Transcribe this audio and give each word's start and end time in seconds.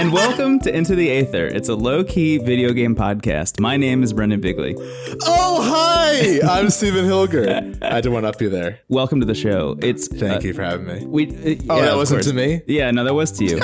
Hi. 0.00 0.04
and 0.04 0.14
welcome 0.14 0.58
to 0.60 0.74
Into 0.74 0.94
the 0.94 1.10
Aether. 1.10 1.46
It's 1.46 1.68
a 1.68 1.74
low 1.74 2.02
key 2.02 2.38
video 2.38 2.72
game 2.72 2.96
podcast. 2.96 3.60
My 3.60 3.76
name 3.76 4.02
is 4.02 4.14
Brendan 4.14 4.40
Bigley. 4.40 4.74
Oh, 4.78 5.60
hi! 5.60 6.40
I'm 6.48 6.70
Stephen 6.70 7.04
Hilger. 7.04 7.76
I 7.82 7.96
had 7.96 8.04
to 8.04 8.10
one 8.10 8.24
up 8.24 8.40
you 8.40 8.48
there. 8.48 8.80
Welcome 8.88 9.20
to 9.20 9.26
the 9.26 9.34
show. 9.34 9.76
It's 9.82 10.08
Thank 10.08 10.42
uh, 10.42 10.46
you 10.46 10.54
for 10.54 10.62
having 10.62 10.86
me. 10.86 11.04
We 11.04 11.26
uh, 11.26 11.64
oh, 11.68 11.76
yeah, 11.76 11.84
that 11.84 11.96
wasn't 11.96 12.22
course. 12.22 12.28
to 12.28 12.32
me. 12.32 12.62
Yeah, 12.66 12.90
no, 12.92 13.04
that 13.04 13.12
was 13.12 13.30
to 13.32 13.44
you. 13.44 13.60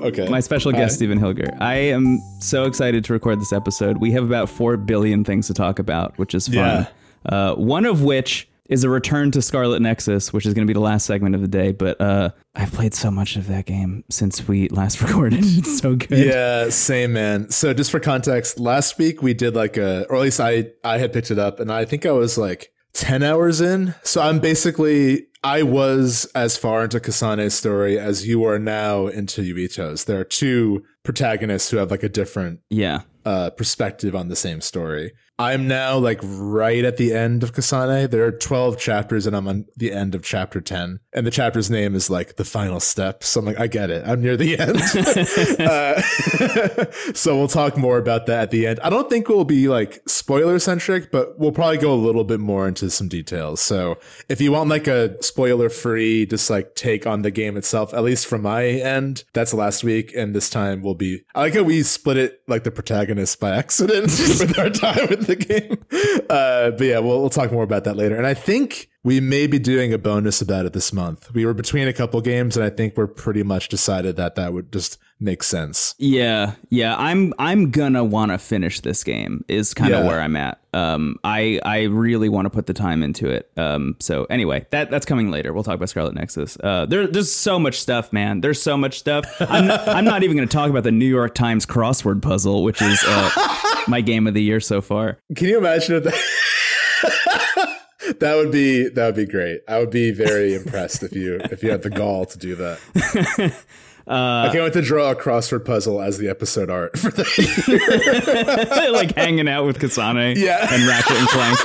okay. 0.08 0.28
My 0.28 0.40
special 0.40 0.72
guest, 0.72 0.96
Stephen 0.96 1.20
Hilger. 1.20 1.56
I 1.60 1.76
am 1.76 2.18
so 2.40 2.64
excited 2.64 3.04
to 3.04 3.12
record 3.12 3.40
this 3.40 3.52
episode. 3.52 3.98
We 3.98 4.10
have 4.10 4.24
about 4.24 4.48
four 4.48 4.76
billion 4.76 5.22
things 5.22 5.46
to 5.46 5.54
talk 5.54 5.78
about, 5.78 6.18
which 6.18 6.34
is 6.34 6.48
fun. 6.48 6.54
Yeah. 6.56 6.86
Uh, 7.24 7.54
one 7.54 7.86
of 7.86 8.02
which 8.02 8.48
is 8.70 8.84
a 8.84 8.88
return 8.88 9.32
to 9.32 9.42
Scarlet 9.42 9.82
Nexus, 9.82 10.32
which 10.32 10.46
is 10.46 10.54
going 10.54 10.66
to 10.66 10.70
be 10.70 10.74
the 10.74 10.80
last 10.80 11.04
segment 11.04 11.34
of 11.34 11.42
the 11.42 11.48
day. 11.48 11.72
But 11.72 12.00
uh, 12.00 12.30
I've 12.54 12.72
played 12.72 12.94
so 12.94 13.10
much 13.10 13.36
of 13.36 13.48
that 13.48 13.66
game 13.66 14.04
since 14.08 14.46
we 14.46 14.68
last 14.68 15.02
recorded. 15.02 15.40
It's 15.42 15.78
so 15.78 15.96
good. 15.96 16.10
Yeah, 16.26 16.70
same 16.70 17.12
man. 17.12 17.50
So 17.50 17.74
just 17.74 17.90
for 17.90 18.00
context, 18.00 18.58
last 18.58 18.96
week 18.96 19.22
we 19.22 19.34
did 19.34 19.54
like 19.54 19.76
a, 19.76 20.06
or 20.08 20.16
at 20.16 20.22
least 20.22 20.40
I 20.40 20.68
I 20.84 20.98
had 20.98 21.12
picked 21.12 21.30
it 21.30 21.38
up, 21.38 21.60
and 21.60 21.70
I 21.70 21.84
think 21.84 22.06
I 22.06 22.12
was 22.12 22.38
like 22.38 22.72
ten 22.92 23.22
hours 23.22 23.60
in. 23.60 23.94
So 24.04 24.22
I'm 24.22 24.38
basically 24.38 25.26
I 25.42 25.62
was 25.62 26.26
as 26.34 26.56
far 26.56 26.84
into 26.84 27.00
Kasane's 27.00 27.54
story 27.54 27.98
as 27.98 28.26
you 28.26 28.44
are 28.44 28.58
now 28.58 29.08
into 29.08 29.42
Yuito's. 29.42 30.04
There 30.04 30.20
are 30.20 30.24
two 30.24 30.84
protagonists 31.02 31.70
who 31.70 31.78
have 31.78 31.90
like 31.90 32.04
a 32.04 32.08
different 32.08 32.60
yeah 32.70 33.02
uh, 33.24 33.50
perspective 33.50 34.14
on 34.14 34.28
the 34.28 34.36
same 34.36 34.60
story. 34.60 35.12
I'm 35.40 35.66
now 35.66 35.96
like 35.96 36.20
right 36.22 36.84
at 36.84 36.98
the 36.98 37.14
end 37.14 37.42
of 37.42 37.54
Kasane. 37.54 38.10
There 38.10 38.26
are 38.26 38.30
12 38.30 38.76
chapters 38.76 39.26
and 39.26 39.34
I'm 39.34 39.48
on 39.48 39.64
the 39.74 39.90
end 39.90 40.14
of 40.14 40.22
chapter 40.22 40.60
10. 40.60 41.00
And 41.14 41.26
the 41.26 41.30
chapter's 41.30 41.70
name 41.70 41.94
is 41.94 42.10
like 42.10 42.36
the 42.36 42.44
final 42.44 42.78
step. 42.78 43.24
So 43.24 43.40
I'm 43.40 43.46
like, 43.46 43.58
I 43.58 43.66
get 43.66 43.88
it. 43.88 44.06
I'm 44.06 44.20
near 44.20 44.36
the 44.36 44.58
end. 44.58 44.76
uh, 45.60 47.12
so 47.14 47.38
we'll 47.38 47.48
talk 47.48 47.78
more 47.78 47.96
about 47.96 48.26
that 48.26 48.42
at 48.42 48.50
the 48.50 48.66
end. 48.66 48.80
I 48.82 48.90
don't 48.90 49.08
think 49.08 49.30
we'll 49.30 49.46
be 49.46 49.66
like 49.66 50.02
spoiler 50.06 50.58
centric, 50.58 51.10
but 51.10 51.38
we'll 51.38 51.52
probably 51.52 51.78
go 51.78 51.90
a 51.90 51.94
little 51.94 52.24
bit 52.24 52.40
more 52.40 52.68
into 52.68 52.90
some 52.90 53.08
details. 53.08 53.62
So 53.62 53.96
if 54.28 54.42
you 54.42 54.52
want 54.52 54.68
like 54.68 54.88
a 54.88 55.22
spoiler 55.22 55.70
free, 55.70 56.26
just 56.26 56.50
like 56.50 56.74
take 56.74 57.06
on 57.06 57.22
the 57.22 57.30
game 57.30 57.56
itself, 57.56 57.94
at 57.94 58.04
least 58.04 58.26
from 58.26 58.42
my 58.42 58.66
end, 58.66 59.24
that's 59.32 59.54
last 59.54 59.84
week. 59.84 60.12
And 60.14 60.36
this 60.36 60.50
time 60.50 60.82
we'll 60.82 60.92
be, 60.92 61.22
I 61.34 61.40
like 61.40 61.54
how 61.54 61.62
we 61.62 61.82
split 61.82 62.18
it 62.18 62.42
like 62.46 62.64
the 62.64 62.70
protagonist 62.70 63.40
by 63.40 63.56
accident 63.56 64.02
with 64.02 64.58
our 64.58 64.68
time 64.68 65.08
with 65.08 65.29
the 65.30 65.36
game. 65.36 65.84
Uh, 66.28 66.70
but 66.70 66.84
yeah, 66.84 66.98
we'll, 66.98 67.20
we'll 67.20 67.30
talk 67.30 67.50
more 67.50 67.64
about 67.64 67.84
that 67.84 67.96
later. 67.96 68.16
And 68.16 68.26
I 68.26 68.34
think 68.34 68.90
we 69.02 69.20
may 69.20 69.46
be 69.46 69.58
doing 69.58 69.92
a 69.92 69.98
bonus 69.98 70.42
about 70.42 70.66
it 70.66 70.72
this 70.72 70.92
month. 70.92 71.32
We 71.32 71.46
were 71.46 71.54
between 71.54 71.88
a 71.88 71.92
couple 71.92 72.20
games, 72.20 72.56
and 72.56 72.64
I 72.64 72.70
think 72.70 72.96
we're 72.96 73.06
pretty 73.06 73.42
much 73.42 73.68
decided 73.68 74.16
that 74.16 74.34
that 74.34 74.52
would 74.52 74.72
just 74.72 74.98
make 75.18 75.42
sense. 75.42 75.94
Yeah, 75.98 76.54
yeah. 76.68 76.96
I'm 76.96 77.32
I'm 77.38 77.70
gonna 77.70 78.04
want 78.04 78.30
to 78.32 78.38
finish 78.38 78.80
this 78.80 79.02
game. 79.02 79.44
Is 79.48 79.72
kind 79.72 79.94
of 79.94 80.00
yeah. 80.00 80.06
where 80.06 80.20
I'm 80.20 80.36
at. 80.36 80.60
Um, 80.72 81.16
I 81.24 81.60
I 81.64 81.82
really 81.84 82.28
want 82.28 82.46
to 82.46 82.50
put 82.50 82.66
the 82.66 82.74
time 82.74 83.02
into 83.02 83.28
it. 83.28 83.50
Um, 83.56 83.96
so 84.00 84.24
anyway, 84.24 84.66
that 84.70 84.90
that's 84.90 85.06
coming 85.06 85.30
later. 85.30 85.52
We'll 85.52 85.64
talk 85.64 85.76
about 85.76 85.88
Scarlet 85.88 86.14
Nexus. 86.14 86.58
Uh, 86.62 86.86
there, 86.86 87.06
there's 87.06 87.32
so 87.32 87.58
much 87.58 87.80
stuff, 87.80 88.12
man. 88.12 88.40
There's 88.40 88.60
so 88.62 88.76
much 88.76 88.98
stuff. 88.98 89.24
I'm 89.40 89.66
not, 89.66 89.88
I'm 89.88 90.04
not 90.04 90.22
even 90.24 90.36
gonna 90.36 90.46
talk 90.46 90.70
about 90.70 90.84
the 90.84 90.92
New 90.92 91.08
York 91.08 91.34
Times 91.34 91.64
crossword 91.64 92.22
puzzle, 92.22 92.64
which 92.64 92.82
is 92.82 93.02
uh, 93.06 93.30
my 93.88 94.00
game 94.00 94.26
of 94.26 94.34
the 94.34 94.42
year 94.42 94.60
so 94.60 94.80
far. 94.80 95.18
Can 95.36 95.48
you 95.48 95.58
imagine 95.58 95.96
if 95.96 96.04
that? 96.04 97.76
that 98.20 98.36
would 98.36 98.50
be 98.50 98.88
that 98.88 99.06
would 99.06 99.14
be 99.14 99.26
great. 99.26 99.62
I 99.68 99.78
would 99.78 99.90
be 99.90 100.10
very 100.10 100.54
impressed 100.60 101.02
if 101.02 101.12
you 101.12 101.40
if 101.50 101.62
you 101.62 101.70
had 101.70 101.82
the 101.82 101.90
gall 101.90 102.26
to 102.26 102.38
do 102.38 102.54
that. 102.56 103.54
Uh, 104.06 104.48
I 104.48 104.50
can't 104.50 104.64
wait 104.64 104.72
to 104.72 104.82
draw 104.82 105.12
a 105.12 105.14
crossword 105.14 105.64
puzzle 105.64 106.00
as 106.00 106.18
the 106.18 106.28
episode 106.28 106.68
art 106.68 106.98
for 106.98 107.12
the 107.12 107.22
year. 107.68 108.90
like 108.90 109.14
hanging 109.14 109.46
out 109.46 109.66
with 109.66 109.78
Kasane 109.78 110.34
yeah. 110.36 110.66
and 110.68 110.84
Ratchet 110.88 111.16
and 111.16 111.28
Clank. 111.28 111.58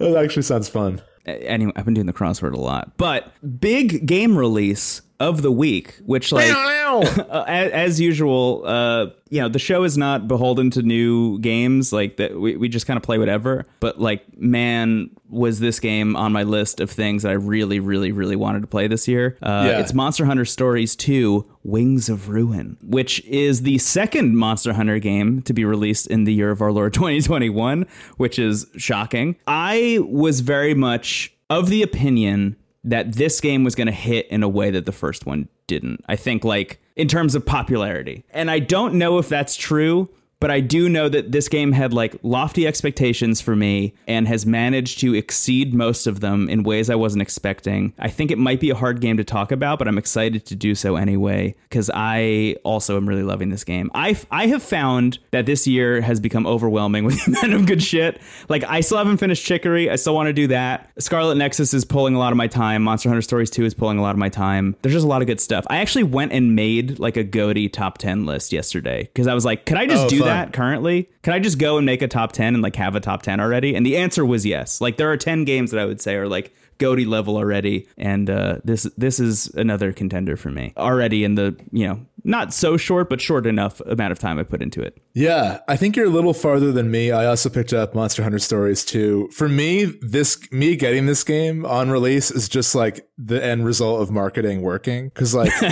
that 0.00 0.16
actually 0.16 0.42
sounds 0.42 0.68
fun. 0.68 1.00
Anyway, 1.26 1.70
I've 1.76 1.84
been 1.84 1.94
doing 1.94 2.08
the 2.08 2.12
crossword 2.12 2.54
a 2.54 2.60
lot, 2.60 2.96
but 2.96 3.32
big 3.60 4.04
game 4.04 4.36
release 4.36 5.02
of 5.22 5.40
the 5.40 5.52
week, 5.52 6.00
which 6.04 6.32
like 6.32 6.50
as, 6.50 7.72
as, 7.72 8.00
usual, 8.00 8.64
uh, 8.66 9.06
you 9.30 9.40
know, 9.40 9.48
the 9.48 9.60
show 9.60 9.84
is 9.84 9.96
not 9.96 10.26
beholden 10.26 10.68
to 10.70 10.82
new 10.82 11.38
games. 11.38 11.92
Like 11.92 12.16
that, 12.16 12.38
we, 12.38 12.56
we 12.56 12.68
just 12.68 12.88
kind 12.88 12.96
of 12.96 13.04
play 13.04 13.18
whatever. 13.18 13.64
But 13.78 14.00
like, 14.00 14.24
man, 14.36 15.10
was 15.30 15.60
this 15.60 15.78
game 15.78 16.16
on 16.16 16.32
my 16.32 16.42
list 16.42 16.80
of 16.80 16.90
things 16.90 17.22
that 17.22 17.30
I 17.30 17.34
really, 17.34 17.78
really, 17.78 18.10
really 18.10 18.34
wanted 18.34 18.62
to 18.62 18.66
play 18.66 18.88
this 18.88 19.06
year? 19.06 19.38
Uh, 19.40 19.68
yeah. 19.68 19.80
It's 19.80 19.94
Monster 19.94 20.24
Hunter 20.24 20.44
Stories 20.44 20.96
2: 20.96 21.48
Wings 21.62 22.08
of 22.08 22.28
Ruin, 22.28 22.76
which 22.82 23.24
is 23.24 23.62
the 23.62 23.78
second 23.78 24.36
Monster 24.36 24.72
Hunter 24.72 24.98
game 24.98 25.40
to 25.42 25.52
be 25.52 25.64
released 25.64 26.08
in 26.08 26.24
the 26.24 26.34
year 26.34 26.50
of 26.50 26.60
our 26.60 26.72
Lord 26.72 26.92
2021, 26.94 27.86
which 28.16 28.40
is 28.40 28.66
shocking. 28.76 29.36
I 29.46 30.00
was 30.02 30.40
very 30.40 30.74
much 30.74 31.32
of 31.48 31.68
the 31.68 31.82
opinion 31.82 32.56
that 32.84 33.12
this 33.12 33.40
game 33.40 33.64
was 33.64 33.74
going 33.74 33.86
to 33.86 33.92
hit 33.92 34.26
in 34.28 34.42
a 34.42 34.48
way 34.48 34.70
that 34.70 34.86
the 34.86 34.92
first 34.92 35.26
one 35.26 35.48
didn't. 35.66 36.04
I 36.08 36.16
think, 36.16 36.44
like, 36.44 36.80
in 36.96 37.08
terms 37.08 37.34
of 37.34 37.46
popularity. 37.46 38.24
And 38.30 38.50
I 38.50 38.58
don't 38.58 38.94
know 38.94 39.18
if 39.18 39.28
that's 39.28 39.56
true 39.56 40.10
but 40.42 40.50
I 40.50 40.58
do 40.58 40.88
know 40.88 41.08
that 41.08 41.30
this 41.30 41.48
game 41.48 41.70
had 41.70 41.94
like 41.94 42.16
lofty 42.24 42.66
expectations 42.66 43.40
for 43.40 43.54
me 43.54 43.94
and 44.08 44.26
has 44.26 44.44
managed 44.44 44.98
to 44.98 45.14
exceed 45.14 45.72
most 45.72 46.08
of 46.08 46.18
them 46.18 46.48
in 46.48 46.64
ways 46.64 46.90
I 46.90 46.96
wasn't 46.96 47.22
expecting. 47.22 47.92
I 47.96 48.08
think 48.08 48.32
it 48.32 48.38
might 48.38 48.58
be 48.58 48.68
a 48.70 48.74
hard 48.74 49.00
game 49.00 49.16
to 49.18 49.24
talk 49.24 49.52
about, 49.52 49.78
but 49.78 49.86
I'm 49.86 49.98
excited 49.98 50.44
to 50.46 50.56
do 50.56 50.74
so 50.74 50.96
anyway 50.96 51.54
because 51.68 51.92
I 51.94 52.56
also 52.64 52.96
am 52.96 53.08
really 53.08 53.22
loving 53.22 53.50
this 53.50 53.62
game. 53.62 53.88
I 53.94 54.18
I 54.32 54.48
have 54.48 54.64
found 54.64 55.20
that 55.30 55.46
this 55.46 55.68
year 55.68 56.00
has 56.00 56.18
become 56.18 56.44
overwhelming 56.44 57.04
with 57.06 57.24
the 57.24 57.38
amount 57.38 57.54
of 57.54 57.66
good 57.66 57.80
shit. 57.80 58.20
Like 58.48 58.64
I 58.64 58.80
still 58.80 58.98
haven't 58.98 59.18
finished 59.18 59.44
Chicory. 59.44 59.88
I 59.88 59.94
still 59.94 60.16
want 60.16 60.26
to 60.26 60.32
do 60.32 60.48
that. 60.48 60.90
Scarlet 60.98 61.36
Nexus 61.36 61.72
is 61.72 61.84
pulling 61.84 62.16
a 62.16 62.18
lot 62.18 62.32
of 62.32 62.36
my 62.36 62.48
time. 62.48 62.82
Monster 62.82 63.10
Hunter 63.10 63.22
Stories 63.22 63.50
2 63.50 63.64
is 63.64 63.74
pulling 63.74 63.96
a 63.96 64.02
lot 64.02 64.10
of 64.10 64.18
my 64.18 64.28
time. 64.28 64.74
There's 64.82 64.94
just 64.94 65.04
a 65.06 65.08
lot 65.08 65.22
of 65.22 65.28
good 65.28 65.40
stuff. 65.40 65.64
I 65.70 65.76
actually 65.76 66.02
went 66.02 66.32
and 66.32 66.56
made 66.56 66.98
like 66.98 67.16
a 67.16 67.22
GOTY 67.22 67.68
top 67.68 67.98
10 67.98 68.26
list 68.26 68.52
yesterday 68.52 69.02
because 69.04 69.28
I 69.28 69.34
was 69.34 69.44
like, 69.44 69.66
could 69.66 69.76
I 69.76 69.86
just 69.86 70.06
oh, 70.06 70.08
do 70.08 70.18
fun. 70.18 70.26
that? 70.26 70.31
That 70.32 70.52
currently? 70.52 71.08
Can 71.22 71.32
I 71.32 71.38
just 71.38 71.58
go 71.58 71.76
and 71.76 71.86
make 71.86 72.02
a 72.02 72.08
top 72.08 72.32
10 72.32 72.54
and 72.54 72.62
like 72.62 72.76
have 72.76 72.94
a 72.94 73.00
top 73.00 73.22
10 73.22 73.40
already? 73.40 73.74
And 73.74 73.84
the 73.84 73.96
answer 73.96 74.24
was 74.24 74.44
yes. 74.44 74.80
Like 74.80 74.96
there 74.96 75.10
are 75.10 75.16
10 75.16 75.44
games 75.44 75.70
that 75.70 75.80
I 75.80 75.84
would 75.84 76.00
say 76.00 76.16
are 76.16 76.28
like 76.28 76.52
GOTY 76.78 77.04
level 77.04 77.36
already, 77.36 77.86
and 77.96 78.28
uh, 78.28 78.56
this 78.64 78.84
this 78.96 79.20
is 79.20 79.46
another 79.54 79.92
contender 79.92 80.36
for 80.36 80.50
me 80.50 80.72
already 80.76 81.22
in 81.22 81.36
the 81.36 81.56
you 81.70 81.86
know 81.86 82.00
not 82.24 82.52
so 82.52 82.76
short, 82.76 83.08
but 83.08 83.20
short 83.20 83.46
enough 83.46 83.80
amount 83.82 84.12
of 84.12 84.18
time 84.18 84.38
I 84.38 84.42
put 84.42 84.62
into 84.62 84.80
it. 84.80 84.98
Yeah, 85.14 85.60
I 85.68 85.76
think 85.76 85.96
you're 85.96 86.06
a 86.06 86.10
little 86.10 86.32
farther 86.32 86.72
than 86.72 86.90
me. 86.90 87.10
I 87.10 87.26
also 87.26 87.50
picked 87.50 87.72
up 87.72 87.94
Monster 87.94 88.22
Hunter 88.22 88.38
Stories 88.38 88.84
too. 88.84 89.28
For 89.32 89.48
me, 89.48 89.84
this 90.00 90.38
me 90.50 90.76
getting 90.76 91.06
this 91.06 91.24
game 91.24 91.66
on 91.66 91.90
release 91.90 92.30
is 92.30 92.48
just 92.48 92.74
like 92.74 93.06
the 93.18 93.42
end 93.44 93.64
result 93.64 94.00
of 94.00 94.10
marketing 94.10 94.62
working. 94.62 95.08
Because 95.08 95.34
like, 95.34 95.52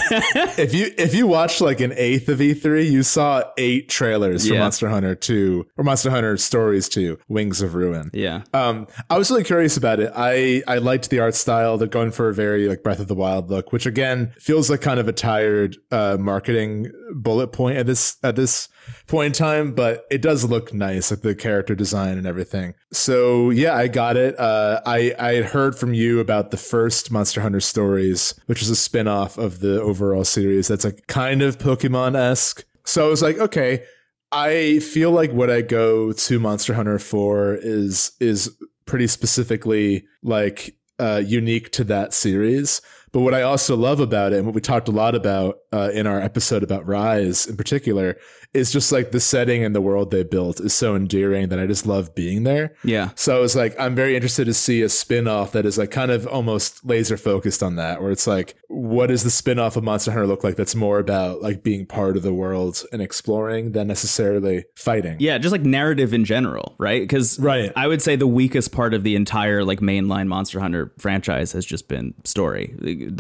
if 0.59 0.75
you 0.75 0.93
if 0.99 1.15
you 1.15 1.27
watched 1.27 1.61
like 1.61 1.81
an 1.81 1.93
eighth 1.97 2.29
of 2.29 2.39
E3, 2.39 2.91
you 2.91 3.03
saw 3.03 3.45
eight 3.57 3.89
trailers 3.89 4.49
for. 4.49 4.59
Monster 4.59 4.89
Hunter 4.89 5.15
Two 5.15 5.67
or 5.77 5.85
Monster 5.85 6.11
Hunter 6.11 6.37
Stories 6.37 6.89
Two, 6.89 7.19
Wings 7.29 7.63
of 7.63 7.75
Ruin. 7.75 8.11
Yeah. 8.13 8.43
Um, 8.53 8.87
I 9.09 9.17
was 9.17 9.31
really 9.31 9.45
curious 9.45 9.77
about 9.77 10.01
it. 10.01 10.13
I 10.15 10.63
I 10.67 10.79
liked 10.79 11.11
the 11.11 11.21
art 11.21 11.35
style. 11.35 11.79
They're 11.79 11.89
going 11.89 12.11
for 12.11 12.29
a 12.29 12.35
very 12.35 12.69
like 12.69 12.83
Breath 12.83 13.01
of 13.01 13.09
the 13.09 13.15
Wild 13.15 13.51
look, 13.51 13.73
which 13.73 13.87
again 13.87 14.33
feels 14.39 14.69
like 14.69 14.81
kind 14.81 15.01
of 15.01 15.09
a 15.09 15.13
tired 15.13 15.77
uh, 15.91 16.17
marketing 16.21 16.40
bullet 17.15 17.49
point 17.49 17.77
at 17.77 17.87
this 17.87 18.17
at 18.23 18.37
this 18.37 18.69
point 19.07 19.27
in 19.27 19.33
time, 19.33 19.75
but 19.75 20.07
it 20.11 20.23
does 20.23 20.45
look 20.45 20.73
nice, 20.73 21.11
like 21.11 21.21
the 21.21 21.35
character 21.35 21.75
design 21.75 22.19
and 22.19 22.27
everything. 22.27 22.75
So 22.93 23.51
yeah, 23.51 23.77
I 23.77 23.89
got 23.89 24.17
it. 24.17 24.39
Uh, 24.39 24.81
I 24.87 25.15
I 25.19 25.35
had 25.35 25.47
heard 25.47 25.77
from 25.77 25.95
you 25.95 26.21
about 26.21 26.51
the 26.51 26.57
first 26.57 27.11
Monster 27.11 27.41
Hunter 27.41 27.61
Stories, 27.61 28.35
which 28.47 28.63
is 28.63 28.71
a 28.71 28.77
spin-off 28.77 29.39
of 29.39 29.61
the 29.61 29.81
overall 29.81 30.25
series 30.25 30.69
that's 30.69 30.85
like 30.85 31.07
kind 31.07 31.43
of 31.43 31.59
Pokemon 31.59 32.17
esque. 32.17 32.65
So 32.85 33.07
I 33.07 33.11
was 33.11 33.23
like, 33.23 33.39
okay, 33.39 33.85
I 34.33 34.79
feel 34.79 35.11
like 35.11 35.33
what 35.33 35.51
I 35.51 35.61
go 35.61 36.13
to 36.13 36.41
Monster 36.41 36.75
Hunter 36.75 36.99
for 36.99 37.55
is 37.55 38.13
is 38.21 38.57
pretty 38.87 39.07
specifically 39.07 40.05
like 40.23 40.77
uh, 40.99 41.23
unique 41.25 41.71
to 41.73 41.85
that 41.85 42.13
series. 42.13 42.81
But 43.13 43.21
what 43.21 43.35
I 43.35 43.43
also 43.43 43.77
love 43.77 43.99
about 43.99 44.33
it, 44.33 44.37
and 44.37 44.47
what 44.47 44.55
we 44.55 44.61
talked 44.61 44.87
a 44.87 44.93
lot 44.93 45.17
about 45.17 45.59
uh, 45.73 45.91
in 45.93 46.07
our 46.07 46.21
episode 46.21 46.63
about 46.63 46.87
Rise 46.87 47.47
in 47.47 47.57
particular, 47.57 48.17
is 48.53 48.73
just 48.73 48.91
like 48.91 49.13
the 49.13 49.21
setting 49.21 49.65
and 49.65 49.75
the 49.75 49.81
world 49.81 50.11
they 50.11 50.25
built 50.25 50.59
is 50.61 50.75
so 50.75 50.97
endearing 50.97 51.49
that 51.51 51.61
I 51.61 51.67
just 51.67 51.87
love 51.87 52.15
being 52.15 52.43
there. 52.43 52.75
Yeah. 52.83 53.11
So 53.15 53.37
I 53.37 53.41
was 53.41 53.55
like, 53.55 53.79
I'm 53.79 53.95
very 53.95 54.17
interested 54.17 54.47
to 54.47 54.55
see 54.55 54.83
a 54.83 54.89
spin 54.89 55.29
off 55.29 55.53
that 55.53 55.65
is 55.65 55.79
like 55.79 55.91
kind 55.93 56.11
of 56.11 56.27
almost 56.27 56.85
laser 56.85 57.17
focused 57.17 57.63
on 57.63 57.77
that, 57.77 58.03
where 58.03 58.11
it's 58.11 58.27
like, 58.27 58.57
what 58.67 59.07
does 59.07 59.23
the 59.23 59.31
spin 59.31 59.59
off 59.59 59.77
of 59.77 59.85
Monster 59.85 60.11
Hunter 60.11 60.27
look 60.27 60.43
like 60.43 60.57
that's 60.57 60.75
more 60.75 60.99
about 60.99 61.43
like 61.43 61.63
being 61.63 61.87
part 61.87 62.17
of 62.17 62.23
the 62.23 62.35
world 62.35 62.83
and 62.93 63.01
exploring 63.01 63.73
than 63.73 63.87
necessarily 63.87 64.65
fighting? 64.77 65.17
Yeah, 65.21 65.39
just 65.39 65.53
like 65.53 65.63
narrative 65.63 66.13
in 66.13 66.25
general, 66.25 66.75
right? 66.79 67.03
Because 67.03 67.39
right. 67.39 67.73
I 67.77 67.87
would 67.87 68.03
say 68.03 68.17
the 68.17 68.27
weakest 68.27 68.73
part 68.73 68.95
of 68.95 69.05
the 69.05 69.15
entire 69.15 69.65
like 69.65 69.79
mainline 69.81 70.27
Monster 70.27 70.59
Hunter 70.59 70.93
franchise 70.99 71.53
has 71.53 71.65
just 71.65 71.87
been 71.87 72.15
story 72.25 72.75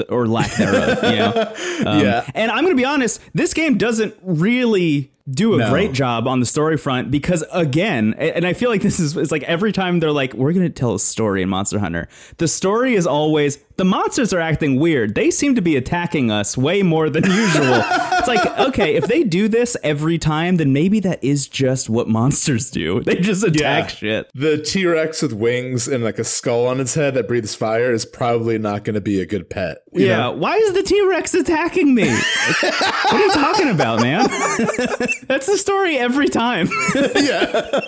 or 0.08 0.26
lack 0.26 0.50
thereof. 0.56 1.04
You 1.04 1.18
know? 1.18 1.54
Um, 1.80 2.00
Yeah. 2.00 2.30
And 2.40 2.50
I'm 2.50 2.64
going 2.64 2.74
to 2.74 2.80
be 2.80 2.86
honest, 2.86 3.20
this 3.34 3.52
game 3.52 3.76
doesn't 3.76 4.14
really 4.22 5.10
do 5.30 5.54
a 5.54 5.58
No. 5.58 5.70
great 5.70 5.92
job 5.92 6.26
on 6.26 6.40
the 6.40 6.46
story 6.46 6.76
front 6.76 7.10
because 7.10 7.44
again, 7.52 8.14
and 8.14 8.46
I 8.46 8.52
feel 8.52 8.70
like 8.70 8.82
this 8.82 8.98
is 8.98 9.16
it's 9.16 9.30
like 9.30 9.42
every 9.44 9.72
time 9.72 10.00
they're 10.00 10.12
like, 10.12 10.34
we're 10.34 10.52
going 10.52 10.66
to 10.66 10.72
tell 10.72 10.94
a 10.94 10.98
story 11.00 11.42
in 11.42 11.48
Monster 11.48 11.78
Hunter, 11.78 12.08
the 12.38 12.48
story 12.48 12.94
is 12.94 13.06
always 13.06 13.58
the 13.76 13.84
monsters 13.84 14.32
are 14.34 14.40
acting 14.40 14.78
weird. 14.78 15.14
They 15.14 15.30
seem 15.30 15.54
to 15.54 15.62
be 15.62 15.74
attacking 15.76 16.30
us 16.30 16.56
way 16.56 16.82
more 16.82 17.08
than 17.08 17.24
usual. 17.30 17.82
it's 17.82 18.28
like, 18.28 18.44
okay, 18.58 18.94
if 18.96 19.06
they 19.06 19.22
do 19.24 19.48
this 19.48 19.74
every 19.82 20.18
time, 20.18 20.56
then 20.56 20.72
maybe 20.74 21.00
that 21.00 21.22
is 21.24 21.48
just 21.48 21.88
what 21.88 22.08
monsters 22.08 22.70
do. 22.70 23.02
They 23.10 23.16
just 23.16 23.42
attack 23.42 23.90
shit. 23.90 24.30
The 24.34 24.58
T 24.58 24.86
Rex 24.86 25.22
with 25.22 25.32
wings 25.32 25.88
and 25.88 26.04
like 26.04 26.18
a 26.18 26.24
skull 26.24 26.66
on 26.66 26.78
its 26.80 26.94
head 26.94 27.14
that 27.14 27.26
breathes 27.26 27.54
fire 27.54 27.90
is 27.92 28.04
probably 28.04 28.58
not 28.58 28.84
going 28.84 28.94
to 28.94 29.00
be 29.00 29.20
a 29.20 29.26
good 29.26 29.48
pet. 29.50 29.78
you 29.92 30.06
Yeah, 30.06 30.16
know? 30.18 30.32
why 30.32 30.56
is 30.56 30.72
the 30.74 30.82
T 30.82 31.00
Rex 31.06 31.34
attacking 31.34 31.94
me? 31.94 32.08
what 32.60 33.12
are 33.14 33.18
you 33.20 33.32
talking 33.32 33.68
about, 33.70 34.00
man? 34.02 34.28
That's 35.26 35.46
the 35.46 35.56
story 35.58 35.96
every 35.98 36.28
time. 36.28 36.68
yeah. 37.16 37.80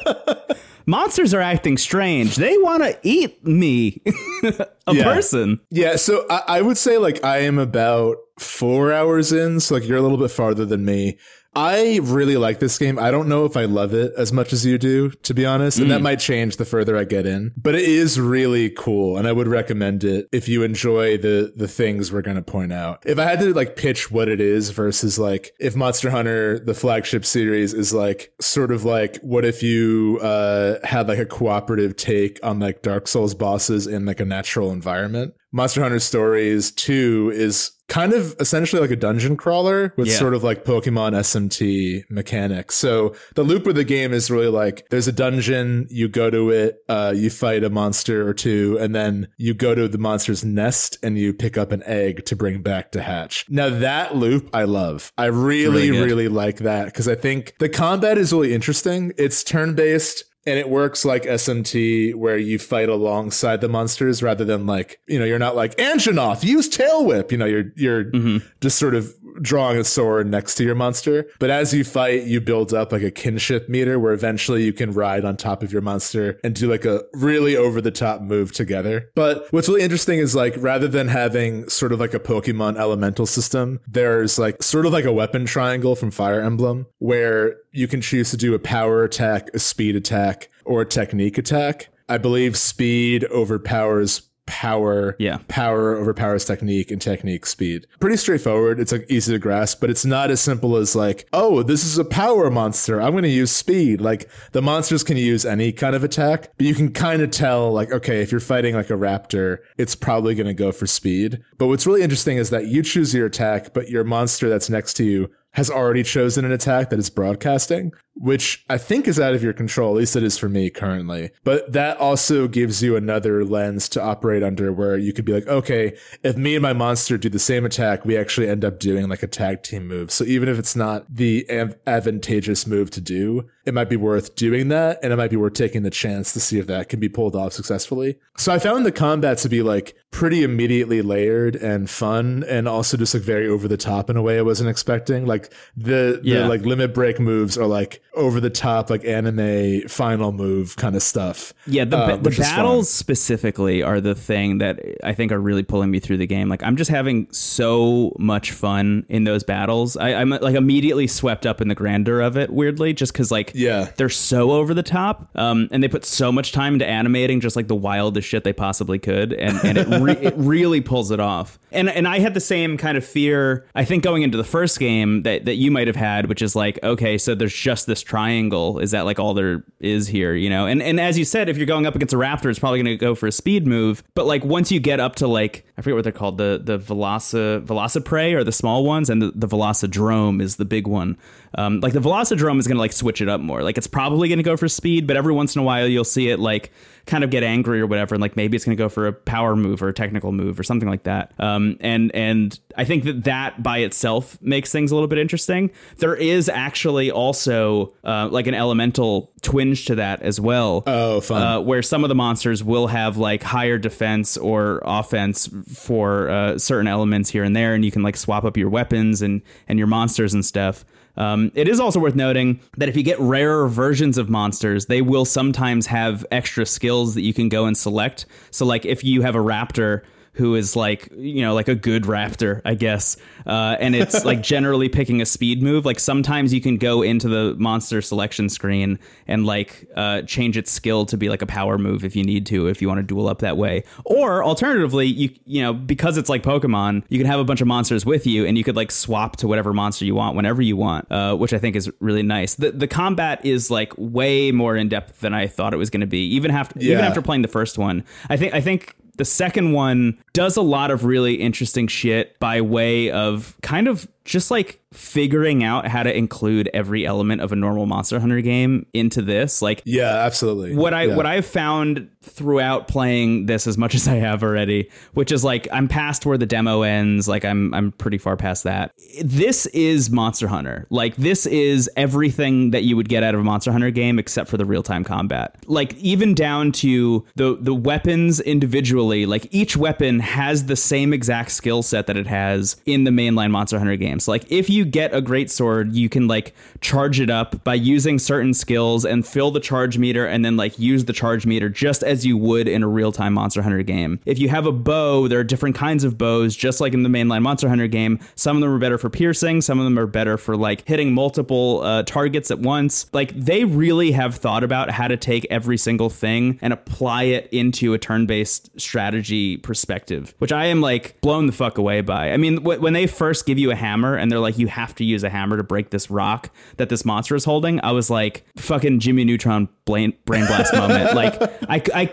Monsters 0.86 1.32
are 1.32 1.40
acting 1.40 1.76
strange. 1.78 2.36
They 2.36 2.58
want 2.58 2.82
to 2.82 2.98
eat 3.02 3.44
me, 3.46 4.02
a 4.42 4.66
Yeah. 4.94 5.04
person. 5.04 5.60
Yeah, 5.70 5.96
so 5.96 6.26
I, 6.28 6.42
I 6.48 6.62
would 6.62 6.76
say 6.76 6.98
like 6.98 7.22
I 7.24 7.38
am 7.38 7.58
about 7.58 8.16
four 8.38 8.92
hours 8.92 9.32
in, 9.32 9.60
so 9.60 9.74
like 9.74 9.86
you're 9.86 9.98
a 9.98 10.02
little 10.02 10.18
bit 10.18 10.30
farther 10.32 10.64
than 10.64 10.84
me. 10.84 11.18
I 11.54 12.00
really 12.02 12.36
like 12.36 12.60
this 12.60 12.78
game. 12.78 12.98
I 12.98 13.10
don't 13.10 13.28
know 13.28 13.44
if 13.44 13.56
I 13.56 13.66
love 13.66 13.92
it 13.92 14.12
as 14.16 14.32
much 14.32 14.52
as 14.52 14.64
you 14.64 14.78
do, 14.78 15.10
to 15.10 15.34
be 15.34 15.44
honest, 15.44 15.78
and 15.78 15.90
that 15.90 16.00
might 16.00 16.18
change 16.18 16.56
the 16.56 16.64
further 16.64 16.96
I 16.96 17.04
get 17.04 17.26
in. 17.26 17.52
But 17.56 17.74
it 17.74 17.82
is 17.82 18.18
really 18.18 18.70
cool, 18.70 19.18
and 19.18 19.28
I 19.28 19.32
would 19.32 19.48
recommend 19.48 20.02
it 20.02 20.28
if 20.32 20.48
you 20.48 20.62
enjoy 20.62 21.18
the 21.18 21.52
the 21.54 21.68
things 21.68 22.10
we're 22.10 22.22
gonna 22.22 22.42
point 22.42 22.72
out. 22.72 23.02
If 23.04 23.18
I 23.18 23.24
had 23.24 23.40
to 23.40 23.52
like 23.52 23.76
pitch 23.76 24.10
what 24.10 24.28
it 24.28 24.40
is 24.40 24.70
versus 24.70 25.18
like 25.18 25.52
if 25.60 25.76
Monster 25.76 26.10
Hunter, 26.10 26.58
the 26.58 26.74
flagship 26.74 27.26
series, 27.26 27.74
is 27.74 27.92
like 27.92 28.32
sort 28.40 28.70
of 28.70 28.84
like 28.84 29.18
what 29.18 29.44
if 29.44 29.62
you 29.62 30.18
uh 30.22 30.78
had 30.86 31.08
like 31.08 31.18
a 31.18 31.26
cooperative 31.26 31.96
take 31.96 32.40
on 32.42 32.60
like 32.60 32.82
Dark 32.82 33.06
Souls 33.08 33.34
bosses 33.34 33.86
in 33.86 34.06
like 34.06 34.20
a 34.20 34.24
natural 34.24 34.70
environment. 34.72 35.34
Monster 35.52 35.82
Hunter 35.82 35.98
Stories 35.98 36.70
2 36.72 37.30
is 37.34 37.72
kind 37.88 38.14
of 38.14 38.34
essentially 38.40 38.80
like 38.80 38.90
a 38.90 38.96
dungeon 38.96 39.36
crawler 39.36 39.92
with 39.98 40.08
Yeah. 40.08 40.14
sort 40.14 40.32
of 40.32 40.42
like 40.42 40.64
Pokemon 40.64 41.12
SMT 41.14 42.04
mechanics. 42.08 42.74
So 42.76 43.14
the 43.34 43.42
loop 43.42 43.66
of 43.66 43.74
the 43.74 43.84
game 43.84 44.14
is 44.14 44.30
really 44.30 44.46
like 44.48 44.86
there's 44.90 45.08
a 45.08 45.12
dungeon, 45.12 45.86
you 45.90 46.08
go 46.08 46.30
to 46.30 46.48
it, 46.50 46.76
uh, 46.88 47.12
you 47.14 47.28
fight 47.28 47.64
a 47.64 47.68
monster 47.68 48.26
or 48.26 48.32
two, 48.32 48.78
and 48.80 48.94
then 48.94 49.28
you 49.36 49.52
go 49.52 49.74
to 49.74 49.88
the 49.88 49.98
monster's 49.98 50.42
nest 50.42 50.96
and 51.02 51.18
you 51.18 51.34
pick 51.34 51.58
up 51.58 51.70
an 51.70 51.82
egg 51.84 52.24
to 52.26 52.36
bring 52.36 52.62
back 52.62 52.92
to 52.92 53.02
hatch. 53.02 53.44
Now 53.50 53.68
that 53.68 54.16
loop 54.16 54.48
I 54.54 54.64
love. 54.64 55.12
I 55.18 55.26
really, 55.26 55.90
Really 55.90 55.90
really, 55.90 56.28
like 56.28 56.58
that 56.58 56.86
because 56.86 57.08
I 57.08 57.14
think 57.14 57.54
the 57.58 57.68
combat 57.68 58.16
is 58.16 58.32
really 58.32 58.54
interesting. 58.54 59.12
It's 59.18 59.44
turn 59.44 59.74
based. 59.74 60.24
And 60.46 60.58
it 60.58 60.68
works 60.68 61.04
like 61.04 61.24
SMT 61.24 62.14
where 62.14 62.36
you 62.36 62.58
fight 62.58 62.88
alongside 62.88 63.60
the 63.60 63.68
monsters 63.68 64.22
rather 64.22 64.44
than 64.44 64.66
like, 64.66 65.00
you 65.06 65.18
know, 65.18 65.24
you're 65.24 65.38
not 65.38 65.56
like 65.56 65.76
Anjanath, 65.76 66.44
use 66.44 66.68
tail 66.68 67.04
whip. 67.04 67.30
You 67.30 67.38
know, 67.38 67.46
you're 67.46 67.72
you're 67.76 68.04
mm-hmm. 68.04 68.46
just 68.60 68.78
sort 68.78 68.94
of 68.94 69.14
drawing 69.40 69.78
a 69.78 69.84
sword 69.84 70.26
next 70.26 70.56
to 70.56 70.64
your 70.64 70.74
monster. 70.74 71.26
But 71.38 71.50
as 71.50 71.72
you 71.72 71.84
fight, 71.84 72.24
you 72.24 72.40
build 72.40 72.74
up 72.74 72.92
like 72.92 73.02
a 73.02 73.10
kinship 73.10 73.68
meter 73.68 73.98
where 73.98 74.12
eventually 74.12 74.64
you 74.64 74.72
can 74.72 74.92
ride 74.92 75.24
on 75.24 75.36
top 75.36 75.62
of 75.62 75.72
your 75.72 75.82
monster 75.82 76.38
and 76.44 76.54
do 76.54 76.70
like 76.70 76.84
a 76.84 77.02
really 77.14 77.56
over 77.56 77.80
the 77.80 77.90
top 77.90 78.20
move 78.20 78.52
together. 78.52 79.10
But 79.14 79.46
what's 79.50 79.68
really 79.68 79.82
interesting 79.82 80.18
is 80.18 80.34
like 80.34 80.54
rather 80.58 80.88
than 80.88 81.08
having 81.08 81.68
sort 81.68 81.92
of 81.92 82.00
like 82.00 82.14
a 82.14 82.20
Pokemon 82.20 82.76
elemental 82.78 83.26
system, 83.26 83.80
there's 83.86 84.38
like 84.38 84.62
sort 84.62 84.86
of 84.86 84.92
like 84.92 85.04
a 85.04 85.12
weapon 85.12 85.46
triangle 85.46 85.96
from 85.96 86.10
Fire 86.10 86.40
Emblem 86.40 86.86
where 86.98 87.56
you 87.72 87.88
can 87.88 88.00
choose 88.00 88.30
to 88.30 88.36
do 88.36 88.54
a 88.54 88.58
power 88.58 89.02
attack, 89.04 89.48
a 89.54 89.58
speed 89.58 89.96
attack, 89.96 90.48
or 90.64 90.82
a 90.82 90.86
technique 90.86 91.38
attack. 91.38 91.88
I 92.08 92.18
believe 92.18 92.56
speed 92.56 93.24
overpowers 93.24 94.28
power 94.44 95.14
Yeah. 95.20 95.38
power 95.46 95.96
overpowers 95.96 96.44
technique 96.44 96.90
and 96.90 97.00
technique 97.00 97.46
speed. 97.46 97.86
Pretty 98.00 98.16
straightforward. 98.16 98.80
It's 98.80 98.90
like 98.90 99.06
easy 99.08 99.32
to 99.32 99.38
grasp 99.38 99.80
but 99.80 99.88
it's 99.88 100.04
not 100.04 100.32
as 100.32 100.40
simple 100.40 100.76
as 100.76 100.96
like 100.96 101.28
oh 101.32 101.62
this 101.62 101.84
is 101.84 101.96
a 101.96 102.04
power 102.04 102.50
monster. 102.50 103.00
I'm 103.00 103.12
going 103.12 103.22
to 103.22 103.28
use 103.30 103.52
speed. 103.52 104.00
Like 104.00 104.28
the 104.50 104.60
monsters 104.60 105.04
can 105.04 105.16
use 105.16 105.46
any 105.46 105.70
kind 105.72 105.94
of 105.94 106.02
attack 106.02 106.50
but 106.58 106.66
you 106.66 106.74
can 106.74 106.90
kind 106.92 107.22
of 107.22 107.30
tell 107.30 107.70
like 107.72 107.92
okay 107.92 108.20
if 108.20 108.32
you're 108.32 108.40
fighting 108.40 108.74
like 108.74 108.90
a 108.90 108.94
raptor 108.94 109.58
it's 109.78 109.94
probably 109.94 110.34
going 110.34 110.48
to 110.48 110.54
go 110.54 110.72
for 110.72 110.88
speed. 110.88 111.40
But 111.56 111.68
what's 111.68 111.86
really 111.86 112.02
interesting 112.02 112.36
is 112.36 112.50
that 112.50 112.66
you 112.66 112.82
choose 112.82 113.14
your 113.14 113.26
attack 113.26 113.72
but 113.72 113.90
your 113.90 114.02
monster 114.02 114.48
that's 114.48 114.68
next 114.68 114.94
to 114.94 115.04
you 115.04 115.30
has 115.52 115.70
already 115.70 116.02
chosen 116.02 116.44
an 116.44 116.52
attack 116.52 116.90
that 116.90 116.98
is 116.98 117.10
broadcasting, 117.10 117.92
which 118.14 118.64
I 118.68 118.78
think 118.78 119.08
is 119.08 119.18
out 119.18 119.34
of 119.34 119.42
your 119.42 119.52
control. 119.52 119.94
At 119.94 119.98
least 120.00 120.16
it 120.16 120.22
is 120.22 120.36
for 120.38 120.48
me 120.48 120.68
currently. 120.70 121.30
But 121.44 121.72
that 121.72 121.96
also 121.98 122.46
gives 122.46 122.82
you 122.82 122.94
another 122.94 123.44
lens 123.44 123.88
to 123.90 124.02
operate 124.02 124.42
under 124.42 124.72
where 124.72 124.96
you 124.98 125.12
could 125.12 125.24
be 125.24 125.32
like, 125.32 125.46
okay, 125.48 125.96
if 126.22 126.36
me 126.36 126.54
and 126.54 126.62
my 126.62 126.72
monster 126.74 127.16
do 127.16 127.28
the 127.28 127.38
same 127.38 127.64
attack, 127.64 128.04
we 128.04 128.16
actually 128.16 128.48
end 128.48 128.64
up 128.64 128.78
doing 128.78 129.08
like 129.08 129.22
a 129.22 129.26
tag 129.26 129.62
team 129.62 129.88
move. 129.88 130.10
So 130.10 130.24
even 130.24 130.48
if 130.48 130.58
it's 130.58 130.76
not 130.76 131.06
the 131.12 131.46
av- 131.50 131.76
advantageous 131.86 132.66
move 132.66 132.90
to 132.90 133.00
do, 133.00 133.48
it 133.64 133.72
might 133.74 133.88
be 133.88 133.96
worth 133.96 134.34
doing 134.34 134.68
that 134.68 134.98
and 135.02 135.12
it 135.12 135.16
might 135.16 135.30
be 135.30 135.36
worth 135.36 135.54
taking 135.54 135.82
the 135.82 135.90
chance 135.90 136.32
to 136.32 136.40
see 136.40 136.58
if 136.58 136.66
that 136.66 136.88
can 136.88 137.00
be 137.00 137.08
pulled 137.08 137.36
off 137.36 137.52
successfully. 137.52 138.18
So 138.36 138.52
I 138.52 138.58
found 138.58 138.84
the 138.84 138.92
combat 138.92 139.38
to 139.38 139.48
be 139.48 139.62
like 139.62 139.94
pretty 140.10 140.42
immediately 140.42 141.00
layered 141.00 141.54
and 141.56 141.88
fun 141.88 142.44
and 142.48 142.68
also 142.68 142.96
just 142.96 143.14
like 143.14 143.22
very 143.22 143.48
over 143.48 143.68
the 143.68 143.76
top 143.76 144.10
in 144.10 144.16
a 144.16 144.22
way 144.22 144.38
I 144.38 144.42
wasn't 144.42 144.68
expecting. 144.68 145.26
Like 145.26 145.52
the, 145.76 146.20
Yeah. 146.22 146.40
the 146.40 146.48
like 146.48 146.62
limit 146.62 146.92
break 146.92 147.18
moves 147.20 147.56
are 147.56 147.66
like 147.66 148.02
over 148.14 148.40
the 148.40 148.50
top, 148.50 148.90
like 148.90 149.04
anime 149.04 149.88
final 149.88 150.32
move 150.32 150.76
kind 150.76 150.94
of 150.94 151.02
stuff. 151.02 151.54
Yeah, 151.66 151.84
the, 151.84 151.96
uh, 151.96 152.16
the 152.16 152.30
battles 152.30 152.90
specifically 152.90 153.82
are 153.82 154.00
the 154.00 154.14
thing 154.14 154.58
that 154.58 154.80
I 155.02 155.14
think 155.14 155.32
are 155.32 155.40
really 155.40 155.62
pulling 155.62 155.90
me 155.90 155.98
through 156.00 156.18
the 156.18 156.26
game. 156.26 156.48
Like 156.48 156.62
I'm 156.62 156.76
just 156.76 156.90
having 156.90 157.26
so 157.32 158.14
much 158.18 158.52
fun 158.52 159.06
in 159.08 159.24
those 159.24 159.44
battles. 159.44 159.96
I, 159.96 160.14
I'm 160.14 160.30
like 160.30 160.54
immediately 160.54 161.06
swept 161.06 161.46
up 161.46 161.60
in 161.60 161.68
the 161.68 161.74
grandeur 161.74 162.20
of 162.20 162.36
it. 162.36 162.50
Weirdly, 162.50 162.92
just 162.92 163.12
because 163.12 163.30
like 163.30 163.52
Yeah. 163.54 163.90
they're 163.96 164.08
so 164.08 164.50
over 164.52 164.74
the 164.74 164.82
top, 164.82 165.30
um, 165.36 165.68
and 165.70 165.82
they 165.82 165.88
put 165.88 166.04
so 166.04 166.30
much 166.32 166.52
time 166.52 166.74
into 166.74 166.86
animating 166.86 167.40
just 167.40 167.56
like 167.56 167.68
the 167.68 167.74
wildest 167.76 168.28
shit 168.28 168.44
they 168.44 168.52
possibly 168.52 168.98
could, 168.98 169.32
and 169.32 169.58
and 169.64 169.78
it 169.78 170.00
re- 170.00 170.18
it 170.20 170.34
really 170.36 170.80
pulls 170.80 171.10
it 171.10 171.20
off. 171.20 171.58
And 171.70 171.88
and 171.88 172.06
I 172.06 172.18
had 172.18 172.34
the 172.34 172.40
same 172.40 172.76
kind 172.76 172.98
of 172.98 173.04
fear. 173.04 173.66
I 173.74 173.84
think 173.84 174.02
going 174.02 174.22
into 174.22 174.36
the 174.36 174.44
first 174.44 174.78
game 174.78 175.22
that 175.22 175.44
that 175.46 175.54
you 175.56 175.70
might 175.70 175.86
have 175.86 175.96
had, 175.96 176.26
which 176.28 176.42
is 176.42 176.54
like, 176.56 176.78
okay, 176.82 177.16
so 177.18 177.34
there's 177.34 177.54
just 177.54 177.86
this 177.86 178.01
triangle. 178.02 178.78
Is 178.78 178.90
that 178.92 179.04
like 179.04 179.18
all 179.18 179.34
there 179.34 179.64
is 179.80 180.08
here? 180.08 180.34
You 180.34 180.50
know? 180.50 180.66
And 180.66 180.82
and 180.82 181.00
as 181.00 181.18
you 181.18 181.24
said, 181.24 181.48
if 181.48 181.56
you're 181.56 181.66
going 181.66 181.86
up 181.86 181.94
against 181.94 182.14
a 182.14 182.16
raptor, 182.16 182.50
it's 182.50 182.58
probably 182.58 182.78
going 182.78 182.86
to 182.86 182.96
go 182.96 183.14
for 183.14 183.26
a 183.26 183.32
speed 183.32 183.66
move. 183.66 184.02
But 184.14 184.26
like 184.26 184.44
once 184.44 184.70
you 184.70 184.80
get 184.80 185.00
up 185.00 185.16
to 185.16 185.26
like 185.26 185.66
I 185.82 185.84
forget 185.84 185.96
what 185.96 186.04
they're 186.04 186.12
called, 186.12 186.38
the 186.38 186.60
the 186.62 186.78
veloci 186.78 187.66
velociprey 187.66 188.34
are 188.34 188.44
the 188.44 188.52
small 188.52 188.84
ones, 188.84 189.10
and 189.10 189.20
the, 189.20 189.32
the 189.34 189.48
velocidrome 189.48 190.40
is 190.40 190.54
the 190.54 190.64
big 190.64 190.86
one. 190.86 191.18
Um, 191.58 191.80
like 191.80 191.92
the 191.92 191.98
velocidrome 191.98 192.60
is 192.60 192.68
going 192.68 192.76
to 192.76 192.80
like 192.80 192.92
switch 192.92 193.20
it 193.20 193.28
up 193.28 193.40
more. 193.40 193.64
Like 193.64 193.76
it's 193.76 193.88
probably 193.88 194.28
going 194.28 194.38
to 194.38 194.44
go 194.44 194.56
for 194.56 194.68
speed, 194.68 195.08
but 195.08 195.16
every 195.16 195.32
once 195.32 195.56
in 195.56 195.60
a 195.60 195.64
while 195.64 195.88
you'll 195.88 196.04
see 196.04 196.28
it 196.28 196.38
like 196.38 196.70
kind 197.06 197.24
of 197.24 197.30
get 197.30 197.42
angry 197.42 197.80
or 197.80 197.86
whatever, 197.88 198.14
and 198.14 198.22
like 198.22 198.36
maybe 198.36 198.54
it's 198.54 198.64
going 198.64 198.76
to 198.76 198.80
go 198.80 198.88
for 198.88 199.08
a 199.08 199.12
power 199.12 199.56
move 199.56 199.82
or 199.82 199.88
a 199.88 199.92
technical 199.92 200.30
move 200.30 200.60
or 200.60 200.62
something 200.62 200.88
like 200.88 201.02
that. 201.02 201.32
Um, 201.40 201.76
and 201.80 202.14
and 202.14 202.56
I 202.76 202.84
think 202.84 203.02
that 203.02 203.24
that 203.24 203.60
by 203.60 203.78
itself 203.78 204.40
makes 204.40 204.70
things 204.70 204.92
a 204.92 204.94
little 204.94 205.08
bit 205.08 205.18
interesting. 205.18 205.72
There 205.96 206.14
is 206.14 206.48
actually 206.48 207.10
also 207.10 207.92
uh, 208.04 208.28
like 208.30 208.46
an 208.46 208.54
elemental 208.54 209.31
twinge 209.42 209.84
to 209.86 209.96
that 209.96 210.22
as 210.22 210.40
well. 210.40 210.82
Oh, 210.86 211.20
fun. 211.20 211.42
Uh, 211.42 211.60
where 211.60 211.82
some 211.82 212.04
of 212.04 212.08
the 212.08 212.14
monsters 212.14 212.64
will 212.64 212.86
have 212.86 213.16
like 213.16 213.42
higher 213.42 213.78
defense 213.78 214.36
or 214.36 214.80
offense 214.84 215.48
for 215.74 216.30
uh, 216.30 216.58
certain 216.58 216.86
elements 216.86 217.30
here 217.30 217.44
and 217.44 217.54
there, 217.54 217.74
and 217.74 217.84
you 217.84 217.90
can 217.90 218.02
like 218.02 218.16
swap 218.16 218.44
up 218.44 218.56
your 218.56 218.70
weapons 218.70 219.22
and 219.22 219.42
and 219.68 219.78
your 219.78 219.88
monsters 219.88 220.32
and 220.32 220.44
stuff. 220.44 220.84
Um, 221.16 221.52
it 221.54 221.68
is 221.68 221.78
also 221.78 222.00
worth 222.00 222.14
noting 222.14 222.60
that 222.78 222.88
if 222.88 222.96
you 222.96 223.02
get 223.02 223.18
rarer 223.20 223.68
versions 223.68 224.16
of 224.16 224.30
monsters, 224.30 224.86
they 224.86 225.02
will 225.02 225.24
sometimes 225.24 225.86
have 225.86 226.24
extra 226.30 226.64
skills 226.64 227.14
that 227.14 227.22
you 227.22 227.34
can 227.34 227.48
go 227.48 227.66
and 227.66 227.76
select. 227.76 228.24
So, 228.50 228.64
like 228.64 228.86
if 228.86 229.04
you 229.04 229.22
have 229.22 229.34
a 229.34 229.40
raptor 229.40 230.02
who 230.34 230.54
is 230.54 230.74
like 230.74 231.08
you 231.16 231.42
know 231.42 231.54
like 231.54 231.68
a 231.68 231.74
good 231.74 232.04
raptor 232.04 232.62
i 232.64 232.74
guess. 232.74 233.16
Uh, 233.46 233.76
and 233.80 233.94
it's 233.94 234.24
like 234.24 234.42
generally 234.54 234.88
picking 234.88 235.20
a 235.20 235.26
speed 235.26 235.62
move. 235.62 235.84
Like 235.84 235.98
sometimes 235.98 236.54
you 236.54 236.60
can 236.60 236.76
go 236.76 237.02
into 237.02 237.28
the 237.28 237.54
monster 237.58 238.00
selection 238.00 238.48
screen 238.48 238.98
and 239.26 239.46
like 239.46 239.88
uh, 239.96 240.22
change 240.22 240.56
its 240.56 240.70
skill 240.70 241.06
to 241.06 241.16
be 241.16 241.28
like 241.28 241.42
a 241.42 241.46
power 241.46 241.78
move 241.78 242.04
if 242.04 242.14
you 242.14 242.24
need 242.24 242.46
to 242.46 242.68
if 242.68 242.80
you 242.80 242.88
want 242.88 242.98
to 242.98 243.02
duel 243.02 243.28
up 243.28 243.40
that 243.40 243.56
way. 243.56 243.84
Or 244.04 244.44
alternatively 244.44 245.06
you 245.06 245.30
you 245.44 245.62
know 245.62 245.72
because 245.72 246.16
it's 246.16 246.28
like 246.28 246.42
pokemon 246.42 247.04
you 247.08 247.18
can 247.18 247.26
have 247.26 247.40
a 247.40 247.44
bunch 247.44 247.60
of 247.60 247.66
monsters 247.66 248.06
with 248.06 248.26
you 248.26 248.46
and 248.46 248.56
you 248.56 248.64
could 248.64 248.76
like 248.76 248.90
swap 248.90 249.36
to 249.36 249.48
whatever 249.48 249.72
monster 249.72 250.04
you 250.04 250.14
want 250.14 250.36
whenever 250.36 250.62
you 250.62 250.76
want 250.76 251.10
uh, 251.10 251.34
which 251.36 251.52
i 251.52 251.58
think 251.58 251.76
is 251.76 251.90
really 252.00 252.22
nice. 252.22 252.54
The, 252.54 252.70
the 252.70 252.88
combat 252.88 253.44
is 253.44 253.70
like 253.70 253.92
way 253.96 254.52
more 254.52 254.76
in 254.76 254.88
depth 254.88 255.20
than 255.20 255.34
i 255.34 255.46
thought 255.46 255.74
it 255.74 255.78
was 255.78 255.90
going 255.90 256.00
to 256.00 256.06
be 256.06 256.26
even 256.34 256.50
after 256.50 256.78
even 256.78 257.04
after 257.04 257.22
playing 257.22 257.42
the 257.42 257.48
first 257.48 257.78
one. 257.78 258.04
I 258.28 258.36
think 258.36 258.54
i 258.54 258.60
think 258.60 258.96
the 259.16 259.24
second 259.24 259.72
one 259.72 260.21
does 260.32 260.56
a 260.56 260.62
lot 260.62 260.90
of 260.90 261.04
really 261.04 261.34
interesting 261.34 261.86
shit 261.86 262.38
by 262.38 262.60
way 262.60 263.10
of 263.10 263.56
kind 263.62 263.88
of 263.88 264.08
just 264.24 264.50
like 264.52 264.80
figuring 264.92 265.64
out 265.64 265.88
how 265.88 266.02
to 266.02 266.16
include 266.16 266.70
every 266.72 267.04
element 267.04 267.40
of 267.40 267.50
a 267.50 267.56
normal 267.56 267.86
Monster 267.86 268.20
Hunter 268.20 268.40
game 268.40 268.86
into 268.94 269.20
this. 269.20 269.60
Like 269.60 269.82
Yeah, 269.84 270.04
absolutely. 270.24 270.76
what 270.76 270.94
I 270.94 271.04
Yeah. 271.04 271.16
what 271.16 271.26
I've 271.26 271.46
found 271.46 272.08
throughout 272.22 272.86
playing 272.86 273.46
this 273.46 273.66
as 273.66 273.76
much 273.76 273.96
as 273.96 274.06
I 274.06 274.14
have 274.16 274.44
already, 274.44 274.88
which 275.14 275.32
is 275.32 275.42
like 275.42 275.66
I'm 275.72 275.88
past 275.88 276.24
where 276.24 276.38
the 276.38 276.46
demo 276.46 276.82
ends, 276.82 277.26
like 277.26 277.44
I'm 277.44 277.74
I'm 277.74 277.90
pretty 277.90 278.18
far 278.18 278.36
past 278.36 278.62
that. 278.62 278.92
This 279.24 279.66
is 279.66 280.08
Monster 280.08 280.46
Hunter. 280.46 280.86
Like 280.88 281.16
this 281.16 281.46
is 281.46 281.90
everything 281.96 282.70
that 282.70 282.84
you 282.84 282.96
would 282.96 283.08
get 283.08 283.24
out 283.24 283.34
of 283.34 283.40
a 283.40 283.44
Monster 283.44 283.72
Hunter 283.72 283.90
game 283.90 284.20
except 284.20 284.48
for 284.48 284.56
the 284.56 284.64
real-time 284.64 285.02
combat. 285.02 285.56
Like 285.66 285.94
even 285.94 286.34
down 286.34 286.70
to 286.72 287.24
the 287.34 287.56
the 287.60 287.74
weapons 287.74 288.38
individually, 288.38 289.26
like 289.26 289.48
each 289.50 289.76
weapon 289.76 290.20
has 290.22 290.66
the 290.66 290.76
same 290.76 291.12
exact 291.12 291.50
skill 291.50 291.82
set 291.82 292.06
that 292.06 292.16
it 292.16 292.26
has 292.26 292.76
in 292.86 293.04
the 293.04 293.10
mainline 293.10 293.50
Monster 293.50 293.78
Hunter 293.78 293.96
games. 293.96 294.28
Like 294.28 294.50
if 294.50 294.70
you 294.70 294.84
get 294.84 295.14
a 295.14 295.20
great 295.20 295.50
sword, 295.50 295.92
you 295.92 296.08
can 296.08 296.28
like 296.28 296.54
charge 296.82 297.20
it 297.20 297.30
up 297.30 297.62
by 297.64 297.74
using 297.74 298.18
certain 298.18 298.52
skills 298.52 299.04
and 299.04 299.26
fill 299.26 299.50
the 299.50 299.60
charge 299.60 299.96
meter 299.96 300.26
and 300.26 300.44
then 300.44 300.56
like 300.56 300.78
use 300.78 301.04
the 301.06 301.12
charge 301.12 301.46
meter 301.46 301.68
just 301.68 302.02
as 302.02 302.26
you 302.26 302.36
would 302.36 302.68
in 302.68 302.82
a 302.82 302.88
real-time 302.88 303.32
Monster 303.32 303.62
Hunter 303.62 303.82
game. 303.82 304.20
If 304.26 304.38
you 304.38 304.48
have 304.48 304.66
a 304.66 304.72
bow, 304.72 305.28
there 305.28 305.38
are 305.38 305.44
different 305.44 305.76
kinds 305.76 306.04
of 306.04 306.18
bows 306.18 306.54
just 306.56 306.80
like 306.80 306.92
in 306.92 307.02
the 307.02 307.08
mainline 307.08 307.42
Monster 307.42 307.68
Hunter 307.68 307.86
game. 307.86 308.18
Some 308.34 308.56
of 308.56 308.60
them 308.62 308.72
are 308.72 308.78
better 308.78 308.98
for 308.98 309.08
piercing, 309.08 309.62
some 309.62 309.78
of 309.78 309.84
them 309.84 309.98
are 309.98 310.06
better 310.06 310.36
for 310.36 310.56
like 310.56 310.86
hitting 310.86 311.14
multiple 311.14 311.82
uh, 311.82 312.02
targets 312.02 312.50
at 312.50 312.58
once. 312.58 313.06
Like 313.12 313.34
they 313.34 313.64
really 313.64 314.12
have 314.12 314.34
thought 314.34 314.64
about 314.64 314.90
how 314.90 315.08
to 315.08 315.16
take 315.16 315.46
every 315.50 315.78
single 315.78 316.10
thing 316.10 316.58
and 316.60 316.72
apply 316.72 317.24
it 317.24 317.48
into 317.52 317.94
a 317.94 317.98
turn-based 317.98 318.80
strategy 318.80 319.56
perspective, 319.56 320.34
which 320.38 320.52
I 320.52 320.66
am 320.66 320.80
like 320.80 321.20
blown 321.20 321.46
the 321.46 321.52
fuck 321.52 321.78
away 321.78 322.00
by. 322.00 322.32
I 322.32 322.36
mean, 322.36 322.58
wh- 322.58 322.82
when 322.82 322.92
they 322.92 323.06
first 323.06 323.46
give 323.46 323.58
you 323.58 323.70
a 323.70 323.76
hammer 323.76 324.16
and 324.16 324.30
they're 324.30 324.40
like, 324.40 324.58
you 324.58 324.66
have 324.66 324.94
to 324.96 325.04
use 325.04 325.22
a 325.22 325.30
hammer 325.30 325.56
to 325.56 325.62
break 325.62 325.90
this 325.90 326.10
rock 326.10 326.50
that 326.76 326.88
this 326.88 327.04
monster 327.04 327.34
is 327.34 327.44
holding, 327.44 327.80
I 327.84 327.92
was 327.92 328.10
like, 328.10 328.44
fucking 328.56 329.00
Jimmy 329.00 329.24
Neutron 329.24 329.68
brain, 329.84 330.14
brain 330.24 330.46
blast 330.46 330.74
moment. 330.74 331.12
Like, 331.22 331.40
I, 331.68 331.82
I 331.94 332.10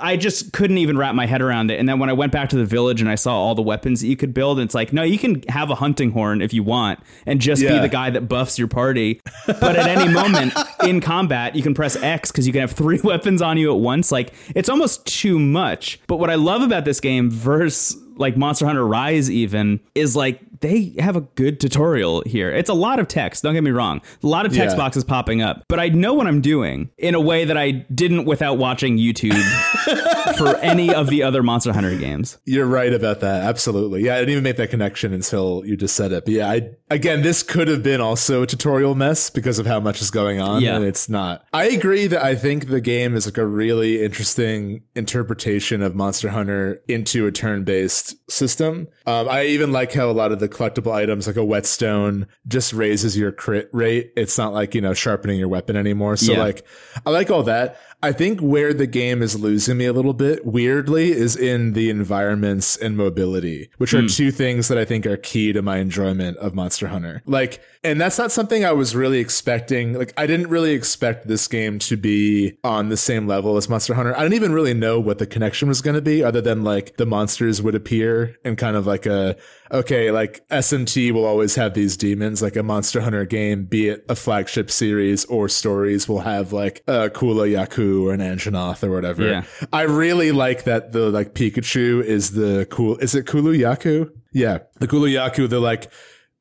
I 0.00 0.16
just 0.16 0.52
couldn't 0.52 0.78
even 0.78 0.96
wrap 0.96 1.14
my 1.14 1.26
head 1.26 1.42
around 1.42 1.70
it. 1.70 1.80
And 1.80 1.88
then 1.88 1.98
when 1.98 2.08
I 2.08 2.12
went 2.12 2.30
back 2.30 2.48
to 2.50 2.56
the 2.56 2.64
village 2.64 3.00
and 3.00 3.10
I 3.10 3.16
saw 3.16 3.34
all 3.34 3.56
the 3.56 3.62
weapons 3.62 4.00
that 4.00 4.06
you 4.06 4.16
could 4.16 4.32
build, 4.32 4.58
and 4.58 4.66
it's 4.66 4.74
like, 4.74 4.92
no, 4.92 5.02
you 5.02 5.18
can 5.18 5.42
have 5.48 5.68
a 5.70 5.74
hunting 5.74 6.12
horn 6.12 6.40
if 6.40 6.52
you 6.52 6.62
want 6.62 7.00
and 7.26 7.40
just 7.40 7.60
be 7.60 7.78
the 7.78 7.88
guy 7.88 8.10
that 8.10 8.28
buffs 8.28 8.58
your 8.58 8.68
party. 8.68 9.20
But 9.46 9.76
at 9.76 9.88
any 9.88 10.12
moment 10.12 10.54
in 10.84 11.00
combat, 11.00 11.56
you 11.56 11.62
can 11.62 11.74
press 11.74 11.96
X 11.96 12.30
because 12.30 12.46
you 12.46 12.52
can 12.52 12.60
have 12.60 12.72
three 12.72 13.00
weapons 13.04 13.42
on 13.42 13.56
you 13.56 13.72
at 13.72 13.80
once. 13.80 14.12
Like, 14.12 14.32
it's 14.54 14.68
almost 14.68 15.06
too 15.06 15.40
much. 15.40 16.00
But 16.06 16.18
what 16.18 16.30
I 16.30 16.36
love 16.36 16.62
about 16.62 16.84
this 16.84 17.00
game 17.00 17.30
versus 17.30 17.96
like 18.16 18.36
Monster 18.36 18.66
Hunter 18.66 18.86
Rise 18.86 19.28
even 19.28 19.80
is 19.96 20.14
like 20.14 20.40
they 20.60 20.94
have 20.98 21.16
a 21.16 21.20
good 21.22 21.60
tutorial 21.60 22.22
here. 22.26 22.50
It's 22.50 22.70
a 22.70 22.74
lot 22.74 22.98
of 22.98 23.08
text, 23.08 23.42
don't 23.42 23.54
get 23.54 23.64
me 23.64 23.70
wrong. 23.70 24.00
A 24.22 24.26
lot 24.26 24.46
of 24.46 24.52
text 24.54 24.76
Yeah. 24.76 24.82
boxes 24.82 25.04
popping 25.04 25.42
up, 25.42 25.64
but 25.68 25.80
I 25.80 25.88
know 25.88 26.14
what 26.14 26.26
I'm 26.26 26.40
doing 26.40 26.90
in 26.98 27.14
a 27.14 27.20
way 27.20 27.44
that 27.44 27.56
I 27.56 27.70
didn't 27.70 28.24
without 28.24 28.58
watching 28.58 28.98
YouTube 28.98 29.34
for 30.38 30.56
any 30.58 30.92
of 30.94 31.08
the 31.08 31.22
other 31.22 31.42
Monster 31.42 31.72
Hunter 31.72 31.96
games. 31.96 32.38
You're 32.44 32.66
right 32.66 32.92
about 32.92 33.20
that. 33.20 33.42
Absolutely. 33.44 34.02
Yeah, 34.04 34.14
I 34.16 34.18
didn't 34.20 34.30
even 34.32 34.44
make 34.44 34.56
that 34.56 34.70
connection 34.70 35.12
until 35.12 35.62
you 35.64 35.76
just 35.76 35.94
said 35.96 36.12
it. 36.12 36.24
But 36.24 36.34
yeah, 36.34 36.50
I 36.50 36.70
again, 36.90 37.22
this 37.22 37.42
could 37.42 37.68
have 37.68 37.82
been 37.82 38.00
also 38.00 38.42
a 38.42 38.46
tutorial 38.46 38.94
mess 38.94 39.30
because 39.30 39.58
of 39.58 39.66
how 39.66 39.80
much 39.80 40.00
is 40.00 40.10
going 40.10 40.40
on, 40.40 40.62
Yeah. 40.62 40.76
and 40.76 40.84
it's 40.84 41.08
not. 41.08 41.44
I 41.52 41.64
agree 41.66 42.06
that 42.06 42.22
I 42.24 42.34
think 42.34 42.68
the 42.68 42.80
game 42.80 43.14
is 43.14 43.26
like 43.26 43.38
a 43.38 43.46
really 43.46 44.02
interesting 44.04 44.82
interpretation 44.94 45.82
of 45.82 45.94
Monster 45.94 46.30
Hunter 46.30 46.80
into 46.88 47.26
a 47.26 47.32
turn-based 47.32 48.16
system. 48.30 48.88
Um, 49.06 49.28
I 49.28 49.44
even 49.46 49.72
like 49.72 49.92
how 49.92 50.10
a 50.10 50.12
lot 50.12 50.32
of 50.32 50.38
the 50.40 50.43
collectible 50.48 50.92
items, 50.92 51.26
like 51.26 51.36
a 51.36 51.44
whetstone, 51.44 52.26
just 52.46 52.72
raises 52.72 53.16
your 53.16 53.32
crit 53.32 53.68
rate. 53.72 54.12
It's 54.16 54.36
not 54.38 54.52
like 54.52 54.74
you 54.74 54.80
know 54.80 54.94
sharpening 54.94 55.38
your 55.38 55.48
weapon 55.48 55.76
anymore. 55.76 56.16
So 56.16 56.32
Yeah. 56.32 56.38
like, 56.42 56.64
I 57.06 57.10
like 57.10 57.30
all 57.30 57.42
that. 57.44 57.78
I 58.04 58.12
think 58.12 58.40
where 58.40 58.74
the 58.74 58.86
game 58.86 59.22
is 59.22 59.40
losing 59.40 59.78
me 59.78 59.86
a 59.86 59.92
little 59.94 60.12
bit, 60.12 60.44
weirdly, 60.44 61.12
is 61.12 61.36
in 61.36 61.72
the 61.72 61.88
environments 61.88 62.76
and 62.76 62.98
mobility, 62.98 63.70
which 63.78 63.94
are 63.94 64.02
hmm. 64.02 64.08
two 64.08 64.30
things 64.30 64.68
that 64.68 64.76
I 64.76 64.84
think 64.84 65.06
are 65.06 65.16
key 65.16 65.54
to 65.54 65.62
my 65.62 65.78
enjoyment 65.78 66.36
of 66.36 66.54
Monster 66.54 66.88
Hunter. 66.88 67.22
Like, 67.24 67.62
and 67.82 67.98
that's 67.98 68.18
not 68.18 68.30
something 68.30 68.62
I 68.62 68.72
was 68.72 68.94
really 68.94 69.20
expecting. 69.20 69.94
Like, 69.94 70.12
I 70.18 70.26
didn't 70.26 70.48
really 70.48 70.72
expect 70.72 71.28
this 71.28 71.48
game 71.48 71.78
to 71.78 71.96
be 71.96 72.58
on 72.62 72.90
the 72.90 72.98
same 72.98 73.26
level 73.26 73.56
as 73.56 73.70
Monster 73.70 73.94
Hunter. 73.94 74.14
I 74.14 74.20
didn't 74.20 74.34
even 74.34 74.52
really 74.52 74.74
know 74.74 75.00
what 75.00 75.16
the 75.16 75.26
connection 75.26 75.68
was 75.68 75.80
going 75.80 75.96
to 75.96 76.02
be, 76.02 76.22
other 76.22 76.42
than 76.42 76.62
like 76.62 76.98
the 76.98 77.06
monsters 77.06 77.62
would 77.62 77.74
appear 77.74 78.36
and 78.44 78.58
kind 78.58 78.76
of 78.76 78.86
like 78.86 79.06
a, 79.06 79.34
okay, 79.72 80.10
like 80.10 80.46
SMT 80.50 81.10
will 81.12 81.24
always 81.24 81.54
have 81.54 81.72
these 81.72 81.96
demons, 81.96 82.42
like 82.42 82.56
a 82.56 82.62
Monster 82.62 83.00
Hunter 83.00 83.24
game, 83.24 83.64
be 83.64 83.88
it 83.88 84.04
a 84.10 84.14
flagship 84.14 84.70
series 84.70 85.24
or 85.24 85.48
stories, 85.48 86.06
will 86.06 86.20
have 86.20 86.52
like 86.52 86.82
a 86.86 87.08
Kula 87.08 87.48
Yaku 87.50 87.93
or 88.02 88.12
an 88.12 88.20
Anjanath 88.20 88.82
or 88.82 88.90
whatever. 88.90 89.26
Yeah. 89.28 89.44
I 89.72 89.82
really 89.82 90.32
like 90.32 90.64
that 90.64 90.92
the 90.92 91.10
like 91.10 91.34
Pikachu 91.34 92.02
is 92.02 92.32
the 92.32 92.66
cool. 92.70 92.96
Is 92.98 93.14
it 93.14 93.26
Kulu 93.26 93.52
Yaku? 93.56 94.10
Yeah, 94.32 94.58
the 94.80 94.88
Kulu 94.88 95.08
Yaku. 95.08 95.48
The 95.48 95.60
like 95.60 95.90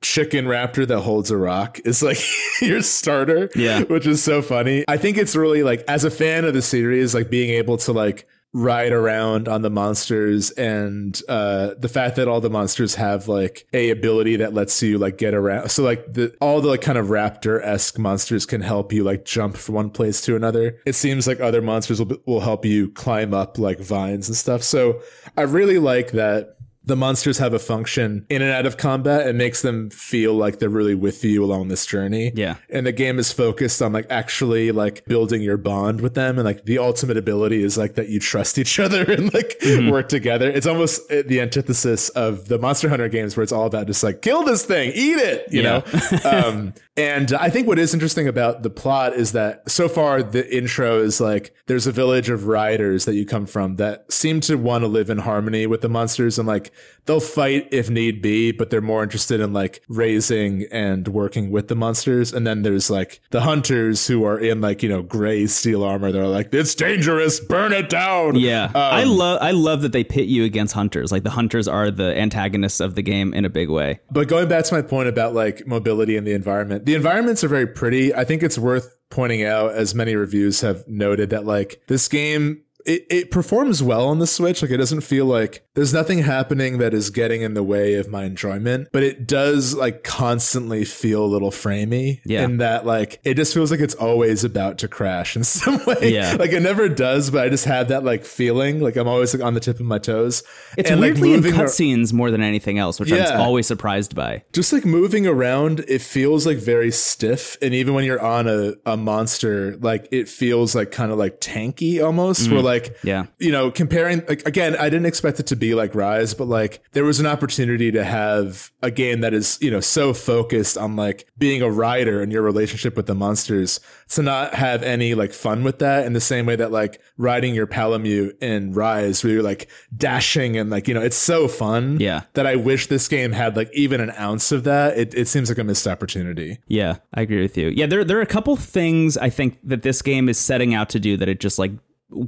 chicken 0.01 0.45
raptor 0.45 0.85
that 0.87 0.99
holds 1.01 1.31
a 1.31 1.37
rock 1.37 1.79
is 1.85 2.03
like 2.03 2.19
your 2.61 2.81
starter. 2.81 3.49
Yeah. 3.55 3.83
which 3.83 4.05
is 4.07 4.23
so 4.23 4.41
funny. 4.41 4.83
I 4.87 4.97
think 4.97 5.17
it's 5.17 5.35
really 5.35 5.63
like 5.63 5.83
as 5.87 6.03
a 6.03 6.11
fan 6.11 6.45
of 6.45 6.53
the 6.53 6.61
series, 6.61 7.13
like 7.13 7.29
being 7.29 7.49
able 7.51 7.77
to 7.77 7.91
like 7.91 8.27
ride 8.53 8.91
around 8.91 9.47
on 9.47 9.63
the 9.63 9.69
monsters 9.69 10.51
and 10.51 11.21
uh 11.27 11.71
the 11.79 11.89
fact 11.89 12.15
that 12.15 12.27
all 12.27 12.39
the 12.39 12.49
monsters 12.49 12.95
have 12.95 13.27
like 13.27 13.65
a 13.73 13.89
ability 13.89 14.35
that 14.35 14.53
lets 14.53 14.81
you 14.83 14.99
like 14.99 15.17
get 15.17 15.33
around 15.33 15.69
so 15.69 15.83
like 15.83 16.13
the 16.13 16.31
all 16.39 16.61
the 16.61 16.67
like 16.67 16.81
kind 16.81 16.97
of 16.97 17.07
raptor-esque 17.07 17.97
monsters 17.97 18.45
can 18.45 18.61
help 18.61 18.93
you 18.93 19.03
like 19.03 19.25
jump 19.25 19.57
from 19.57 19.75
one 19.75 19.89
place 19.89 20.21
to 20.21 20.35
another. 20.35 20.79
It 20.85 20.93
seems 20.93 21.27
like 21.27 21.39
other 21.39 21.61
monsters 21.61 21.99
will, 21.99 22.17
will 22.25 22.41
help 22.41 22.65
you 22.65 22.89
climb 22.91 23.33
up 23.33 23.57
like 23.57 23.79
vines 23.79 24.27
and 24.27 24.37
stuff. 24.37 24.63
So 24.63 25.01
i 25.37 25.41
really 25.41 25.79
like 25.79 26.11
that 26.11 26.57
the 26.85 26.95
monsters 26.95 27.37
have 27.37 27.53
a 27.53 27.59
function 27.59 28.25
in 28.29 28.41
and 28.41 28.51
out 28.51 28.65
of 28.65 28.77
combat. 28.77 29.25
It 29.27 29.35
makes 29.35 29.61
them 29.61 29.89
feel 29.89 30.33
like 30.33 30.59
they're 30.59 30.69
really 30.69 30.95
with 30.95 31.23
you 31.23 31.43
along 31.43 31.69
this 31.69 31.85
journey. 31.85 32.31
Yeah. 32.35 32.55
And 32.69 32.85
the 32.85 32.91
game 32.91 33.19
is 33.19 33.31
focused 33.31 33.81
on 33.81 33.93
like 33.93 34.05
actually 34.09 34.71
like 34.71 35.05
building 35.05 35.41
your 35.41 35.55
bond 35.57 36.01
with 36.01 36.13
them. 36.13 36.37
And 36.37 36.43
like 36.45 36.65
the 36.65 36.79
ultimate 36.79 37.15
ability 37.15 37.63
is 37.63 37.77
like 37.77 37.95
that 37.95 38.09
you 38.09 38.19
trust 38.19 38.57
each 38.57 38.79
other 38.85 39.03
and 39.03 39.33
like 39.33 39.55
work 39.89 40.09
together. 40.09 40.49
It's 40.49 40.67
almost 40.67 41.09
uh, 41.11 41.23
the 41.25 41.39
antithesis 41.39 42.09
of 42.09 42.47
the 42.49 42.59
Monster 42.59 42.89
Hunter 42.89 43.07
games 43.07 43.37
where 43.37 43.43
it's 43.43 43.53
all 43.53 43.65
about 43.65 43.87
just 43.87 44.03
like 44.03 44.21
kill 44.21 44.43
this 44.43 44.65
thing, 44.65 44.91
eat 44.93 45.17
it, 45.19 45.47
you 45.51 45.61
Yeah. 45.61 45.81
know? 46.23 46.29
um, 46.29 46.73
and 46.95 47.33
I 47.33 47.49
think 47.49 47.67
what 47.67 47.79
is 47.79 47.93
interesting 47.93 48.27
about 48.27 48.61
the 48.61 48.69
plot 48.69 49.13
is 49.13 49.31
that 49.31 49.69
so 49.69 49.89
far 49.89 50.21
the 50.21 50.55
intro 50.55 51.01
is 51.01 51.19
like 51.19 51.55
there's 51.65 51.87
a 51.87 51.91
village 51.91 52.29
of 52.29 52.45
riders 52.45 53.05
that 53.05 53.15
you 53.15 53.25
come 53.25 53.47
from 53.47 53.77
that 53.77 54.11
seem 54.11 54.39
to 54.41 54.55
want 54.55 54.83
to 54.83 54.87
live 54.87 55.09
in 55.09 55.17
harmony 55.17 55.65
with 55.65 55.81
the 55.81 55.89
monsters 55.89 56.37
and 56.37 56.47
like 56.47 56.71
they'll 57.05 57.19
fight 57.19 57.67
if 57.71 57.89
need 57.89 58.21
be, 58.21 58.51
but 58.51 58.69
they're 58.69 58.81
more 58.81 59.03
interested 59.03 59.39
in 59.39 59.53
like 59.53 59.81
raising 59.87 60.65
and 60.71 61.07
working 61.07 61.51
with 61.51 61.67
the 61.67 61.75
monsters. 61.75 62.33
And 62.33 62.45
then 62.45 62.61
there's 62.61 62.89
like 62.89 63.21
the 63.31 63.41
hunters 63.41 64.07
who 64.07 64.23
are 64.25 64.39
in 64.39 64.61
like, 64.61 64.83
you 64.83 64.89
know, 64.89 65.01
gray 65.01 65.47
steel 65.47 65.83
armor. 65.83 66.11
They're 66.11 66.27
like, 66.27 66.53
it's 66.53 66.75
dangerous, 66.75 67.39
burn 67.39 67.73
it 67.73 67.89
down. 67.89 68.35
Yeah, 68.35 68.65
Um, 68.65 68.71
I 68.75 69.03
love 69.03 69.39
I 69.41 69.51
love 69.51 69.81
that 69.81 69.91
they 69.91 70.03
pit 70.03 70.25
you 70.27 70.43
against 70.43 70.73
hunters. 70.73 71.11
Like 71.11 71.23
the 71.23 71.29
hunters 71.29 71.67
are 71.67 71.91
the 71.91 72.17
antagonists 72.17 72.79
of 72.79 72.95
the 72.95 73.01
game 73.01 73.33
in 73.33 73.45
a 73.45 73.49
big 73.49 73.69
way. 73.69 73.99
But 74.11 74.27
going 74.27 74.47
back 74.47 74.65
to 74.65 74.73
my 74.73 74.81
point 74.81 75.09
about 75.09 75.33
like 75.33 75.65
mobility 75.67 76.17
and 76.17 76.25
the 76.25 76.33
environment, 76.33 76.85
the 76.85 76.95
environments 76.95 77.43
are 77.43 77.47
very 77.47 77.67
pretty. 77.67 78.13
I 78.13 78.23
think 78.23 78.43
it's 78.43 78.57
worth 78.57 78.95
pointing 79.09 79.43
out, 79.43 79.73
as 79.73 79.93
many 79.93 80.15
reviews 80.15 80.61
have 80.61 80.87
noted, 80.87 81.29
that 81.29 81.45
like 81.45 81.81
this 81.87 82.07
game. 82.07 82.63
It, 82.85 83.05
it 83.09 83.31
performs 83.31 83.81
well 83.81 84.07
on 84.07 84.19
the 84.19 84.27
Switch. 84.27 84.61
Like 84.61 84.71
it 84.71 84.77
doesn't 84.77 85.01
feel 85.01 85.25
like 85.25 85.65
there's 85.75 85.93
nothing 85.93 86.19
happening 86.19 86.77
that 86.79 86.93
is 86.93 87.09
getting 87.09 87.41
in 87.41 87.53
the 87.53 87.63
way 87.63 87.95
of 87.95 88.07
my 88.09 88.23
enjoyment, 88.25 88.89
but 88.91 89.03
it 89.03 89.25
does 89.27 89.73
like 89.75 90.03
constantly 90.03 90.85
feel 90.85 91.23
a 91.23 91.27
little 91.27 91.51
framey. 91.51 92.19
Yeah. 92.25 92.43
In 92.43 92.57
that 92.57 92.85
like 92.85 93.19
it 93.23 93.35
just 93.35 93.53
feels 93.53 93.71
like 93.71 93.79
it's 93.79 93.95
always 93.95 94.43
about 94.43 94.77
to 94.79 94.87
crash 94.87 95.35
in 95.35 95.43
some 95.45 95.79
way. 95.85 96.11
Yeah. 96.13 96.35
Like 96.37 96.51
it 96.51 96.61
never 96.61 96.89
does, 96.89 97.31
but 97.31 97.43
I 97.45 97.49
just 97.49 97.65
have 97.65 97.87
that 97.89 98.03
like 98.03 98.25
feeling. 98.25 98.79
Like 98.81 98.95
I'm 98.95 99.07
always 99.07 99.33
like 99.33 99.43
on 99.43 99.53
the 99.53 99.59
tip 99.59 99.79
of 99.79 99.85
my 99.85 99.97
toes. 99.99 100.43
It's 100.77 100.89
And, 100.91 100.99
like, 101.01 101.13
weirdly 101.13 101.33
in 101.33 101.41
moving 101.41 101.59
ar- 101.59 101.65
cutscenes 101.65 102.13
more 102.13 102.31
than 102.31 102.41
anything 102.41 102.77
else, 102.77 102.99
which 102.99 103.09
Yeah. 103.09 103.35
I'm 103.35 103.41
always 103.41 103.67
surprised 103.67 104.15
by. 104.15 104.43
just 104.53 104.73
like 104.73 104.85
moving 104.85 105.25
around 105.25 105.85
it 105.87 106.01
feels 106.01 106.45
like 106.45 106.57
very 106.57 106.91
stiff 106.91 107.57
and 107.61 107.73
even 107.73 107.93
when 107.93 108.03
you're 108.03 108.21
on 108.21 108.47
a, 108.47 108.73
a 108.85 108.97
monster 108.97 109.77
like 109.77 110.07
it 110.11 110.27
feels 110.27 110.75
like 110.75 110.91
kind 110.91 111.11
of 111.11 111.17
like 111.17 111.39
tanky 111.39 112.03
almost 112.03 112.49
where 112.51 112.59
Mm. 112.61 112.63
Like, 112.73 112.97
Yeah. 113.03 113.25
you 113.39 113.51
know, 113.51 113.71
comparing 113.71 114.23
like 114.27 114.45
again, 114.47 114.75
I 114.75 114.89
didn't 114.89 115.05
expect 115.05 115.39
it 115.39 115.47
to 115.47 115.55
be 115.55 115.73
like 115.75 115.95
Rise, 115.95 116.33
but 116.33 116.47
like 116.47 116.81
there 116.93 117.03
was 117.03 117.19
an 117.19 117.25
opportunity 117.25 117.91
to 117.91 118.03
have 118.03 118.71
a 118.81 118.91
game 118.91 119.21
that 119.21 119.33
is, 119.33 119.57
you 119.61 119.71
know, 119.71 119.79
so 119.79 120.13
focused 120.13 120.77
on 120.77 120.95
like 120.95 121.27
being 121.37 121.61
a 121.61 121.69
rider 121.69 122.21
and 122.21 122.31
your 122.31 122.41
relationship 122.41 122.95
with 122.95 123.05
the 123.05 123.15
monsters 123.15 123.79
to 124.09 124.21
not 124.21 124.55
have 124.55 124.83
any 124.83 125.13
like 125.15 125.33
fun 125.33 125.63
with 125.63 125.79
that 125.79 126.05
in 126.05 126.13
the 126.13 126.21
same 126.21 126.45
way 126.45 126.55
that 126.55 126.71
like 126.71 126.99
riding 127.17 127.53
your 127.55 127.67
Palamute 127.67 128.35
in 128.41 128.73
Rise 128.73 129.23
where 129.23 129.33
you're 129.33 129.43
like 129.43 129.69
dashing 129.95 130.57
and 130.57 130.69
like, 130.69 130.87
you 130.87 130.93
know, 130.93 131.01
it's 131.01 131.15
so 131.15 131.47
fun. 131.47 131.99
Yeah. 131.99 132.21
That 132.33 132.45
I 132.47 132.55
wish 132.55 132.87
this 132.87 133.07
game 133.07 133.31
had 133.31 133.55
like 133.55 133.69
even 133.73 134.01
an 134.01 134.11
ounce 134.19 134.51
of 134.51 134.63
that. 134.63 134.97
It 134.97 135.13
it 135.13 135.27
seems 135.27 135.49
like 135.49 135.57
a 135.57 135.63
missed 135.63 135.87
opportunity. 135.87 136.59
Yeah, 136.67 136.97
I 137.13 137.21
agree 137.21 137.41
with 137.41 137.57
you. 137.57 137.69
Yeah, 137.69 137.85
there 137.85 138.03
there 138.03 138.17
are 138.17 138.21
a 138.21 138.25
couple 138.25 138.55
things 138.55 139.17
I 139.17 139.29
think 139.29 139.57
that 139.63 139.81
this 139.83 140.01
game 140.01 140.29
is 140.29 140.37
setting 140.37 140.73
out 140.73 140.89
to 140.89 140.99
do 140.99 141.17
that 141.17 141.29
it 141.29 141.39
just 141.39 141.59
like 141.59 141.71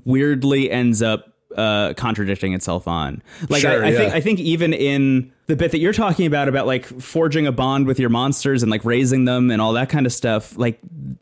weirdly 0.06 0.70
ends 0.72 1.01
up 1.01 1.34
uh, 1.56 1.94
contradicting 1.96 2.54
itself 2.54 2.88
on. 2.88 3.22
Like 3.50 3.62
Sure, 3.62 3.84
I, 3.84 3.89
I 3.89 3.94
think. 3.94 4.13
I 4.13 4.22
think 4.22 4.39
even 4.39 4.74
in 4.74 5.32
the 5.48 5.56
bit 5.56 5.72
that 5.72 5.80
you're 5.80 5.94
talking 5.94 6.25
about 6.25 6.48
about 6.48 6.66
like 6.66 6.86
forging 7.02 7.46
a 7.46 7.52
bond 7.52 7.86
with 7.86 8.00
your 8.00 8.10
monsters 8.10 8.64
and 8.64 8.72
like 8.72 8.84
raising 8.84 9.25
them 9.25 9.52
and 9.52 9.62
all 9.62 9.74
that 9.74 9.90
kind 9.90 10.06
of 10.08 10.14
stuff, 10.14 10.58
like 10.58 10.80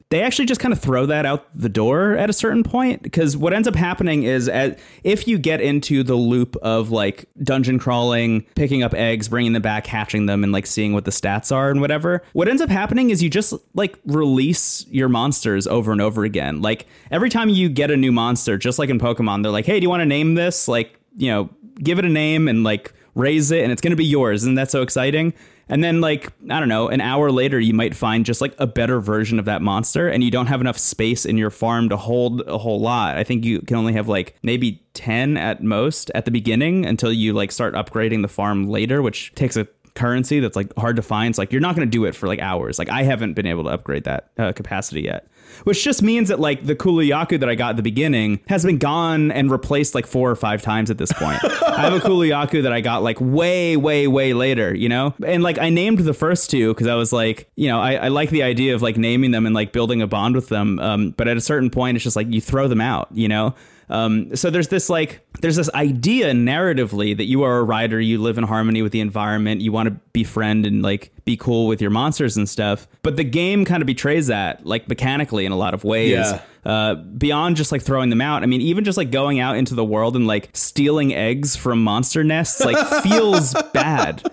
they 0.09 0.21
actually 0.21 0.45
just 0.45 0.61
kind 0.61 0.71
of 0.71 0.79
throw 0.79 1.05
that 1.07 1.25
out 1.25 1.47
the 1.53 1.67
door 1.67 2.13
at 2.13 2.29
a 2.29 2.33
certain 2.33 2.63
point 2.63 3.01
because 3.03 3.35
what 3.35 3.51
ends 3.51 3.67
up 3.67 3.75
happening 3.75 4.23
is 4.23 4.47
as, 4.47 4.77
if 5.03 5.27
you 5.27 5.37
get 5.37 5.59
into 5.59 6.03
the 6.03 6.15
loop 6.15 6.55
of 6.57 6.89
like 6.89 7.25
dungeon 7.41 7.79
crawling, 7.79 8.43
picking 8.55 8.81
up 8.81 8.93
eggs, 8.93 9.27
bringing 9.27 9.51
them 9.51 9.61
back, 9.61 9.87
hatching 9.87 10.25
them, 10.25 10.43
and 10.43 10.53
like 10.53 10.67
seeing 10.67 10.93
what 10.93 11.03
the 11.03 11.11
stats 11.11 11.53
are 11.53 11.69
and 11.69 11.81
whatever, 11.81 12.23
what 12.31 12.47
ends 12.47 12.61
up 12.61 12.69
happening 12.69 13.09
is 13.09 13.21
you 13.21 13.29
just 13.29 13.53
like 13.73 13.99
release 14.05 14.85
your 14.87 15.09
monsters 15.09 15.67
over 15.67 15.91
and 15.91 15.99
over 15.99 16.23
again. 16.23 16.61
Like 16.61 16.85
every 17.11 17.29
time 17.29 17.49
you 17.49 17.67
get 17.67 17.91
a 17.91 17.97
new 17.97 18.13
monster, 18.13 18.57
just 18.57 18.79
like 18.79 18.89
in 18.89 18.99
Pokemon, 18.99 19.43
they're 19.43 19.51
like, 19.51 19.65
hey, 19.65 19.81
do 19.81 19.83
you 19.83 19.89
want 19.89 20.01
to 20.01 20.05
name 20.05 20.35
this? 20.35 20.69
Like, 20.69 20.97
you 21.17 21.29
know, 21.29 21.49
give 21.81 21.99
it 21.99 22.05
a 22.05 22.09
name 22.09 22.47
and 22.47 22.63
like 22.63 22.93
raise 23.15 23.51
it 23.51 23.63
and 23.63 23.71
it's 23.71 23.81
going 23.81 23.91
to 23.91 23.97
be 23.97 24.05
yours. 24.05 24.43
Isn't 24.43 24.55
that 24.55 24.71
so 24.71 24.81
exciting? 24.81 25.33
And 25.69 25.83
then, 25.83 26.01
like, 26.01 26.31
I 26.49 26.59
don't 26.59 26.67
know, 26.67 26.89
an 26.89 26.99
hour 26.99 27.31
later, 27.31 27.59
you 27.59 27.73
might 27.73 27.95
find 27.95 28.25
just 28.25 28.41
like 28.41 28.53
a 28.57 28.67
better 28.67 28.99
version 28.99 29.39
of 29.39 29.45
that 29.45 29.61
monster, 29.61 30.09
and 30.09 30.21
you 30.21 30.29
don't 30.29 30.47
have 30.47 30.59
enough 30.59 30.77
space 30.77 31.25
in 31.25 31.37
your 31.37 31.49
farm 31.49 31.87
to 31.89 31.97
hold 31.97 32.41
a 32.47 32.57
whole 32.57 32.81
lot. 32.81 33.17
I 33.17 33.23
think 33.23 33.45
you 33.45 33.61
can 33.61 33.77
only 33.77 33.93
have 33.93 34.09
like 34.09 34.35
maybe 34.43 34.83
10 34.93 35.37
at 35.37 35.63
most 35.63 36.11
at 36.13 36.25
the 36.25 36.31
beginning 36.31 36.85
until 36.85 37.13
you 37.13 37.31
like 37.31 37.51
start 37.51 37.75
upgrading 37.75 38.23
the 38.23 38.27
farm 38.27 38.67
later, 38.67 39.01
which 39.01 39.33
takes 39.35 39.55
a 39.55 39.65
currency 39.95 40.39
that's 40.39 40.55
like 40.55 40.75
hard 40.75 40.97
to 40.97 41.01
find. 41.01 41.29
It's 41.31 41.37
like 41.37 41.51
you're 41.51 41.61
not 41.61 41.75
going 41.75 41.87
to 41.87 41.91
do 41.91 42.03
it 42.05 42.13
for 42.13 42.27
like 42.27 42.39
hours. 42.39 42.77
Like, 42.77 42.89
I 42.89 43.03
haven't 43.03 43.33
been 43.33 43.47
able 43.47 43.63
to 43.63 43.69
upgrade 43.69 44.03
that 44.03 44.31
uh, 44.37 44.51
capacity 44.51 45.03
yet. 45.03 45.27
Which 45.63 45.83
just 45.83 46.01
means 46.01 46.29
that 46.29 46.39
like 46.39 46.65
the 46.65 46.75
Kulu 46.75 47.03
Yaku 47.03 47.39
that 47.39 47.49
I 47.49 47.55
got 47.55 47.71
at 47.71 47.75
the 47.77 47.83
beginning 47.83 48.39
has 48.47 48.65
been 48.65 48.77
gone 48.77 49.31
and 49.31 49.51
replaced 49.51 49.95
like 49.95 50.05
four 50.05 50.29
or 50.29 50.35
five 50.35 50.61
times 50.61 50.89
at 50.89 50.97
this 50.97 51.11
point. 51.13 51.39
I 51.63 51.81
have 51.81 51.93
a 51.93 51.99
Kulu 51.99 52.29
Yaku 52.29 52.63
that 52.63 52.73
I 52.73 52.81
got 52.81 53.03
like 53.03 53.17
way, 53.19 53.77
way, 53.77 54.07
way 54.07 54.33
later, 54.33 54.75
you 54.75 54.89
know? 54.89 55.13
And 55.25 55.43
like 55.43 55.57
I 55.59 55.69
named 55.69 55.99
the 55.99 56.13
first 56.13 56.49
two 56.49 56.73
because 56.73 56.87
I 56.87 56.95
was 56.95 57.13
like, 57.13 57.49
you 57.55 57.67
know, 57.67 57.79
I, 57.79 57.93
I 57.93 58.07
like 58.09 58.29
the 58.29 58.43
idea 58.43 58.75
of 58.75 58.81
like 58.81 58.97
naming 58.97 59.31
them 59.31 59.45
and 59.45 59.55
like 59.55 59.71
building 59.71 60.01
a 60.01 60.07
bond 60.07 60.35
with 60.35 60.49
them. 60.49 60.79
Um, 60.79 61.11
but 61.11 61.27
at 61.27 61.37
a 61.37 61.41
certain 61.41 61.69
point, 61.69 61.97
it's 61.97 62.03
just 62.03 62.15
like 62.15 62.27
you 62.31 62.41
throw 62.41 62.67
them 62.67 62.81
out, 62.81 63.07
you 63.11 63.27
know? 63.27 63.55
Um, 63.93 64.35
so 64.35 64.49
there's 64.49 64.69
this 64.69 64.89
like 64.89 65.21
there's 65.41 65.55
this 65.55 65.69
idea 65.75 66.31
narratively 66.31 67.15
that 67.15 67.25
you 67.25 67.43
are 67.43 67.59
a 67.59 67.63
rider, 67.63 68.01
you 68.01 68.19
live 68.19 68.39
in 68.39 68.43
harmony 68.43 68.81
with 68.81 68.91
the 68.91 68.99
environment, 69.01 69.61
you 69.61 69.71
want 69.71 69.87
to 69.87 69.95
befriend 70.13 70.65
and 70.65 70.81
like 70.81 71.11
be 71.25 71.37
cool 71.37 71.67
with 71.67 71.79
your 71.79 71.91
monsters 71.91 72.35
and 72.35 72.49
stuff. 72.49 72.87
But 73.03 73.17
the 73.17 73.23
game 73.23 73.65
kind 73.65 73.83
of 73.83 73.85
betrays 73.85 74.27
that, 74.27 74.65
like 74.65 74.89
mechanically 74.89 75.45
in 75.45 75.51
a 75.51 75.55
lot 75.55 75.75
of 75.75 75.83
ways. 75.83 76.11
Yeah. 76.11 76.41
Uh, 76.65 76.95
beyond 76.95 77.55
just 77.55 77.71
like 77.71 77.83
throwing 77.83 78.09
them 78.09 78.21
out, 78.21 78.41
I 78.41 78.47
mean, 78.47 78.61
even 78.61 78.83
just 78.83 78.97
like 78.97 79.11
going 79.11 79.39
out 79.39 79.57
into 79.57 79.75
the 79.75 79.85
world 79.85 80.15
and 80.15 80.25
like 80.25 80.49
stealing 80.53 81.13
eggs 81.13 81.55
from 81.55 81.83
monster 81.83 82.23
nests, 82.23 82.65
like 82.65 82.77
feels 83.03 83.53
bad. 83.73 84.23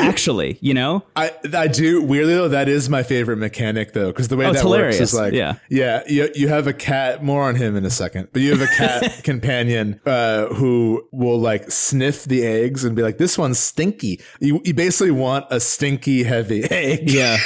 Actually, 0.00 0.58
you 0.60 0.72
know, 0.74 1.04
I 1.16 1.32
I 1.54 1.66
do 1.68 2.02
weirdly 2.02 2.34
though 2.34 2.48
that 2.48 2.68
is 2.68 2.88
my 2.88 3.02
favorite 3.02 3.36
mechanic 3.36 3.92
though 3.92 4.08
because 4.08 4.28
the 4.28 4.36
way 4.36 4.46
Oh, 4.46 4.52
that 4.52 4.64
works 4.64 5.00
is 5.00 5.14
like 5.14 5.32
Yeah. 5.32 5.56
yeah 5.68 6.02
you, 6.08 6.30
you 6.34 6.48
have 6.48 6.66
a 6.66 6.72
cat 6.72 7.22
more 7.24 7.42
on 7.42 7.56
him 7.56 7.76
in 7.76 7.84
a 7.84 7.90
second 7.90 8.28
but 8.32 8.42
you 8.42 8.56
have 8.56 8.60
a 8.62 8.72
cat 8.74 9.20
companion 9.24 10.00
uh, 10.06 10.46
who 10.54 11.06
will 11.12 11.38
like 11.38 11.70
sniff 11.70 12.24
the 12.24 12.46
eggs 12.46 12.84
and 12.84 12.94
be 12.96 13.02
like 13.02 13.18
this 13.18 13.36
one's 13.36 13.58
stinky 13.58 14.20
you, 14.40 14.60
you 14.64 14.72
basically 14.74 15.10
want 15.10 15.44
a 15.50 15.58
stinky 15.60 16.22
heavy 16.22 16.64
egg 16.70 17.10
yeah. 17.10 17.36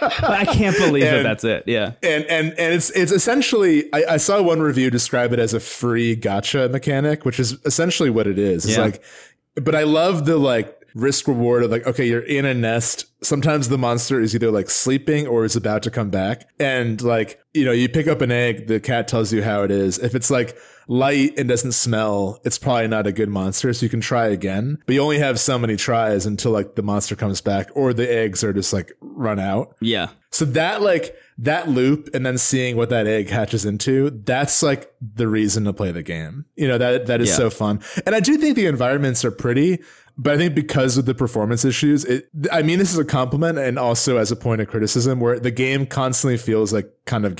I 0.00 0.44
can't 0.46 0.76
believe 0.76 1.04
that 1.04 1.22
that's 1.22 1.44
it. 1.44 1.64
Yeah. 1.66 1.92
and 2.02 2.24
and 2.26 2.48
and 2.58 2.74
it's 2.74 2.90
it's 2.90 3.12
essentially 3.12 3.92
I, 3.92 4.04
I 4.12 4.16
saw 4.16 4.40
one 4.42 4.60
review 4.60 4.90
describe 4.90 5.32
it 5.32 5.38
as 5.38 5.52
a 5.54 5.60
free 5.60 6.16
gacha 6.16 6.70
mechanic, 6.70 7.24
which 7.24 7.38
is 7.38 7.58
essentially 7.64 8.10
what 8.10 8.26
it 8.26 8.38
is. 8.38 8.64
It's 8.64 8.76
Yeah. 8.76 8.84
like, 8.84 9.02
but 9.56 9.74
I 9.74 9.82
love 9.84 10.24
the 10.26 10.36
like 10.38 10.72
risk 10.96 11.28
reward 11.28 11.62
of 11.62 11.70
like, 11.70 11.86
okay, 11.86 12.06
you're 12.08 12.20
in 12.22 12.46
a 12.46 12.54
nest. 12.54 13.04
Sometimes 13.22 13.68
the 13.68 13.76
monster 13.78 14.20
is 14.20 14.34
either 14.34 14.50
like 14.50 14.70
sleeping 14.70 15.26
or 15.26 15.44
is 15.44 15.54
about 15.54 15.82
to 15.84 15.90
come 15.90 16.10
back, 16.10 16.48
and 16.58 17.00
like 17.02 17.40
you 17.54 17.64
know, 17.64 17.72
you 17.72 17.88
pick 17.88 18.06
up 18.06 18.20
an 18.20 18.30
egg, 18.32 18.66
the 18.66 18.80
cat 18.80 19.08
tells 19.08 19.32
you 19.32 19.42
how 19.42 19.62
it 19.62 19.70
is. 19.70 19.98
If 19.98 20.14
it's 20.14 20.30
like 20.30 20.56
light 20.88 21.32
and 21.38 21.48
doesn't 21.48 21.72
smell, 21.72 22.38
it's 22.44 22.58
probably 22.58 22.86
not 22.88 23.06
a 23.06 23.12
good 23.12 23.28
monster, 23.30 23.72
so 23.72 23.84
you 23.84 23.90
can 23.90 24.00
try 24.02 24.26
again. 24.26 24.78
But 24.86 24.94
you 24.94 25.00
only 25.00 25.18
have 25.18 25.40
so 25.40 25.58
many 25.58 25.76
tries 25.76 26.26
until 26.26 26.52
like 26.52 26.74
the 26.74 26.82
monster 26.82 27.16
comes 27.16 27.40
back 27.40 27.70
or 27.74 27.92
the 27.94 28.10
eggs 28.10 28.44
are 28.44 28.52
just 28.52 28.72
like 28.72 28.92
run 29.00 29.38
out. 29.40 29.74
Yeah. 29.80 30.08
So 30.30 30.44
that 30.44 30.82
like 30.82 31.16
that 31.38 31.68
loop 31.68 32.10
and 32.14 32.24
then 32.26 32.36
seeing 32.36 32.76
what 32.76 32.90
that 32.90 33.06
egg 33.06 33.30
hatches 33.30 33.64
into, 33.64 34.10
that's 34.10 34.62
like 34.62 34.92
the 35.00 35.26
reason 35.28 35.64
to 35.64 35.72
play 35.72 35.92
the 35.92 36.02
game. 36.02 36.44
You 36.56 36.68
know, 36.68 36.76
that 36.78 37.06
that 37.06 37.20
is 37.22 37.30
Yeah. 37.30 37.36
so 37.36 37.50
fun. 37.50 37.80
And 38.04 38.14
I 38.14 38.20
do 38.20 38.36
think 38.36 38.54
the 38.56 38.66
environments 38.66 39.24
are 39.24 39.30
pretty, 39.30 39.80
but 40.18 40.34
I 40.34 40.38
think 40.38 40.54
because 40.54 40.96
of 40.96 41.04
the 41.04 41.14
performance 41.14 41.64
issues, 41.64 42.04
it 42.04 42.28
I 42.50 42.62
mean 42.62 42.78
this 42.78 42.92
is 42.92 42.98
a 42.98 43.04
compliment 43.04 43.58
and 43.58 43.78
also 43.78 44.16
as 44.16 44.30
a 44.30 44.36
point 44.36 44.60
of 44.60 44.68
criticism 44.68 45.20
where 45.20 45.38
the 45.38 45.50
game 45.50 45.86
constantly 45.86 46.38
feels 46.38 46.72
like 46.72 46.90
kind 47.04 47.26
of 47.26 47.36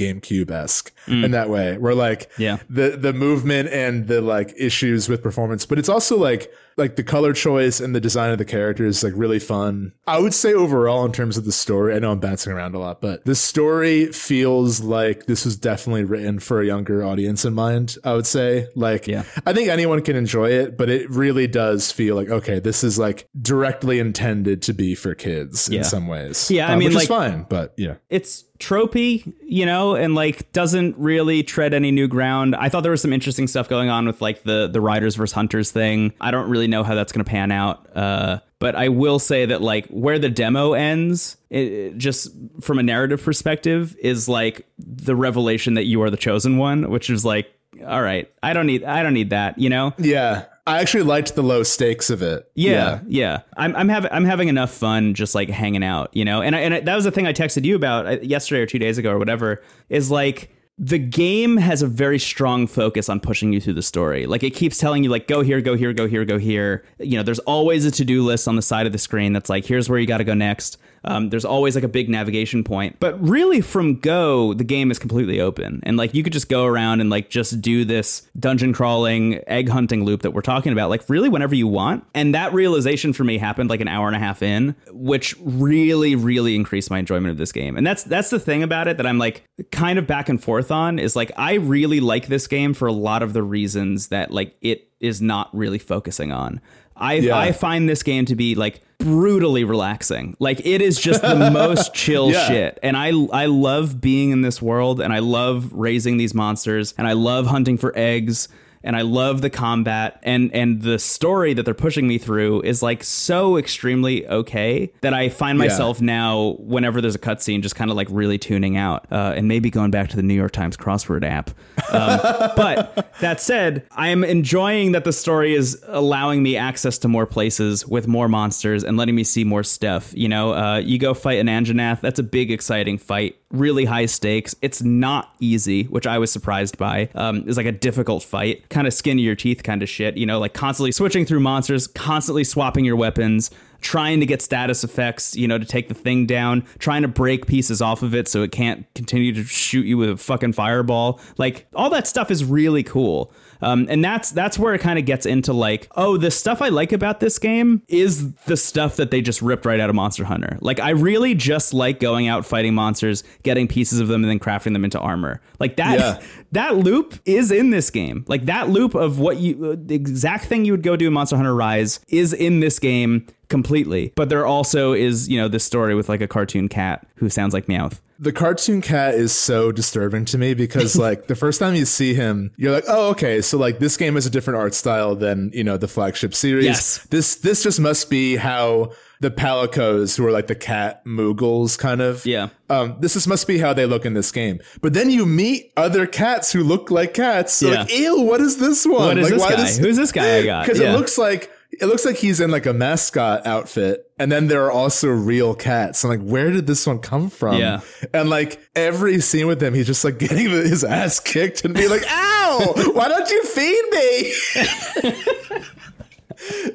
GameCube-esque 1.07 1.25
in 1.25 1.31
that 1.33 1.49
way. 1.51 1.79
Where 1.79 1.95
like 1.95 2.31
Yeah. 2.39 2.59
the 2.69 2.91
the 2.91 3.13
movement 3.13 3.69
and 3.71 4.07
the 4.09 4.21
like 4.21 4.55
issues 4.57 5.09
with 5.09 5.23
performance, 5.23 5.67
but 5.67 5.79
it's 5.79 5.89
also 5.89 6.17
like 6.17 6.53
like 6.79 6.97
the 6.97 7.03
color 7.03 7.33
choice 7.33 7.81
and 7.81 7.95
the 7.95 8.01
design 8.01 8.31
of 8.31 8.37
the 8.37 8.45
characters 8.45 8.99
is 8.99 9.03
like 9.05 9.15
really 9.17 9.39
fun. 9.39 9.93
I 10.07 10.19
would 10.19 10.35
say 10.35 10.53
overall 10.53 11.07
in 11.07 11.13
terms 11.13 11.39
of 11.39 11.47
the 11.47 11.53
story, 11.53 11.95
I 11.95 12.01
know 12.01 12.13
I'm 12.13 12.19
bouncing 12.21 12.53
around 12.53 12.75
a 12.75 12.79
lot, 12.79 13.01
but 13.01 13.25
the 13.25 13.35
story 13.35 14.13
feels 14.13 14.83
like 14.83 15.25
this 15.25 15.47
was 15.47 15.57
definitely 15.57 16.05
written 16.05 16.39
for 16.39 16.61
a 16.61 16.67
younger 16.67 17.03
audience 17.03 17.47
in 17.47 17.55
mind. 17.55 17.97
I 18.05 18.13
would 18.13 18.27
say 18.27 18.67
like 18.75 19.07
Yeah. 19.07 19.23
I 19.47 19.55
think 19.55 19.69
anyone 19.71 20.03
can 20.03 20.17
enjoy 20.17 20.51
it, 20.51 20.77
but 20.77 20.91
it 20.91 21.09
really 21.09 21.47
does 21.47 21.91
feel 21.93 22.15
like 22.15 22.29
okay, 22.29 22.59
this 22.59 22.85
is 22.85 22.99
like 22.99 23.27
directly 23.41 23.99
intended 23.99 24.61
to 24.63 24.75
be 24.75 24.95
for 24.95 25.15
kids 25.15 25.69
Yeah. 25.71 25.79
in 25.79 25.85
some 25.85 26.07
ways. 26.09 26.51
Yeah, 26.51 26.69
I 26.69 26.75
Uh, 26.75 26.77
mean, 26.77 26.89
which 26.89 26.95
like- 26.97 27.03
is 27.05 27.09
fine, 27.09 27.47
but 27.49 27.73
yeah. 27.79 27.95
it's 28.11 28.45
tropey, 28.59 29.33
you 29.43 29.67
know, 29.67 29.95
and 29.95 30.15
like 30.15 30.53
doesn't 30.53 30.97
really 30.99 31.43
tread 31.43 31.75
any 31.75 31.91
new 31.91 32.09
ground. 32.09 32.57
I 32.57 32.69
thought 32.69 32.83
there 32.83 32.93
was 32.93 33.03
some 33.03 33.13
interesting 33.13 33.47
stuff 33.47 33.69
going 33.69 33.89
on 33.89 34.07
with 34.07 34.21
like 34.21 34.43
the 34.43 34.69
the 34.69 34.81
riders 34.81 35.17
versus 35.17 35.35
hunters 35.35 35.71
thing. 35.71 36.13
I 36.21 36.31
don't 36.31 36.49
really 36.49 36.69
know 36.69 36.83
how 36.83 36.95
that's 36.95 37.13
going 37.13 37.25
to 37.25 37.31
pan 37.31 37.53
out. 37.53 37.87
Uh, 37.97 38.39
but 38.59 38.75
I 38.75 38.89
will 38.89 39.19
say 39.19 39.47
that 39.47 39.61
like 39.61 39.87
where 39.89 40.19
the 40.19 40.31
demo 40.31 40.73
ends, 40.73 41.37
it, 41.51 41.97
just 41.99 42.31
from 42.61 42.79
a 42.79 42.83
narrative 42.83 43.23
perspective, 43.23 43.95
is 43.99 44.29
like 44.29 44.67
the 44.79 45.15
revelation 45.15 45.75
that 45.75 45.85
you 45.85 46.03
are 46.03 46.11
the 46.11 46.17
chosen 46.17 46.57
one, 46.57 46.91
which 46.91 47.11
is 47.11 47.25
like, 47.25 47.53
all 47.87 48.01
right, 48.01 48.31
I 48.43 48.55
don't 48.55 48.67
need 48.67 48.85
I 48.85 49.03
don't 49.03 49.15
need 49.15 49.31
that, 49.31 49.59
you 49.59 49.69
know. 49.69 49.93
Yeah. 49.99 50.47
I 50.67 50.81
actually 50.81 51.05
liked 51.05 51.37
the 51.37 51.43
low 51.43 51.63
stakes 51.63 52.11
of 52.11 52.23
it. 52.23 52.51
Yeah, 52.55 53.01
yeah. 53.07 53.43
I'm 53.57 53.77
I'm 53.77 53.89
having 53.89 54.11
I'm 54.13 54.25
having 54.25 54.49
enough 54.49 54.73
fun 54.73 55.15
just 55.15 55.35
like 55.35 55.49
hanging 55.49 55.85
out, 55.85 56.11
you 56.15 56.25
know. 56.25 56.43
And 56.43 56.57
I, 56.57 56.61
and 56.61 56.75
I, 56.75 56.81
that 56.81 56.95
was 56.95 57.05
the 57.05 57.13
thing 57.13 57.27
I 57.27 57.33
texted 57.33 57.65
you 57.65 57.77
about 57.77 58.07
uh, 58.07 58.11
yesterday 58.21 58.63
or 58.63 58.67
two 58.67 58.81
days 58.81 58.99
ago 58.99 59.13
or 59.13 59.19
whatever. 59.19 59.63
Is 59.89 60.11
like 60.11 60.51
the 60.79 60.99
game 60.99 61.57
has 61.57 61.83
a 61.83 61.87
very 61.87 62.19
strong 62.19 62.67
focus 62.67 63.09
on 63.09 63.21
pushing 63.21 63.53
you 63.53 63.61
through 63.61 63.75
the 63.75 63.83
story. 63.83 64.27
Like 64.27 64.43
it 64.43 64.51
keeps 64.51 64.77
telling 64.77 65.05
you 65.05 65.11
like 65.11 65.29
go 65.29 65.41
here, 65.41 65.61
go 65.61 65.77
here, 65.77 65.93
go 65.93 66.09
here, 66.09 66.25
go 66.25 66.37
here. 66.37 66.85
You 66.99 67.17
know, 67.17 67.23
there's 67.23 67.39
always 67.41 67.85
a 67.85 67.91
to 67.93 68.05
do 68.05 68.23
list 68.23 68.49
on 68.49 68.57
the 68.57 68.63
side 68.63 68.87
of 68.87 68.93
the 68.93 68.99
screen 68.99 69.33
that's 69.33 69.49
like 69.49 69.65
here's 69.65 69.89
where 69.89 70.01
you 70.01 70.07
got 70.07 70.19
to 70.19 70.25
go 70.25 70.35
next. 70.35 70.79
Um, 71.07 71.31
there's 71.31 71.45
always 71.45 71.75
like 71.75 71.85
a 71.85 71.89
big 71.89 72.09
navigation 72.09 72.65
point, 72.65 72.97
but 72.99 73.21
really 73.23 73.61
from 73.61 74.01
go, 74.01 74.55
the 74.55 74.65
game 74.65 74.91
is 74.91 74.99
completely 74.99 75.41
open, 75.41 75.81
and 75.85 75.97
like 75.97 76.15
you 76.15 76.23
could 76.23 76.33
just 76.33 76.49
go 76.49 76.65
around 76.65 77.01
and 77.01 77.11
like 77.11 77.31
just 77.31 77.61
do 77.61 77.85
this 77.85 78.29
dungeon 78.39 78.73
crawling, 78.73 79.41
egg 79.47 79.69
hunting 79.69 80.05
loop 80.05 80.23
that 80.23 80.33
we're 80.33 80.41
talking 80.41 80.73
about, 80.73 80.91
like 80.91 81.09
really 81.09 81.29
whenever 81.29 81.55
you 81.55 81.69
want. 81.69 82.05
And 82.15 82.35
that 82.35 82.53
realization 82.53 83.13
for 83.13 83.25
me 83.25 83.39
happened 83.39 83.71
like 83.71 83.81
an 83.81 83.89
hour 83.89 84.07
and 84.07 84.17
a 84.17 84.19
half 84.19 84.43
in, 84.43 84.75
which 84.91 85.35
really, 85.41 86.17
really 86.17 86.57
increased 86.57 86.91
my 86.91 86.99
enjoyment 86.99 87.31
of 87.31 87.39
this 87.39 87.53
game. 87.53 87.77
And 87.77 87.87
that's 87.87 88.03
that's 88.05 88.31
the 88.31 88.41
thing 88.41 88.63
about 88.63 88.89
it 88.89 88.97
that 88.97 89.07
I'm 89.07 89.19
like 89.19 89.45
kind 89.71 89.99
of 89.99 90.07
back 90.07 90.29
and 90.29 90.43
forth 90.43 90.71
on 90.71 90.99
is 90.99 91.17
like 91.17 91.33
I 91.37 91.55
really 91.55 92.01
like 92.01 92.27
this 92.27 92.47
game 92.47 92.75
for 92.75 92.87
a 92.87 92.93
lot 92.93 93.23
of 93.23 93.33
the 93.33 93.43
reasons 93.43 94.09
that 94.09 94.31
like 94.31 94.57
it 94.61 94.91
is 95.01 95.21
not 95.21 95.55
really 95.55 95.79
focusing 95.79 96.33
on. 96.33 96.61
I 96.97 97.15
Yeah. 97.15 97.37
I 97.39 97.53
find 97.53 97.89
this 97.89 98.03
game 98.03 98.25
to 98.27 98.35
be 98.37 98.55
like 98.55 98.81
brutally 98.99 99.65
relaxing. 99.65 100.37
Like 100.39 100.65
it 100.65 100.81
is 100.81 100.99
just 100.99 101.23
the 101.23 101.51
most 101.53 101.95
chill 101.95 102.31
Yeah. 102.33 102.49
shit. 102.49 102.79
And 102.83 102.97
I 102.97 103.09
I 103.33 103.47
love 103.47 104.01
being 104.01 104.31
in 104.31 104.41
this 104.43 104.61
world 104.63 105.01
and 105.01 105.13
I 105.13 105.19
love 105.21 105.73
raising 105.73 106.17
these 106.17 106.35
monsters 106.35 106.95
and 106.97 107.07
I 107.07 107.13
love 107.13 107.47
hunting 107.47 107.77
for 107.79 107.93
eggs 107.97 108.49
and 108.87 108.97
I 108.97 109.03
love 109.03 109.43
the 109.43 109.51
combat 109.51 110.19
and 110.23 110.51
and 110.55 110.81
the 110.81 110.99
story 110.99 111.53
that 111.55 111.65
they're 111.65 111.75
pushing 111.75 112.07
me 112.07 112.17
through 112.17 112.63
is 112.63 112.83
like 112.83 113.03
so 113.05 113.57
extremely 113.57 114.27
okay 114.29 114.93
that 115.01 115.13
I 115.13 115.29
find 115.29 115.59
myself 115.59 115.99
yeah. 116.01 116.07
now 116.07 116.57
whenever 116.61 117.01
there's 117.01 117.17
a 117.17 117.19
cutscene 117.19 117.63
just 117.63 117.75
kind 117.75 117.91
of 117.91 117.97
like 117.97 118.09
really 118.11 118.39
tuning 118.39 118.77
out 118.77 119.07
uh, 119.11 119.35
and 119.37 119.49
maybe 119.49 119.71
going 119.71 119.91
back 119.91 120.09
to 120.11 120.17
the 120.17 120.23
New 120.23 120.35
York 120.35 120.53
Times 120.53 120.77
crossword 120.77 121.25
app. 121.25 121.51
Um, 121.91 122.21
but 122.57 123.13
that 123.21 123.41
said, 123.41 123.87
I 123.91 124.09
am 124.09 124.23
enjoying 124.23 124.93
that 124.93 125.05
the 125.05 125.13
story 125.13 125.55
is 125.55 125.83
allowing 125.89 126.43
me 126.43 126.57
access 126.57 126.99
to 126.99 127.09
more 127.09 127.27
places 127.27 127.87
with 127.87 128.07
more 128.07 128.29
monsters 128.29 128.85
and 128.85 128.97
letting 128.97 129.15
me 129.15 129.25
see 129.25 129.45
more 129.45 129.65
stuff. 129.65 130.13
You 130.15 130.29
know, 130.29 130.55
uh, 130.55 130.77
you 130.79 130.99
go 130.99 131.15
fight 131.15 131.39
an 131.39 131.49
Anjanath. 131.49 132.01
That's 132.01 132.19
a 132.19 132.23
big, 132.23 132.51
exciting 132.51 132.99
fight. 132.99 133.37
Really 133.51 133.85
high 133.85 134.07
stakes. 134.07 134.57
It's 134.61 134.83
not 134.83 135.35
easy, 135.41 135.85
which 135.85 136.07
I 136.07 136.19
was 136.19 136.33
surprised 136.33 136.79
by. 136.79 137.09
Um, 137.15 137.45
it's 137.47 137.57
like 137.57 137.67
a 137.67 137.73
difficult 137.73 138.23
fight, 138.23 138.69
kind 138.71 138.87
of 138.87 138.93
skin 138.93 139.19
of 139.19 139.25
your 139.25 139.37
teeth 139.37 139.63
kind 139.63 139.83
of 139.83 139.89
shit. 139.89 140.17
You 140.17 140.27
know, 140.27 140.39
like 140.41 140.53
constantly 140.53 140.93
switching 140.93 141.25
through 141.25 141.41
monsters, 141.41 141.87
constantly 141.87 142.45
swapping 142.45 142.85
your 142.85 142.97
weapons 142.97 143.51
trying 143.81 144.21
to 144.21 144.27
get 144.27 144.43
status 144.43 144.85
effects, 144.85 145.37
you 145.37 145.47
know, 145.47 145.59
to 145.59 145.65
take 145.65 145.89
the 145.89 145.95
thing 145.95 146.27
down, 146.27 146.67
trying 146.79 147.03
to 147.03 147.09
break 147.09 147.47
pieces 147.47 147.81
off 147.81 148.03
of 148.03 148.15
it 148.15 148.29
so 148.29 148.43
it 148.43 148.53
can't 148.53 148.87
continue 148.95 149.33
to 149.33 149.45
shoot 149.45 149.87
you 149.87 149.97
with 149.97 150.11
a 150.11 150.17
fucking 150.17 150.53
fireball. 150.53 151.21
Like 151.39 151.67
all 151.75 151.91
that 151.91 152.07
stuff 152.07 152.31
is 152.31 152.45
really 152.45 152.83
cool. 152.83 153.33
Um, 153.61 153.87
and 153.89 154.05
that's 154.05 154.31
that's 154.31 154.59
where 154.59 154.75
it 154.75 154.81
kind 154.81 154.99
of 154.99 155.05
gets 155.05 155.27
into 155.27 155.53
like, 155.53 155.89
oh, 155.97 156.17
the 156.17 156.31
stuff 156.31 156.63
I 156.63 156.69
like 156.69 156.93
about 156.93 157.21
this 157.21 157.39
game 157.39 157.83
is 157.89 158.33
the 158.45 158.57
stuff 158.57 158.97
that 158.97 159.11
they 159.11 159.21
just 159.21 159.43
ripped 159.43 159.65
right 159.65 159.81
out 159.81 159.91
of 159.91 159.97
Monster 159.97 160.25
Hunter. 160.25 160.59
Like 160.61 160.81
I 160.81 160.91
really 160.91 161.35
just 161.35 161.73
like 161.75 162.01
going 162.01 162.29
out 162.29 162.45
fighting 162.45 162.75
monsters, 162.75 163.25
getting 163.43 163.69
pieces 163.69 164.01
of 164.01 164.09
them, 164.09 164.23
and 164.23 164.31
then 164.31 164.39
crafting 164.39 164.73
them 164.73 164.85
into 164.85 164.99
armor. 164.99 165.41
Like 165.59 165.77
that 165.77 165.99
yeah. 165.99 166.23
that 166.53 166.77
loop 166.77 167.15
is 167.25 167.51
in 167.51 167.71
this 167.71 167.91
game. 167.91 168.25
Like 168.29 168.47
that 168.47 168.69
loop 168.69 168.95
of 168.95 169.19
what 169.19 169.39
you 169.39 169.73
uh, 169.73 169.77
the 169.79 169.95
exact 169.95 170.47
thing 170.47 170.65
you 170.65 170.73
would 170.73 170.83
go 170.83 170.97
do 170.97 171.07
in 171.07 171.13
Monster 171.13 171.37
Hunter 171.37 171.55
Rise 171.55 172.01
is 172.09 172.33
in 172.33 172.61
this 172.61 172.79
game 172.79 173.27
completely. 173.49 174.13
But 174.17 174.29
there 174.29 174.47
also 174.47 174.93
is, 174.93 175.29
you 175.29 175.39
know, 175.39 175.49
this 175.49 175.65
story 175.65 175.95
with 175.95 176.09
like 176.09 176.21
a 176.21 176.29
cartoon 176.29 176.69
cat 176.69 177.07
who 177.17 177.29
sounds 177.29 177.55
like 177.55 177.67
Meowth. 177.67 178.01
The 178.19 178.33
cartoon 178.33 178.81
cat 178.81 179.15
is 179.15 179.33
so 179.33 179.73
disturbing 179.73 180.25
to 180.27 180.39
me 180.39 180.55
because 180.55 180.97
like 180.99 181.27
the 181.27 181.35
first 181.35 181.61
time 181.61 181.75
you 181.75 181.85
see 181.85 182.15
him, 182.15 182.51
you're 182.57 182.73
like, 182.73 182.85
oh, 182.89 183.11
okay, 183.11 183.43
so 183.43 183.59
like 183.59 183.79
this 183.79 183.97
game 183.97 184.15
has 184.15 184.27
a 184.27 184.31
different 184.31 184.59
art 184.59 184.75
style 184.75 185.15
than, 185.15 185.51
you 185.53 185.65
know, 185.65 185.77
the 185.77 185.89
flagship 185.89 186.35
series. 186.35 186.65
Yes. 186.65 187.05
This 187.11 187.37
this 187.37 187.63
just 187.63 187.79
must 187.79 188.09
be 188.09 188.37
how 188.37 188.93
the 189.21 189.31
Palicos, 189.31 190.17
who 190.17 190.27
are 190.27 190.31
like 190.31 190.47
the 190.47 190.55
cat 190.55 191.05
Moogles, 191.05 191.79
kind 191.79 192.01
of. 192.01 192.25
Yeah. 192.27 192.49
Um, 192.69 192.97
this 193.01 193.17
is, 193.17 193.27
must 193.27 193.47
be 193.47 193.59
how 193.59 193.73
they 193.73 193.87
look 193.87 194.05
in 194.05 194.15
this 194.15 194.31
game. 194.31 194.61
But 194.83 194.93
then 194.93 195.11
you 195.11 195.25
meet 195.25 195.73
other 195.77 196.07
cats 196.07 196.53
who 196.53 196.63
look 196.63 196.91
like 196.91 197.15
cats. 197.15 197.55
So 197.55 197.71
yeah. 197.71 197.81
Like, 197.81 197.97
ew, 197.97 198.21
what 198.21 198.41
is 198.41 198.59
this 198.59 198.85
one? 198.85 198.95
What 198.95 199.19
is 199.19 199.31
like, 199.31 199.39
this 199.39 199.49
guy? 199.49 199.57
This? 199.57 199.79
Who's 199.79 199.97
this 199.97 200.13
guy 200.13 200.39
I 200.39 200.45
got? 200.45 200.67
Because 200.67 200.81
yeah. 200.81 200.93
it 200.93 200.97
looks 200.97 201.17
like 201.17 201.51
it 201.81 201.87
looks 201.87 202.05
like 202.05 202.17
he's 202.17 202.41
in 202.41 202.51
like 202.51 202.67
a 202.67 202.73
mascot 202.73 203.47
outfit 203.47 204.11
and 204.19 204.31
then 204.31 204.49
there 204.49 204.65
are 204.65 204.73
also 204.73 205.09
real 205.09 205.55
cats 205.55 206.05
i'm 206.05 206.11
like 206.11 206.21
where 206.21 206.51
did 206.51 206.67
this 206.67 206.87
one 206.87 206.99
come 206.99 207.29
from 207.29 207.57
yeah 207.57 207.81
and 208.13 208.31
like 208.31 208.61
every 208.75 209.21
scene 209.21 209.47
with 209.47 209.63
him 209.63 209.75
he's 209.75 209.87
just 209.87 210.05
like 210.05 210.19
getting 210.19 210.49
his 210.51 210.85
ass 210.85 211.21
kicked 211.21 211.65
and 211.65 211.75
be 211.75 211.89
like 211.89 212.05
ow 212.09 212.73
why 212.93 213.09
don't 213.09 213.31
you 213.31 213.43
feed 213.45 213.85
me 213.91 214.33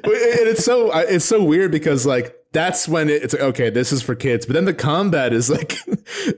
and 0.04 0.48
it's 0.48 0.64
so 0.64 0.90
it's 0.92 1.24
so 1.24 1.42
weird 1.42 1.70
because 1.70 2.06
like 2.06 2.36
that's 2.52 2.86
when 2.86 3.08
it's 3.08 3.32
like, 3.32 3.42
okay, 3.42 3.70
this 3.70 3.92
is 3.92 4.02
for 4.02 4.14
kids. 4.14 4.46
But 4.46 4.52
then 4.52 4.66
the 4.66 4.74
combat 4.74 5.32
is 5.32 5.48
like 5.50 5.68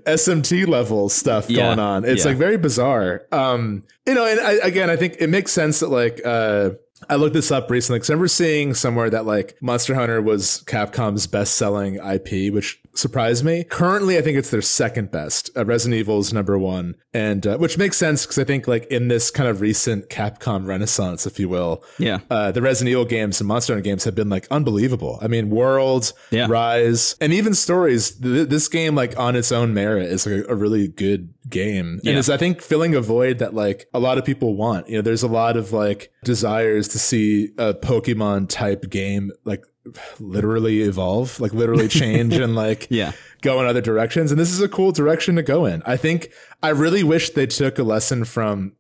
SMT 0.07 0.67
level 0.67 1.09
stuff 1.09 1.51
yeah, 1.51 1.63
going 1.63 1.79
on. 1.81 2.05
It's 2.05 2.25
yeah. 2.25 2.31
like 2.31 2.39
very 2.39 2.57
bizarre. 2.57 3.27
Um, 3.33 3.83
you 4.07 4.15
know, 4.15 4.25
and 4.25 4.41
I, 4.41 4.53
again, 4.63 4.91
I 4.91 4.97
think 4.97 5.17
it 5.19 5.29
makes 5.29 5.53
sense 5.53 5.81
that 5.81 5.89
like 5.89 6.21
uh, 6.25 6.71
I 7.09 7.17
looked 7.17 7.35
this 7.35 7.51
up 7.51 7.71
recently 7.71 7.99
because 7.99 8.11
I 8.11 8.15
remember 8.15 8.29
seeing 8.29 8.75
somewhere 8.75 9.11
that 9.11 9.27
like 9.27 9.57
Monster 9.61 9.95
Hunter 9.95 10.21
was 10.23 10.63
Capcom's 10.67 11.27
best 11.27 11.55
selling 11.55 11.97
IP, 11.97 12.53
which 12.53 12.81
surprised 12.95 13.45
me. 13.45 13.65
Currently, 13.65 14.19
I 14.19 14.23
think 14.23 14.39
it's 14.39 14.51
their 14.51 14.63
second 14.63 15.11
best. 15.11 15.51
Uh, 15.57 15.65
Resident 15.65 15.99
Evil 15.99 16.19
is 16.19 16.33
number 16.33 16.59
one, 16.59 16.95
and 17.13 17.47
uh, 17.47 17.59
which 17.59 17.79
makes 17.79 17.97
sense 17.97 18.25
because 18.25 18.39
I 18.39 18.45
think 18.45 18.67
like 18.67 18.87
in 18.87 19.09
this 19.09 19.31
kind 19.31 19.49
of 19.49 19.61
recent 19.61 20.09
Capcom 20.09 20.67
renaissance, 20.67 21.27
if 21.27 21.39
you 21.39 21.49
will, 21.49 21.85
yeah, 21.99 22.21
uh, 22.31 22.53
the 22.53 22.63
Resident 22.63 22.93
Evil 22.93 23.05
games 23.05 23.41
and 23.41 23.49
Monster 23.49 23.75
Hunter 23.75 23.85
games 23.85 24.05
have 24.05 24.15
been 24.15 24.29
like 24.29 24.47
unbelievable. 24.51 25.19
I 25.21 25.29
mean, 25.29 25.51
Worlds, 25.51 26.15
yeah. 26.31 26.47
Rise, 26.49 27.17
and 27.21 27.33
even 27.33 27.55
stories. 27.55 28.13
Th- 28.13 28.49
this 28.49 28.69
game, 28.69 28.95
like 28.95 29.19
on 29.19 29.37
its 29.37 29.53
own 29.53 29.75
merit, 29.75 30.11
is 30.11 30.27
like 30.27 30.47
a, 30.47 30.53
a 30.53 30.55
really 30.55 30.89
good 30.89 31.35
game, 31.55 32.01
yeah. 32.03 32.11
and 32.11 32.19
it's, 32.19 32.29
I 32.29 32.37
think 32.37 32.61
filling 32.61 32.95
a 32.95 33.01
void 33.01 33.39
that 33.39 33.55
like 33.55 33.89
a 33.95 33.99
lot 33.99 34.19
of 34.19 34.25
people 34.25 34.55
want. 34.55 34.89
You 34.89 34.97
know, 34.97 35.03
there's 35.03 35.23
a 35.23 35.29
lot 35.29 35.57
of 35.57 35.73
like 35.73 36.13
desires 36.25 36.89
to 36.89 36.99
see 36.99 37.51
a 37.57 37.73
Pokemon 37.73 38.49
type 38.51 38.91
game 38.91 39.31
like 39.45 39.65
literally 40.21 40.83
evolve, 40.83 41.41
like 41.41 41.55
literally 41.55 41.89
change 41.89 42.35
and 42.45 42.55
like 42.55 42.89
yeah. 42.91 43.13
Go 43.45 43.61
in 43.61 43.67
other 43.67 43.83
directions. 43.83 44.33
And 44.33 44.41
this 44.41 44.51
is 44.51 44.61
a 44.61 44.69
cool 44.69 44.91
direction 44.91 45.37
to 45.37 45.43
go 45.43 45.67
in. 45.67 45.83
I 45.85 45.97
think 45.97 46.33
I 46.63 46.71
really 46.71 47.05
wish 47.05 47.31
they 47.31 47.47
took 47.47 47.79
a 47.79 47.83
lesson 47.83 48.25
from 48.25 48.73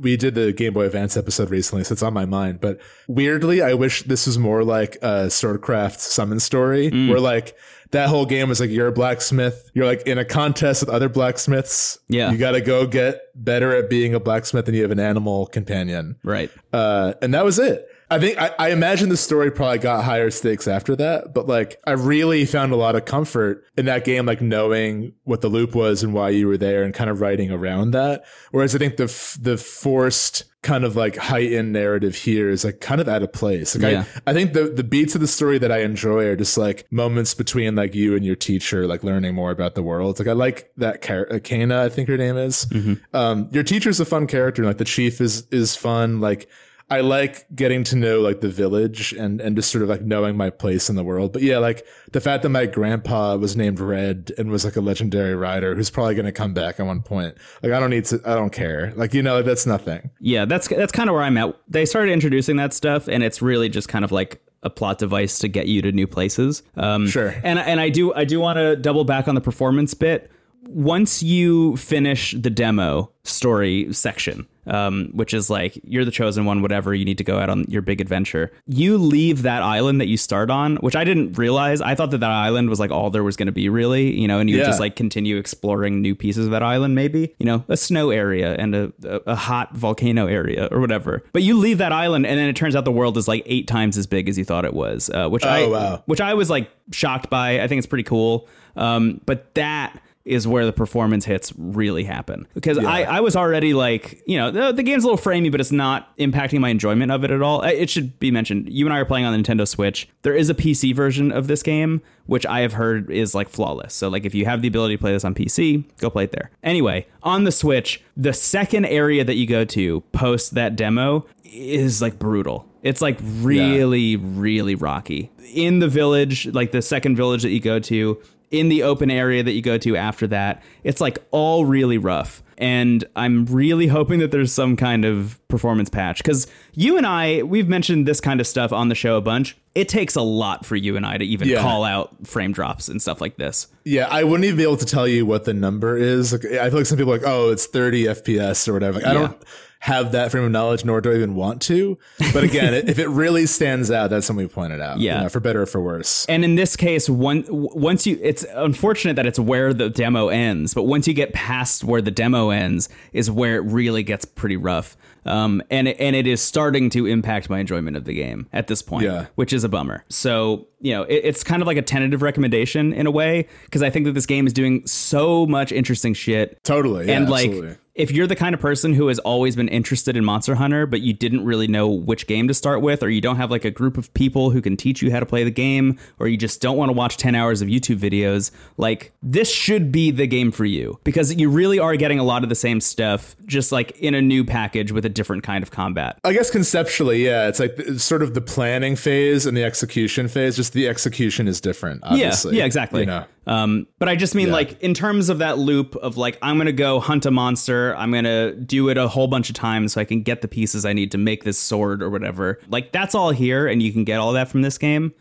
we 0.00 0.16
did 0.16 0.34
the 0.34 0.52
Game 0.52 0.74
Boy 0.74 0.86
Advance 0.86 1.16
episode 1.16 1.50
recently, 1.50 1.84
so 1.84 1.92
it's 1.92 2.02
on 2.02 2.12
my 2.12 2.26
mind. 2.26 2.60
But 2.60 2.80
weirdly, 3.06 3.62
I 3.62 3.74
wish 3.74 4.02
this 4.02 4.26
was 4.26 4.36
more 4.36 4.64
like 4.64 4.96
a 4.96 5.28
Swordcraft 5.28 6.00
summon 6.00 6.40
story 6.40 6.90
mm. 6.90 7.08
where 7.08 7.20
like 7.20 7.56
that 7.92 8.08
whole 8.08 8.26
game 8.26 8.48
was 8.48 8.60
like 8.60 8.70
you're 8.70 8.88
a 8.88 8.92
blacksmith, 8.92 9.70
you're 9.72 9.86
like 9.86 10.02
in 10.02 10.18
a 10.18 10.24
contest 10.24 10.82
with 10.82 10.90
other 10.90 11.08
blacksmiths. 11.08 11.98
Yeah. 12.08 12.32
You 12.32 12.38
gotta 12.38 12.60
go 12.60 12.86
get 12.86 13.20
better 13.36 13.74
at 13.74 13.88
being 13.88 14.14
a 14.14 14.20
blacksmith 14.20 14.66
and 14.66 14.76
you 14.76 14.82
have 14.82 14.90
an 14.90 15.00
animal 15.00 15.46
companion. 15.46 16.16
Right. 16.24 16.50
Uh, 16.72 17.14
and 17.22 17.32
that 17.32 17.44
was 17.44 17.58
it. 17.58 17.88
I 18.10 18.18
think 18.18 18.40
I, 18.40 18.54
I, 18.58 18.70
imagine 18.70 19.10
the 19.10 19.16
story 19.16 19.50
probably 19.50 19.78
got 19.78 20.02
higher 20.02 20.30
stakes 20.30 20.66
after 20.66 20.96
that, 20.96 21.34
but 21.34 21.46
like 21.46 21.78
I 21.86 21.92
really 21.92 22.46
found 22.46 22.72
a 22.72 22.76
lot 22.76 22.96
of 22.96 23.04
comfort 23.04 23.64
in 23.76 23.84
that 23.84 24.04
game, 24.04 24.24
like 24.24 24.40
knowing 24.40 25.12
what 25.24 25.42
the 25.42 25.48
loop 25.48 25.74
was 25.74 26.02
and 26.02 26.14
why 26.14 26.30
you 26.30 26.48
were 26.48 26.56
there, 26.56 26.82
and 26.84 26.94
kind 26.94 27.10
of 27.10 27.20
writing 27.20 27.50
around 27.50 27.90
that. 27.90 28.24
Whereas 28.50 28.74
I 28.74 28.78
think 28.78 28.96
the 28.96 29.38
the 29.40 29.58
forced 29.58 30.44
kind 30.62 30.84
of 30.84 30.96
like 30.96 31.16
heightened 31.16 31.72
narrative 31.72 32.14
here 32.14 32.50
is 32.50 32.64
like 32.64 32.80
kind 32.80 33.00
of 33.00 33.08
out 33.08 33.22
of 33.22 33.32
place. 33.32 33.76
Like 33.76 33.92
yeah. 33.92 34.04
I, 34.26 34.30
I 34.30 34.34
think 34.34 34.54
the 34.54 34.64
the 34.64 34.84
beats 34.84 35.14
of 35.14 35.20
the 35.20 35.28
story 35.28 35.58
that 35.58 35.70
I 35.70 35.80
enjoy 35.80 36.24
are 36.26 36.36
just 36.36 36.56
like 36.56 36.90
moments 36.90 37.34
between 37.34 37.74
like 37.74 37.94
you 37.94 38.16
and 38.16 38.24
your 38.24 38.36
teacher, 38.36 38.86
like 38.86 39.04
learning 39.04 39.34
more 39.34 39.50
about 39.50 39.74
the 39.74 39.82
world. 39.82 40.18
Like 40.18 40.28
I 40.28 40.32
like 40.32 40.70
that 40.78 41.02
character, 41.02 41.38
Kayna, 41.40 41.78
I 41.80 41.88
think 41.90 42.08
her 42.08 42.16
name 42.16 42.38
is. 42.38 42.66
Mm-hmm. 42.66 42.94
Um, 43.14 43.48
your 43.52 43.62
teacher's 43.64 44.00
a 44.00 44.06
fun 44.06 44.26
character. 44.26 44.64
Like 44.64 44.78
the 44.78 44.84
chief 44.84 45.20
is 45.20 45.46
is 45.50 45.76
fun. 45.76 46.20
Like 46.20 46.48
I 46.90 47.00
like 47.00 47.46
getting 47.54 47.84
to 47.84 47.96
know 47.96 48.20
like 48.20 48.40
the 48.40 48.48
village 48.48 49.12
and 49.12 49.40
and 49.40 49.56
just 49.56 49.70
sort 49.70 49.82
of 49.82 49.90
like 49.90 50.02
knowing 50.02 50.36
my 50.36 50.48
place 50.50 50.88
in 50.88 50.96
the 50.96 51.04
world. 51.04 51.32
But 51.32 51.42
yeah, 51.42 51.58
like 51.58 51.86
the 52.12 52.20
fact 52.20 52.42
that 52.44 52.48
my 52.48 52.66
grandpa 52.66 53.36
was 53.36 53.56
named 53.56 53.78
Red 53.78 54.32
and 54.38 54.50
was 54.50 54.64
like 54.64 54.76
a 54.76 54.80
legendary 54.80 55.34
rider 55.34 55.74
who's 55.74 55.90
probably 55.90 56.14
going 56.14 56.26
to 56.26 56.32
come 56.32 56.54
back 56.54 56.80
at 56.80 56.86
one 56.86 57.02
point. 57.02 57.36
Like 57.62 57.72
I 57.72 57.80
don't 57.80 57.90
need 57.90 58.06
to 58.06 58.20
I 58.24 58.34
don't 58.34 58.52
care. 58.52 58.92
Like 58.96 59.12
you 59.12 59.22
know 59.22 59.42
that's 59.42 59.66
nothing. 59.66 60.10
Yeah, 60.20 60.46
that's 60.46 60.68
that's 60.68 60.92
kind 60.92 61.10
of 61.10 61.14
where 61.14 61.24
I'm 61.24 61.36
at. 61.36 61.54
They 61.68 61.84
started 61.84 62.12
introducing 62.12 62.56
that 62.56 62.72
stuff 62.72 63.06
and 63.06 63.22
it's 63.22 63.42
really 63.42 63.68
just 63.68 63.88
kind 63.88 64.04
of 64.04 64.10
like 64.10 64.40
a 64.62 64.70
plot 64.70 64.98
device 64.98 65.38
to 65.40 65.48
get 65.48 65.68
you 65.68 65.82
to 65.82 65.92
new 65.92 66.06
places. 66.06 66.62
Um, 66.76 67.06
sure. 67.06 67.34
And 67.44 67.58
and 67.58 67.80
I 67.80 67.90
do 67.90 68.14
I 68.14 68.24
do 68.24 68.40
want 68.40 68.56
to 68.56 68.76
double 68.76 69.04
back 69.04 69.28
on 69.28 69.34
the 69.34 69.40
performance 69.40 69.94
bit. 69.94 70.30
Once 70.62 71.22
you 71.22 71.76
finish 71.76 72.34
the 72.38 72.50
demo 72.50 73.10
story 73.24 73.92
section, 73.92 74.46
um, 74.68 75.10
which 75.12 75.34
is 75.34 75.50
like 75.50 75.78
you're 75.82 76.04
the 76.04 76.10
chosen 76.10 76.44
one, 76.44 76.62
whatever. 76.62 76.94
You 76.94 77.04
need 77.04 77.18
to 77.18 77.24
go 77.24 77.38
out 77.38 77.50
on 77.50 77.64
your 77.68 77.82
big 77.82 78.00
adventure. 78.00 78.52
You 78.66 78.98
leave 78.98 79.42
that 79.42 79.62
island 79.62 80.00
that 80.00 80.06
you 80.06 80.16
start 80.16 80.50
on, 80.50 80.76
which 80.76 80.96
I 80.96 81.04
didn't 81.04 81.38
realize. 81.38 81.80
I 81.80 81.94
thought 81.94 82.10
that 82.12 82.18
that 82.18 82.30
island 82.30 82.70
was 82.70 82.80
like 82.80 82.90
all 82.90 83.10
there 83.10 83.24
was 83.24 83.36
going 83.36 83.46
to 83.46 83.52
be, 83.52 83.68
really. 83.68 84.18
You 84.18 84.28
know, 84.28 84.38
and 84.38 84.48
you 84.48 84.58
yeah. 84.58 84.64
just 84.64 84.80
like 84.80 84.96
continue 84.96 85.36
exploring 85.36 86.00
new 86.00 86.14
pieces 86.14 86.46
of 86.46 86.52
that 86.52 86.62
island, 86.62 86.94
maybe. 86.94 87.34
You 87.38 87.46
know, 87.46 87.64
a 87.68 87.76
snow 87.76 88.10
area 88.10 88.54
and 88.54 88.74
a, 88.74 88.92
a, 89.04 89.20
a 89.32 89.34
hot 89.34 89.74
volcano 89.74 90.26
area 90.26 90.68
or 90.70 90.80
whatever. 90.80 91.24
But 91.32 91.42
you 91.42 91.58
leave 91.58 91.78
that 91.78 91.92
island, 91.92 92.26
and 92.26 92.38
then 92.38 92.48
it 92.48 92.56
turns 92.56 92.76
out 92.76 92.84
the 92.84 92.92
world 92.92 93.16
is 93.16 93.28
like 93.28 93.42
eight 93.46 93.66
times 93.66 93.96
as 93.96 94.06
big 94.06 94.28
as 94.28 94.38
you 94.38 94.44
thought 94.44 94.64
it 94.64 94.74
was, 94.74 95.10
uh, 95.10 95.28
which 95.28 95.44
oh, 95.44 95.48
I 95.48 95.66
wow. 95.66 96.02
which 96.06 96.20
I 96.20 96.34
was 96.34 96.50
like 96.50 96.70
shocked 96.92 97.30
by. 97.30 97.60
I 97.60 97.68
think 97.68 97.78
it's 97.78 97.86
pretty 97.86 98.04
cool. 98.04 98.48
Um, 98.76 99.20
but 99.26 99.54
that 99.54 100.00
is 100.28 100.46
where 100.46 100.66
the 100.66 100.72
performance 100.72 101.24
hits 101.24 101.54
really 101.56 102.04
happen. 102.04 102.46
Because 102.52 102.78
yeah. 102.78 102.88
I, 102.88 103.02
I 103.02 103.20
was 103.20 103.34
already 103.34 103.72
like, 103.72 104.22
you 104.26 104.36
know, 104.36 104.50
the, 104.50 104.72
the, 104.72 104.82
game's 104.82 105.02
a 105.02 105.06
little 105.06 105.18
framey, 105.18 105.50
but 105.50 105.58
it's 105.58 105.72
not 105.72 106.14
impacting 106.18 106.60
my 106.60 106.68
enjoyment 106.68 107.10
of 107.10 107.24
it 107.24 107.30
at 107.30 107.40
all. 107.40 107.62
It 107.62 107.88
should 107.88 108.18
be 108.18 108.30
mentioned. 108.30 108.68
You 108.70 108.86
and 108.86 108.92
I 108.92 108.98
are 108.98 109.06
playing 109.06 109.24
on 109.24 109.32
the 109.32 109.42
Nintendo 109.42 109.66
Switch. 109.66 110.06
There 110.22 110.34
is 110.34 110.50
a 110.50 110.54
PC 110.54 110.94
version 110.94 111.32
of 111.32 111.46
this 111.46 111.62
game, 111.62 112.02
which 112.26 112.44
I 112.44 112.60
have 112.60 112.74
heard 112.74 113.10
is 113.10 113.34
like 113.34 113.48
flawless. 113.48 113.94
So, 113.94 114.08
like, 114.08 114.26
if 114.26 114.34
you 114.34 114.44
have 114.44 114.60
the 114.60 114.68
ability 114.68 114.96
to 114.96 115.00
play 115.00 115.12
this 115.12 115.24
on 115.24 115.34
PC, 115.34 115.84
go 115.98 116.10
play 116.10 116.24
it 116.24 116.32
there. 116.32 116.50
Anyway, 116.62 117.06
on 117.22 117.44
the 117.44 117.52
Switch, 117.52 118.02
the 118.14 118.34
second 118.34 118.84
area 118.84 119.24
that 119.24 119.36
you 119.36 119.46
go 119.46 119.64
to 119.64 120.02
post 120.12 120.54
that 120.54 120.76
demo 120.76 121.24
is 121.44 122.02
like 122.02 122.18
brutal. 122.18 122.68
It's 122.82 123.00
like 123.00 123.18
really, 123.22 124.00
yeah. 124.00 124.18
really 124.22 124.74
rocky. 124.74 125.30
In 125.54 125.78
the 125.78 125.88
village, 125.88 126.46
like 126.48 126.72
the 126.72 126.82
second 126.82 127.16
village 127.16 127.42
that 127.42 127.50
you 127.50 127.60
go 127.60 127.78
to, 127.80 128.20
in 128.50 128.68
the 128.68 128.82
open 128.82 129.10
area 129.10 129.42
that 129.42 129.52
you 129.52 129.62
go 129.62 129.78
to 129.78 129.96
after 129.96 130.26
that, 130.28 130.62
it's 130.84 131.00
like 131.00 131.18
all 131.30 131.64
really 131.66 131.98
rough. 131.98 132.42
and 132.60 133.04
I'm 133.14 133.44
really 133.46 133.86
hoping 133.86 134.18
that 134.18 134.32
there's 134.32 134.52
some 134.52 134.74
kind 134.76 135.04
of 135.04 135.38
performance 135.46 135.88
patch 135.90 136.18
because 136.18 136.48
you 136.74 136.96
and 136.96 137.06
I, 137.06 137.42
we've 137.44 137.68
mentioned 137.68 138.08
this 138.08 138.20
kind 138.20 138.40
of 138.40 138.48
stuff 138.48 138.72
on 138.72 138.88
the 138.88 138.96
show 138.96 139.16
a 139.16 139.20
bunch. 139.20 139.56
It 139.76 139.88
takes 139.88 140.16
a 140.16 140.22
lot 140.22 140.66
for 140.66 140.74
you 140.74 140.96
and 140.96 141.06
I 141.06 141.18
to 141.18 141.24
even 141.24 141.46
Yeah. 141.46 141.60
call 141.62 141.84
out 141.84 142.26
frame 142.26 142.50
drops 142.50 142.88
and 142.88 143.00
stuff 143.00 143.20
like 143.20 143.36
this. 143.36 143.68
Yeah, 143.84 144.08
I 144.10 144.24
wouldn't 144.24 144.44
even 144.44 144.56
be 144.56 144.64
able 144.64 144.76
to 144.78 144.86
tell 144.86 145.06
you 145.06 145.24
what 145.24 145.44
the 145.44 145.54
number 145.54 145.96
is. 145.96 146.32
Like, 146.32 146.46
I 146.46 146.68
feel 146.68 146.78
like 146.78 146.86
some 146.86 146.98
people 146.98 147.12
are 147.14 147.18
like, 147.18 147.26
oh, 147.28 147.50
it's 147.50 147.66
30 147.66 148.04
FPS 148.06 148.66
or 148.66 148.72
whatever. 148.72 148.98
Like, 148.98 149.06
I 149.06 149.12
Yeah. 149.12 149.18
don't 149.20 149.44
have 149.80 150.12
that 150.12 150.30
frame 150.30 150.44
of 150.44 150.50
knowledge, 150.50 150.84
nor 150.84 151.00
do 151.00 151.12
I 151.12 151.14
even 151.16 151.34
want 151.34 151.62
to. 151.62 151.96
But 152.32 152.42
again, 152.44 152.74
if 152.88 152.98
it 152.98 153.08
really 153.08 153.46
stands 153.46 153.90
out, 153.90 154.10
that's 154.10 154.26
something 154.26 154.44
we 154.46 154.48
pointed 154.52 154.80
out. 154.80 154.98
Yeah. 154.98 155.18
you 155.18 155.22
know, 155.24 155.28
for 155.28 155.40
better 155.40 155.62
or 155.62 155.66
for 155.66 155.80
worse. 155.80 156.26
And 156.26 156.44
in 156.44 156.56
this 156.56 156.74
case, 156.76 157.08
one 157.08 157.44
once 157.48 158.06
you, 158.06 158.18
it's 158.22 158.44
unfortunate 158.54 159.14
that 159.16 159.26
it's 159.26 159.38
where 159.38 159.72
the 159.72 159.88
demo 159.88 160.28
ends, 160.28 160.74
but 160.74 160.82
once 160.84 161.06
you 161.06 161.14
get 161.14 161.32
past 161.32 161.84
where 161.84 162.02
the 162.02 162.10
demo 162.10 162.50
ends, 162.50 162.88
is 163.12 163.30
where 163.30 163.56
it 163.56 163.60
really 163.70 164.02
gets 164.02 164.24
pretty 164.24 164.56
rough. 164.56 164.96
Um, 165.24 165.62
and 165.70 165.88
it, 165.88 165.96
and 166.00 166.16
it 166.16 166.26
is 166.26 166.40
starting 166.40 166.88
to 166.90 167.04
impact 167.06 167.50
my 167.50 167.58
enjoyment 167.58 167.96
of 167.98 168.04
the 168.04 168.14
game 168.14 168.48
at 168.52 168.66
this 168.66 168.80
point, 168.80 169.04
Yeah. 169.04 169.26
which 169.34 169.52
is 169.52 169.62
a 169.62 169.68
bummer. 169.68 170.04
So 170.08 170.68
you 170.80 170.92
know, 170.92 171.02
it, 171.02 171.20
it's 171.24 171.44
kind 171.44 171.60
of 171.60 171.66
like 171.66 171.76
a 171.76 171.82
tentative 171.82 172.22
recommendation 172.22 172.92
in 172.92 173.06
a 173.06 173.10
way 173.10 173.46
because 173.64 173.82
I 173.82 173.90
think 173.90 174.06
that 174.06 174.12
this 174.12 174.26
game 174.26 174.46
is 174.46 174.52
doing 174.52 174.86
so 174.86 175.44
much 175.46 175.70
interesting 175.72 176.14
shit. 176.14 176.62
Totally. 176.64 177.06
Yeah, 177.08 177.16
and 177.18 177.28
like 177.28 177.46
absolutely. 177.48 177.76
If 177.98 178.12
you're 178.12 178.28
the 178.28 178.36
kind 178.36 178.54
of 178.54 178.60
person 178.60 178.94
who 178.94 179.08
has 179.08 179.18
always 179.18 179.56
been 179.56 179.68
interested 179.68 180.16
in 180.16 180.24
Monster 180.24 180.54
Hunter, 180.54 180.86
but 180.86 181.00
you 181.00 181.12
didn't 181.12 181.44
really 181.44 181.66
know 181.66 181.88
which 181.88 182.28
game 182.28 182.46
to 182.46 182.54
start 182.54 182.80
with, 182.80 183.02
or 183.02 183.10
you 183.10 183.20
don't 183.20 183.36
have 183.36 183.50
like 183.50 183.64
a 183.64 183.72
group 183.72 183.98
of 183.98 184.14
people 184.14 184.50
who 184.50 184.62
can 184.62 184.76
teach 184.76 185.02
you 185.02 185.10
how 185.10 185.18
to 185.18 185.26
play 185.26 185.42
the 185.42 185.50
game, 185.50 185.98
or 186.20 186.28
you 186.28 186.36
just 186.36 186.60
don't 186.60 186.76
want 186.76 186.90
to 186.90 186.92
watch 186.92 187.16
10 187.16 187.34
hours 187.34 187.60
of 187.60 187.68
YouTube 187.68 187.98
videos, 187.98 188.52
like 188.76 189.12
this 189.20 189.52
should 189.52 189.90
be 189.90 190.12
the 190.12 190.28
game 190.28 190.52
for 190.52 190.64
you 190.64 191.00
because 191.02 191.34
you 191.34 191.50
really 191.50 191.80
are 191.80 191.96
getting 191.96 192.20
a 192.20 192.24
lot 192.24 192.44
of 192.44 192.48
the 192.48 192.54
same 192.54 192.80
stuff, 192.80 193.34
just 193.46 193.72
like 193.72 193.90
in 193.98 194.14
a 194.14 194.22
new 194.22 194.44
package 194.44 194.92
with 194.92 195.04
a 195.04 195.10
different 195.10 195.42
kind 195.42 195.64
of 195.64 195.72
combat. 195.72 196.20
I 196.22 196.32
guess 196.32 196.52
conceptually, 196.52 197.24
yeah, 197.24 197.48
it's 197.48 197.58
like 197.58 197.74
it's 197.78 198.04
sort 198.04 198.22
of 198.22 198.34
the 198.34 198.40
planning 198.40 198.94
phase 198.94 199.44
and 199.44 199.56
the 199.56 199.64
execution 199.64 200.28
phase. 200.28 200.54
Just 200.54 200.72
the 200.72 200.86
execution 200.86 201.48
is 201.48 201.60
different. 201.60 202.02
Obviously. 202.04 202.54
Yeah, 202.54 202.60
yeah, 202.60 202.66
exactly. 202.66 203.00
You 203.00 203.06
know? 203.06 203.24
Um, 203.48 203.86
but 203.98 204.08
I 204.10 204.14
just 204.14 204.34
mean 204.34 204.48
Yeah. 204.48 204.52
like 204.52 204.80
in 204.82 204.92
terms 204.94 205.30
of 205.30 205.38
that 205.38 205.58
loop 205.58 205.96
of 205.96 206.16
like 206.18 206.38
I'm 206.42 206.58
gonna 206.58 206.70
go 206.70 207.00
hunt 207.00 207.24
a 207.26 207.30
monster, 207.30 207.96
I'm 207.96 208.12
gonna 208.12 208.52
do 208.54 208.90
it 208.90 208.98
a 208.98 209.08
whole 209.08 209.26
bunch 209.26 209.48
of 209.48 209.54
times 209.54 209.94
so 209.94 210.00
I 210.00 210.04
can 210.04 210.22
get 210.22 210.42
the 210.42 210.48
pieces 210.48 210.84
I 210.84 210.92
need 210.92 211.10
to 211.12 211.18
make 211.18 211.44
this 211.44 211.58
sword 211.58 212.02
or 212.02 212.10
whatever. 212.10 212.58
Like 212.68 212.92
that's 212.92 213.14
all 213.14 213.30
here, 213.30 213.66
and 213.66 213.82
you 213.82 213.90
can 213.92 214.04
get 214.04 214.18
all 214.18 214.32
that 214.34 214.48
from 214.48 214.60
this 214.62 214.76
game. 214.76 215.14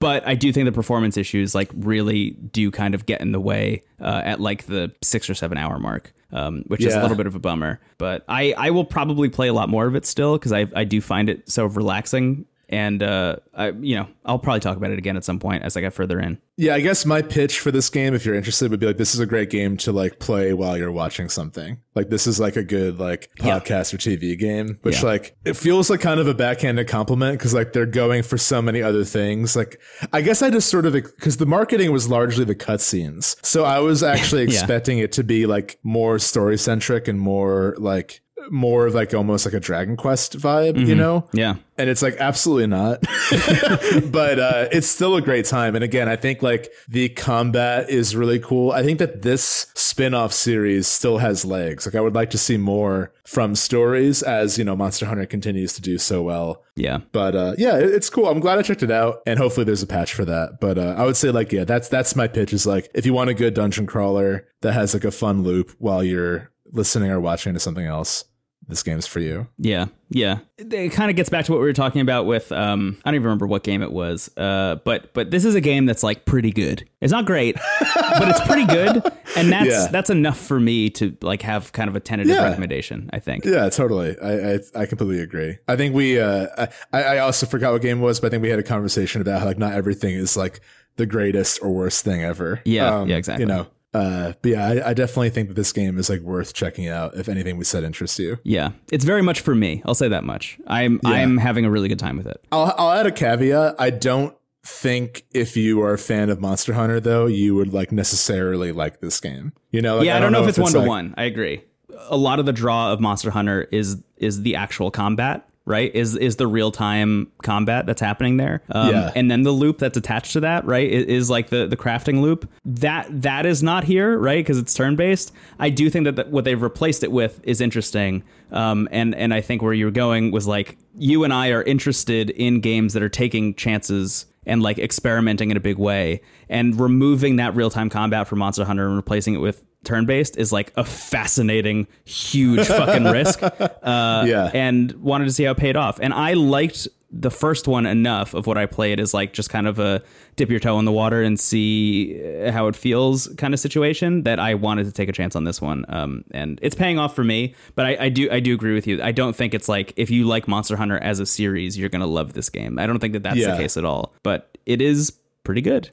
But 0.00 0.26
I 0.26 0.34
do 0.34 0.52
think 0.52 0.64
the 0.66 0.72
performance 0.72 1.16
issues 1.16 1.54
like 1.54 1.70
really 1.74 2.30
do 2.30 2.70
kind 2.70 2.94
of 2.94 3.06
get 3.06 3.20
in 3.20 3.32
the 3.32 3.40
way 3.40 3.82
uh, 4.00 4.22
at 4.24 4.40
like 4.40 4.66
the 4.66 4.92
six 5.02 5.30
or 5.30 5.34
seven 5.34 5.56
hour 5.56 5.78
mark. 5.78 6.12
Um, 6.30 6.64
which 6.66 6.84
is 6.84 6.94
a 6.94 7.00
little 7.00 7.16
bit 7.16 7.26
of 7.26 7.34
a 7.36 7.38
bummer, 7.38 7.80
but 7.96 8.22
I, 8.28 8.52
I 8.52 8.68
will 8.68 8.84
probably 8.84 9.30
play 9.30 9.48
a 9.48 9.54
lot 9.54 9.70
more 9.70 9.86
of 9.86 9.94
it 9.94 10.04
still 10.04 10.36
because 10.36 10.52
I, 10.52 10.66
I 10.76 10.84
do 10.84 11.00
find 11.00 11.30
it 11.30 11.48
so 11.50 11.64
relaxing 11.64 12.44
and 12.68 13.02
uh, 13.02 13.36
I, 13.54 13.70
you 13.70 13.96
know 13.96 14.08
I'll 14.24 14.38
probably 14.38 14.60
talk 14.60 14.76
about 14.76 14.90
it 14.90 14.98
again 14.98 15.16
at 15.16 15.24
some 15.24 15.38
point 15.38 15.62
as 15.64 15.76
I 15.76 15.80
get 15.80 15.94
further 15.94 16.20
in. 16.20 16.38
Yeah, 16.56 16.74
I 16.74 16.80
guess 16.80 17.06
my 17.06 17.22
pitch 17.22 17.60
for 17.60 17.70
this 17.70 17.88
game, 17.88 18.14
if 18.14 18.26
you're 18.26 18.34
interested, 18.34 18.70
would 18.70 18.80
be 18.80 18.86
like 18.86 18.96
this 18.96 19.14
is 19.14 19.20
a 19.20 19.26
great 19.26 19.48
game 19.48 19.76
to 19.78 19.92
like 19.92 20.18
play 20.18 20.52
while 20.52 20.76
you're 20.76 20.90
watching 20.92 21.28
something. 21.28 21.78
Like 21.94 22.08
this 22.10 22.26
is 22.26 22.40
like 22.40 22.56
a 22.56 22.64
good 22.64 22.98
like 22.98 23.30
Yeah. 23.38 23.58
podcast 23.60 23.94
or 23.94 23.98
TV 23.98 24.36
game, 24.38 24.78
which 24.82 24.96
Yeah. 25.02 25.08
like 25.08 25.36
it 25.44 25.56
feels 25.56 25.88
like 25.88 26.00
kind 26.00 26.18
of 26.20 26.26
a 26.26 26.34
backhanded 26.34 26.88
compliment 26.88 27.38
because 27.38 27.54
like 27.54 27.72
they're 27.72 27.86
going 27.86 28.22
for 28.24 28.36
so 28.38 28.60
many 28.60 28.82
other 28.82 29.04
things. 29.04 29.54
Like 29.56 29.80
I 30.12 30.20
guess 30.20 30.42
I 30.42 30.50
just 30.50 30.68
sort 30.68 30.84
of 30.84 30.92
because 30.92 31.36
the 31.36 31.46
marketing 31.46 31.92
was 31.92 32.08
largely 32.08 32.44
the 32.44 32.56
cutscenes, 32.56 33.36
so 33.44 33.64
I 33.64 33.78
was 33.78 34.02
actually 34.02 34.44
Yeah. 34.46 34.58
expecting 34.58 34.98
it 34.98 35.12
to 35.12 35.24
be 35.24 35.46
like 35.46 35.78
more 35.84 36.18
story 36.18 36.58
centric 36.58 37.06
and 37.08 37.20
more 37.20 37.76
like 37.78 38.20
more 38.50 38.86
of 38.86 38.94
like 38.94 39.12
almost 39.14 39.44
like 39.44 39.54
a 39.54 39.60
Dragon 39.60 39.96
Quest 39.96 40.38
vibe, 40.38 40.84
you 40.86 40.94
know? 40.94 41.26
Yeah. 41.32 41.56
and 41.76 41.88
it's 41.90 42.02
like 42.02 42.16
absolutely 42.18 42.66
not. 42.66 43.04
But 44.10 44.38
uh 44.38 44.68
it's 44.72 44.86
still 44.86 45.16
a 45.16 45.22
great 45.22 45.44
time. 45.44 45.74
And 45.74 45.84
again 45.84 46.08
i 46.08 46.16
think 46.16 46.42
like 46.42 46.70
the 46.88 47.08
combat 47.10 47.88
is 47.90 48.14
really 48.16 48.38
cool. 48.38 48.72
I 48.72 48.82
think 48.82 48.98
that 48.98 49.22
this 49.22 49.66
spin-off 49.74 50.32
series 50.32 50.86
still 50.86 51.18
has 51.18 51.44
legs. 51.44 51.86
Like 51.86 51.94
i 51.94 52.00
would 52.00 52.14
like 52.14 52.30
to 52.30 52.38
see 52.38 52.56
more 52.56 53.12
from 53.24 53.54
stories 53.54 54.22
as 54.22 54.58
you 54.58 54.64
know 54.64 54.74
monster 54.76 55.06
hunter 55.06 55.26
continues 55.26 55.72
to 55.74 55.82
do 55.82 55.98
so 55.98 56.22
well. 56.22 56.62
Yeah. 56.76 56.98
but 57.12 57.34
uh 57.36 57.54
yeah 57.58 57.76
it- 57.78 57.92
it's 57.94 58.10
cool. 58.10 58.28
I'm 58.28 58.40
glad 58.40 58.58
i 58.58 58.62
checked 58.62 58.82
it 58.82 58.90
out 58.90 59.20
and 59.26 59.38
hopefully 59.38 59.64
there's 59.64 59.82
a 59.82 59.86
patch 59.86 60.14
for 60.14 60.24
that. 60.24 60.58
But 60.60 60.78
uh 60.78 60.94
i 60.98 61.04
would 61.04 61.16
say 61.16 61.30
like 61.30 61.52
yeah 61.52 61.64
that's 61.64 61.88
that's 61.88 62.16
my 62.16 62.28
pitch 62.28 62.52
is 62.52 62.66
like 62.66 62.90
if 62.94 63.04
you 63.06 63.12
want 63.12 63.30
a 63.30 63.34
good 63.34 63.54
dungeon 63.54 63.86
crawler 63.86 64.46
that 64.62 64.72
has 64.72 64.94
like 64.94 65.04
a 65.04 65.10
fun 65.10 65.42
loop 65.42 65.72
while 65.78 66.02
you're 66.02 66.50
listening 66.72 67.10
or 67.10 67.18
watching 67.20 67.54
to 67.54 67.60
something 67.60 67.86
else 67.86 68.24
this 68.68 68.82
game's 68.82 69.06
for 69.06 69.20
you 69.20 69.46
Yeah. 69.56 69.86
Yeah. 70.10 70.38
It, 70.56 70.90
kind 70.92 71.10
of 71.10 71.16
gets 71.16 71.28
back 71.28 71.44
to 71.46 71.52
what 71.52 71.60
we 71.60 71.66
were 71.66 71.72
talking 71.72 72.00
about 72.00 72.26
with 72.26 72.50
um 72.52 72.96
I 73.04 73.10
don't 73.10 73.14
even 73.16 73.24
remember 73.24 73.46
what 73.46 73.62
game 73.62 73.82
it 73.82 73.92
was. 73.92 74.30
Uh 74.36 74.76
but 74.84 75.12
but 75.14 75.30
this 75.30 75.44
is 75.44 75.54
a 75.54 75.60
game 75.60 75.86
that's 75.86 76.02
like 76.02 76.24
pretty 76.24 76.50
good. 76.52 76.88
It's 77.00 77.12
not 77.12 77.24
great, 77.26 77.56
but 77.80 78.28
it's 78.28 78.40
pretty 78.46 78.66
good 78.66 78.96
and 79.36 79.50
that's 79.52 79.68
Yeah. 79.70 79.88
that's 79.90 80.10
enough 80.10 80.38
for 80.38 80.60
me 80.60 80.90
to 80.90 81.16
like 81.22 81.42
have 81.42 81.72
kind 81.72 81.88
of 81.88 81.96
a 81.96 82.00
tentative 82.00 82.36
Yeah. 82.36 82.44
recommendation, 82.44 83.08
I 83.12 83.18
think. 83.18 83.44
Yeah, 83.44 83.68
totally. 83.70 84.16
I, 84.20 84.54
I 84.54 84.58
I 84.74 84.86
completely 84.86 85.20
agree. 85.20 85.58
I 85.66 85.76
think 85.76 85.94
we 85.94 86.18
uh 86.20 86.66
I, 86.92 87.02
I 87.02 87.18
also 87.18 87.46
forgot 87.46 87.72
what 87.72 87.82
game 87.82 87.98
it 87.98 88.02
was, 88.02 88.20
but 88.20 88.28
I 88.28 88.30
think 88.30 88.42
we 88.42 88.50
had 88.50 88.58
a 88.58 88.62
conversation 88.62 89.20
about 89.20 89.40
how 89.40 89.46
like 89.46 89.58
not 89.58 89.72
everything 89.72 90.14
is 90.14 90.36
like 90.36 90.60
the 90.96 91.06
greatest 91.06 91.62
or 91.62 91.70
worst 91.70 92.04
thing 92.04 92.22
ever. 92.22 92.54
Um, 92.56 92.62
Yeah, 92.64 93.04
yeah, 93.04 93.16
exactly. 93.16 93.42
You 93.44 93.46
know. 93.48 93.66
Uh 93.94 94.32
but 94.42 94.50
yeah, 94.50 94.66
I, 94.66 94.90
I 94.90 94.94
definitely 94.94 95.30
think 95.30 95.48
that 95.48 95.54
this 95.54 95.72
game 95.72 95.98
is 95.98 96.10
like 96.10 96.20
worth 96.20 96.52
checking 96.54 96.88
out 96.88 97.14
if 97.16 97.28
anything 97.28 97.56
we 97.56 97.64
said 97.64 97.84
interests 97.84 98.18
you. 98.18 98.38
Yeah. 98.44 98.70
It's 98.92 99.04
very 99.04 99.22
much 99.22 99.40
for 99.40 99.54
me. 99.54 99.82
I'll 99.86 99.94
say 99.94 100.08
that 100.08 100.24
much. 100.24 100.58
I'm 100.66 101.00
I'm 101.04 101.38
having 101.38 101.64
a 101.64 101.70
really 101.70 101.88
good 101.88 101.98
time 101.98 102.16
with 102.16 102.26
it. 102.26 102.44
I'll 102.52 102.74
I'll 102.76 102.92
add 102.92 103.06
a 103.06 103.12
caveat. 103.12 103.76
I 103.78 103.90
don't 103.90 104.34
think 104.64 105.24
if 105.32 105.56
you 105.56 105.80
are 105.82 105.94
a 105.94 105.98
fan 105.98 106.30
of 106.30 106.40
Monster 106.40 106.74
Hunter 106.74 107.00
though, 107.00 107.26
you 107.26 107.54
would 107.54 107.72
like 107.72 107.90
necessarily 107.92 108.72
like 108.72 109.00
this 109.00 109.18
game. 109.20 109.52
You 109.70 109.82
know, 109.82 109.98
like, 109.98 110.06
yeah, 110.06 110.16
I 110.16 110.20
don't, 110.20 110.32
know, 110.32 110.42
if 110.42 110.48
it's 110.48 110.58
one 110.58 110.72
to 110.72 110.80
one. 110.80 111.14
I 111.16 111.24
agree. 111.24 111.62
A 112.10 112.16
lot 112.16 112.38
of 112.38 112.46
the 112.46 112.52
draw 112.52 112.92
of 112.92 113.00
Monster 113.00 113.30
Hunter 113.30 113.66
is 113.72 114.02
is 114.16 114.42
the 114.42 114.56
actual 114.56 114.90
combat, 114.90 115.47
right? 115.68 115.94
Is 115.94 116.16
is 116.16 116.36
the 116.36 116.46
real 116.46 116.72
time 116.72 117.30
combat 117.42 117.86
that's 117.86 118.00
happening 118.00 118.36
there? 118.38 118.62
Um, 118.72 118.90
Yeah. 118.90 119.12
And 119.14 119.30
then 119.30 119.42
the 119.42 119.52
loop 119.52 119.78
that's 119.78 119.96
attached 119.96 120.32
to 120.32 120.40
that, 120.40 120.64
right? 120.64 120.88
i- 120.90 120.94
Is, 120.94 121.28
like 121.30 121.50
the 121.50 121.66
the 121.66 121.76
crafting 121.76 122.20
loop. 122.20 122.50
That 122.64 123.06
that 123.22 123.46
is 123.46 123.62
not 123.62 123.84
here, 123.84 124.18
right? 124.18 124.38
Because 124.44 124.58
it's 124.58 124.74
turn 124.74 124.96
based. 124.96 125.32
I 125.58 125.70
do 125.70 125.88
think 125.90 126.04
that 126.06 126.16
the, 126.16 126.24
what 126.24 126.44
they've 126.44 126.60
replaced 126.60 127.04
it 127.04 127.12
with 127.12 127.40
is 127.44 127.60
interesting. 127.60 128.22
Um, 128.50 128.88
and 128.90 129.14
and 129.14 129.32
I 129.34 129.40
think 129.42 129.62
where 129.62 129.74
you're 129.74 129.90
going 129.90 130.30
was 130.32 130.46
like 130.46 130.78
you 130.96 131.22
and 131.24 131.32
I 131.32 131.50
are 131.50 131.62
interested 131.62 132.30
in 132.30 132.60
games 132.60 132.94
that 132.94 133.02
are 133.02 133.08
taking 133.10 133.54
chances 133.54 134.24
and 134.46 134.62
like 134.62 134.78
experimenting 134.78 135.50
in 135.50 135.56
a 135.58 135.60
big 135.60 135.76
way 135.76 136.22
and 136.48 136.80
removing 136.80 137.36
that 137.36 137.54
real-time 137.54 137.90
combat 137.90 138.26
from 138.26 138.38
Monster 138.38 138.64
Hunter 138.64 138.86
and 138.86 138.96
replacing 138.96 139.34
it 139.34 139.38
with 139.38 139.62
turn-based 139.84 140.36
is 140.36 140.52
like 140.52 140.72
a 140.76 140.84
fascinating 140.84 141.86
huge 142.04 142.66
fucking 142.66 143.04
risk 143.04 143.42
uh 143.42 144.24
Yeah. 144.26 144.50
and 144.54 144.92
wanted 144.94 145.26
to 145.26 145.32
see 145.32 145.44
how 145.44 145.52
it 145.52 145.56
paid 145.58 145.76
off 145.76 145.98
and 146.00 146.12
I 146.12 146.32
liked 146.34 146.88
the 147.10 147.30
first 147.30 147.66
one 147.66 147.86
enough 147.86 148.34
of 148.34 148.46
what 148.46 148.58
I 148.58 148.66
played 148.66 149.00
is 149.00 149.14
like 149.14 149.32
just 149.32 149.48
kind 149.48 149.66
of 149.66 149.78
a 149.78 150.02
dip 150.36 150.50
your 150.50 150.60
toe 150.60 150.78
in 150.78 150.84
the 150.84 150.92
water 150.92 151.22
and 151.22 151.40
see 151.40 152.20
uh, 152.44 152.52
how 152.52 152.66
it 152.66 152.76
feels 152.76 153.28
kind 153.38 153.54
of 153.54 153.60
situation 153.60 154.24
that 154.24 154.38
I 154.38 154.52
wanted 154.54 154.84
to 154.84 154.92
take 154.92 155.08
a 155.08 155.12
chance 155.12 155.34
on 155.34 155.44
this 155.44 155.58
one. 155.62 155.86
Um, 155.88 156.22
and 156.32 156.58
it's 156.60 156.74
paying 156.74 156.98
off 156.98 157.16
for 157.16 157.24
me, 157.24 157.54
but 157.76 157.86
I, 157.86 157.96
I 157.98 158.08
do 158.10 158.28
I 158.30 158.40
do 158.40 158.52
agree 158.52 158.74
with 158.74 158.86
you. 158.86 159.02
I 159.02 159.12
don't 159.12 159.34
think 159.34 159.54
it's 159.54 159.70
like 159.70 159.94
if 159.96 160.10
you 160.10 160.26
like 160.26 160.46
Monster 160.46 160.76
Hunter 160.76 160.98
as 160.98 161.18
a 161.18 161.24
series, 161.24 161.78
you're 161.78 161.88
gonna 161.88 162.06
love 162.06 162.34
this 162.34 162.50
game. 162.50 162.78
I 162.78 162.86
don't 162.86 162.98
think 162.98 163.14
that 163.14 163.22
that's 163.22 163.36
Yeah. 163.36 163.52
the 163.52 163.56
case 163.62 163.78
at 163.78 163.86
all. 163.86 164.12
But 164.22 164.58
it 164.66 164.82
is 164.82 165.10
pretty 165.44 165.62
good. 165.62 165.88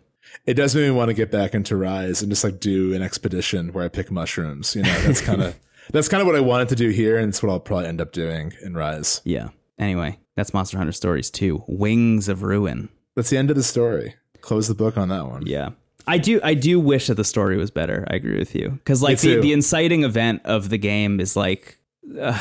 It 0.45 0.55
does 0.55 0.75
make 0.75 0.85
me 0.85 0.91
want 0.91 1.09
to 1.09 1.13
get 1.13 1.31
back 1.31 1.53
into 1.53 1.75
Rise 1.75 2.21
and 2.21 2.31
just 2.31 2.43
like 2.43 2.59
do 2.59 2.93
an 2.93 3.01
expedition 3.01 3.73
where 3.73 3.83
I 3.83 3.87
pick 3.87 4.11
mushrooms. 4.11 4.75
You 4.75 4.83
know, 4.83 4.99
that's 5.01 5.21
kind 5.21 5.41
of 5.41 5.59
that's 5.91 6.07
kind 6.07 6.21
of 6.21 6.27
what 6.27 6.35
I 6.35 6.39
wanted 6.41 6.69
to 6.69 6.75
do 6.75 6.89
here, 6.89 7.17
and 7.17 7.29
it's 7.29 7.41
what 7.41 7.51
I'll 7.51 7.59
probably 7.59 7.87
end 7.87 8.01
up 8.01 8.11
doing 8.11 8.53
in 8.63 8.75
Rise. 8.75 9.21
Yeah. 9.23 9.49
Anyway, 9.77 10.19
that's 10.35 10.53
Monster 10.53 10.77
Hunter 10.77 10.93
Stories 10.93 11.29
2. 11.29 11.63
Wings 11.67 12.29
of 12.29 12.43
Ruin. 12.43 12.89
That's 13.15 13.29
the 13.29 13.37
end 13.37 13.49
of 13.49 13.55
the 13.55 13.63
story. 13.63 14.15
Close 14.41 14.67
the 14.67 14.75
book 14.75 14.97
on 14.97 15.09
that 15.09 15.27
one. 15.27 15.45
Yeah. 15.45 15.69
I 16.07 16.17
do 16.19 16.39
I 16.43 16.53
do 16.53 16.79
wish 16.79 17.07
that 17.07 17.15
the 17.15 17.23
story 17.23 17.57
was 17.57 17.71
better. 17.71 18.05
I 18.09 18.15
agree 18.15 18.37
with 18.37 18.53
you. 18.53 18.79
Cuz 18.85 19.01
like 19.01 19.19
the, 19.19 19.39
the 19.39 19.53
inciting 19.53 20.03
event 20.03 20.41
of 20.45 20.69
the 20.69 20.77
game 20.77 21.19
is 21.19 21.35
like 21.35 21.79
uh, 22.19 22.39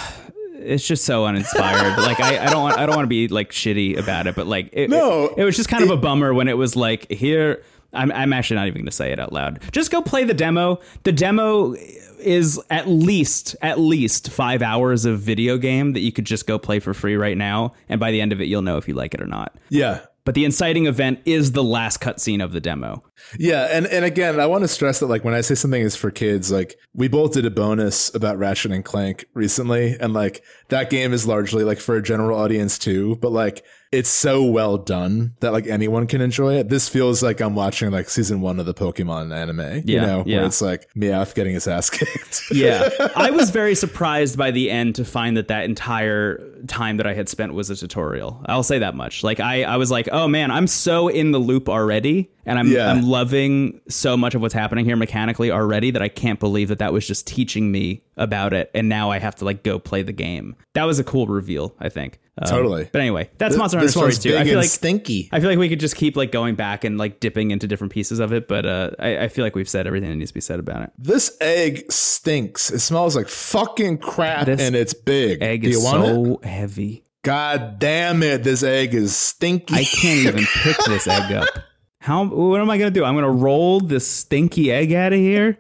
it's 0.57 0.87
just 0.87 1.05
so 1.05 1.25
uninspired. 1.25 1.97
like 1.99 2.21
I, 2.21 2.45
I 2.45 2.51
don't 2.51 2.63
want 2.63 2.79
I 2.79 2.85
don't 2.85 2.95
want 2.95 3.05
to 3.07 3.09
be 3.09 3.29
like 3.29 3.53
shitty 3.53 3.99
about 3.99 4.27
it, 4.27 4.35
but 4.35 4.47
like 4.47 4.69
it, 4.73 4.91
No, 4.91 5.27
it, 5.27 5.39
it 5.39 5.45
was 5.45 5.57
just 5.57 5.71
kind 5.71 5.83
of 5.83 5.91
a 5.91 5.97
bummer 5.97 6.35
when 6.35 6.47
it 6.49 6.59
was 6.59 6.77
like 6.77 7.11
here 7.11 7.63
I'm 7.95 8.11
I'm 8.13 8.33
actually 8.33 8.57
not 8.57 8.67
even 8.67 8.81
going 8.83 8.87
to 8.87 8.93
say 8.93 9.13
it 9.13 9.19
out 9.19 9.33
loud. 9.33 9.61
Just 9.73 9.91
go 9.91 10.03
play 10.03 10.25
the 10.25 10.35
demo. 10.35 10.81
The 11.05 11.13
demo 11.13 11.75
is 12.19 12.61
at 12.71 12.89
least 12.89 13.55
at 13.61 13.79
least 13.79 14.31
5 14.31 14.63
hours 14.63 15.05
of 15.05 15.21
video 15.21 15.59
game 15.59 15.93
that 15.93 16.01
you 16.01 16.11
could 16.13 16.25
just 16.25 16.47
go 16.47 16.59
play 16.59 16.81
for 16.81 16.95
free 16.95 17.17
right 17.17 17.37
now 17.37 17.73
and 17.89 18.01
by 18.01 18.11
the 18.13 18.21
end 18.21 18.33
of 18.33 18.41
it 18.41 18.45
you'll 18.47 18.63
know 18.63 18.79
if 18.79 18.89
you 18.89 18.95
like 18.95 19.13
it 19.13 19.21
or 19.21 19.27
not. 19.27 19.55
Yeah. 19.69 20.01
but 20.25 20.35
the 20.35 20.45
inciting 20.47 20.87
event 20.87 21.21
is 21.27 21.53
the 21.53 21.63
last 21.63 22.01
cutscene 22.01 22.43
of 22.43 22.53
the 22.53 22.61
demo. 22.61 23.03
Yeah, 23.39 23.69
and 23.71 23.87
and 23.87 24.05
again, 24.05 24.41
I 24.41 24.47
want 24.47 24.65
to 24.65 24.69
stress 24.69 25.01
that 25.01 25.07
like 25.07 25.23
when 25.25 25.35
I 25.35 25.43
say 25.43 25.55
something 25.55 25.83
is 25.83 25.97
for 25.97 26.11
kids, 26.11 26.51
like 26.51 26.77
we 26.95 27.09
both 27.09 27.33
did 27.33 27.45
a 27.45 27.51
bonus 27.51 28.15
about 28.15 28.39
Ratchet 28.39 28.73
and 28.73 28.85
Clank 28.85 29.27
recently, 29.35 29.97
and 30.01 30.13
like 30.15 30.43
that 30.69 30.91
game 30.91 31.13
is 31.13 31.27
largely 31.27 31.63
like 31.65 31.79
for 31.79 31.97
a 31.97 32.03
general 32.03 32.39
audience 32.39 32.79
too, 32.79 33.17
but 33.17 33.33
like 33.33 33.65
it's 33.95 34.11
so 34.11 34.43
well 34.45 34.77
done 34.77 35.35
that 35.41 35.53
like 35.53 35.67
anyone 35.67 36.07
can 36.07 36.21
enjoy 36.21 36.55
it. 36.57 36.69
This 36.69 36.89
feels 36.89 37.23
like 37.23 37.41
I'm 37.41 37.55
watching 37.55 37.91
like 37.91 38.09
season 38.11 38.41
one 38.41 38.59
of 38.59 38.67
the 38.67 38.75
Pokemon 38.75 39.35
anime, 39.35 39.83
you 39.87 40.01
know, 40.01 40.25
yeah. 40.27 40.39
where 40.39 40.47
it's 40.47 40.61
like 40.61 40.89
Meowth 40.95 41.35
getting 41.35 41.55
his 41.55 41.67
ass 41.67 41.91
kicked. 41.91 42.45
Yeah. 42.51 42.89
I 43.17 43.31
was 43.31 43.51
very 43.51 43.75
surprised 43.75 44.37
by 44.37 44.51
the 44.51 44.71
end 44.71 44.97
to 44.97 45.05
find 45.05 45.37
that 45.37 45.49
that 45.49 45.65
entire 45.65 46.43
time 46.67 46.97
that 46.97 47.07
I 47.07 47.15
had 47.15 47.29
spent 47.29 47.55
was 47.55 47.71
a 47.71 47.77
tutorial. 47.77 48.43
I'll 48.47 48.63
say 48.63 48.81
that 48.81 48.95
much. 48.95 49.23
Like 49.23 49.41
I, 49.41 49.63
I 49.63 49.77
was 49.77 49.91
like, 49.91 50.09
oh 50.13 50.29
man, 50.29 50.51
I'm 50.51 50.67
so 50.67 51.09
in 51.09 51.31
the 51.31 51.39
loop 51.39 51.69
already. 51.69 52.31
And 52.47 52.59
I'm, 52.59 52.69
Yeah. 52.69 52.91
I'm 52.91 53.03
loving 53.03 53.81
so 53.89 54.17
much 54.17 54.35
of 54.35 54.41
what's 54.41 54.55
happening 54.55 54.85
here 54.85 54.97
mechanically 54.97 55.51
already 55.51 55.91
that 55.93 56.03
I 56.03 56.09
can't 56.09 56.39
believe 56.41 56.69
that 56.69 56.79
that 56.79 56.93
was 56.93 57.07
just 57.07 57.27
teaching 57.27 57.71
me 57.73 58.03
about 58.17 58.53
it. 58.53 58.71
And 58.75 58.89
now 58.89 59.11
I 59.11 59.19
have 59.19 59.35
to 59.37 59.45
like 59.45 59.63
go 59.63 59.79
play 59.79 60.03
the 60.03 60.13
game. 60.13 60.57
That 60.75 60.85
was 60.85 60.99
a 60.99 61.05
cool 61.05 61.27
reveal, 61.27 61.75
I 61.81 61.89
think. 61.89 62.19
Um, 62.37 62.49
Totally. 62.49 62.89
But 62.91 63.01
anyway, 63.01 63.31
that's 63.39 63.57
Monster 63.57 63.79
Hunter 63.79 63.93
Stories 63.93 64.19
2. 64.19 64.31
big 64.31 64.39
I 64.41 64.45
feel 64.45 64.59
like 64.59 64.69
stinky. 64.69 65.29
I 65.31 65.39
feel 65.39 65.49
like 65.49 65.59
we 65.59 65.69
could 65.69 65.79
just 65.79 65.95
keep 65.95 66.17
like 66.17 66.33
going 66.33 66.57
back 66.57 66.83
and 66.83 66.99
like 66.99 67.21
dipping 67.21 67.53
into 67.53 67.69
different 67.69 67.93
pieces 67.93 68.19
of 68.19 68.33
it, 68.33 68.49
but 68.49 68.67
uh, 68.67 68.91
I, 68.99 69.19
I 69.19 69.29
feel 69.29 69.45
like 69.45 69.55
we've 69.55 69.69
said 69.69 69.87
everything 69.87 70.11
that 70.11 70.17
needs 70.17 70.31
to 70.33 70.35
be 70.35 70.41
said 70.41 70.59
about 70.59 70.83
it. 70.83 70.91
This 70.99 71.37
egg 71.41 71.91
stinks. 71.93 72.71
It 72.73 72.81
smells 72.81 73.15
like 73.15 73.29
fucking 73.29 73.99
crap, 73.99 74.47
This 74.47 74.61
and 74.61 74.75
it's 74.75 74.95
big. 74.95 75.43
Egg 75.43 75.63
Do 75.63 75.71
you 75.71 75.79
is 75.79 75.85
want 75.85 76.03
it? 76.05 76.07
so 76.09 76.41
heavy. 76.43 77.05
God 77.23 77.79
damn 77.79 78.23
it! 78.23 78.43
This 78.43 78.63
egg 78.63 78.95
is 78.95 79.17
stinky. 79.17 79.75
I 79.75 79.85
can't 79.85 80.27
even 80.27 80.45
pick 80.63 80.77
this 80.87 81.07
egg 81.07 81.33
up. 81.33 81.49
How? 82.05 82.27
What 82.27 82.61
am 82.61 82.69
I 82.69 82.77
gonna 82.77 82.91
do? 82.91 83.03
I'm 83.03 83.15
gonna 83.15 83.31
roll 83.31 83.81
this 83.81 84.07
stinky 84.07 84.71
egg 84.71 84.93
out 84.93 85.15
of 85.15 85.19
here. 85.19 85.59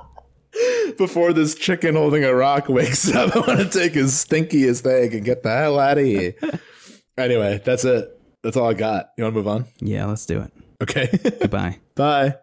Before 0.96 1.34
this 1.34 1.54
chicken 1.54 1.96
holding 1.96 2.24
a 2.24 2.34
rock 2.34 2.70
wakes 2.70 3.14
up, 3.14 3.36
I 3.36 3.40
want 3.40 3.60
to 3.60 3.68
take 3.68 3.92
his 3.92 4.12
stinkiest 4.12 4.86
egg 4.86 5.12
and 5.12 5.22
get 5.22 5.42
the 5.42 5.54
hell 5.54 5.78
out 5.78 5.98
of 5.98 6.04
here. 6.06 6.34
anyway, 7.18 7.60
that's 7.62 7.84
it. 7.84 8.08
That's 8.42 8.56
all 8.56 8.70
I 8.70 8.72
got. 8.72 9.10
You 9.18 9.24
want 9.24 9.34
to 9.34 9.38
move 9.38 9.48
on? 9.48 9.66
Yeah, 9.80 10.06
let's 10.06 10.24
do 10.24 10.40
it. 10.40 10.50
Okay. 10.82 11.10
Goodbye. 11.22 11.78
Bye. 11.94 12.36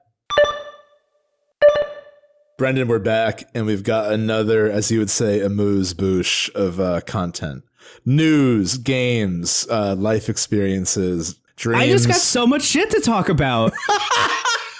Brendan, 2.59 2.87
we're 2.87 2.99
back, 2.99 3.49
and 3.55 3.65
we've 3.65 3.83
got 3.83 4.13
another, 4.13 4.69
as 4.69 4.91
you 4.91 4.99
would 4.99 5.09
say, 5.09 5.41
amuse 5.41 5.95
bouche 5.95 6.51
of 6.53 6.79
uh, 6.79 7.01
content. 7.01 7.63
News, 8.05 8.77
games, 8.77 9.65
uh, 9.71 9.95
life 9.95 10.29
experiences, 10.29 11.39
dreams. 11.57 11.83
I 11.83 11.87
just 11.87 12.07
got 12.07 12.15
so 12.17 12.47
much 12.47 12.63
shit 12.63 12.89
to 12.91 13.01
talk 13.01 13.27
about. 13.27 13.73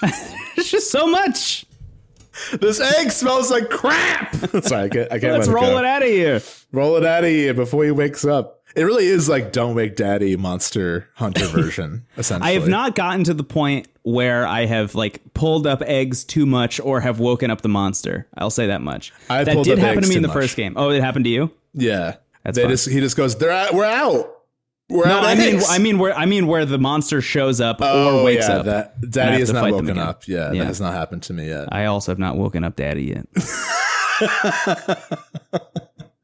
it's 0.56 0.70
just 0.70 0.90
so 0.90 1.06
much. 1.06 1.66
this 2.52 2.80
egg 2.80 3.10
smells 3.10 3.50
like 3.50 3.68
crap. 3.68 4.34
Sorry, 4.62 4.84
I 4.84 4.88
can't. 4.88 5.12
I 5.12 5.18
can't 5.18 5.34
Let's 5.34 5.48
let 5.48 5.54
roll 5.54 5.70
go. 5.72 5.78
it 5.78 5.84
out 5.84 6.02
of 6.02 6.08
here. 6.08 6.40
Roll 6.72 6.96
it 6.96 7.04
out 7.04 7.24
of 7.24 7.30
here 7.30 7.52
before 7.52 7.84
he 7.84 7.90
wakes 7.90 8.24
up. 8.24 8.54
It 8.76 8.84
really 8.84 9.06
is 9.06 9.28
like 9.28 9.50
Don't 9.52 9.74
Wake 9.74 9.96
Daddy 9.96 10.36
Monster 10.36 11.08
Hunter 11.14 11.46
version, 11.46 12.06
essentially. 12.16 12.50
I 12.50 12.52
have 12.54 12.68
not 12.68 12.94
gotten 12.94 13.24
to 13.24 13.34
the 13.34 13.42
point 13.42 13.88
where 14.02 14.46
I 14.46 14.66
have 14.66 14.94
like 14.94 15.22
pulled 15.34 15.66
up 15.66 15.82
eggs 15.82 16.22
too 16.22 16.46
much 16.46 16.78
or 16.78 17.00
have 17.00 17.18
woken 17.18 17.50
up 17.50 17.62
the 17.62 17.68
monster. 17.68 18.28
I'll 18.36 18.50
say 18.50 18.66
that 18.68 18.82
much. 18.82 19.12
I 19.28 19.42
that 19.42 19.54
pulled 19.54 19.64
did 19.64 19.78
up 19.78 19.84
happen 19.84 20.02
to 20.02 20.08
me 20.08 20.16
in 20.16 20.22
the 20.22 20.28
much. 20.28 20.36
first 20.36 20.56
game. 20.56 20.74
Oh, 20.76 20.90
it 20.90 21.02
happened 21.02 21.24
to 21.24 21.30
you? 21.30 21.50
Yeah. 21.72 22.16
That's 22.44 22.56
they 22.56 22.62
fine. 22.62 22.70
just 22.70 22.88
he 22.88 23.00
just 23.00 23.16
goes, 23.16 23.36
They're 23.36 23.50
out, 23.50 23.74
we're 23.74 23.84
out. 23.84 24.37
No. 24.90 25.02
I 25.04 25.34
mean. 25.34 25.60
I 25.68 25.78
mean 25.78 25.98
where 25.98 26.14
I 26.16 26.24
mean 26.26 26.46
where 26.46 26.64
the 26.64 26.78
monster 26.78 27.20
shows 27.20 27.60
up 27.60 27.78
oh, 27.80 28.20
or 28.20 28.24
wakes 28.24 28.48
yeah, 28.48 28.56
up. 28.56 28.64
That 28.66 29.10
Daddy 29.10 29.40
has 29.40 29.52
not 29.52 29.70
woken 29.70 29.98
up. 29.98 30.26
Yeah, 30.26 30.52
Yeah. 30.52 30.60
that 30.60 30.66
has 30.66 30.80
not 30.80 30.94
happened 30.94 31.22
to 31.24 31.32
me 31.32 31.48
yet. 31.48 31.68
I 31.72 31.84
also 31.86 32.10
have 32.12 32.18
not 32.18 32.36
woken 32.36 32.64
up 32.64 32.76
Daddy 32.76 33.04
yet. 33.04 33.26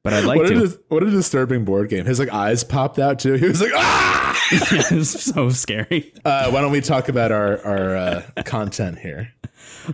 but 0.03 0.13
I'd 0.13 0.25
like 0.25 0.39
what, 0.39 0.49
to. 0.49 0.61
dis- 0.61 0.79
what 0.89 1.03
a 1.03 1.11
disturbing 1.11 1.65
board 1.65 1.89
game. 1.91 2.05
His 2.07 2.19
like 2.19 2.31
eyes 2.31 2.65
popped 2.65 2.99
out 2.99 3.19
too. 3.19 3.35
He 3.35 3.47
was 3.47 3.61
like, 3.61 3.73
ah! 3.75 4.39
it's 4.51 5.25
so 5.25 5.49
scary. 5.51 6.13
Uh, 6.25 6.51
why 6.51 6.61
don't 6.61 6.73
we 6.73 6.81
talk 6.81 7.09
about 7.09 7.33
our 7.33 7.65
our 7.65 7.97
uh, 7.97 8.23
content 8.45 8.99
here? 8.99 9.33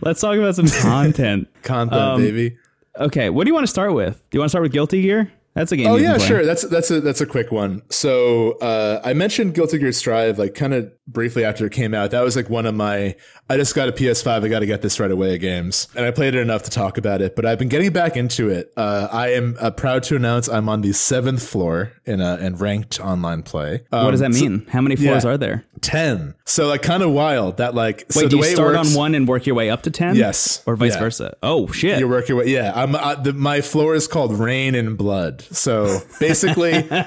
Let's 0.01 0.21
talk 0.21 0.37
about 0.37 0.55
some 0.55 0.69
content. 0.69 1.49
Content, 1.63 2.01
Um, 2.01 2.21
baby. 2.21 2.57
Okay, 2.99 3.31
what 3.31 3.45
do 3.45 3.49
you 3.51 3.55
want 3.55 3.65
to 3.65 3.71
start 3.71 3.93
with? 3.95 4.23
Do 4.31 4.37
you 4.37 4.41
want 4.41 4.47
to 4.49 4.51
start 4.51 4.63
with 4.63 4.73
Guilty 4.73 5.03
Gear? 5.03 5.33
That's 5.61 5.73
a 5.73 5.77
game. 5.77 5.89
Oh 5.89 5.97
yeah, 5.97 6.17
sure. 6.17 6.43
That's 6.43 6.63
that's 6.63 6.91
a 6.91 7.03
that's 7.03 7.21
a 7.21 7.27
quick 7.27 7.53
one. 7.53 7.83
So 7.91 8.53
uh, 8.61 9.03
I 9.05 9.13
mentioned 9.13 9.53
Guilty 9.55 9.77
Gear 9.77 9.93
Strive 9.93 10.39
like 10.39 10.55
kind 10.55 10.73
of 10.73 10.91
briefly 11.07 11.45
after 11.45 11.67
it 11.67 11.73
came 11.73 11.93
out. 11.93 12.13
That 12.13 12.23
was 12.23 12.35
like 12.35 12.49
one 12.49 12.65
of 12.65 12.75
my. 12.75 13.15
I 13.51 13.57
just 13.59 13.75
got 13.75 13.87
a 13.87 13.93
PS5. 13.93 14.43
I 14.45 14.49
got 14.49 14.61
to 14.61 14.67
get 14.67 14.81
this 14.81 14.99
right 14.99 15.11
away. 15.11 15.37
Games, 15.37 15.89
and 15.95 16.07
I 16.07 16.13
played 16.13 16.35
it 16.35 16.41
enough 16.41 16.63
to 16.63 16.71
talk 16.71 16.97
about 16.97 17.21
it. 17.21 17.37
But 17.37 17.45
I've 17.45 17.59
been 17.59 17.69
getting 17.69 17.93
back 17.93 18.17
into 18.17 18.49
it. 18.49 18.73
Uh, 18.75 19.09
I 19.13 19.33
am 19.33 19.59
uh, 19.61 19.71
proud 19.71 20.03
to 20.05 20.17
announce 20.17 20.49
I'm 20.49 20.67
on 20.71 20.81
the 20.81 20.95
seventh 20.95 21.47
floor 21.47 21.93
in 22.07 22.23
a 22.23 22.37
in 22.39 22.57
ranked 22.57 22.99
online 22.99 23.43
play. 23.43 23.83
Um, 23.93 24.07
What 24.07 24.13
does 24.13 24.21
that 24.21 24.31
mean? 24.31 24.67
How 24.71 24.81
many 24.81 24.97
floors 24.97 25.25
yeah. 25.25 25.31
are 25.33 25.37
there? 25.37 25.67
Ten. 25.83 26.35
So 26.47 26.69
like 26.69 26.81
kind 26.81 27.03
of 27.03 27.11
wild 27.11 27.59
that 27.59 27.75
like. 27.75 28.07
Wait, 28.17 28.23
the 28.23 28.29
do 28.31 28.37
you 28.39 28.45
start 28.45 28.77
works- 28.77 28.95
on 28.95 28.99
one 28.99 29.15
and 29.15 29.29
work 29.29 29.45
your 29.45 29.57
way 29.57 29.69
up 29.69 29.83
to 29.83 29.91
ten? 29.91 30.15
Yes. 30.17 30.63
or 30.65 30.75
vice 30.75 30.95
Yeah. 30.95 31.01
versa. 31.01 31.37
Oh 31.43 31.67
shit! 31.71 31.99
You 31.99 32.09
work 32.09 32.29
your 32.31 32.39
way. 32.39 32.47
Yeah, 32.47 32.73
I'm. 32.75 32.95
Uh, 32.95 33.17
the, 33.17 33.35
my 33.35 33.61
floor 33.61 33.95
is 33.95 34.09
called 34.09 34.39
Rain 34.39 34.75
and 34.75 34.97
Blood. 34.97 35.43
So 35.53 36.01
basically, 36.19 36.75
uh, 36.91 37.05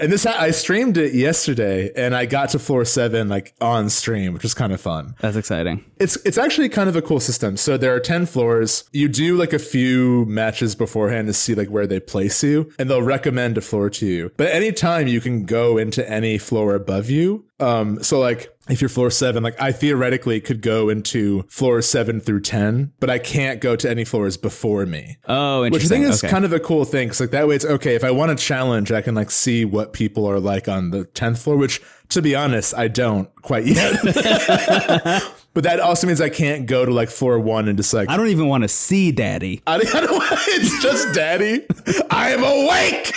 and 0.00 0.12
this 0.12 0.26
I 0.26 0.50
streamed 0.50 0.96
it 0.96 1.14
yesterday, 1.14 1.90
and 1.96 2.14
I 2.14 2.26
got 2.26 2.50
to 2.50 2.58
floor 2.58 2.84
seven 2.84 3.28
like 3.28 3.54
on 3.60 3.90
stream, 3.90 4.32
which 4.32 4.42
was 4.42 4.54
kind 4.54 4.72
of 4.72 4.80
fun. 4.80 5.14
That's 5.20 5.36
exciting. 5.36 5.84
It's 5.98 6.16
it's 6.24 6.38
actually 6.38 6.68
kind 6.68 6.88
of 6.88 6.96
a 6.96 7.02
cool 7.02 7.20
system. 7.20 7.56
So 7.56 7.76
there 7.76 7.94
are 7.94 8.00
ten 8.00 8.26
floors. 8.26 8.84
You 8.92 9.08
do 9.08 9.36
like 9.36 9.52
a 9.52 9.58
few 9.58 10.24
matches 10.26 10.74
beforehand 10.74 11.28
to 11.28 11.34
see 11.34 11.54
like 11.54 11.68
where 11.68 11.86
they 11.86 12.00
place 12.00 12.42
you, 12.42 12.72
and 12.78 12.88
they'll 12.88 13.02
recommend 13.02 13.58
a 13.58 13.60
floor 13.60 13.90
to 13.90 14.06
you. 14.06 14.32
But 14.36 14.48
anytime 14.48 15.08
you 15.08 15.20
can 15.20 15.44
go 15.44 15.78
into 15.78 16.08
any 16.08 16.38
floor 16.38 16.74
above 16.74 17.10
you. 17.10 17.44
Um, 17.60 18.02
so 18.02 18.18
like 18.18 18.54
if 18.68 18.80
you're 18.80 18.88
floor 18.88 19.10
seven, 19.10 19.42
like 19.42 19.60
I 19.60 19.72
theoretically 19.72 20.40
could 20.40 20.62
go 20.62 20.88
into 20.88 21.42
floor 21.48 21.82
seven 21.82 22.20
through 22.20 22.40
ten, 22.40 22.92
but 23.00 23.10
I 23.10 23.18
can't 23.18 23.60
go 23.60 23.76
to 23.76 23.90
any 23.90 24.04
floors 24.04 24.36
before 24.36 24.86
me. 24.86 25.18
Oh, 25.26 25.64
interesting. 25.64 25.72
Which 25.72 25.84
I 25.84 25.88
think 25.88 26.14
is 26.14 26.24
okay. 26.24 26.30
kind 26.30 26.44
of 26.44 26.52
a 26.52 26.60
cool 26.60 26.84
thing. 26.84 27.08
Cause 27.08 27.20
like 27.20 27.30
that 27.30 27.48
way 27.48 27.56
it's 27.56 27.64
okay. 27.64 27.94
If 27.94 28.04
I 28.04 28.10
want 28.10 28.36
to 28.36 28.42
challenge, 28.44 28.92
I 28.92 29.02
can 29.02 29.14
like 29.14 29.30
see 29.30 29.64
what 29.64 29.92
people 29.92 30.26
are 30.26 30.40
like 30.40 30.68
on 30.68 30.90
the 30.90 31.04
10th 31.04 31.38
floor, 31.42 31.56
which 31.56 31.80
to 32.10 32.22
be 32.22 32.34
honest, 32.34 32.74
I 32.74 32.88
don't 32.88 33.32
quite 33.42 33.66
yet. 33.66 34.00
but 35.54 35.64
that 35.64 35.80
also 35.80 36.06
means 36.06 36.20
I 36.20 36.28
can't 36.28 36.66
go 36.66 36.84
to 36.84 36.92
like 36.92 37.08
floor 37.08 37.38
one 37.38 37.68
and 37.68 37.76
just 37.76 37.92
like, 37.92 38.08
I 38.08 38.16
don't 38.16 38.28
even 38.28 38.46
want 38.46 38.62
to 38.62 38.68
see 38.68 39.12
Daddy. 39.12 39.62
I 39.66 39.78
don't, 39.78 39.94
I 39.94 40.00
don't 40.00 40.22
it's 40.22 40.82
just 40.82 41.14
daddy. 41.14 41.66
I 42.10 42.30
am 42.30 42.44
awake. 42.44 43.12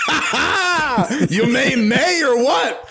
you 1.31 1.51
may, 1.51 1.75
may 1.75 2.23
or 2.23 2.43
what? 2.43 2.89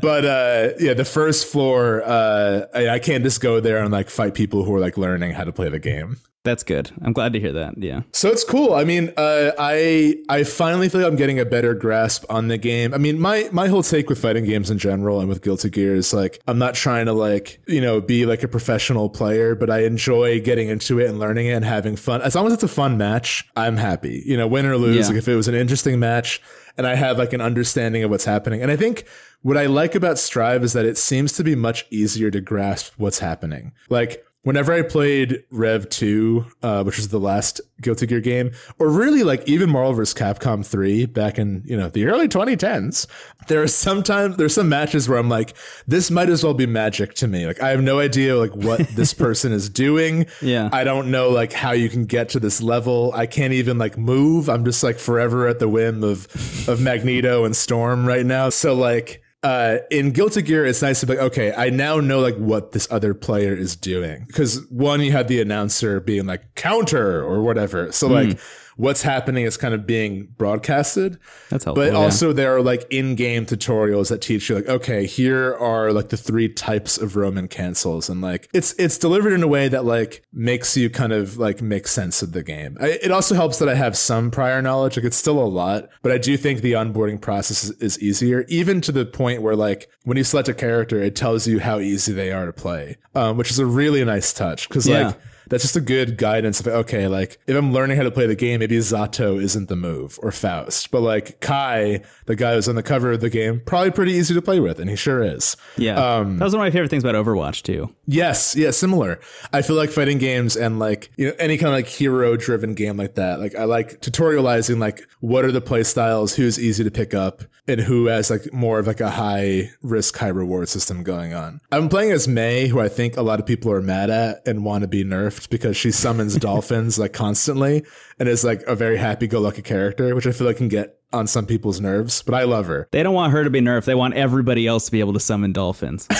But 0.00 0.24
uh, 0.24 0.68
yeah, 0.78 0.94
the 0.94 1.04
first 1.04 1.46
floor, 1.46 2.02
uh, 2.04 2.66
I, 2.74 2.88
I 2.90 2.98
can't 2.98 3.24
just 3.24 3.40
go 3.40 3.60
there 3.60 3.78
and 3.78 3.92
like 3.92 4.10
fight 4.10 4.34
people 4.34 4.64
who 4.64 4.74
are 4.74 4.80
like 4.80 4.96
learning 4.96 5.32
how 5.32 5.44
to 5.44 5.52
play 5.52 5.68
the 5.68 5.78
game. 5.78 6.16
That's 6.42 6.62
good. 6.62 6.90
I'm 7.02 7.12
glad 7.12 7.34
to 7.34 7.40
hear 7.40 7.52
that. 7.52 7.74
Yeah. 7.76 8.00
So 8.12 8.30
it's 8.30 8.44
cool. 8.44 8.72
I 8.72 8.84
mean, 8.84 9.12
uh, 9.18 9.52
I 9.58 10.16
I 10.30 10.44
finally 10.44 10.88
feel 10.88 11.02
like 11.02 11.10
I'm 11.10 11.16
getting 11.16 11.38
a 11.38 11.44
better 11.44 11.74
grasp 11.74 12.24
on 12.30 12.48
the 12.48 12.56
game. 12.56 12.94
I 12.94 12.96
mean, 12.96 13.20
my 13.20 13.50
my 13.52 13.68
whole 13.68 13.82
take 13.82 14.08
with 14.08 14.18
fighting 14.18 14.46
games 14.46 14.70
in 14.70 14.78
general 14.78 15.20
and 15.20 15.28
with 15.28 15.42
Guilty 15.42 15.68
Gear 15.68 15.94
is 15.94 16.14
like 16.14 16.40
I'm 16.48 16.58
not 16.58 16.74
trying 16.74 17.06
to 17.06 17.12
like 17.12 17.60
you 17.66 17.82
know 17.82 18.00
be 18.00 18.24
like 18.24 18.42
a 18.42 18.48
professional 18.48 19.10
player, 19.10 19.54
but 19.54 19.68
I 19.68 19.80
enjoy 19.80 20.40
getting 20.40 20.70
into 20.70 20.98
it 20.98 21.10
and 21.10 21.18
learning 21.18 21.48
it 21.48 21.52
and 21.52 21.64
having 21.64 21.94
fun. 21.94 22.22
As 22.22 22.34
long 22.34 22.46
as 22.46 22.54
it's 22.54 22.62
a 22.62 22.68
fun 22.68 22.96
match, 22.96 23.46
I'm 23.54 23.76
happy. 23.76 24.22
You 24.24 24.38
know, 24.38 24.46
win 24.46 24.64
or 24.64 24.78
lose. 24.78 24.96
Yeah. 24.96 25.08
Like 25.08 25.16
if 25.16 25.28
it 25.28 25.36
was 25.36 25.46
an 25.48 25.54
interesting 25.54 26.00
match 26.00 26.40
and 26.78 26.86
I 26.86 26.94
have 26.94 27.18
like 27.18 27.34
an 27.34 27.42
understanding 27.42 28.02
of 28.02 28.10
what's 28.10 28.24
happening, 28.24 28.62
and 28.62 28.70
I 28.70 28.76
think. 28.76 29.04
What 29.42 29.56
I 29.56 29.66
like 29.66 29.94
about 29.94 30.18
Strive 30.18 30.62
is 30.62 30.74
that 30.74 30.84
it 30.84 30.98
seems 30.98 31.32
to 31.32 31.44
be 31.44 31.54
much 31.54 31.86
easier 31.90 32.30
to 32.30 32.40
grasp 32.40 32.92
what's 32.98 33.20
happening. 33.20 33.72
Like 33.88 34.24
whenever 34.42 34.72
I 34.72 34.82
played 34.82 35.44
Rev 35.50 35.88
2, 35.88 36.46
uh, 36.62 36.82
which 36.84 36.96
was 36.96 37.08
the 37.08 37.20
last 37.20 37.60
Guilty 37.80 38.06
Gear 38.06 38.20
game, 38.20 38.52
or 38.78 38.90
really 38.90 39.22
like 39.22 39.46
even 39.48 39.70
Marvel 39.70 39.92
vs. 39.92 40.18
Capcom 40.18 40.64
3 40.64 41.06
back 41.06 41.38
in, 41.38 41.62
you 41.66 41.76
know, 41.76 41.88
the 41.88 42.06
early 42.06 42.28
2010s, 42.28 43.06
there 43.48 43.62
are 43.62 43.68
sometimes 43.68 44.36
there's 44.36 44.54
some 44.54 44.68
matches 44.68 45.08
where 45.08 45.18
I'm 45.18 45.28
like, 45.28 45.54
this 45.86 46.10
might 46.10 46.28
as 46.28 46.42
well 46.44 46.54
be 46.54 46.66
magic 46.66 47.14
to 47.14 47.28
me. 47.28 47.46
Like 47.46 47.62
I 47.62 47.70
have 47.70 47.82
no 47.82 47.98
idea 47.98 48.36
like 48.36 48.54
what 48.54 48.80
this 48.94 49.14
person 49.14 49.52
is 49.52 49.68
doing. 49.68 50.26
Yeah. 50.40 50.68
I 50.72 50.84
don't 50.84 51.10
know 51.10 51.30
like 51.30 51.52
how 51.52 51.72
you 51.72 51.88
can 51.88 52.04
get 52.04 52.30
to 52.30 52.40
this 52.40 52.62
level. 52.62 53.12
I 53.14 53.26
can't 53.26 53.52
even 53.52 53.78
like 53.78 53.98
move. 53.98 54.48
I'm 54.48 54.64
just 54.64 54.82
like 54.82 54.98
forever 54.98 55.46
at 55.46 55.58
the 55.58 55.68
whim 55.68 56.02
of 56.02 56.26
of 56.68 56.80
Magneto 56.80 57.44
and 57.44 57.54
Storm 57.54 58.06
right 58.06 58.24
now. 58.24 58.48
So 58.48 58.74
like 58.74 59.19
uh, 59.42 59.78
in 59.90 60.10
Guilty 60.10 60.42
Gear, 60.42 60.66
it's 60.66 60.82
nice 60.82 61.00
to 61.00 61.06
be 61.06 61.14
like, 61.14 61.24
okay, 61.32 61.52
I 61.52 61.70
now 61.70 61.98
know 61.98 62.20
like 62.20 62.36
what 62.36 62.72
this 62.72 62.86
other 62.90 63.14
player 63.14 63.54
is 63.54 63.74
doing. 63.74 64.24
Because 64.26 64.66
one, 64.68 65.00
you 65.00 65.12
had 65.12 65.28
the 65.28 65.40
announcer 65.40 66.00
being 66.00 66.26
like 66.26 66.54
counter 66.54 67.22
or 67.22 67.42
whatever. 67.42 67.90
So 67.92 68.08
like 68.08 68.38
what's 68.76 69.02
happening 69.02 69.44
is 69.44 69.56
kind 69.56 69.74
of 69.74 69.86
being 69.86 70.26
broadcasted. 70.36 71.18
That's 71.48 71.64
helpful. 71.64 71.84
But 71.84 71.92
yeah. 71.92 71.98
also 71.98 72.32
there 72.32 72.54
are 72.54 72.62
like 72.62 72.86
in-game 72.90 73.46
tutorials 73.46 74.08
that 74.08 74.20
teach 74.20 74.48
you 74.48 74.56
like, 74.56 74.68
okay, 74.68 75.06
here 75.06 75.54
are 75.56 75.92
like 75.92 76.08
the 76.08 76.16
three 76.16 76.48
types 76.48 76.98
of 76.98 77.16
Roman 77.16 77.48
cancels, 77.48 78.08
and 78.08 78.20
like 78.20 78.48
it's 78.52 78.72
it's 78.74 78.98
delivered 78.98 79.32
in 79.32 79.42
a 79.42 79.48
way 79.48 79.68
that 79.68 79.84
like 79.84 80.22
makes 80.32 80.76
you 80.76 80.90
kind 80.90 81.12
of 81.12 81.36
like 81.38 81.60
make 81.62 81.86
sense 81.86 82.22
of 82.22 82.32
the 82.32 82.42
game. 82.42 82.76
I, 82.80 82.98
it 83.02 83.10
also 83.10 83.34
helps 83.34 83.58
that 83.58 83.68
I 83.68 83.74
have 83.74 83.96
some 83.96 84.30
prior 84.30 84.62
knowledge. 84.62 84.96
Like 84.96 85.06
it's 85.06 85.16
still 85.16 85.38
a 85.38 85.46
lot, 85.46 85.88
but 86.02 86.12
I 86.12 86.18
do 86.18 86.36
think 86.36 86.60
the 86.60 86.72
onboarding 86.72 87.20
process 87.20 87.64
is, 87.64 87.70
is 87.78 88.02
easier, 88.02 88.44
even 88.48 88.80
to 88.82 88.92
the 88.92 89.04
point 89.06 89.42
where 89.42 89.56
like 89.56 89.88
when 90.04 90.16
you 90.16 90.24
select 90.24 90.48
a 90.48 90.54
character, 90.54 91.00
it 91.02 91.16
tells 91.16 91.46
you 91.46 91.60
how 91.60 91.78
easy 91.78 92.12
they 92.12 92.32
are 92.32 92.46
to 92.46 92.52
play, 92.52 92.96
um, 93.14 93.36
which 93.36 93.50
is 93.50 93.58
a 93.58 93.66
really 93.66 94.04
nice 94.04 94.32
touch 94.32 94.68
because 94.68 94.86
Yeah. 94.86 95.08
like 95.08 95.16
that's 95.50 95.64
just 95.64 95.76
a 95.76 95.80
good 95.80 96.16
guidance 96.16 96.60
of 96.60 96.68
okay, 96.68 97.08
like 97.08 97.38
if 97.46 97.56
I'm 97.56 97.72
learning 97.72 97.96
how 97.96 98.04
to 98.04 98.10
play 98.10 98.26
the 98.26 98.36
game, 98.36 98.60
maybe 98.60 98.76
Zato 98.78 99.42
isn't 99.42 99.68
the 99.68 99.76
move 99.76 100.18
or 100.22 100.32
Faust, 100.32 100.90
but 100.90 101.00
like 101.00 101.40
Ky, 101.40 102.00
the 102.26 102.36
guy 102.36 102.54
who's 102.54 102.68
on 102.68 102.76
the 102.76 102.82
cover 102.82 103.12
of 103.12 103.20
the 103.20 103.28
game, 103.28 103.60
probably 103.66 103.90
pretty 103.90 104.12
easy 104.12 104.32
to 104.32 104.40
play 104.40 104.60
with, 104.60 104.78
and 104.78 104.88
he 104.88 104.96
sure 104.96 105.22
is. 105.22 105.56
yeah, 105.76 105.94
um, 105.94 106.38
that 106.38 106.44
was 106.44 106.54
one 106.54 106.64
of 106.64 106.66
my 106.66 106.70
favorite 106.70 106.88
things 106.88 107.04
about 107.04 107.16
Overwatch 107.16 107.62
too. 107.62 107.94
Yes, 108.06 108.56
yeah, 108.56 108.70
similar. 108.70 109.20
I 109.52 109.62
feel 109.62 109.76
like 109.76 109.90
fighting 109.90 110.18
games 110.18 110.56
and 110.56 110.78
like 110.78 111.10
you 111.16 111.28
know 111.28 111.34
any 111.38 111.58
kind 111.58 111.68
of 111.68 111.74
like 111.74 111.88
hero 111.88 112.36
driven 112.36 112.74
game 112.74 112.96
like 112.96 113.16
that. 113.16 113.40
Like 113.40 113.56
I 113.56 113.64
like 113.64 114.00
tutorializing 114.00 114.78
like 114.78 115.06
what 115.18 115.44
are 115.44 115.52
the 115.52 115.60
play 115.60 115.82
styles, 115.82 116.36
who's 116.36 116.58
easy 116.58 116.84
to 116.84 116.90
pick 116.90 117.12
up, 117.12 117.42
and 117.66 117.80
who 117.80 118.06
has 118.06 118.30
like 118.30 118.52
more 118.52 118.78
of 118.78 118.86
like 118.86 119.00
a 119.00 119.10
high 119.10 119.72
risk, 119.82 120.16
high 120.16 120.28
reward 120.28 120.68
system 120.68 121.02
going 121.02 121.34
on. 121.34 121.60
I'm 121.72 121.88
playing 121.88 122.12
as 122.12 122.28
May, 122.28 122.68
who 122.68 122.78
I 122.78 122.88
think 122.88 123.16
a 123.16 123.22
lot 123.22 123.40
of 123.40 123.46
people 123.46 123.72
are 123.72 123.82
mad 123.82 124.10
at 124.10 124.46
and 124.46 124.64
want 124.64 124.82
to 124.82 124.88
be 124.88 125.04
nerfed 125.04 125.39
because 125.48 125.76
she 125.76 125.90
summons 125.90 126.36
dolphins 126.36 126.98
like 126.98 127.12
constantly 127.12 127.84
and 128.18 128.28
is 128.28 128.44
like 128.44 128.62
a 128.66 128.74
very 128.74 128.96
happy 128.98 129.26
go 129.26 129.40
lucky 129.40 129.62
character, 129.62 130.14
which 130.14 130.26
I 130.26 130.32
feel 130.32 130.46
like 130.46 130.56
can 130.58 130.68
get 130.68 130.98
on 131.12 131.26
some 131.26 131.46
people's 131.46 131.80
nerves. 131.80 132.22
But 132.22 132.34
I 132.34 132.44
love 132.44 132.66
her. 132.66 132.88
They 132.92 133.02
don't 133.02 133.14
want 133.14 133.32
her 133.32 133.44
to 133.44 133.50
be 133.50 133.60
nerfed. 133.60 133.84
They 133.84 133.94
want 133.94 134.14
everybody 134.14 134.66
else 134.66 134.86
to 134.86 134.92
be 134.92 135.00
able 135.00 135.12
to 135.14 135.20
summon 135.20 135.52
dolphins. 135.52 136.06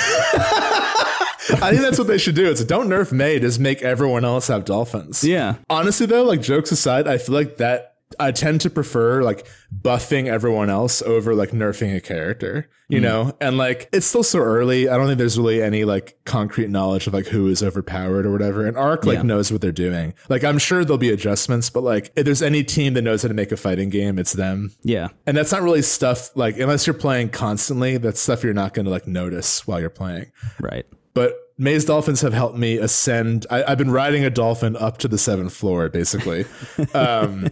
I 1.53 1.71
think 1.71 1.83
that's 1.83 1.99
what 1.99 2.07
they 2.07 2.19
should 2.19 2.37
do. 2.37 2.49
It's 2.51 2.63
don't 2.65 2.89
nerf 2.89 3.11
May, 3.13 3.41
just 3.41 3.59
make 3.59 3.83
everyone 3.83 4.25
else 4.25 4.47
have 4.49 4.65
dolphins. 4.65 5.25
yeah, 5.25 5.57
Honestly, 5.69 6.07
though, 6.07 6.23
like 6.23 6.41
jokes 6.43 6.71
aside, 6.71 7.09
I 7.09 7.19
feel 7.19 7.35
like 7.35 7.57
that 7.57 7.90
I 8.19 8.33
tend 8.33 8.61
to 8.63 8.71
prefer 8.71 9.23
like 9.23 9.47
buffing 9.75 10.27
everyone 10.27 10.69
else 10.69 11.01
over 11.03 11.35
like 11.35 11.51
nerfing 11.51 11.95
a 11.97 12.01
character, 12.01 12.69
you 12.89 13.01
know? 13.01 13.37
And 13.41 13.57
like 13.57 13.89
it's 13.93 14.05
still 14.07 14.25
so 14.25 14.41
early. 14.41 14.89
I 14.89 14.97
don't 14.97 15.07
think 15.07 15.19
there's 15.19 15.39
really 15.39 15.63
any 15.63 15.85
like 15.85 16.19
concrete 16.25 16.71
knowledge 16.71 17.07
of 17.07 17.15
like 17.15 17.27
who 17.27 17.47
is 17.47 17.63
overpowered 17.63 18.27
or 18.27 18.33
whatever. 18.33 18.67
And 18.67 18.77
Arc 18.77 19.07
like 19.07 19.19
Yeah. 19.19 19.23
knows 19.23 19.53
what 19.53 19.61
they're 19.61 19.71
doing. 19.71 20.13
Like 20.29 20.43
I'm 20.43 20.59
sure 20.59 20.85
there'll 20.85 20.99
be 20.99 21.11
adjustments, 21.11 21.71
but 21.71 21.83
like 21.85 22.11
if 22.17 22.25
there's 22.25 22.43
any 22.43 22.65
team 22.65 22.95
that 22.95 23.03
knows 23.03 23.23
how 23.23 23.29
to 23.29 23.35
make 23.35 23.53
a 23.53 23.57
fighting 23.57 23.91
game, 23.91 24.19
it's 24.19 24.33
them. 24.33 24.73
yeah. 24.83 25.09
And 25.27 25.37
that's 25.37 25.53
not 25.53 25.63
really 25.63 25.83
stuff 25.83 26.31
like 26.37 26.59
unless 26.59 26.87
you're 26.89 26.95
playing 26.95 27.29
constantly, 27.31 27.97
that's 27.97 28.19
stuff 28.21 28.43
you're 28.43 28.55
not 28.55 28.75
going 28.75 28.87
to 28.87 28.91
like 28.91 29.07
notice 29.07 29.67
while 29.69 29.79
you're 29.81 29.89
playing. 29.89 30.33
Right. 30.59 30.85
But 31.15 31.37
May's 31.59 31.85
dolphins 31.85 32.23
have 32.23 32.33
helped 32.33 32.57
me 32.57 32.79
ascend. 32.79 33.45
I, 33.51 33.63
I've 33.65 33.77
been 33.77 33.91
riding 33.91 34.25
a 34.25 34.31
dolphin 34.31 34.77
up 34.77 34.97
to 34.99 35.09
the 35.09 35.19
seventh 35.19 35.53
floor, 35.53 35.89
basically. 35.91 36.47
Um, 36.95 37.49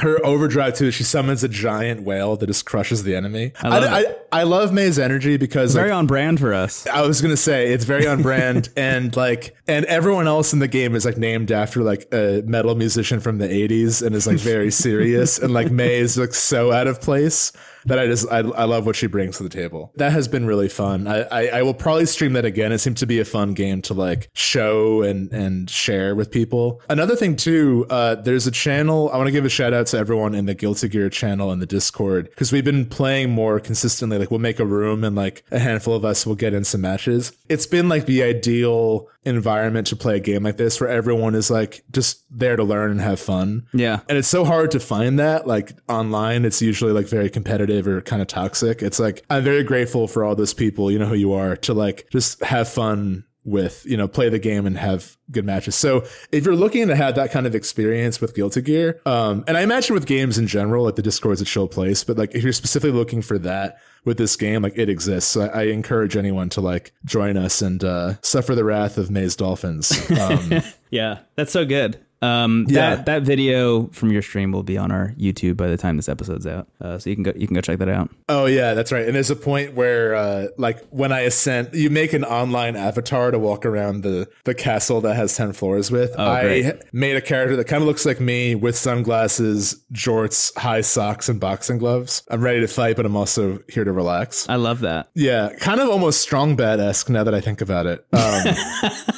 her 0.00 0.24
overdrive 0.24 0.74
too. 0.74 0.90
She 0.90 1.04
summons 1.04 1.44
a 1.44 1.48
giant 1.48 2.02
whale 2.02 2.36
that 2.36 2.46
just 2.46 2.64
crushes 2.64 3.02
the 3.02 3.14
enemy. 3.14 3.52
I 3.60 3.68
love 3.68 3.84
I, 3.84 4.40
I, 4.40 4.42
love 4.42 4.72
May's 4.72 4.98
energy 4.98 5.36
because 5.36 5.74
Very 5.74 5.90
like, 5.90 5.98
on 5.98 6.06
brand 6.06 6.40
for 6.40 6.54
us. 6.54 6.86
I 6.86 7.02
was 7.02 7.20
gonna 7.20 7.36
say 7.36 7.72
it's 7.72 7.84
very 7.84 8.06
on 8.06 8.22
brand, 8.22 8.68
and 8.76 9.14
like, 9.16 9.56
and 9.66 9.84
everyone 9.86 10.26
else 10.26 10.52
in 10.52 10.58
the 10.58 10.68
game 10.68 10.94
is 10.94 11.04
like 11.04 11.18
named 11.18 11.52
after 11.52 11.82
like 11.82 12.08
a 12.12 12.42
metal 12.46 12.74
musician 12.74 13.20
from 13.20 13.38
the 13.38 13.48
'80s, 13.48 14.04
and 14.04 14.14
is 14.14 14.26
like 14.26 14.38
very 14.38 14.70
serious, 14.70 15.38
and 15.38 15.52
like 15.52 15.70
May 15.70 15.96
is 15.96 16.16
like 16.16 16.34
so 16.34 16.72
out 16.72 16.86
of 16.86 17.00
place 17.00 17.52
that 17.86 17.98
I 17.98 18.06
just 18.06 18.30
I, 18.30 18.38
I 18.38 18.64
love 18.64 18.86
what 18.86 18.96
she 18.96 19.06
brings 19.06 19.36
to 19.38 19.42
the 19.42 19.48
table. 19.48 19.92
That 19.96 20.12
has 20.12 20.28
been 20.28 20.46
really 20.46 20.68
fun. 20.68 21.06
I, 21.06 21.22
I 21.22 21.46
I 21.58 21.62
will 21.62 21.74
probably 21.74 22.06
stream 22.06 22.32
that 22.34 22.44
again. 22.44 22.72
It 22.72 22.78
seemed 22.78 22.96
to 22.98 23.06
be 23.06 23.20
a 23.20 23.24
fun 23.24 23.54
game 23.54 23.82
to 23.82 23.94
like 23.94 24.30
show 24.34 25.02
and 25.02 25.32
and 25.32 25.68
share 25.68 26.14
with 26.14 26.30
people. 26.30 26.80
Another 26.88 27.16
thing 27.16 27.36
too, 27.36 27.86
uh, 27.90 28.16
there's 28.16 28.46
a 28.46 28.50
channel. 28.50 29.10
I 29.12 29.16
want 29.16 29.28
to 29.28 29.32
give 29.32 29.44
a 29.44 29.48
shout 29.50 29.72
out 29.72 29.86
to 29.88 29.98
everyone 29.98 30.34
in 30.34 30.46
the 30.46 30.54
Guilty 30.54 30.88
Gear 30.88 31.10
channel 31.10 31.50
and 31.50 31.60
the 31.60 31.66
Discord 31.66 32.30
because 32.30 32.52
we've 32.52 32.64
been 32.64 32.86
playing 32.86 33.30
more 33.30 33.60
consistently. 33.60 34.18
Like 34.18 34.30
we'll 34.30 34.40
make 34.40 34.60
a 34.60 34.66
room 34.66 35.04
and 35.04 35.16
like 35.16 35.44
a 35.50 35.58
handful 35.58 35.94
of 35.94 36.04
us 36.04 36.26
will 36.26 36.34
get 36.34 36.54
in 36.54 36.64
some 36.64 36.80
matches. 36.80 37.32
It's 37.48 37.66
been 37.66 37.88
like 37.88 38.06
the 38.06 38.22
ideal 38.22 39.08
environment 39.24 39.86
to 39.86 39.96
play 39.96 40.16
a 40.16 40.20
game 40.20 40.42
like 40.42 40.58
this 40.58 40.80
where 40.80 40.90
everyone 40.90 41.34
is 41.34 41.50
like 41.50 41.82
just 41.90 42.24
there 42.30 42.56
to 42.56 42.64
learn 42.64 42.90
and 42.90 43.00
have 43.00 43.18
fun. 43.18 43.66
Yeah. 43.72 44.00
And 44.08 44.18
it's 44.18 44.28
so 44.28 44.44
hard 44.44 44.70
to 44.72 44.80
find 44.80 45.18
that 45.18 45.46
like 45.46 45.72
online. 45.88 46.44
It's 46.44 46.60
usually 46.60 46.92
like 46.92 47.06
very 47.06 47.30
competitive 47.30 47.73
or 47.86 48.00
kind 48.00 48.22
of 48.22 48.28
toxic. 48.28 48.82
It's 48.82 48.98
like 48.98 49.24
I'm 49.30 49.44
very 49.44 49.62
grateful 49.62 50.08
for 50.08 50.24
all 50.24 50.34
those 50.34 50.54
people, 50.54 50.90
you 50.90 50.98
know 50.98 51.06
who 51.06 51.14
you 51.14 51.32
are, 51.32 51.56
to 51.58 51.74
like 51.74 52.06
just 52.10 52.42
have 52.42 52.68
fun 52.68 53.24
with, 53.44 53.84
you 53.84 53.96
know, 53.96 54.08
play 54.08 54.28
the 54.30 54.38
game 54.38 54.66
and 54.66 54.78
have 54.78 55.16
good 55.30 55.44
matches. 55.44 55.74
So 55.74 56.04
if 56.32 56.44
you're 56.46 56.56
looking 56.56 56.88
to 56.88 56.96
have 56.96 57.14
that 57.16 57.30
kind 57.30 57.46
of 57.46 57.54
experience 57.54 58.20
with 58.20 58.34
Guilty 58.34 58.62
Gear, 58.62 59.00
um, 59.04 59.44
and 59.46 59.56
I 59.56 59.60
imagine 59.60 59.94
with 59.94 60.06
games 60.06 60.38
in 60.38 60.46
general, 60.46 60.84
like 60.84 60.96
the 60.96 61.02
Discord's 61.02 61.42
a 61.42 61.44
chill 61.44 61.68
place, 61.68 62.04
but 62.04 62.16
like 62.16 62.34
if 62.34 62.42
you're 62.42 62.54
specifically 62.54 62.96
looking 62.96 63.20
for 63.20 63.38
that 63.40 63.78
with 64.04 64.16
this 64.16 64.36
game, 64.36 64.62
like 64.62 64.78
it 64.78 64.88
exists. 64.88 65.30
So 65.30 65.42
I, 65.42 65.60
I 65.60 65.62
encourage 65.64 66.16
anyone 66.16 66.48
to 66.50 66.60
like 66.60 66.92
join 67.04 67.36
us 67.36 67.60
and 67.60 67.84
uh, 67.84 68.14
suffer 68.22 68.54
the 68.54 68.64
wrath 68.64 68.96
of 68.96 69.10
May's 69.10 69.36
Dolphins. 69.36 69.92
Um, 70.20 70.62
Yeah. 70.90 71.18
That's 71.34 71.50
so 71.50 71.64
good. 71.64 71.98
Um, 72.24 72.66
Yeah. 72.68 72.96
that, 72.96 73.06
that 73.06 73.22
video 73.22 73.88
from 73.88 74.10
your 74.12 74.22
stream 74.22 74.52
will 74.52 74.62
be 74.62 74.78
on 74.78 74.90
our 74.90 75.14
YouTube 75.18 75.56
by 75.56 75.68
the 75.68 75.76
time 75.76 75.96
this 75.96 76.08
episode's 76.08 76.46
out. 76.46 76.68
Uh, 76.80 76.98
so 76.98 77.10
you 77.10 77.16
can 77.16 77.22
go, 77.22 77.32
you 77.36 77.46
can 77.46 77.54
go 77.54 77.60
check 77.60 77.78
that 77.78 77.88
out. 77.88 78.10
Oh 78.28 78.46
yeah, 78.46 78.74
that's 78.74 78.90
right. 78.92 79.04
And 79.06 79.14
there's 79.14 79.30
a 79.30 79.36
point 79.36 79.74
where, 79.74 80.14
uh, 80.14 80.46
like, 80.58 80.84
when 80.90 81.12
I 81.12 81.20
ascend, 81.20 81.70
you 81.74 81.90
make 81.90 82.12
an 82.12 82.24
online 82.24 82.76
avatar 82.76 83.30
to 83.30 83.38
walk 83.38 83.66
around 83.66 84.02
the 84.02 84.28
the 84.44 84.54
castle 84.54 85.00
that 85.02 85.14
has 85.16 85.36
ten 85.36 85.52
floors 85.52 85.90
with. 85.90 86.18
I 86.18 86.78
made 86.92 87.16
a 87.16 87.20
character 87.20 87.56
that 87.56 87.64
kind 87.66 87.82
of 87.82 87.86
looks 87.86 88.06
like 88.06 88.20
me 88.20 88.54
with 88.54 88.76
sunglasses, 88.76 89.84
jorts, 89.92 90.56
high 90.56 90.80
socks, 90.80 91.28
and 91.28 91.38
boxing 91.40 91.78
gloves. 91.78 92.22
I'm 92.30 92.40
ready 92.40 92.60
to 92.60 92.68
fight, 92.68 92.96
but 92.96 93.06
I'm 93.06 93.16
also 93.16 93.60
here 93.68 93.84
to 93.84 93.92
relax. 93.92 94.48
I 94.48 94.56
love 94.56 94.80
that. 94.80 95.10
Yeah, 95.14 95.50
kind 95.60 95.80
of 95.80 95.88
almost 95.88 96.20
strong 96.20 96.56
bad 96.56 96.80
esque 96.80 97.08
now 97.10 97.24
that 97.24 97.34
I 97.34 97.40
think 97.40 97.60
about 97.60 97.86
it. 97.86 98.04
Um, 98.12 98.44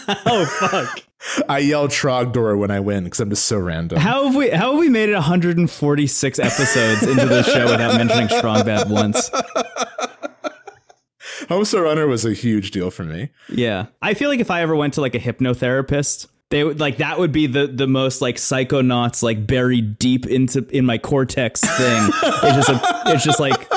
Oh, 0.28 0.44
fuck. 0.60 1.02
I 1.48 1.58
yell 1.58 1.88
Trogdor 1.88 2.56
when 2.58 2.70
I 2.70 2.80
win 2.80 3.04
because 3.04 3.20
I'm 3.20 3.30
just 3.30 3.44
so 3.46 3.58
random. 3.58 3.98
How 3.98 4.24
have 4.24 4.34
we 4.34 4.50
how 4.50 4.70
have 4.72 4.78
we 4.80 4.88
made 4.88 5.08
it 5.08 5.14
146 5.14 6.38
episodes 6.38 7.02
into 7.02 7.26
the 7.26 7.42
show 7.42 7.64
without 7.70 7.96
mentioning 7.96 8.28
Strong 8.28 8.64
Bad 8.64 8.88
once? 8.90 9.30
Homestar 11.48 11.82
Runner 11.84 12.06
was 12.06 12.24
a 12.24 12.32
huge 12.32 12.70
deal 12.70 12.90
for 12.90 13.04
me. 13.04 13.30
Yeah. 13.48 13.86
I 14.02 14.14
feel 14.14 14.28
like 14.30 14.40
if 14.40 14.50
I 14.50 14.62
ever 14.62 14.74
went 14.74 14.94
to 14.94 15.00
like 15.00 15.14
a 15.14 15.18
hypnotherapist, 15.20 16.26
they 16.50 16.64
would 16.64 16.80
like 16.80 16.98
that 16.98 17.18
would 17.18 17.32
be 17.32 17.46
the 17.46 17.66
the 17.66 17.86
most 17.86 18.20
like 18.22 18.36
psychonauts 18.36 19.22
like 19.22 19.46
buried 19.46 19.98
deep 19.98 20.26
into 20.26 20.66
in 20.70 20.86
my 20.86 20.98
cortex 20.98 21.60
thing. 21.60 22.08
it's 22.22 22.66
just 22.66 22.68
a, 22.70 23.02
it's 23.06 23.24
just 23.24 23.40
like 23.40 23.70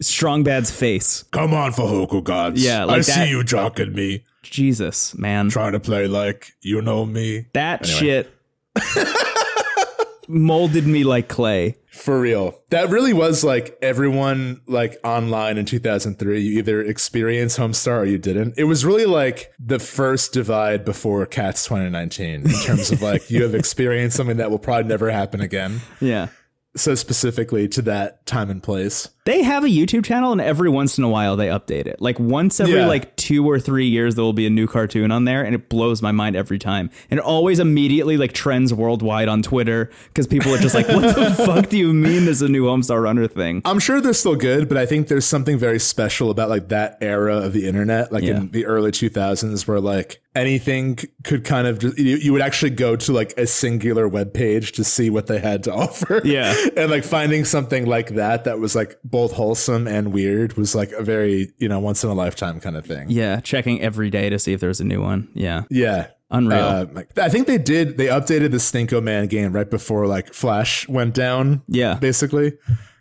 Strong 0.00 0.44
Bad's 0.44 0.70
face. 0.70 1.24
Come 1.32 1.52
on, 1.52 1.72
Fhqwhgads. 1.72 2.52
Yeah, 2.56 2.84
like 2.84 2.94
I 2.94 2.98
that- 2.98 3.04
see 3.04 3.28
you 3.30 3.40
jocking 3.42 3.92
me, 3.94 4.24
Jesus, 4.42 5.14
man. 5.16 5.48
trying 5.48 5.72
to 5.72 5.80
play 5.80 6.06
like 6.06 6.52
you 6.60 6.82
know 6.82 7.06
me. 7.06 7.46
That 7.54 7.86
shit 7.86 8.32
molded 10.28 10.86
me 10.86 11.04
like 11.04 11.28
clay. 11.28 11.76
For 11.90 12.18
real. 12.18 12.58
That 12.70 12.88
really 12.88 13.12
was 13.12 13.44
like 13.44 13.76
everyone 13.82 14.62
like 14.66 14.96
online 15.04 15.58
in 15.58 15.66
2003. 15.66 16.40
You 16.40 16.58
either 16.58 16.80
experienced 16.80 17.58
Homestar 17.58 18.00
or 18.00 18.04
you 18.06 18.18
didn't. 18.18 18.54
It 18.56 18.64
was 18.64 18.84
really 18.84 19.04
like 19.04 19.52
the 19.58 19.78
first 19.78 20.32
divide 20.32 20.84
before 20.86 21.24
Cats 21.26 21.64
2019 21.64 22.46
in 22.46 22.50
terms 22.64 22.90
of 22.90 23.02
like 23.02 23.30
you 23.30 23.42
have 23.42 23.54
experienced 23.54 24.16
something 24.16 24.38
that 24.38 24.50
will 24.50 24.58
probably 24.58 24.88
never 24.88 25.10
happen 25.10 25.40
again. 25.42 25.80
Yeah. 26.00 26.28
So 26.74 26.94
specifically 26.94 27.68
to 27.68 27.82
that 27.82 28.24
time 28.24 28.48
and 28.48 28.62
place. 28.62 29.10
They 29.26 29.42
have 29.42 29.62
a 29.62 29.68
YouTube 29.68 30.04
channel 30.06 30.32
and 30.32 30.40
every 30.40 30.70
once 30.70 30.96
in 30.96 31.04
a 31.04 31.08
while 31.08 31.36
they 31.36 31.48
update 31.48 31.86
it. 31.86 32.00
Like 32.00 32.18
once 32.18 32.58
every 32.60 32.76
Yeah. 32.76 32.86
like 32.86 33.14
2 33.16 33.46
or 33.48 33.60
3 33.60 33.86
years 33.86 34.14
there 34.14 34.24
will 34.24 34.32
be 34.32 34.46
a 34.46 34.50
new 34.50 34.66
cartoon 34.66 35.12
on 35.12 35.26
there 35.26 35.44
and 35.44 35.54
it 35.54 35.68
blows 35.68 36.00
my 36.00 36.12
mind 36.12 36.34
every 36.34 36.58
time. 36.58 36.88
And 37.10 37.18
it 37.20 37.24
always 37.26 37.58
immediately 37.58 38.16
like 38.16 38.32
trends 38.32 38.72
worldwide 38.72 39.28
on 39.28 39.42
Twitter 39.42 39.90
cuz 40.14 40.26
people 40.26 40.52
are 40.54 40.58
just 40.58 40.74
like 40.74 40.88
what 40.88 41.14
the 41.14 41.30
fuck 41.46 41.68
do 41.68 41.76
you 41.76 41.92
mean 41.92 42.24
there's 42.24 42.40
a 42.40 42.48
new 42.48 42.64
Homestar 42.64 43.02
Runner 43.02 43.26
thing? 43.28 43.60
I'm 43.66 43.78
sure 43.78 44.00
they're 44.00 44.14
still 44.14 44.34
good, 44.36 44.66
but 44.66 44.78
I 44.78 44.86
think 44.86 45.08
there's 45.08 45.26
something 45.26 45.58
very 45.58 45.78
special 45.78 46.30
about 46.30 46.48
like 46.48 46.70
that 46.70 46.96
era 47.02 47.36
of 47.36 47.52
the 47.52 47.66
internet, 47.68 48.10
like 48.12 48.24
Yeah. 48.24 48.38
in 48.38 48.50
the 48.50 48.64
early 48.64 48.92
2000s, 48.92 49.68
where 49.68 49.78
like 49.78 50.21
anything 50.34 50.98
could 51.24 51.44
kind 51.44 51.66
of 51.66 51.78
just, 51.78 51.98
you, 51.98 52.16
you 52.16 52.32
would 52.32 52.40
actually 52.42 52.70
go 52.70 52.96
to 52.96 53.12
like 53.12 53.34
a 53.36 53.46
singular 53.46 54.08
web 54.08 54.32
page 54.32 54.72
to 54.72 54.84
see 54.84 55.10
what 55.10 55.26
they 55.26 55.38
had 55.38 55.62
to 55.64 55.72
offer. 55.74 56.20
Yeah. 56.24 56.54
and 56.76 56.90
like 56.90 57.04
finding 57.04 57.44
something 57.44 57.86
like 57.86 58.10
that 58.10 58.44
that 58.44 58.58
was 58.58 58.74
like 58.74 58.98
both 59.04 59.32
wholesome 59.32 59.86
and 59.86 60.12
weird 60.12 60.54
was 60.56 60.74
like 60.74 60.92
a 60.92 61.02
very 61.02 61.52
you 61.58 61.68
know 61.68 61.78
once 61.80 62.02
in 62.04 62.10
a 62.10 62.14
lifetime 62.14 62.60
kind 62.60 62.76
of 62.76 62.86
thing. 62.86 63.10
Yeah, 63.10 63.40
checking 63.40 63.80
every 63.82 64.10
day 64.10 64.30
to 64.30 64.38
see 64.38 64.52
if 64.52 64.60
there's 64.60 64.80
a 64.80 64.84
new 64.84 65.02
one. 65.02 65.28
Yeah. 65.34 65.62
Yeah. 65.70 66.08
Unreal. 66.30 66.58
Uh, 66.96 67.02
I 67.18 67.28
think 67.28 67.46
they 67.46 67.58
did. 67.58 67.98
They 67.98 68.06
updated 68.06 68.52
the 68.52 68.56
Stinkoman 68.56 69.28
game 69.28 69.52
right 69.52 69.68
before 69.68 70.06
like 70.06 70.32
Flash 70.32 70.88
went 70.88 71.14
down. 71.14 71.60
Yeah. 71.68 71.94
basically. 71.94 72.54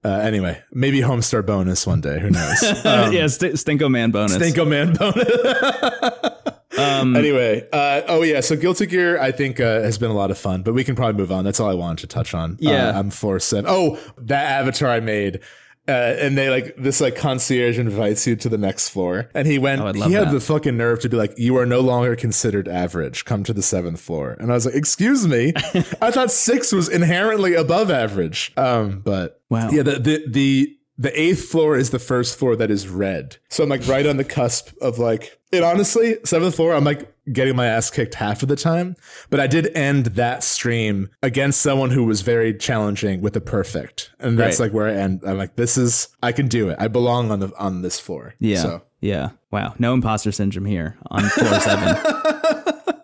Uh, 0.04 0.10
anyway, 0.16 0.62
maybe 0.74 1.00
Homestar 1.00 1.46
bonus 1.46 1.86
one 1.88 2.02
day. 2.02 2.20
Who 2.20 2.32
knows? 2.32 2.62
Um, 2.86 3.14
yeah, 3.14 3.28
St- 3.28 3.54
Stinko 3.54 3.90
Man 3.90 4.12
bonus. 4.12 4.36
Stinkoman 4.38 4.98
bonus. 4.98 6.38
Um, 6.78 7.16
anyway, 7.16 7.68
uh, 7.74 8.02
oh 8.08 8.24
yeah, 8.24 8.40
so 8.40 8.56
Guilty 8.56 8.86
Gear 8.86 9.20
I 9.20 9.32
think 9.32 9.60
uh, 9.60 9.82
has 9.82 9.98
been 9.98 10.12
a 10.12 10.16
lot 10.16 10.32
of 10.32 10.38
fun, 10.38 10.62
but 10.64 10.74
we 10.74 10.84
can 10.84 10.96
probably 10.96 11.20
move 11.20 11.32
on. 11.32 11.44
That's 11.44 11.60
all 11.60 11.70
I 11.70 11.74
wanted 11.74 12.00
to 12.02 12.08
touch 12.08 12.34
on. 12.34 12.58
Yeah. 12.60 12.90
uh, 12.90 13.00
I'm 13.00 13.12
seven. 13.12 13.66
Oh, 13.68 14.00
that 14.18 14.46
avatar 14.62 14.90
I 14.90 15.00
made. 15.02 15.42
Uh, 15.88 15.92
and 15.92 16.38
they 16.38 16.50
like 16.50 16.76
this 16.78 17.02
like 17.02 17.16
concierge 17.16 17.80
invites 17.80 18.26
you 18.28 18.36
to 18.36 18.48
the 18.48 18.58
next 18.58 18.90
floor, 18.90 19.30
and 19.34 19.48
he 19.48 19.58
went. 19.58 19.82
Oh, 19.82 19.92
he 19.92 20.14
had 20.14 20.28
that. 20.28 20.32
the 20.32 20.40
fucking 20.40 20.78
nerve 20.78 21.00
to 21.02 21.10
be 21.10 21.18
like, 21.18 21.34
"You 21.38 21.58
are 21.58 21.66
no 21.66 21.80
longer 21.82 22.16
considered 22.16 22.68
average. 22.68 23.26
Come 23.26 23.44
to 23.46 23.52
the 23.54 23.64
seventh 23.64 24.00
floor." 24.00 24.38
And 24.40 24.52
I 24.52 24.54
was 24.54 24.68
like, 24.68 24.76
"Excuse 24.76 25.28
me, 25.28 25.54
I 26.02 26.12
thought 26.12 26.30
six 26.32 26.72
was 26.72 26.88
inherently 26.88 27.56
above 27.56 27.90
average." 27.90 28.54
Um, 28.56 29.00
but 29.00 29.42
Wow. 29.50 29.72
yeah, 29.72 29.82
the 29.82 29.98
the 30.00 30.24
the 30.28 30.78
the 31.02 31.20
eighth 31.20 31.46
floor 31.50 31.76
is 31.78 31.90
the 31.90 31.98
first 32.00 32.38
floor 32.38 32.56
that 32.56 32.70
is 32.70 32.88
red. 32.88 33.38
So 33.50 33.64
I'm 33.64 33.70
like 33.70 33.88
right 33.88 34.06
on 34.06 34.18
the 34.18 34.24
cusp 34.24 34.70
of 34.82 35.00
like 35.00 35.40
it 35.52 35.64
honestly, 35.64 36.18
seventh 36.24 36.56
floor, 36.56 36.74
I'm 36.74 36.84
like 36.84 37.12
getting 37.34 37.56
my 37.56 37.66
ass 37.66 37.90
kicked 37.90 38.14
half 38.16 38.44
of 38.44 38.50
the 38.50 38.56
time. 38.56 38.96
But 39.32 39.40
I 39.40 39.48
did 39.48 39.76
end 39.76 40.06
that 40.16 40.44
stream 40.44 41.10
against 41.24 41.60
someone 41.62 41.90
who 41.90 42.04
was 42.06 42.22
very 42.22 42.54
challenging 42.54 43.22
with 43.22 43.36
a 43.36 43.42
perfect. 43.42 44.12
And 44.20 44.38
that's 44.38 44.60
Right. 44.60 44.68
like 44.68 44.74
where 44.74 44.88
I 44.88 44.94
end. 44.94 45.22
I'm 45.26 45.38
like, 45.38 45.56
this 45.56 45.76
is 45.78 46.10
I 46.22 46.32
can 46.34 46.48
do 46.48 46.70
it. 46.70 46.78
I 46.80 46.88
belong 46.88 47.32
on 47.32 47.40
the 47.40 47.52
on 47.58 47.82
this 47.82 48.00
floor. 48.00 48.36
yeah. 48.40 48.62
So 48.62 48.82
Yeah. 49.02 49.30
Wow. 49.50 49.74
No 49.80 49.94
imposter 49.94 50.32
syndrome 50.32 50.66
here 50.66 50.98
on 51.10 51.24
floor 51.24 51.60
seven. 51.60 51.98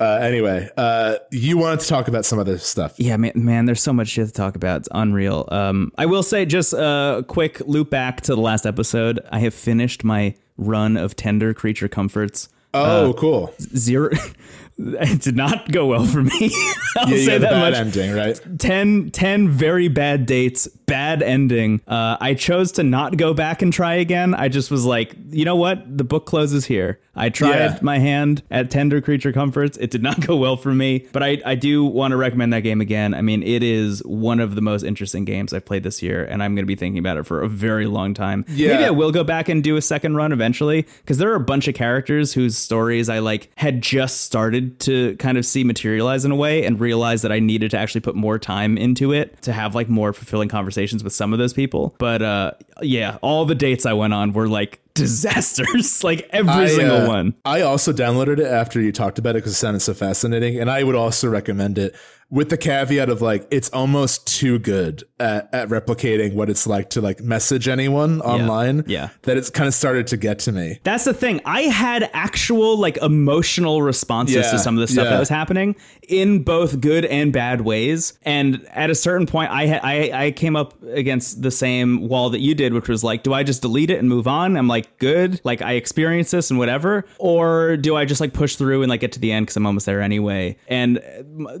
uh, 0.00 0.18
anyway, 0.22 0.68
uh, 0.76 1.16
you 1.30 1.58
wanted 1.58 1.80
to 1.80 1.86
talk 1.88 2.08
about 2.08 2.24
some 2.24 2.38
other 2.38 2.58
stuff. 2.58 2.94
Yeah, 2.98 3.16
man, 3.16 3.32
man, 3.34 3.66
there's 3.66 3.82
so 3.82 3.92
much 3.92 4.08
shit 4.08 4.26
to 4.26 4.32
talk 4.32 4.56
about. 4.56 4.78
It's 4.78 4.88
unreal. 4.92 5.46
Um, 5.50 5.92
I 5.98 6.06
will 6.06 6.22
say, 6.22 6.44
just 6.44 6.72
a 6.72 7.24
quick 7.28 7.60
loop 7.60 7.90
back 7.90 8.20
to 8.22 8.34
the 8.34 8.40
last 8.40 8.66
episode. 8.66 9.20
I 9.30 9.40
have 9.40 9.54
finished 9.54 10.04
my 10.04 10.34
run 10.56 10.96
of 10.96 11.16
tender 11.16 11.54
creature 11.54 11.88
comforts. 11.88 12.48
Oh, 12.74 13.14
cool. 13.18 13.54
Zero. 13.60 14.10
it 14.78 15.22
did 15.22 15.36
not 15.36 15.70
go 15.72 15.86
well 15.86 16.04
for 16.04 16.22
me. 16.22 16.30
I'll 16.96 17.08
Yeah, 17.08 17.14
you 17.16 17.24
say 17.24 17.38
that 17.38 17.50
bad 17.50 17.72
much. 17.72 17.80
ending, 17.80 18.12
right? 18.14 18.40
10, 18.58 19.10
10 19.10 19.48
very 19.48 19.88
bad 19.88 20.26
dates, 20.26 20.68
bad 20.88 21.22
ending. 21.22 21.80
Uh, 21.86 22.16
I 22.20 22.34
chose 22.34 22.72
to 22.72 22.82
not 22.82 23.16
go 23.16 23.34
back 23.34 23.62
and 23.62 23.72
try 23.72 23.94
again. 23.94 24.34
I 24.34 24.48
just 24.48 24.70
was 24.70 24.84
like, 24.84 25.14
you 25.30 25.44
know 25.44 25.56
what? 25.56 25.96
The 25.98 26.04
book 26.04 26.26
closes 26.26 26.64
here. 26.66 26.98
I 27.14 27.30
tried 27.30 27.50
Yeah. 27.58 27.78
my 27.82 27.98
hand 27.98 28.42
at 28.50 28.70
Tender 28.70 29.00
Creature 29.00 29.32
Comforts. 29.32 29.76
It 29.78 29.90
did 29.90 30.02
not 30.02 30.20
go 30.26 30.36
well 30.36 30.56
for 30.56 30.72
me, 30.72 31.06
but 31.12 31.22
I, 31.22 31.38
I 31.44 31.54
do 31.56 31.84
want 31.84 32.12
to 32.12 32.16
recommend 32.16 32.52
that 32.52 32.60
game 32.60 32.80
again. 32.80 33.12
I 33.12 33.22
mean, 33.22 33.42
it 33.42 33.62
is 33.64 34.00
one 34.04 34.38
of 34.38 34.54
the 34.54 34.60
most 34.60 34.84
interesting 34.84 35.24
games 35.24 35.52
I've 35.52 35.64
played 35.64 35.82
this 35.82 36.00
year, 36.00 36.24
and 36.24 36.42
I'm 36.42 36.54
going 36.54 36.62
to 36.64 36.68
be 36.68 36.76
thinking 36.76 36.98
about 37.00 37.16
it 37.16 37.24
for 37.26 37.42
a 37.42 37.48
very 37.48 37.86
long 37.86 38.14
time. 38.14 38.44
Yeah. 38.48 38.68
Maybe 38.74 38.84
I 38.84 38.90
will 38.90 39.10
go 39.10 39.24
back 39.24 39.48
and 39.48 39.64
do 39.64 39.76
a 39.76 39.82
second 39.82 40.14
run 40.14 40.30
eventually, 40.32 40.82
because 41.02 41.18
there 41.18 41.30
are 41.32 41.34
a 41.36 41.40
bunch 41.40 41.66
of 41.66 41.74
characters 41.74 42.32
whose 42.34 42.56
stories 42.56 43.08
I 43.08 43.18
like 43.18 43.50
had 43.56 43.82
just 43.82 44.20
started 44.20 44.78
to 44.80 45.16
kind 45.16 45.36
of 45.38 45.44
see 45.44 45.64
materialize 45.64 46.24
in 46.24 46.30
a 46.30 46.36
way 46.36 46.64
and 46.64 46.78
realize 46.78 47.22
that 47.22 47.32
I 47.32 47.40
needed 47.40 47.72
to 47.72 47.78
actually 47.78 48.02
put 48.02 48.14
more 48.14 48.38
time 48.38 48.78
into 48.78 49.12
it 49.12 49.42
to 49.42 49.52
have 49.52 49.74
like 49.74 49.88
more 49.88 50.12
fulfilling 50.12 50.48
conversations 50.48 50.77
with 50.78 51.12
some 51.12 51.32
of 51.32 51.38
those 51.38 51.52
people. 51.52 51.94
But 51.98 52.22
uh 52.22 52.52
yeah, 52.82 53.18
all 53.22 53.44
the 53.44 53.54
dates 53.54 53.86
I 53.86 53.92
went 53.92 54.14
on 54.14 54.32
were 54.32 54.48
like 54.48 54.80
disasters, 54.94 56.02
like 56.10 56.28
every 56.30 56.52
I, 56.52 56.66
single 56.66 57.02
uh, 57.02 57.08
one. 57.08 57.34
I 57.44 57.62
also 57.62 57.92
downloaded 57.92 58.38
it 58.38 58.46
after 58.46 58.80
you 58.80 58.92
talked 58.92 59.18
about 59.18 59.30
it 59.30 59.38
because 59.38 59.52
it 59.52 59.56
sounded 59.56 59.80
so 59.80 59.94
fascinating, 59.94 60.58
and 60.58 60.70
I 60.70 60.82
would 60.82 60.96
also 60.96 61.28
recommend 61.28 61.78
it 61.78 61.94
with 62.30 62.50
the 62.50 62.56
caveat 62.58 63.08
of 63.08 63.22
like 63.22 63.48
it's 63.50 63.70
almost 63.70 64.26
too 64.26 64.58
good 64.58 65.02
at, 65.18 65.48
at 65.54 65.68
replicating 65.70 66.34
what 66.34 66.50
it's 66.50 66.66
like 66.66 66.90
to 66.90 67.00
like 67.00 67.20
message 67.22 67.66
anyone 67.68 68.20
online. 68.20 68.84
yeah. 68.86 69.08
that 69.22 69.38
it's 69.38 69.48
kind 69.48 69.66
of 69.66 69.72
started 69.72 70.06
to 70.08 70.16
get 70.18 70.38
to 70.40 70.52
me. 70.52 70.78
That's 70.84 71.04
the 71.04 71.14
thing. 71.14 71.40
I 71.46 71.62
had 71.62 72.10
actual 72.12 72.76
like 72.76 72.98
emotional 72.98 73.80
responses 73.80 74.36
Yeah, 74.36 74.50
to 74.50 74.58
some 74.58 74.76
of 74.76 74.80
the 74.80 74.88
stuff 74.92 75.04
yeah. 75.04 75.10
that 75.12 75.18
was 75.18 75.30
happening 75.30 75.74
in 76.06 76.42
both 76.42 76.80
good 76.82 77.06
and 77.06 77.32
bad 77.32 77.62
ways. 77.62 78.18
And 78.22 78.62
at 78.72 78.90
a 78.90 78.94
certain 78.94 79.26
point, 79.26 79.50
I 79.50 79.66
ha- 79.66 79.80
I 79.82 80.26
I 80.26 80.30
came 80.32 80.54
up 80.54 80.74
against 80.82 81.40
the 81.40 81.50
same 81.50 82.08
wall 82.08 82.28
that 82.30 82.40
you 82.40 82.54
did, 82.54 82.74
which 82.74 82.88
was 82.90 83.02
like, 83.02 83.22
do 83.22 83.32
I 83.32 83.42
just 83.42 83.62
delete 83.62 83.88
it 83.90 83.98
and 84.00 84.08
move 84.08 84.28
on? 84.28 84.54
I'm 84.56 84.68
like, 84.68 84.98
good, 84.98 85.40
like 85.44 85.62
I 85.62 85.72
experience 85.72 86.30
this 86.30 86.50
and 86.50 86.58
whatever, 86.58 87.06
or 87.18 87.78
do 87.78 87.96
I 87.96 88.04
just 88.04 88.20
like 88.20 88.34
push 88.34 88.56
through 88.56 88.82
and 88.82 88.90
like 88.90 89.00
get 89.00 89.12
to 89.12 89.18
the 89.18 89.32
end 89.32 89.46
because 89.46 89.56
I'm 89.56 89.64
almost 89.64 89.86
there 89.86 90.02
anyway? 90.02 90.58
And 90.68 91.00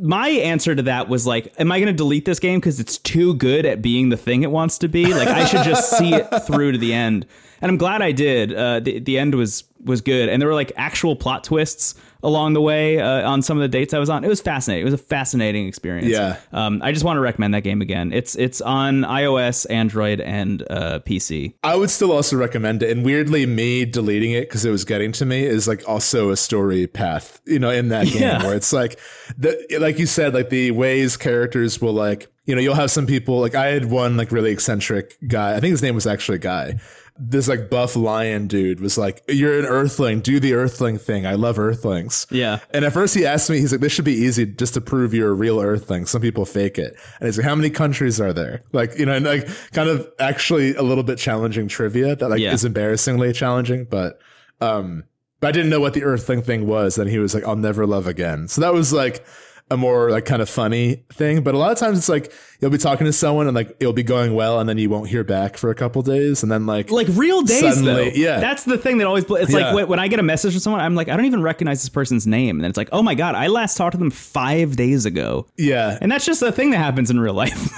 my 0.02 0.28
answer 0.28 0.57
to 0.58 0.82
that 0.82 1.08
was 1.08 1.26
like, 1.26 1.52
am 1.58 1.70
I 1.72 1.78
going 1.78 1.92
to 1.92 1.96
delete 1.96 2.24
this 2.24 2.38
game 2.38 2.60
because 2.60 2.80
it's 2.80 2.98
too 2.98 3.34
good 3.34 3.66
at 3.66 3.82
being 3.82 4.08
the 4.08 4.16
thing 4.16 4.42
it 4.42 4.50
wants 4.50 4.78
to 4.78 4.88
be? 4.88 5.12
Like 5.12 5.28
I 5.28 5.44
should 5.44 5.64
just 5.64 5.96
see 5.96 6.14
it 6.14 6.24
through 6.46 6.72
to 6.72 6.78
the 6.78 6.92
end. 6.92 7.26
And 7.60 7.70
I'm 7.70 7.76
glad 7.76 8.02
I 8.02 8.12
did. 8.12 8.54
Uh, 8.54 8.80
the 8.80 9.00
the 9.00 9.18
end 9.18 9.34
was 9.34 9.64
was 9.84 10.00
good, 10.00 10.28
and 10.28 10.40
there 10.40 10.48
were 10.48 10.54
like 10.54 10.72
actual 10.76 11.16
plot 11.16 11.44
twists 11.44 11.94
along 12.22 12.52
the 12.54 12.60
way 12.60 13.00
uh, 13.00 13.28
on 13.28 13.42
some 13.42 13.56
of 13.56 13.62
the 13.62 13.68
dates 13.68 13.94
I 13.94 13.98
was 13.98 14.08
on. 14.10 14.24
It 14.24 14.28
was 14.28 14.40
fascinating. 14.40 14.82
It 14.82 14.90
was 14.90 14.94
a 14.94 14.98
fascinating 15.04 15.66
experience. 15.66 16.08
Yeah. 16.08 16.36
Um, 16.52 16.80
I 16.82 16.92
just 16.92 17.04
want 17.04 17.16
to 17.16 17.20
recommend 17.20 17.54
that 17.54 17.62
game 17.62 17.80
again. 17.80 18.12
It's 18.12 18.34
it's 18.36 18.60
on 18.60 19.02
iOS, 19.02 19.66
Android, 19.70 20.20
and 20.20 20.62
uh, 20.70 21.00
PC. 21.00 21.54
I 21.62 21.76
would 21.76 21.90
still 21.90 22.12
also 22.12 22.36
recommend 22.36 22.82
it. 22.82 22.90
And 22.90 23.04
weirdly, 23.04 23.46
me 23.46 23.84
deleting 23.84 24.32
it 24.32 24.42
because 24.48 24.64
it 24.64 24.70
was 24.70 24.84
getting 24.84 25.12
to 25.12 25.24
me 25.26 25.44
is 25.44 25.68
like 25.68 25.88
also 25.88 26.30
a 26.30 26.36
story 26.36 26.86
path, 26.86 27.40
you 27.46 27.58
know, 27.58 27.70
in 27.70 27.88
that 27.88 28.06
game 28.08 28.22
Yeah. 28.22 28.42
where 28.44 28.56
it's 28.56 28.72
like 28.72 28.98
the 29.36 29.56
like 29.80 29.98
you 29.98 30.06
said, 30.06 30.34
like 30.34 30.50
the 30.50 30.70
ways 30.72 31.16
characters 31.16 31.80
will 31.80 31.92
like, 31.92 32.26
you 32.46 32.54
know, 32.54 32.60
you'll 32.60 32.74
have 32.74 32.90
some 32.90 33.06
people 33.06 33.40
like 33.40 33.54
I 33.54 33.66
had 33.68 33.86
one 33.90 34.16
like 34.16 34.32
really 34.32 34.50
eccentric 34.50 35.16
guy. 35.26 35.54
I 35.54 35.60
think 35.60 35.70
his 35.72 35.82
name 35.82 35.94
was 35.94 36.06
actually 36.06 36.38
guy. 36.38 36.78
This 37.20 37.48
like 37.48 37.68
buff 37.68 37.96
lion 37.96 38.46
dude 38.46 38.80
was 38.80 38.96
like, 38.96 39.22
"You're 39.28 39.58
an 39.58 39.66
Earthling. 39.66 40.20
Do 40.20 40.38
the 40.38 40.54
Earthling 40.54 40.98
thing. 40.98 41.26
I 41.26 41.34
love 41.34 41.58
Earthlings." 41.58 42.26
Yeah. 42.30 42.60
And 42.72 42.84
at 42.84 42.92
first 42.92 43.14
he 43.14 43.26
asked 43.26 43.50
me, 43.50 43.58
he's 43.58 43.72
like, 43.72 43.80
"This 43.80 43.92
should 43.92 44.04
be 44.04 44.12
easy, 44.14 44.46
just 44.46 44.74
to 44.74 44.80
prove 44.80 45.12
you're 45.12 45.30
a 45.30 45.34
real 45.34 45.58
Earthling." 45.60 46.06
Some 46.06 46.22
people 46.22 46.44
fake 46.44 46.78
it, 46.78 46.96
and 47.18 47.26
he's 47.26 47.36
like, 47.36 47.44
"How 47.46 47.56
many 47.56 47.70
countries 47.70 48.20
are 48.20 48.32
there?" 48.32 48.62
Like, 48.72 48.96
you 48.98 49.04
know, 49.06 49.14
and 49.14 49.26
like 49.26 49.48
kind 49.72 49.88
of 49.88 50.08
actually 50.20 50.74
a 50.76 50.82
little 50.82 51.02
bit 51.04 51.18
challenging 51.18 51.66
trivia 51.66 52.14
that 52.14 52.28
like 52.28 52.40
Yeah. 52.40 52.52
is 52.52 52.64
embarrassingly 52.64 53.32
challenging, 53.32 53.84
but 53.90 54.20
um, 54.60 55.02
but 55.40 55.48
I 55.48 55.52
didn't 55.52 55.70
know 55.70 55.80
what 55.80 55.94
the 55.94 56.04
Earthling 56.04 56.42
thing 56.42 56.66
was. 56.66 56.98
And 56.98 57.10
he 57.10 57.18
was 57.18 57.34
like, 57.34 57.44
"I'll 57.44 57.56
never 57.56 57.84
love 57.86 58.06
again." 58.06 58.46
So 58.48 58.60
that 58.60 58.72
was 58.74 58.92
like 58.92 59.24
a 59.70 59.76
more 59.76 60.10
like 60.10 60.24
kind 60.24 60.40
of 60.42 60.48
funny 60.48 61.04
thing. 61.12 61.42
But 61.42 61.54
a 61.54 61.58
lot 61.58 61.70
of 61.72 61.78
times 61.78 61.98
it's 61.98 62.08
like 62.08 62.32
you'll 62.60 62.70
be 62.70 62.78
talking 62.78 63.04
to 63.04 63.12
someone 63.12 63.46
and 63.46 63.54
like 63.54 63.76
it'll 63.80 63.92
be 63.92 64.02
going 64.02 64.34
well, 64.34 64.58
and 64.60 64.68
then 64.68 64.78
you 64.78 64.88
won't 64.90 65.08
hear 65.08 65.24
back 65.24 65.56
for 65.56 65.70
a 65.70 65.74
couple 65.74 66.02
days, 66.02 66.42
and 66.42 66.50
then 66.50 66.66
like 66.66 66.90
Like 66.90 67.06
real 67.10 67.42
days, 67.42 67.60
Suddenly- 67.60 68.10
though. 68.10 68.16
yeah. 68.16 68.40
That's 68.40 68.64
the 68.64 68.78
thing 68.78 68.98
that 68.98 69.06
always. 69.06 69.24
bl- 69.24 69.36
It's 69.36 69.52
Yeah. 69.52 69.66
like 69.66 69.74
when, 69.74 69.88
when 69.88 69.98
I 69.98 70.08
get 70.08 70.18
a 70.18 70.22
message 70.22 70.52
from 70.54 70.60
someone, 70.60 70.80
I'm 70.80 70.94
like, 70.94 71.08
I 71.08 71.16
don't 71.16 71.26
even 71.26 71.42
recognize 71.42 71.80
this 71.82 71.88
person's 71.90 72.26
name, 72.26 72.56
and 72.56 72.64
then 72.64 72.70
it's 72.70 72.78
like, 72.78 72.88
oh 72.92 73.02
my 73.02 73.14
god, 73.14 73.34
I 73.34 73.48
last 73.48 73.76
talked 73.76 73.92
to 73.92 73.98
them 73.98 74.10
five 74.10 74.76
days 74.76 75.04
ago, 75.04 75.46
yeah, 75.56 75.98
and 76.00 76.10
that's 76.10 76.24
just 76.24 76.42
a 76.42 76.50
thing 76.52 76.70
that 76.70 76.78
happens 76.78 77.10
in 77.10 77.20
real 77.20 77.34
life. 77.34 77.70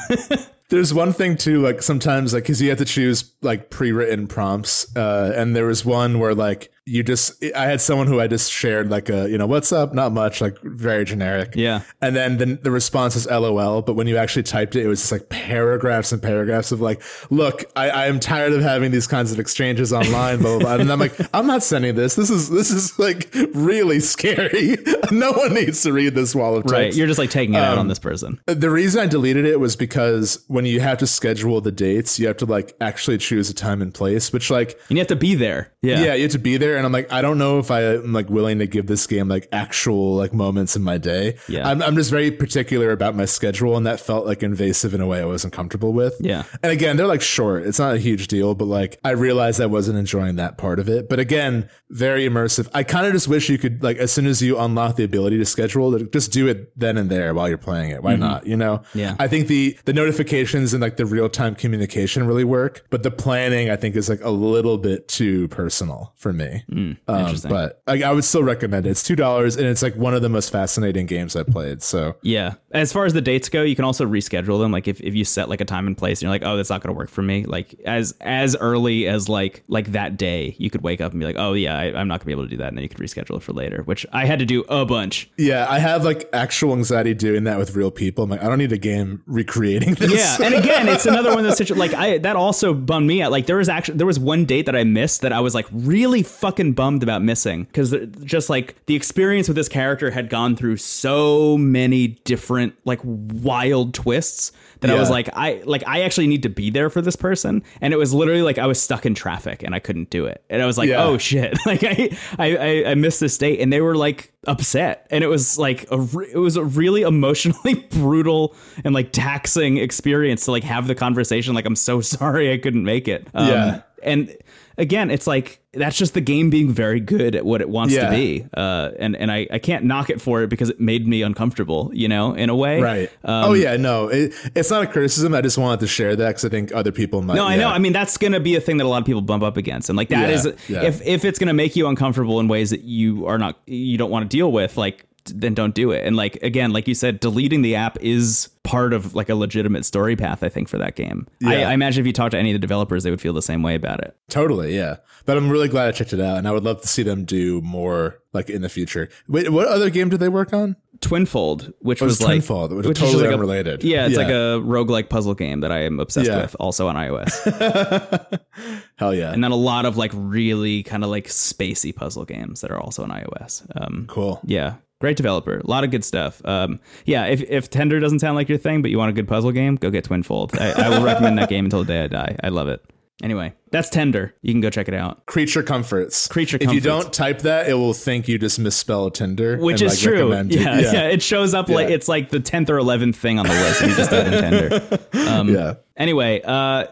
There's 0.70 0.95
one 0.95 1.12
thing 1.12 1.36
too, 1.36 1.61
like 1.61 1.82
sometimes, 1.82 2.32
like, 2.32 2.45
cause 2.45 2.61
you 2.62 2.68
have 2.68 2.78
to 2.78 2.84
choose 2.84 3.32
like 3.43 3.70
pre-written 3.70 4.28
prompts, 4.28 4.95
uh, 4.97 5.32
and 5.34 5.57
there 5.57 5.66
was 5.66 5.84
one 5.84 6.20
where 6.20 6.32
like 6.34 6.70
you 6.91 7.03
just, 7.03 7.43
I 7.55 7.66
had 7.66 7.80
someone 7.80 8.07
who 8.09 8.20
I 8.20 8.26
just 8.26 8.51
shared 8.51 8.91
like 8.91 9.09
a, 9.09 9.28
you 9.30 9.38
know, 9.38 9.47
what's 9.47 9.70
up, 9.72 9.95
not 9.95 10.12
much, 10.12 10.41
like 10.41 10.57
very 10.62 11.05
generic, 11.05 11.53
Yeah. 11.55 11.82
and 12.03 12.16
then 12.16 12.38
the, 12.38 12.47
the 12.47 12.70
response 12.70 13.14
was 13.14 13.26
LOL, 13.28 13.82
but 13.82 13.95
when 13.95 14.07
you 14.09 14.16
actually 14.16 14.43
typed 14.43 14.74
it, 14.76 14.84
it 14.84 14.88
was 14.88 15.01
just 15.01 15.12
like 15.12 15.28
paragraphs 15.28 16.11
and 16.12 16.20
paragraphs 16.22 16.72
of 16.72 16.80
like, 16.80 17.01
look, 17.30 17.64
I, 17.76 17.91
I 17.91 18.07
am 18.07 18.18
tired 18.18 18.53
of 18.53 18.62
having 18.62 18.91
these 18.91 19.07
kinds 19.07 19.30
of 19.32 19.38
exchanges 19.38 19.93
online, 19.93 20.38
blah 20.41 20.59
blah, 20.59 20.76
blah. 20.76 20.82
and 20.82 20.91
I'm 20.93 20.99
like, 20.99 21.14
I'm 21.34 21.47
not 21.47 21.62
sending 21.62 21.95
this. 21.95 22.14
This 22.16 22.30
is 22.30 22.49
this 22.51 22.70
is 22.70 22.99
like 22.99 23.32
really 23.55 24.01
scary. 24.01 24.76
no 25.12 25.32
one 25.32 25.55
needs 25.55 25.82
to 25.82 25.93
read 25.93 26.14
this 26.14 26.34
wall 26.34 26.57
of 26.57 26.62
text. 26.64 26.72
right? 26.72 26.95
You're 26.95 27.07
just 27.07 27.18
like 27.18 27.30
taking 27.30 27.55
it 27.55 27.59
out 27.59 27.74
Um, 27.74 27.80
on 27.80 27.88
this 27.88 27.99
person. 27.99 28.41
The 28.47 28.70
reason 28.70 29.01
I 29.01 29.07
deleted 29.07 29.45
it 29.45 29.61
was 29.61 29.76
because 29.76 30.43
when 30.49 30.66
you 30.66 30.80
have 30.80 30.99
to 30.99 31.07
schedule 31.07 31.61
the 31.61 31.72
dates, 31.72 32.18
you 32.18 32.26
have 32.26 32.36
to 32.38 32.47
like 32.47 32.74
actually 32.80 33.18
choose 33.18 33.49
a 33.51 33.55
time 33.55 33.80
and 33.82 33.93
place, 33.95 34.32
which 34.32 34.51
like 34.51 34.78
And 34.88 34.97
you 34.97 34.99
have 34.99 35.09
to 35.09 35.16
be 35.16 35.34
there. 35.34 35.72
Yeah. 35.82 36.03
yeah, 36.05 36.14
you 36.14 36.22
have 36.24 36.32
to 36.32 36.38
be 36.38 36.57
there. 36.57 36.76
And 36.81 36.87
I'm 36.87 36.93
like, 36.93 37.12
I 37.12 37.20
don't 37.20 37.37
know 37.37 37.59
if 37.59 37.70
I 37.70 37.83
am 37.83 38.14
like 38.14 38.31
willing 38.31 38.59
to 38.61 38.66
give 38.66 38.87
this 38.87 39.07
game 39.07 39.28
like 39.28 39.47
actual 39.53 40.16
like 40.16 40.33
moments 40.33 40.76
in 40.76 40.83
my 40.83 40.97
day. 40.97 41.37
Yeah. 41.47 41.68
I'm, 41.68 41.83
I'm 41.83 41.95
just 41.95 42.11
very 42.11 42.31
particular 42.31 42.91
about 42.91 43.14
my 43.14 43.26
schedule, 43.26 43.76
and 43.76 43.87
that 43.87 44.01
felt 44.01 44.24
like 44.24 44.43
invasive 44.43 44.95
in 44.95 45.03
a 45.03 45.07
way 45.07 45.20
I 45.20 45.26
wasn't 45.26 45.53
comfortable 45.53 45.93
with. 45.93 46.16
Yeah. 46.20 46.45
And 46.62 46.72
again, 46.72 46.97
they're 46.97 47.07
like 47.07 47.20
short. 47.20 47.64
It's 47.64 47.78
not 47.78 47.95
a 47.95 47.99
huge 47.99 48.28
deal, 48.28 48.55
but 48.55 48.64
like 48.64 48.99
I 49.05 49.11
realized 49.11 49.61
I 49.61 49.66
wasn't 49.66 49.99
enjoying 49.99 50.37
that 50.37 50.57
part 50.57 50.78
of 50.78 50.89
it. 50.89 51.11
But 51.11 51.18
again, 51.18 51.68
very 51.91 52.26
immersive. 52.26 52.66
I 52.72 52.83
kind 52.83 53.05
of 53.05 53.12
just 53.12 53.28
wish 53.28 53.51
you 53.51 53.59
could 53.59 53.83
like 53.83 53.99
as 53.99 54.11
soon 54.11 54.26
as 54.26 54.41
you 54.41 54.59
unlock 54.59 54.97
the 54.97 55.05
ability 55.05 55.37
to 55.37 55.45
schedule 55.45 55.99
just 55.99 56.33
do 56.33 56.49
it 56.49 56.72
then 56.78 56.97
and 56.97 57.11
there 57.11 57.35
while 57.35 57.47
you're 57.47 57.59
playing 57.59 57.91
it. 57.91 58.03
Why 58.03 58.16
not? 58.16 58.47
You 58.47 58.57
know? 58.57 58.78
Mm-hmm. 58.78 58.99
Yeah. 58.99 59.16
I 59.18 59.28
think 59.28 59.49
the 59.49 59.78
the 59.85 59.93
notifications 59.93 60.72
and 60.72 60.81
like 60.81 60.97
the 60.97 61.07
real 61.07 61.28
time 61.28 61.55
communication 61.55 62.26
really 62.26 62.45
work, 62.45 62.87
but 62.89 63.03
the 63.03 63.11
planning 63.11 63.70
I 63.70 63.76
think 63.76 63.97
is 63.97 64.09
like 64.09 64.24
a 64.24 64.31
little 64.31 64.78
bit 64.78 65.09
too 65.09 65.49
personal 65.49 66.12
for 66.16 66.33
me. 66.33 66.64
Mm, 66.70 66.96
Um, 67.08 67.36
but 67.48 67.82
I, 67.86 68.02
I 68.02 68.12
would 68.12 68.24
still 68.24 68.42
recommend 68.44 68.86
it. 68.86 68.90
It's 68.90 69.02
two 69.02 69.16
dollars, 69.16 69.56
and 69.56 69.66
it's 69.66 69.82
like 69.82 69.96
one 69.96 70.14
of 70.14 70.22
the 70.22 70.28
most 70.28 70.50
fascinating 70.52 71.06
games 71.06 71.34
I 71.36 71.42
played. 71.42 71.82
So 71.82 72.16
Yeah. 72.22 72.54
As 72.72 72.92
far 72.92 73.04
as 73.04 73.12
the 73.12 73.20
dates 73.20 73.48
go, 73.48 73.62
you 73.62 73.74
can 73.74 73.84
also 73.84 74.06
reschedule 74.06 74.60
them. 74.60 74.70
Like 74.70 74.86
if, 74.86 75.00
if 75.00 75.14
you 75.14 75.24
set 75.24 75.48
like 75.48 75.60
a 75.60 75.64
time 75.64 75.88
and 75.88 75.98
place 75.98 76.18
and 76.18 76.22
you're 76.22 76.30
like, 76.30 76.44
oh, 76.44 76.56
that's 76.56 76.70
not 76.70 76.80
gonna 76.82 76.94
work 76.96 77.10
for 77.10 77.22
me. 77.22 77.44
Like 77.44 77.74
as 77.84 78.14
as 78.20 78.54
early 78.56 79.08
as 79.08 79.28
like 79.28 79.64
like 79.66 79.92
that 79.92 80.16
day, 80.16 80.54
you 80.58 80.70
could 80.70 80.82
wake 80.82 81.00
up 81.00 81.10
and 81.10 81.20
be 81.20 81.26
like, 81.26 81.36
oh 81.38 81.54
yeah, 81.54 81.76
I, 81.76 81.86
I'm 81.98 82.06
not 82.06 82.20
gonna 82.20 82.26
be 82.26 82.32
able 82.32 82.44
to 82.44 82.50
do 82.50 82.58
that, 82.58 82.68
and 82.68 82.76
then 82.78 82.82
you 82.84 82.88
could 82.88 82.98
reschedule 82.98 83.36
it 83.38 83.42
for 83.42 83.52
later. 83.52 83.82
Which 83.82 84.06
I 84.12 84.24
had 84.26 84.38
to 84.38 84.46
do 84.46 84.60
a 84.68 84.86
bunch. 84.86 85.28
yeah, 85.36 85.66
I 85.68 85.80
have 85.80 86.04
like 86.04 86.28
actual 86.32 86.72
anxiety 86.74 87.14
doing 87.14 87.42
that 87.44 87.58
with 87.58 87.74
real 87.74 87.90
people. 87.90 88.22
I'm 88.24 88.30
like, 88.30 88.42
I 88.44 88.48
don't 88.48 88.58
need 88.58 88.72
a 88.72 88.78
game 88.78 89.22
recreating 89.26 89.94
this. 89.94 90.12
Yeah, 90.12 90.46
and 90.46 90.54
again, 90.54 90.88
it's 90.88 91.06
another 91.06 91.30
one 91.30 91.38
of 91.40 91.44
those 91.44 91.56
situations. 91.56 91.78
Like 91.92 91.94
I, 91.94 92.18
that 92.18 92.36
also 92.36 92.72
bummed 92.74 93.08
me 93.08 93.22
out. 93.22 93.32
Like 93.32 93.46
there 93.46 93.56
was 93.56 93.68
actually 93.68 93.98
there 93.98 94.06
was 94.06 94.20
one 94.20 94.44
date 94.44 94.66
that 94.66 94.76
I 94.76 94.84
missed 94.84 95.22
that 95.22 95.32
I 95.32 95.40
was 95.40 95.54
like 95.54 95.66
really 95.72 96.22
fucking 96.22 96.49
bummed 96.72 97.03
about 97.03 97.22
missing 97.22 97.64
because 97.64 97.94
just 98.24 98.51
like 98.51 98.76
the 98.86 98.94
experience 98.94 99.48
with 99.48 99.57
this 99.57 99.68
character 99.68 100.11
had 100.11 100.28
gone 100.28 100.57
through 100.57 100.76
so 100.78 101.57
many 101.59 102.09
different 102.24 102.74
like 102.84 103.01
wild 103.05 103.94
twists 103.94 104.53
that 104.80 104.90
I 104.90 104.94
was 104.98 105.11
like 105.11 105.28
I 105.34 105.61
like 105.66 105.82
I 105.86 106.03
actually 106.03 106.26
need 106.26 106.42
to 106.44 106.48
be 106.48 106.70
there 106.70 106.88
for 106.88 107.03
this 107.03 107.14
person, 107.14 107.62
and 107.82 107.92
it 107.92 107.98
was 107.98 108.14
literally 108.14 108.40
like 108.40 108.57
I 108.57 108.66
was 108.66 108.80
stuck 108.80 109.05
in 109.05 109.14
traffic 109.14 109.62
and 109.62 109.74
I 109.74 109.78
couldn't 109.78 110.09
do 110.09 110.24
it, 110.24 110.42
and 110.48 110.62
I 110.62 110.64
was 110.66 110.78
like, 110.78 110.88
Yeah. 110.88 111.05
oh 111.05 111.18
shit, 111.18 111.59
like 111.66 111.84
I 111.84 112.16
I 112.38 112.57
I, 112.57 112.90
I 112.92 112.94
missed 112.94 113.20
this 113.20 113.36
date, 113.36 113.61
and 113.61 113.70
they 113.70 113.82
were 113.82 113.94
like 113.94 114.32
upset, 114.46 115.07
and 115.11 115.22
it 115.22 115.26
was 115.26 115.59
like 115.59 115.86
a 115.90 116.01
re- 116.01 116.30
it 116.32 116.38
was 116.38 116.57
a 116.57 116.64
really 116.64 117.03
emotionally 117.14 117.74
brutal 117.90 118.55
and 118.82 118.94
like 118.94 119.12
taxing 119.12 119.76
experience 119.76 120.46
to 120.46 120.51
like 120.51 120.64
have 120.64 120.86
the 120.86 120.94
conversation. 120.94 121.55
Like 121.55 121.66
I'm 121.66 121.76
so 121.76 122.01
sorry 122.01 122.51
I 122.51 122.57
couldn't 122.57 122.84
make 122.84 123.07
it. 123.07 123.28
Um, 123.34 123.48
Yeah. 123.48 123.82
and 124.03 124.34
again, 124.78 125.10
it's 125.10 125.26
like 125.26 125.58
that's 125.72 125.96
just 125.96 126.14
the 126.14 126.20
game 126.20 126.50
being 126.50 126.68
very 126.68 126.98
good 126.98 127.36
at 127.36 127.44
what 127.44 127.60
it 127.60 127.68
wants 127.68 127.94
Yeah. 127.94 128.06
to 128.06 128.10
be, 128.10 128.44
uh, 128.54 128.90
and 128.98 129.14
and 129.16 129.30
I 129.30 129.46
I 129.52 129.58
can't 129.58 129.84
knock 129.84 130.10
it 130.10 130.20
for 130.20 130.42
it 130.42 130.50
because 130.50 130.68
it 130.68 130.80
made 130.80 131.06
me 131.06 131.22
uncomfortable, 131.22 131.90
you 131.94 132.08
know, 132.08 132.32
in 132.34 132.50
a 132.50 132.56
way, 132.56 132.80
Right. 132.80 133.10
Um, 133.24 133.50
oh 133.50 133.52
yeah, 133.52 133.76
no, 133.76 134.08
it, 134.08 134.32
it's 134.56 134.70
not 134.70 134.82
a 134.82 134.86
criticism. 134.86 135.32
I 135.34 135.40
just 135.42 135.58
wanted 135.58 135.80
to 135.80 135.86
share 135.86 136.16
that 136.16 136.26
because 136.28 136.44
I 136.44 136.48
think 136.48 136.74
other 136.74 136.90
people 136.92 137.22
might. 137.22 137.34
No, 137.36 137.44
I 137.46 137.54
yeah. 137.54 137.60
know. 137.60 137.68
I 137.68 137.78
mean, 137.78 137.92
that's 137.92 138.16
going 138.16 138.32
to 138.32 138.40
be 138.40 138.56
a 138.56 138.60
thing 138.60 138.78
that 138.78 138.84
a 138.84 138.88
lot 138.88 138.98
of 138.98 139.06
people 139.06 139.22
bump 139.22 139.42
up 139.44 139.56
against, 139.56 139.88
and 139.90 139.96
like 139.96 140.08
that 140.08 140.28
Yeah, 140.28 140.34
is 140.34 140.46
if 140.46 141.06
if 141.06 141.24
it's 141.24 141.38
going 141.38 141.48
to 141.48 141.54
make 141.54 141.76
you 141.76 141.86
uncomfortable 141.86 142.40
in 142.40 142.48
ways 142.48 142.70
that 142.70 142.82
you 142.82 143.26
are 143.26 143.38
not 143.38 143.56
you 143.66 143.96
don't 143.98 144.10
want 144.10 144.28
to 144.28 144.36
deal 144.36 144.50
with, 144.50 144.76
like 144.76 145.06
then 145.35 145.55
don't 145.55 145.74
do 145.74 145.91
it. 145.93 146.05
And 146.07 146.16
like 146.16 146.37
again, 146.43 146.72
like 146.72 146.87
you 146.89 146.95
said, 146.95 147.20
deleting 147.20 147.62
the 147.62 147.74
app 147.76 147.99
is 148.01 148.49
part 148.62 148.93
of 148.93 149.14
like 149.14 149.28
a 149.28 149.35
legitimate 149.35 149.85
story 149.85 150.16
path. 150.16 150.43
I 150.43 150.49
think 150.49 150.68
for 150.68 150.78
that 150.78 150.97
game. 150.97 151.26
I, 151.45 151.59
Yeah. 151.61 151.68
I 151.70 151.72
imagine 151.74 152.01
if 152.03 152.07
you 152.07 152.12
talk 152.12 152.31
to 152.33 152.39
any 152.39 152.51
of 152.51 152.55
the 152.55 152.59
developers, 152.59 153.05
they 153.05 153.11
would 153.11 153.20
feel 153.20 153.33
the 153.33 153.43
same 153.43 153.62
way 153.62 153.74
about 153.74 154.01
it. 154.01 154.14
Totally, 154.28 154.74
yeah. 154.76 154.97
But 155.26 155.37
I'm 155.37 155.49
really 155.51 155.68
glad 155.68 155.89
I 155.89 155.93
checked 155.93 156.12
it 156.12 156.20
out, 156.20 156.39
and 156.39 156.47
I 156.49 156.51
would 156.53 156.64
love 156.64 156.81
to 156.83 156.89
see 156.89 157.03
them 157.03 157.24
do 157.24 157.61
more 157.62 158.18
like 158.33 158.49
in 158.51 158.62
the 158.62 158.68
future. 158.68 159.09
Wait, 159.28 159.51
what 159.51 159.66
other 159.68 159.91
game 159.91 160.09
did 160.09 160.20
they 160.20 160.28
work 160.28 160.53
on? 160.53 160.76
Twinfold, 161.01 161.72
which 161.81 162.01
It 162.03 162.05
was 162.05 162.20
was, 162.20 162.22
like 162.28 162.41
Twinfold, 162.43 162.76
which 162.76 162.85
is 162.87 162.91
is 162.93 162.99
totally 162.99 163.22
like 163.24 163.31
a- 163.31 163.35
unrelated. 163.35 163.83
yeah, 163.85 164.05
it's 164.07 164.16
Yeah. 164.16 164.22
like 164.24 164.28
a 164.33 164.61
roguelike 164.62 165.09
puzzle 165.09 165.35
game 165.35 165.61
that 165.61 165.72
I 165.72 165.81
am 165.85 165.99
obsessed 165.99 166.28
Yeah. 166.28 166.43
with, 166.43 166.55
also 166.61 166.89
on 166.89 166.97
iOS. 166.97 167.31
Hell 168.97 169.14
yeah, 169.14 169.33
and 169.33 169.43
then 169.43 169.51
a 169.51 169.57
lot 169.57 169.87
of 169.87 169.97
like 169.97 170.11
really 170.14 170.83
kind 170.83 171.03
of 171.05 171.11
like 171.11 171.26
spacey 171.28 171.95
puzzle 171.95 172.24
games 172.26 172.61
that 172.61 172.70
are 172.70 172.78
also 172.78 173.03
on 173.03 173.11
iOS. 173.11 173.62
Um, 173.81 174.05
cool. 174.09 174.41
Yeah. 174.45 174.74
Great 175.01 175.16
developer. 175.16 175.59
A 175.59 175.66
lot 175.66 175.82
of 175.82 175.90
good 175.90 176.05
stuff. 176.05 176.42
Um, 176.44 176.78
yeah, 177.07 177.24
if, 177.24 177.42
if 177.42 177.70
Tender 177.70 178.01
doesn't 178.01 178.18
sound 178.18 178.36
like 178.36 178.48
your 178.51 178.59
thing, 178.59 178.82
but 178.82 178.90
you 178.90 178.98
want 178.98 179.09
a 179.09 179.14
good 179.14 179.26
puzzle 179.26 179.51
game, 179.51 179.76
go 179.76 179.90
get 179.90 180.05
Twinfold. 180.05 180.61
I, 180.61 180.86
I 180.86 180.88
will 180.90 181.03
recommend 181.03 181.38
that 181.38 181.48
game 181.48 181.64
until 181.64 181.80
the 181.80 181.86
day 181.86 182.05
I 182.05 182.07
die. 182.07 182.36
I 182.42 182.51
love 182.51 182.68
it. 182.68 182.84
Anyway, 183.22 183.55
that's 183.70 183.88
Tender. 183.88 184.34
You 184.42 184.52
can 184.52 184.60
go 184.60 184.70
check 184.70 184.88
it 184.88 184.94
out. 184.94 185.26
Creature 185.26 185.62
comforts. 185.62 186.26
Creature 186.28 186.58
Comforts. 186.58 186.70
If 186.70 186.74
you 186.74 186.80
don't 186.90 187.12
type 187.12 187.40
that, 187.40 187.68
it 187.68 187.74
will 187.74 187.92
think 187.94 188.28
you 188.28 188.38
just 188.38 188.58
misspelled 188.58 189.14
Tinder, 189.14 189.56
Which 189.58 189.80
and, 189.80 189.90
is 189.90 189.98
like, 189.98 190.02
true. 190.12 190.28
recommend 190.30 190.52
it. 190.52 190.60
Yeah, 190.60 190.78
yeah, 190.80 191.02
It 191.08 191.22
shows 191.22 191.54
up 191.54 191.68
like 191.68 191.88
it's 191.88 192.08
like 192.08 192.30
the 192.30 192.40
10th 192.40 192.68
or 192.68 192.76
11th 192.78 193.14
thing 193.16 193.38
on 193.38 193.46
the 193.46 193.52
list. 193.52 193.80
And 193.82 193.90
you 193.90 193.96
just 193.96 194.10
type 194.10 194.26
in 194.26 194.32
Tender. 194.32 194.98
Um, 195.30 195.48
yeah. 195.48 195.74
Anyway, 195.96 196.40
uh, 196.44 196.86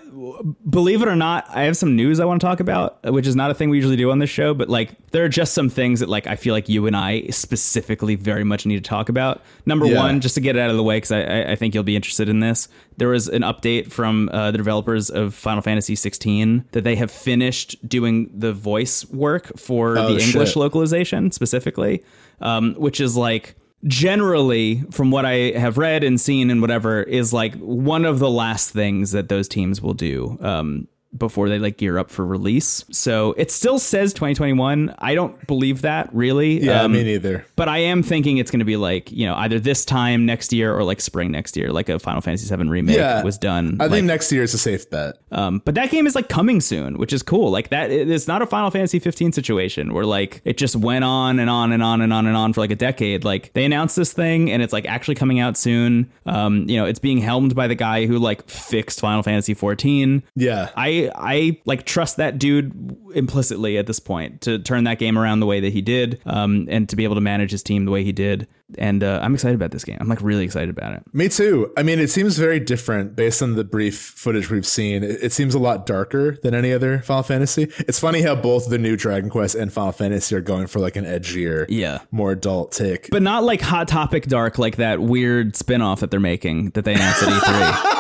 believe 0.69 1.03
it 1.03 1.09
or 1.09 1.17
not, 1.17 1.47
I 1.49 1.63
have 1.63 1.77
some 1.77 1.97
news 1.97 2.21
I 2.21 2.25
want 2.25 2.41
to 2.41 2.47
talk 2.47 2.61
about, 2.61 2.99
which 3.11 3.27
is 3.27 3.35
not 3.35 3.51
a 3.51 3.55
thing 3.55 3.71
we 3.71 3.77
usually 3.79 3.97
do 3.97 4.11
on 4.11 4.19
this 4.19 4.29
show, 4.31 4.55
but 4.55 4.69
like 4.69 4.91
there 5.13 5.25
are 5.25 5.29
just 5.29 5.55
some 5.55 5.69
things 5.71 6.01
that 6.01 6.09
like 6.09 6.27
I 6.27 6.37
feel 6.37 6.53
like 6.55 6.69
you 6.69 6.87
and 6.87 6.95
I 6.97 7.23
specifically 7.31 8.15
very 8.17 8.45
much 8.45 8.67
need 8.67 8.77
to 8.77 8.89
talk 8.89 9.09
about. 9.09 9.43
Number 9.67 9.87
Yeah. 9.87 9.97
one, 9.99 10.21
just 10.21 10.35
to 10.35 10.41
get 10.41 10.57
it 10.57 10.61
out 10.61 10.71
of 10.71 10.77
the 10.77 10.83
way, 10.83 10.97
because 10.99 11.13
I, 11.13 11.23
I, 11.23 11.53
I 11.53 11.57
think 11.57 11.75
you'll 11.75 11.85
be 11.85 11.97
interested 11.97 12.29
in 12.29 12.41
this. 12.41 12.69
There 12.99 13.09
was 13.09 13.29
an 13.29 13.43
update 13.43 13.91
from 13.91 14.29
uh, 14.33 14.51
the 14.51 14.59
developers 14.59 15.09
of 15.11 15.35
Final 15.35 15.63
Fantasy 15.63 15.95
16 15.95 16.67
that 16.73 16.85
they 16.85 16.97
have 16.97 17.11
finished 17.11 17.77
doing 17.89 18.31
the 18.35 18.53
voice 18.53 19.05
work 19.11 19.59
for 19.59 19.99
Oh, 19.99 20.15
the 20.15 20.23
English 20.23 20.51
shit. 20.51 20.57
localization 20.57 21.31
specifically, 21.33 22.03
um, 22.41 22.75
which 22.75 23.01
is 23.01 23.17
like 23.17 23.55
generally 23.87 24.83
from 24.91 25.11
what 25.11 25.25
I 25.25 25.53
have 25.59 25.79
read 25.79 26.05
and 26.05 26.21
seen 26.21 26.51
and 26.51 26.61
whatever 26.61 27.03
is 27.03 27.33
like 27.33 27.55
one 27.57 28.05
of 28.05 28.19
the 28.19 28.31
last 28.31 28.71
things 28.71 29.13
that 29.13 29.29
those 29.29 29.49
teams 29.49 29.81
will 29.81 29.95
do 29.95 30.37
um, 30.41 30.89
before 31.17 31.49
they 31.49 31.59
like 31.59 31.79
gear 31.79 31.99
up 31.99 32.11
for 32.11 32.25
release. 32.27 32.85
So 32.91 33.33
it 33.39 33.51
still 33.51 33.79
says 33.79 34.13
2021. 34.13 34.95
I 34.99 35.15
don't 35.15 35.47
believe 35.47 35.83
that 35.83 36.13
really. 36.15 36.61
Yeah, 36.63 36.83
Um, 36.83 36.93
me 36.93 37.03
neither. 37.03 37.47
but 37.57 37.69
I 37.69 37.79
am 37.79 38.03
thinking 38.03 38.37
it's 38.39 38.51
going 38.51 38.59
to 38.61 38.67
be 38.67 38.77
like 38.77 39.11
you 39.11 39.27
know 39.27 39.35
either 39.37 39.59
this 39.59 39.85
time 39.85 40.27
next 40.27 40.53
year 40.53 40.75
or 40.75 40.85
like 40.85 41.01
spring 41.01 41.31
next 41.31 41.57
year, 41.57 41.73
like 41.73 41.89
a 41.89 41.99
Final 41.99 42.21
Fantasy 42.21 42.55
VII 42.55 42.69
remake 42.69 42.97
Yeah, 42.97 43.23
was 43.23 43.39
done. 43.39 43.79
I 43.81 43.85
like, 43.85 43.93
think 43.93 44.07
next 44.07 44.31
year 44.33 44.43
is 44.43 44.53
a 44.55 44.59
safe 44.59 44.91
bet. 44.91 45.15
um, 45.33 45.63
but 45.65 45.75
that 45.77 45.91
game 45.91 46.07
is 46.07 46.15
like 46.15 46.29
coming 46.29 46.61
soon, 46.61 46.99
which 46.99 47.13
is 47.13 47.23
cool. 47.23 47.51
Like 47.51 47.71
that, 47.71 47.91
it's 47.91 48.29
not 48.29 48.43
a 48.43 48.47
Final 48.47 48.71
Fantasy 48.71 48.99
15 48.99 49.33
situation 49.33 49.95
where 49.95 50.05
like 50.05 50.43
it 50.45 50.59
just 50.59 50.77
went 50.77 51.05
on 51.05 51.39
and 51.39 51.49
on 51.49 51.73
and 51.73 51.83
on 51.83 52.01
and 52.03 52.13
on 52.13 52.27
and 52.27 52.37
on 52.37 52.53
for 52.53 52.61
like 52.61 52.71
a 52.71 52.77
decade. 52.77 53.25
Like 53.25 53.53
they 53.55 53.65
announced 53.65 53.97
this 53.97 54.13
thing 54.13 54.51
and 54.51 54.63
it's 54.63 54.73
like 54.73 54.85
actually 54.87 55.15
coming 55.15 55.41
out 55.41 55.57
soon. 55.57 56.11
Um, 56.27 56.69
you 56.69 56.77
know, 56.77 56.85
it's 56.85 56.99
being 56.99 57.19
helmed 57.19 57.55
by 57.55 57.67
the 57.67 57.75
guy 57.75 58.07
who 58.07 58.19
like 58.19 58.47
fixed 58.49 59.01
Final 59.01 59.23
Fantasy 59.23 59.55
14. 59.55 60.23
Yeah. 60.37 60.69
I 60.77 60.98
I 61.15 61.61
like 61.65 61.85
trust 61.87 62.17
that 62.19 62.39
dude 62.39 62.97
implicitly 63.15 63.79
at 63.79 63.87
this 63.87 63.99
point 64.01 64.41
to 64.43 64.59
turn 64.59 64.85
that 64.85 64.99
game 64.99 65.19
around 65.19 65.41
the 65.41 65.47
way 65.47 65.61
that 65.61 65.73
he 65.73 65.81
did, 65.81 66.21
um, 66.27 66.67
and 66.71 66.89
to 66.89 66.97
be 66.97 67.05
able 67.05 67.15
to 67.15 67.21
manage 67.21 67.51
his 67.51 67.63
team 67.63 67.85
the 67.85 67.91
way 67.91 68.05
he 68.05 68.13
did. 68.13 68.47
And 68.77 69.03
uh, 69.03 69.21
I'm 69.23 69.33
excited 69.33 69.55
about 69.55 69.71
this 69.71 69.83
game. 69.83 69.97
I'm 69.99 70.09
like 70.09 70.21
really 70.21 70.45
excited 70.45 70.69
about 70.69 70.93
it. 70.93 71.03
Me 71.15 71.29
too. 71.31 71.73
I 71.79 71.83
mean, 71.83 71.99
it 71.99 72.09
seems 72.09 72.37
very 72.37 72.61
different 72.61 73.17
based 73.17 73.41
on 73.43 73.55
the 73.57 73.65
brief 73.65 73.99
footage 73.99 74.51
we've 74.51 74.67
seen. 74.67 75.03
It, 75.03 75.23
it 75.23 75.33
seems 75.33 75.55
a 75.55 75.59
lot 75.59 75.87
darker 75.87 76.37
than 76.43 76.55
any 76.55 76.73
other 76.75 76.99
Final 77.01 77.23
Fantasy. 77.23 77.63
It's 77.79 77.99
funny 77.99 78.21
how 78.21 78.35
both 78.35 78.69
the 78.69 78.77
new 78.77 78.95
Dragon 78.97 79.31
Quest 79.31 79.55
and 79.55 79.73
Final 79.73 79.93
Fantasy 79.93 80.35
are 80.37 80.43
going 80.43 80.67
for 80.67 80.81
like 80.81 80.97
an 80.97 81.05
edgier, 81.07 81.65
Yeah. 81.71 82.01
more 82.11 82.33
adult 82.33 82.73
take. 82.73 83.09
But 83.11 83.23
not 83.23 83.43
like 83.43 83.63
Hot 83.63 83.89
Topic 83.89 84.27
Dark, 84.27 84.59
like 84.59 84.77
that 84.77 85.01
weird 85.01 85.57
spin 85.57 85.81
off 85.81 86.01
that 86.01 86.11
they're 86.11 86.21
making 86.21 86.71
that 86.71 86.85
they 86.85 86.93
announced 86.95 87.23
at 87.23 87.29
E3. 87.31 87.95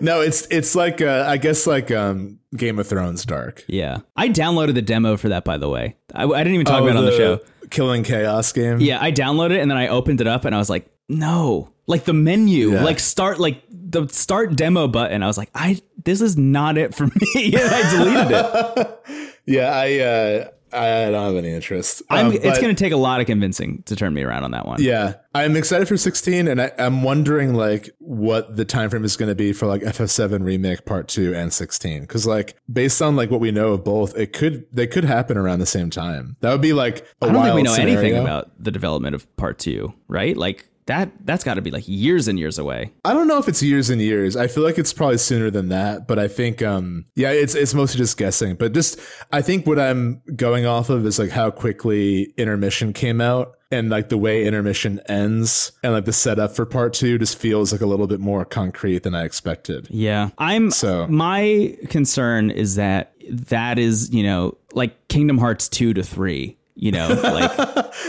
no, 0.00 0.20
it's 0.20 0.46
it's 0.50 0.74
like 0.74 1.00
uh, 1.00 1.24
I 1.26 1.36
guess 1.36 1.66
like 1.66 1.90
um, 1.90 2.38
Game 2.56 2.78
of 2.78 2.86
Thrones 2.86 3.24
dark. 3.24 3.64
Yeah. 3.68 3.98
I 4.16 4.28
downloaded 4.28 4.74
the 4.74 4.82
demo 4.82 5.16
for 5.16 5.28
that, 5.30 5.44
by 5.44 5.56
the 5.58 5.68
way. 5.68 5.96
I, 6.14 6.24
I 6.24 6.38
didn't 6.38 6.54
even 6.54 6.66
talk 6.66 6.82
about 6.82 6.90
it 6.94 6.96
on 6.98 7.04
the 7.04 7.16
show. 7.16 7.40
Killing 7.70 8.02
Chaos 8.02 8.52
game. 8.52 8.80
Yeah, 8.80 8.98
I 9.00 9.12
downloaded 9.12 9.52
it 9.52 9.60
and 9.60 9.70
then 9.70 9.78
I 9.78 9.88
opened 9.88 10.20
it 10.20 10.26
up 10.26 10.44
and 10.44 10.54
I 10.54 10.58
was 10.58 10.68
like, 10.70 10.86
no. 11.08 11.70
Like 11.86 12.04
the 12.04 12.12
menu, 12.12 12.72
Yeah. 12.72 12.84
like 12.84 13.00
start, 13.00 13.38
like 13.40 13.62
the 13.70 14.06
start 14.08 14.54
demo 14.56 14.86
button. 14.88 15.22
I 15.22 15.26
was 15.26 15.38
like, 15.38 15.50
I 15.54 15.80
this 16.04 16.20
is 16.20 16.36
not 16.36 16.78
it 16.78 16.94
for 16.94 17.06
me. 17.34 17.52
and 17.54 17.56
I 17.56 17.90
deleted 17.90 18.30
it. 18.76 19.34
yeah. 19.46 19.70
I 19.72 19.98
uh, 19.98 20.48
I 20.72 21.10
don't 21.10 21.34
have 21.34 21.36
any 21.36 21.50
interest. 21.52 22.02
I'm, 22.10 22.26
Um, 22.26 22.32
it's 22.32 22.60
going 22.60 22.74
to 22.74 22.84
take 22.84 22.92
a 22.92 22.96
lot 22.96 23.20
of 23.20 23.26
convincing 23.26 23.82
to 23.84 23.96
turn 23.96 24.14
me 24.14 24.22
around 24.22 24.44
on 24.44 24.50
that 24.52 24.66
one. 24.66 24.80
Yeah, 24.82 25.14
I'm 25.34 25.56
excited 25.56 25.88
for 25.88 25.96
16, 25.96 26.48
and 26.48 26.60
I, 26.62 26.72
I'm 26.78 27.02
wondering 27.02 27.54
like 27.54 27.90
what 27.98 28.56
the 28.56 28.64
time 28.64 28.90
frame 28.90 29.04
is 29.04 29.16
going 29.16 29.28
to 29.28 29.34
be 29.34 29.52
for 29.52 29.66
like 29.66 29.82
FF7 29.82 30.44
remake 30.44 30.84
part 30.84 31.08
two 31.08 31.34
and 31.34 31.52
16, 31.52 32.02
because 32.02 32.26
like 32.26 32.56
based 32.72 33.02
on 33.02 33.16
like 33.16 33.30
what 33.30 33.40
we 33.40 33.50
know 33.50 33.72
of 33.72 33.84
both, 33.84 34.16
it 34.16 34.32
could 34.32 34.66
they 34.72 34.86
could 34.86 35.04
happen 35.04 35.36
around 35.36 35.58
the 35.58 35.66
same 35.66 35.90
time. 35.90 36.36
That 36.40 36.52
would 36.52 36.60
be 36.62 36.72
like 36.72 37.06
I 37.20 37.26
I 37.26 37.32
don't 37.32 37.42
think 37.42 37.54
we 37.56 37.62
know 37.62 37.74
anything 37.74 38.16
about 38.16 38.50
the 38.62 38.70
development 38.70 39.14
of 39.14 39.34
part 39.36 39.58
two, 39.58 39.92
right? 40.08 40.36
Like 40.36 40.69
that, 40.90 41.10
that's 41.24 41.44
got 41.44 41.54
to 41.54 41.62
be 41.62 41.70
like 41.70 41.84
years 41.86 42.28
and 42.28 42.38
years 42.38 42.58
away. 42.58 42.92
I 43.04 43.12
don't 43.14 43.28
know 43.28 43.38
if 43.38 43.48
it's 43.48 43.62
years 43.62 43.90
and 43.90 44.00
years. 44.00 44.36
I 44.36 44.46
feel 44.48 44.62
like 44.64 44.76
it's 44.78 44.92
probably 44.92 45.18
sooner 45.18 45.50
than 45.50 45.68
that, 45.70 46.06
but 46.08 46.18
I 46.18 46.28
think 46.28 46.62
um 46.62 47.06
yeah, 47.14 47.30
it's 47.30 47.54
it's 47.54 47.74
mostly 47.74 47.98
just 47.98 48.16
guessing. 48.16 48.56
But 48.56 48.72
just 48.72 48.98
I 49.32 49.40
think 49.42 49.66
what 49.66 49.78
I'm 49.78 50.22
going 50.36 50.66
off 50.66 50.90
of 50.90 51.06
is 51.06 51.18
like 51.18 51.30
how 51.30 51.50
quickly 51.50 52.34
intermission 52.36 52.92
came 52.92 53.20
out 53.20 53.54
and 53.72 53.88
like 53.88 54.08
the 54.08 54.18
way 54.18 54.44
intermission 54.46 55.00
ends 55.08 55.70
and 55.84 55.92
like 55.92 56.04
the 56.04 56.12
setup 56.12 56.56
for 56.56 56.66
part 56.66 56.92
2 56.92 57.18
just 57.18 57.38
feels 57.38 57.70
like 57.70 57.80
a 57.80 57.86
little 57.86 58.08
bit 58.08 58.18
more 58.18 58.44
concrete 58.44 59.04
than 59.04 59.14
I 59.14 59.24
expected. 59.24 59.86
Yeah. 59.90 60.30
I'm 60.38 60.70
So- 60.72 61.06
my 61.06 61.76
concern 61.88 62.50
is 62.50 62.74
that 62.74 63.12
that 63.28 63.78
is, 63.78 64.12
you 64.12 64.24
know, 64.24 64.56
like 64.72 65.06
Kingdom 65.06 65.38
Hearts 65.38 65.68
2 65.68 65.94
to 65.94 66.02
3. 66.02 66.56
You 66.82 66.92
know, 66.92 67.08
like 67.08 67.50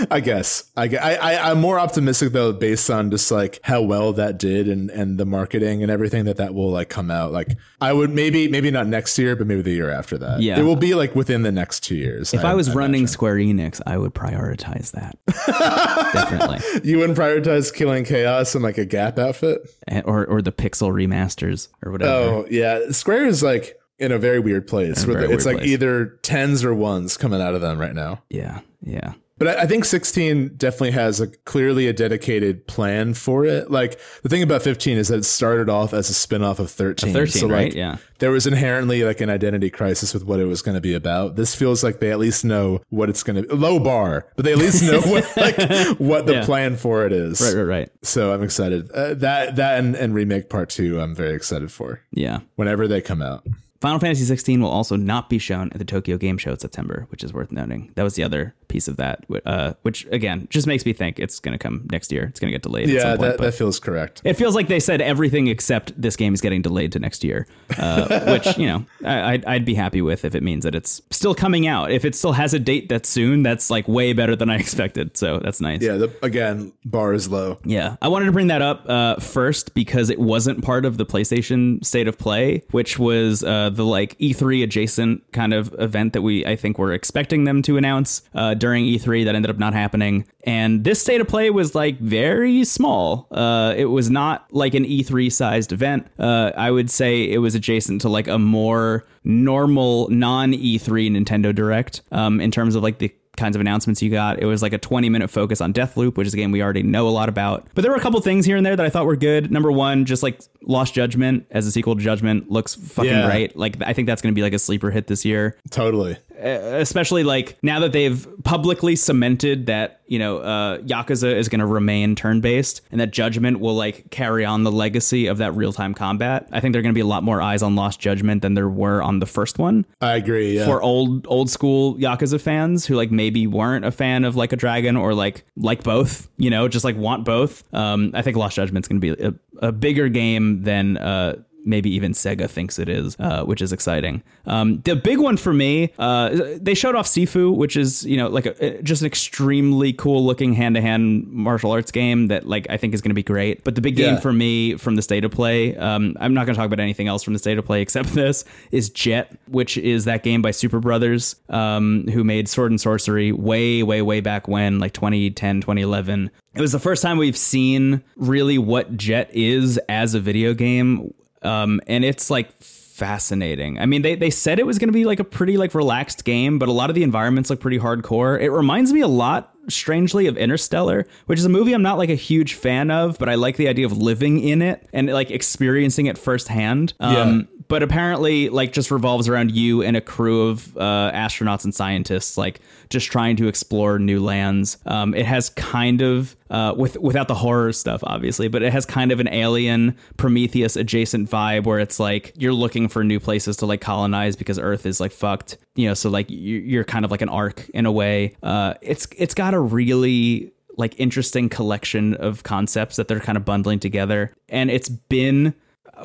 I 0.11 0.21
guess 0.21 0.71
I, 0.77 0.85
I 0.95 1.51
I'm 1.51 1.59
more 1.59 1.77
optimistic 1.77 2.31
though 2.31 2.53
based 2.53 2.89
on 2.89 3.11
just 3.11 3.29
like 3.29 3.59
how 3.63 3.81
well 3.81 4.13
that 4.13 4.39
did 4.39 4.69
and 4.69 4.89
and 4.89 5.17
the 5.17 5.25
marketing 5.25 5.83
and 5.83 5.91
everything 5.91 6.23
that 6.23 6.37
that 6.37 6.53
will 6.53 6.71
like 6.71 6.87
come 6.87 7.11
out. 7.11 7.33
Like 7.33 7.57
I 7.81 7.91
would 7.91 8.11
maybe 8.11 8.47
maybe 8.47 8.71
not 8.71 8.87
next 8.87 9.17
year, 9.19 9.35
but 9.35 9.45
maybe 9.45 9.61
the 9.61 9.71
year 9.73 9.89
after 9.89 10.17
that. 10.19 10.39
Yeah. 10.39 10.57
it 10.57 10.63
will 10.63 10.77
be 10.77 10.93
like 10.93 11.17
within 11.17 11.41
the 11.41 11.51
next 11.51 11.81
two 11.81 11.95
years. 11.95 12.33
if 12.33 12.45
I, 12.45 12.53
was 12.53 12.73
running 12.73 13.07
Square 13.07 13.35
Enix, 13.35 13.81
I 13.85 13.97
would 13.97 14.13
prioritize 14.13 14.91
that 14.91 15.17
definitely, 16.13 16.89
you 16.89 16.99
wouldn't 16.99 17.17
prioritize 17.17 17.73
killing 17.73 18.05
chaos 18.05 18.55
in 18.55 18.61
like 18.61 18.77
a 18.77 18.85
Gap 18.85 19.19
outfit. 19.19 19.69
And- 19.85 20.05
or 20.05 20.25
or 20.25 20.41
the 20.41 20.53
Pixel 20.53 20.91
remasters 20.93 21.67
or 21.83 21.91
whatever. 21.91 22.11
Oh 22.11 22.45
yeah, 22.49 22.91
Square 22.91 23.25
is 23.25 23.43
like 23.43 23.80
in 24.01 24.11
a 24.11 24.17
very 24.19 24.39
weird 24.39 24.67
place. 24.67 25.05
Where 25.05 25.19
very 25.21 25.33
it's 25.33 25.45
like 25.45 25.57
place. 25.57 25.69
either 25.69 26.17
tens 26.23 26.63
or 26.63 26.73
ones 26.73 27.17
coming 27.17 27.41
out 27.41 27.55
of 27.55 27.61
them 27.61 27.77
right 27.79 27.95
now. 27.95 28.23
Yeah, 28.29 28.59
yeah. 28.81 29.13
But 29.37 29.57
I, 29.57 29.63
I 29.63 29.65
think 29.65 29.85
16 29.85 30.49
definitely 30.57 30.91
has 30.91 31.19
a 31.19 31.25
clearly 31.25 31.87
a 31.87 31.93
dedicated 31.93 32.67
plan 32.67 33.15
for 33.15 33.43
it. 33.43 33.71
Like 33.71 33.99
the 34.21 34.29
thing 34.29 34.43
about 34.43 34.61
15 34.61 34.99
is 34.99 35.07
that 35.07 35.17
it 35.17 35.25
started 35.25 35.67
off 35.67 35.93
as 35.95 36.11
a 36.11 36.13
spin-off 36.13 36.59
of 36.59 36.69
13. 36.69 37.11
13, 37.11 37.31
so 37.31 37.47
right? 37.47 37.63
like 37.69 37.73
Yeah. 37.73 37.97
there 38.19 38.29
was 38.29 38.45
inherently 38.45 39.03
like 39.03 39.19
an 39.19 39.31
identity 39.31 39.71
crisis 39.71 40.13
with 40.13 40.23
what 40.25 40.39
it 40.39 40.45
was 40.45 40.61
going 40.61 40.75
to 40.75 40.81
be 40.81 40.93
about. 40.93 41.37
This 41.37 41.55
feels 41.55 41.83
like 41.83 41.99
they 41.99 42.11
at 42.11 42.19
least 42.19 42.45
know 42.45 42.81
what 42.89 43.09
it's 43.09 43.23
going 43.23 43.41
to 43.41 43.47
be. 43.49 43.55
Low 43.55 43.79
bar, 43.79 44.27
but 44.35 44.45
they 44.45 44.51
at 44.51 44.59
least 44.59 44.83
know 44.83 45.01
what 45.01 45.25
like 45.35 45.57
what 45.97 46.27
the 46.27 46.33
Yeah. 46.33 46.45
plan 46.45 46.75
for 46.75 47.07
it 47.07 47.11
is. 47.11 47.41
Right, 47.41 47.55
right, 47.55 47.63
right. 47.79 47.89
So 48.03 48.33
I'm 48.35 48.43
excited. 48.43 48.91
Uh, 48.91 49.15
that 49.15 49.55
that 49.55 49.79
and, 49.79 49.95
and 49.95 50.13
remake 50.13 50.51
part 50.51 50.69
2 50.69 50.99
I'm 51.01 51.15
very 51.15 51.33
excited 51.33 51.71
for 51.71 52.01
Yeah. 52.11 52.41
whenever 52.57 52.87
they 52.87 53.01
come 53.01 53.23
out. 53.23 53.47
Final 53.81 53.99
Fantasy 53.99 54.25
16 54.25 54.61
will 54.61 54.69
also 54.69 54.95
not 54.95 55.29
be 55.29 55.39
shown 55.39 55.69
at 55.73 55.79
the 55.79 55.85
Tokyo 55.85 56.17
Game 56.17 56.37
Show 56.37 56.51
in 56.51 56.59
September, 56.59 57.07
which 57.09 57.23
is 57.23 57.33
worth 57.33 57.51
noting. 57.51 57.91
That 57.95 58.03
was 58.03 58.13
the 58.15 58.23
other 58.23 58.53
piece 58.67 58.87
of 58.87 58.95
that, 58.97 59.25
uh, 59.45 59.73
which 59.81 60.05
again 60.11 60.47
just 60.49 60.65
makes 60.65 60.85
me 60.85 60.93
think 60.93 61.19
it's 61.19 61.39
going 61.39 61.51
to 61.51 61.57
come 61.57 61.87
next 61.91 62.11
year. 62.11 62.25
It's 62.25 62.39
going 62.39 62.49
to 62.51 62.53
get 62.53 62.61
delayed. 62.61 62.89
at 62.89 62.93
Yeah, 62.95 63.01
some 63.01 63.17
point, 63.17 63.37
that, 63.37 63.39
that 63.39 63.53
feels 63.55 63.79
correct. 63.79 64.21
it 64.23 64.35
feels 64.35 64.55
like 64.55 64.67
they 64.69 64.79
said 64.79 65.01
everything 65.01 65.47
except 65.47 65.99
this 65.99 66.15
game 66.15 66.33
is 66.33 66.39
getting 66.41 66.61
delayed 66.61 66.91
to 66.93 66.99
next 66.99 67.23
year, 67.23 67.47
uh, 67.79 68.31
which 68.31 68.57
you 68.57 68.67
know 68.67 68.85
I, 69.03 69.33
I'd, 69.33 69.45
I'd 69.45 69.65
be 69.65 69.73
happy 69.73 70.01
with 70.01 70.23
if 70.25 70.35
it 70.35 70.43
means 70.43 70.63
that 70.63 70.75
it's 70.75 71.01
still 71.09 71.33
coming 71.35 71.67
out. 71.67 71.91
If 71.91 72.05
it 72.05 72.15
still 72.15 72.33
has 72.33 72.53
a 72.53 72.59
date 72.59 72.87
that's 72.87 73.09
soon, 73.09 73.41
that's 73.43 73.69
like 73.69 73.87
way 73.87 74.13
better 74.13 74.35
than 74.35 74.49
I 74.49 74.55
expected. 74.59 75.17
So 75.17 75.39
that's 75.39 75.59
nice. 75.59 75.81
Yeah, 75.81 75.97
the, 75.97 76.13
again, 76.21 76.71
bar 76.85 77.13
is 77.13 77.27
low. 77.29 77.57
Yeah, 77.65 77.95
I 78.01 78.07
wanted 78.09 78.27
to 78.27 78.31
bring 78.31 78.47
that 78.47 78.61
up 78.61 78.87
uh, 78.87 79.15
first 79.15 79.73
because 79.73 80.09
it 80.09 80.19
wasn't 80.19 80.63
part 80.63 80.85
of 80.85 80.97
the 80.97 81.05
PlayStation 81.05 81.83
State 81.83 82.07
of 82.07 82.17
Play, 82.17 82.63
which 82.71 82.97
was 82.99 83.43
uh, 83.43 83.70
the 83.75 83.85
like 83.85 84.17
E3 84.19 84.63
adjacent 84.63 85.31
kind 85.31 85.53
of 85.53 85.73
event 85.79 86.13
that 86.13 86.21
we 86.21 86.45
I 86.45 86.55
think 86.55 86.77
were 86.77 86.93
expecting 86.93 87.43
them 87.43 87.61
to 87.63 87.77
announce 87.77 88.21
uh, 88.33 88.53
during 88.53 88.85
E3 88.85 89.25
that 89.25 89.35
ended 89.35 89.49
up 89.49 89.57
not 89.57 89.73
happening. 89.73 90.25
And 90.43 90.83
this 90.83 91.01
State 91.01 91.21
of 91.21 91.27
Play 91.27 91.49
was 91.49 91.75
like 91.75 91.99
very 91.99 92.63
small. 92.63 93.27
Uh, 93.31 93.73
it 93.77 93.85
was 93.85 94.09
not 94.09 94.47
like 94.51 94.73
an 94.73 94.85
E3 94.85 95.31
sized 95.31 95.71
event. 95.71 96.07
Uh, 96.17 96.51
I 96.57 96.71
would 96.71 96.89
say 96.89 97.23
it 97.23 97.39
was 97.39 97.55
adjacent 97.55 98.01
to 98.01 98.09
like 98.09 98.27
a 98.27 98.39
more 98.39 99.05
normal 99.23 100.09
non 100.09 100.51
E3 100.53 101.11
Nintendo 101.11 101.53
Direct 101.53 102.01
um, 102.11 102.41
in 102.41 102.51
terms 102.51 102.75
of 102.75 102.83
like 102.83 102.97
the 102.97 103.13
kinds 103.37 103.55
of 103.55 103.61
announcements 103.61 104.01
you 104.01 104.09
got. 104.09 104.39
It 104.39 104.45
was 104.45 104.61
like 104.61 104.73
a 104.73 104.77
20 104.77 105.09
minute 105.09 105.29
focus 105.29 105.61
on 105.61 105.73
Deathloop, 105.73 106.17
which 106.17 106.27
is 106.27 106.33
a 106.33 106.37
game 106.37 106.51
we 106.51 106.61
already 106.61 106.83
know 106.83 107.07
a 107.07 107.09
lot 107.11 107.29
about. 107.29 107.67
But 107.73 107.81
there 107.83 107.91
were 107.91 107.97
a 107.97 108.01
couple 108.01 108.19
things 108.21 108.45
here 108.45 108.57
and 108.57 108.65
there 108.65 108.75
that 108.75 108.85
I 108.85 108.89
thought 108.89 109.05
were 109.05 109.15
good. 109.15 109.51
Number 109.51 109.71
one, 109.71 110.05
just 110.05 110.21
like 110.23 110.41
Lost 110.63 110.93
Judgment 110.93 111.47
as 111.51 111.65
a 111.65 111.71
sequel 111.71 111.95
to 111.95 112.01
Judgment 112.01 112.51
looks 112.51 112.75
fucking 112.75 113.09
Yeah. 113.11 113.25
great. 113.25 113.55
Like 113.55 113.81
I 113.81 113.93
think 113.93 114.07
that's 114.07 114.21
going 114.21 114.33
to 114.33 114.35
be 114.35 114.41
like 114.43 114.53
a 114.53 114.59
sleeper 114.59 114.91
hit 114.91 115.07
this 115.07 115.23
year 115.25 115.57
Totally. 115.69 116.17
Especially 116.41 117.23
like 117.23 117.57
now 117.61 117.79
that 117.79 117.93
they've 117.93 118.27
publicly 118.43 118.95
cemented 118.95 119.67
that 119.67 120.01
you 120.07 120.19
know 120.19 120.39
uh, 120.39 120.77
Yakuza 120.79 121.33
is 121.33 121.49
going 121.49 121.59
to 121.59 121.65
remain 121.65 122.15
turn 122.15 122.41
based 122.41 122.81
and 122.91 122.99
that 122.99 123.11
Judgment 123.11 123.59
will 123.59 123.75
like 123.75 124.09
carry 124.11 124.45
on 124.45 124.63
the 124.63 124.71
legacy 124.71 125.27
of 125.27 125.37
that 125.37 125.55
real 125.55 125.73
time 125.73 125.93
combat. 125.93 126.47
I 126.51 126.59
think 126.59 126.73
there 126.73 126.79
are 126.79 126.83
going 126.83 126.93
to 126.93 126.97
be 126.97 127.01
a 127.01 127.05
lot 127.05 127.23
more 127.23 127.41
eyes 127.41 127.61
on 127.61 127.75
Lost 127.75 127.99
Judgment 127.99 128.41
than 128.41 128.53
there 128.53 128.69
were 128.69 129.01
on 129.01 129.19
the 129.19 129.25
first 129.25 129.59
one 129.59 129.85
I 129.99 130.15
agree. 130.15 130.57
Yeah. 130.57 130.65
for 130.65 130.81
old 130.81 131.27
old 131.27 131.49
school 131.49 131.95
Yakuza 131.95 132.39
fans 132.39 132.85
who 132.85 132.95
like 132.95 133.11
maybe 133.11 133.47
weren't 133.47 133.85
a 133.85 133.91
fan 133.91 134.25
of 134.25 134.35
like 134.35 134.53
a 134.53 134.55
dragon 134.55 134.95
or 134.97 135.13
like 135.13 135.43
like 135.55 135.83
both, 135.83 136.29
you 136.37 136.49
know, 136.49 136.67
just 136.67 136.85
like 136.85 136.95
want 136.95 137.25
both. 137.25 137.63
Um, 137.73 138.11
I 138.13 138.21
think 138.21 138.37
Lost 138.37 138.55
Judgment's 138.55 138.87
going 138.87 138.99
to 139.01 139.15
be 139.15 139.23
a, 139.23 139.33
a 139.67 139.71
bigger 139.71 140.09
game 140.09 140.63
than 140.63 140.97
uh, 140.97 141.35
maybe 141.63 141.89
even 141.93 142.13
Sega 142.13 142.49
thinks 142.49 142.79
it 142.79 142.89
is, 142.89 143.15
uh, 143.19 143.43
which 143.43 143.61
is 143.61 143.71
exciting. 143.71 144.23
Um, 144.45 144.81
the 144.81 144.95
big 144.95 145.19
one 145.19 145.37
for 145.37 145.53
me, 145.53 145.93
uh, 145.99 146.55
they 146.59 146.73
showed 146.73 146.95
off 146.95 147.05
Sifu, 147.07 147.55
which 147.55 147.75
is 147.77 148.03
you 148.05 148.17
know 148.17 148.27
like 148.27 148.45
a, 148.45 148.81
just 148.81 149.01
an 149.01 149.07
extremely 149.07 149.93
cool 149.93 150.25
looking 150.25 150.53
hand 150.53 150.75
to 150.75 150.81
hand 150.81 151.27
martial 151.27 151.71
arts 151.71 151.91
game 151.91 152.27
that 152.27 152.47
like 152.47 152.67
I 152.69 152.77
think 152.77 152.93
is 152.93 153.01
going 153.01 153.11
to 153.11 153.15
be 153.15 153.23
great. 153.23 153.63
But 153.63 153.75
the 153.75 153.81
big 153.81 153.95
game 153.95 154.15
Yeah. 154.15 154.19
for 154.19 154.33
me 154.33 154.75
from 154.75 154.95
the 154.95 155.01
state 155.01 155.23
of 155.25 155.31
play, 155.31 155.75
um, 155.77 156.15
I'm 156.19 156.33
not 156.33 156.45
going 156.45 156.55
to 156.55 156.59
talk 156.59 156.65
about 156.67 156.79
anything 156.79 157.07
else 157.07 157.23
from 157.23 157.33
the 157.33 157.39
state 157.39 157.57
of 157.57 157.65
play 157.65 157.81
except 157.91 158.13
this 158.13 158.43
is 158.71 158.89
Jett, 158.89 159.37
which 159.47 159.77
is 159.77 160.05
that 160.05 160.23
game 160.23 160.41
by 160.41 160.51
Superbrothers, 160.51 161.35
um, 161.53 162.07
who 162.13 162.23
made 162.23 162.47
Sword 162.49 162.71
and 162.71 162.79
Sworcery 162.79 163.33
way, 163.33 163.83
way, 163.83 164.01
way 164.01 164.19
back 164.19 164.47
when, 164.47 164.79
like 164.79 164.93
2010, 164.93 165.61
2011. 165.61 166.31
It 166.53 166.61
was 166.61 166.71
the 166.73 166.79
first 166.79 167.01
time 167.01 167.17
we've 167.17 167.37
seen 167.37 168.03
really 168.17 168.57
what 168.57 168.97
Jett 168.97 169.29
is 169.33 169.77
as 169.87 170.13
a 170.15 170.19
video 170.19 170.53
game 170.53 171.13
um, 171.41 171.81
and 171.87 172.05
it's 172.05 172.29
like 172.29 172.61
fascinating. 172.61 173.79
I 173.79 173.87
mean, 173.87 174.03
they, 174.03 174.13
they 174.13 174.29
said 174.29 174.59
it 174.59 174.65
was 174.65 174.77
going 174.77 174.89
to 174.89 174.93
be 174.93 175.05
like 175.05 175.19
a 175.19 175.23
pretty 175.23 175.57
like 175.57 175.73
relaxed 175.73 176.23
game, 176.23 176.59
but 176.59 176.69
a 176.69 176.71
lot 176.71 176.89
of 176.91 176.95
the 176.95 177.01
environments 177.03 177.49
look 177.49 177.59
pretty 177.59 177.79
hardcore. 177.79 178.39
It 178.39 178.51
reminds 178.51 178.93
me 178.93 179.01
a 179.01 179.07
lot, 179.07 179.55
strangely, 179.69 180.27
of 180.27 180.37
Interstellar, 180.37 181.07
which 181.25 181.39
is 181.39 181.45
a 181.45 181.49
movie 181.49 181.73
I'm 181.73 181.81
not 181.81 181.97
like 181.97 182.09
a 182.09 182.15
huge 182.15 182.53
fan 182.53 182.91
of, 182.91 183.17
but 183.17 183.27
I 183.27 183.35
like 183.35 183.57
the 183.57 183.67
idea 183.67 183.87
of 183.87 183.97
living 183.97 184.39
in 184.39 184.61
it 184.61 184.87
and 184.93 185.11
like 185.11 185.31
experiencing 185.31 186.05
it 186.05 186.17
firsthand. 186.17 186.93
Um, 186.99 187.47
but 187.71 187.81
apparently 187.81 188.49
like 188.49 188.73
just 188.73 188.91
revolves 188.91 189.29
around 189.29 189.49
you 189.51 189.81
and 189.81 189.95
a 189.95 190.01
crew 190.01 190.49
of 190.49 190.75
uh, 190.77 191.09
astronauts 191.13 191.63
and 191.63 191.73
scientists 191.73 192.37
like 192.37 192.59
just 192.89 193.09
trying 193.09 193.37
to 193.37 193.47
explore 193.47 193.97
new 193.97 194.19
lands. 194.21 194.77
Um, 194.85 195.13
it 195.13 195.25
has 195.25 195.49
kind 195.51 196.01
of 196.01 196.35
uh, 196.49 196.73
with 196.77 196.97
without 196.97 197.29
the 197.29 197.35
horror 197.35 197.71
stuff 197.71 198.01
obviously 198.03 198.49
but 198.49 198.61
it 198.61 198.73
has 198.73 198.85
kind 198.85 199.13
of 199.13 199.21
an 199.21 199.29
alien 199.29 199.95
prometheus 200.17 200.75
adjacent 200.75 201.29
vibe 201.29 201.63
where 201.63 201.79
it's 201.79 201.97
like 201.97 202.33
you're 202.37 202.51
looking 202.53 202.89
for 202.89 203.05
new 203.05 203.21
places 203.21 203.55
to 203.57 203.65
like 203.65 203.79
colonize 203.79 204.35
because 204.35 204.59
earth 204.59 204.85
is 204.85 204.99
like 204.99 205.13
fucked 205.13 205.57
you 205.75 205.87
know 205.87 205.93
so 205.93 206.09
like 206.09 206.29
you- 206.29 206.59
you're 206.59 206.83
kind 206.83 207.05
of 207.05 207.11
like 207.11 207.21
an 207.21 207.29
arc 207.29 207.69
in 207.73 207.85
a 207.85 207.91
way. 207.91 208.35
Uh, 208.43 208.73
it's 208.81 209.07
it's 209.17 209.33
got 209.33 209.53
a 209.53 209.59
really 209.61 210.51
like 210.77 210.93
interesting 210.99 211.47
collection 211.47 212.15
of 212.15 212.43
concepts 212.43 212.95
that 212.97 213.07
they're 213.07 213.19
kind 213.21 213.37
of 213.37 213.45
bundling 213.45 213.79
together 213.79 214.33
and 214.49 214.69
it's 214.71 214.89
been 214.89 215.53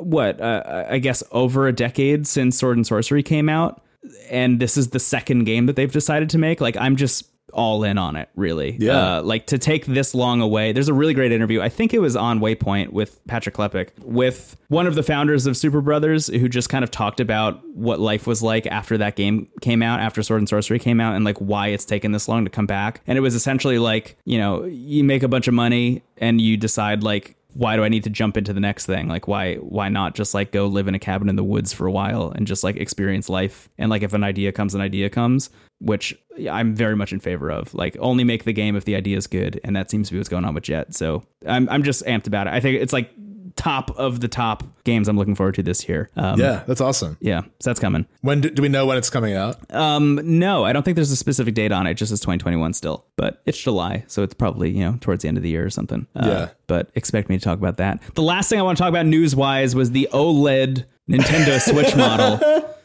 what 0.00 0.40
uh, 0.40 0.86
I 0.88 0.98
guess 0.98 1.22
over 1.32 1.66
a 1.66 1.72
decade 1.72 2.26
since 2.26 2.58
Sword 2.58 2.76
and 2.76 2.86
Sworcery 2.86 3.24
came 3.24 3.48
out, 3.48 3.82
and 4.30 4.60
this 4.60 4.76
is 4.76 4.88
the 4.88 5.00
second 5.00 5.44
game 5.44 5.66
that 5.66 5.76
they've 5.76 5.92
decided 5.92 6.30
to 6.30 6.38
make. 6.38 6.60
Like 6.60 6.76
I'm 6.76 6.96
just 6.96 7.24
all 7.52 7.84
in 7.84 7.96
on 7.96 8.16
it, 8.16 8.28
really. 8.36 8.76
Yeah. 8.78 9.18
Uh, 9.18 9.22
like 9.22 9.46
to 9.46 9.58
take 9.58 9.86
this 9.86 10.14
long 10.14 10.40
away. 10.40 10.72
There's 10.72 10.88
a 10.88 10.94
really 10.94 11.14
great 11.14 11.32
interview. 11.32 11.62
I 11.62 11.68
think 11.68 11.94
it 11.94 12.00
was 12.00 12.14
on 12.14 12.38
Waypoint 12.38 12.90
with 12.90 13.24
Patrick 13.26 13.54
Klepek 13.54 13.90
with 14.00 14.56
one 14.68 14.86
of 14.86 14.94
the 14.94 15.02
founders 15.02 15.46
of 15.46 15.54
Superbrothers, 15.54 16.38
who 16.38 16.48
just 16.48 16.68
kind 16.68 16.84
of 16.84 16.90
talked 16.90 17.18
about 17.18 17.66
what 17.74 17.98
life 17.98 18.26
was 18.26 18.42
like 18.42 18.66
after 18.66 18.98
that 18.98 19.16
game 19.16 19.48
came 19.60 19.82
out, 19.82 20.00
after 20.00 20.22
Sword 20.22 20.40
and 20.40 20.48
Sworcery 20.48 20.80
came 20.80 21.00
out, 21.00 21.14
and 21.14 21.24
like 21.24 21.38
why 21.38 21.68
it's 21.68 21.84
taken 21.84 22.12
this 22.12 22.28
long 22.28 22.44
to 22.44 22.50
come 22.50 22.66
back. 22.66 23.00
And 23.06 23.16
it 23.16 23.22
was 23.22 23.34
essentially 23.34 23.78
like 23.78 24.18
you 24.24 24.38
know 24.38 24.64
you 24.64 25.02
make 25.02 25.22
a 25.22 25.28
bunch 25.28 25.48
of 25.48 25.54
money 25.54 26.02
and 26.18 26.40
you 26.40 26.56
decide 26.56 27.02
like 27.02 27.36
why 27.56 27.74
do 27.74 27.84
I 27.84 27.88
need 27.88 28.04
to 28.04 28.10
jump 28.10 28.36
into 28.36 28.52
the 28.52 28.60
next 28.60 28.84
thing? 28.84 29.08
Like 29.08 29.26
why 29.26 29.54
why 29.56 29.88
not 29.88 30.14
just 30.14 30.34
like 30.34 30.52
go 30.52 30.66
live 30.66 30.88
in 30.88 30.94
a 30.94 30.98
cabin 30.98 31.28
in 31.30 31.36
the 31.36 31.44
woods 31.44 31.72
for 31.72 31.86
a 31.86 31.90
while 31.92 32.30
and 32.30 32.46
just 32.46 32.62
like 32.62 32.76
experience 32.76 33.30
life? 33.30 33.70
And 33.78 33.88
like 33.88 34.02
if 34.02 34.12
an 34.12 34.22
idea 34.22 34.52
comes, 34.52 34.74
an 34.74 34.82
idea 34.82 35.08
comes, 35.08 35.48
which 35.78 36.14
I'm 36.50 36.74
very 36.74 36.96
much 36.96 37.14
in 37.14 37.20
favor 37.20 37.50
of. 37.50 37.72
Like 37.72 37.96
only 37.98 38.24
make 38.24 38.44
the 38.44 38.52
game 38.52 38.76
if 38.76 38.84
the 38.84 38.94
idea 38.94 39.16
is 39.16 39.26
good, 39.26 39.58
and 39.64 39.74
that 39.74 39.90
seems 39.90 40.08
to 40.08 40.12
be 40.12 40.18
what's 40.18 40.28
going 40.28 40.44
on 40.44 40.54
with 40.54 40.64
Jett. 40.64 40.94
So 40.94 41.22
I'm 41.46 41.66
I'm 41.70 41.82
just 41.82 42.04
amped 42.04 42.26
about 42.26 42.46
it. 42.46 42.52
I 42.52 42.60
think 42.60 42.80
it's 42.80 42.92
like 42.92 43.10
top 43.56 43.90
of 43.98 44.20
the 44.20 44.28
top 44.28 44.62
games 44.84 45.08
I'm 45.08 45.16
looking 45.16 45.34
forward 45.34 45.54
to 45.56 45.62
this 45.62 45.88
year. 45.88 46.10
Um, 46.16 46.38
yeah, 46.38 46.62
that's 46.66 46.80
awesome. 46.80 47.16
yeah, 47.20 47.40
so 47.60 47.70
that's 47.70 47.80
coming. 47.80 48.06
When 48.20 48.40
do, 48.42 48.50
do 48.50 48.62
we 48.62 48.68
know 48.68 48.86
when 48.86 48.96
it's 48.98 49.10
coming 49.10 49.34
out? 49.34 49.56
Um, 49.74 50.20
no, 50.38 50.64
I 50.64 50.72
don't 50.72 50.82
think 50.82 50.94
there's 50.94 51.10
a 51.10 51.16
specific 51.16 51.54
date 51.54 51.72
on 51.72 51.86
it. 51.86 51.94
Just 51.94 52.12
as 52.12 52.20
2021 52.20 52.72
still, 52.74 53.04
but 53.16 53.40
it's 53.46 53.58
July, 53.58 54.04
so 54.06 54.22
it's 54.22 54.34
probably 54.34 54.70
you 54.70 54.80
know 54.84 54.98
towards 55.00 55.22
the 55.22 55.28
end 55.28 55.36
of 55.36 55.42
the 55.42 55.50
year 55.50 55.64
or 55.64 55.70
something. 55.70 56.06
Uh, 56.14 56.26
Yeah. 56.26 56.48
But 56.66 56.90
expect 56.94 57.28
me 57.28 57.38
to 57.38 57.44
talk 57.44 57.58
about 57.58 57.76
that. 57.78 58.02
The 58.14 58.22
last 58.22 58.48
thing 58.48 58.58
I 58.58 58.62
want 58.62 58.76
to 58.76 58.82
talk 58.82 58.88
about 58.90 59.06
news 59.06 59.34
wise 59.36 59.74
was 59.74 59.92
the 59.92 60.08
OLED 60.12 60.84
Nintendo 61.08 61.60
Switch 61.60 61.94
model, 61.96 62.38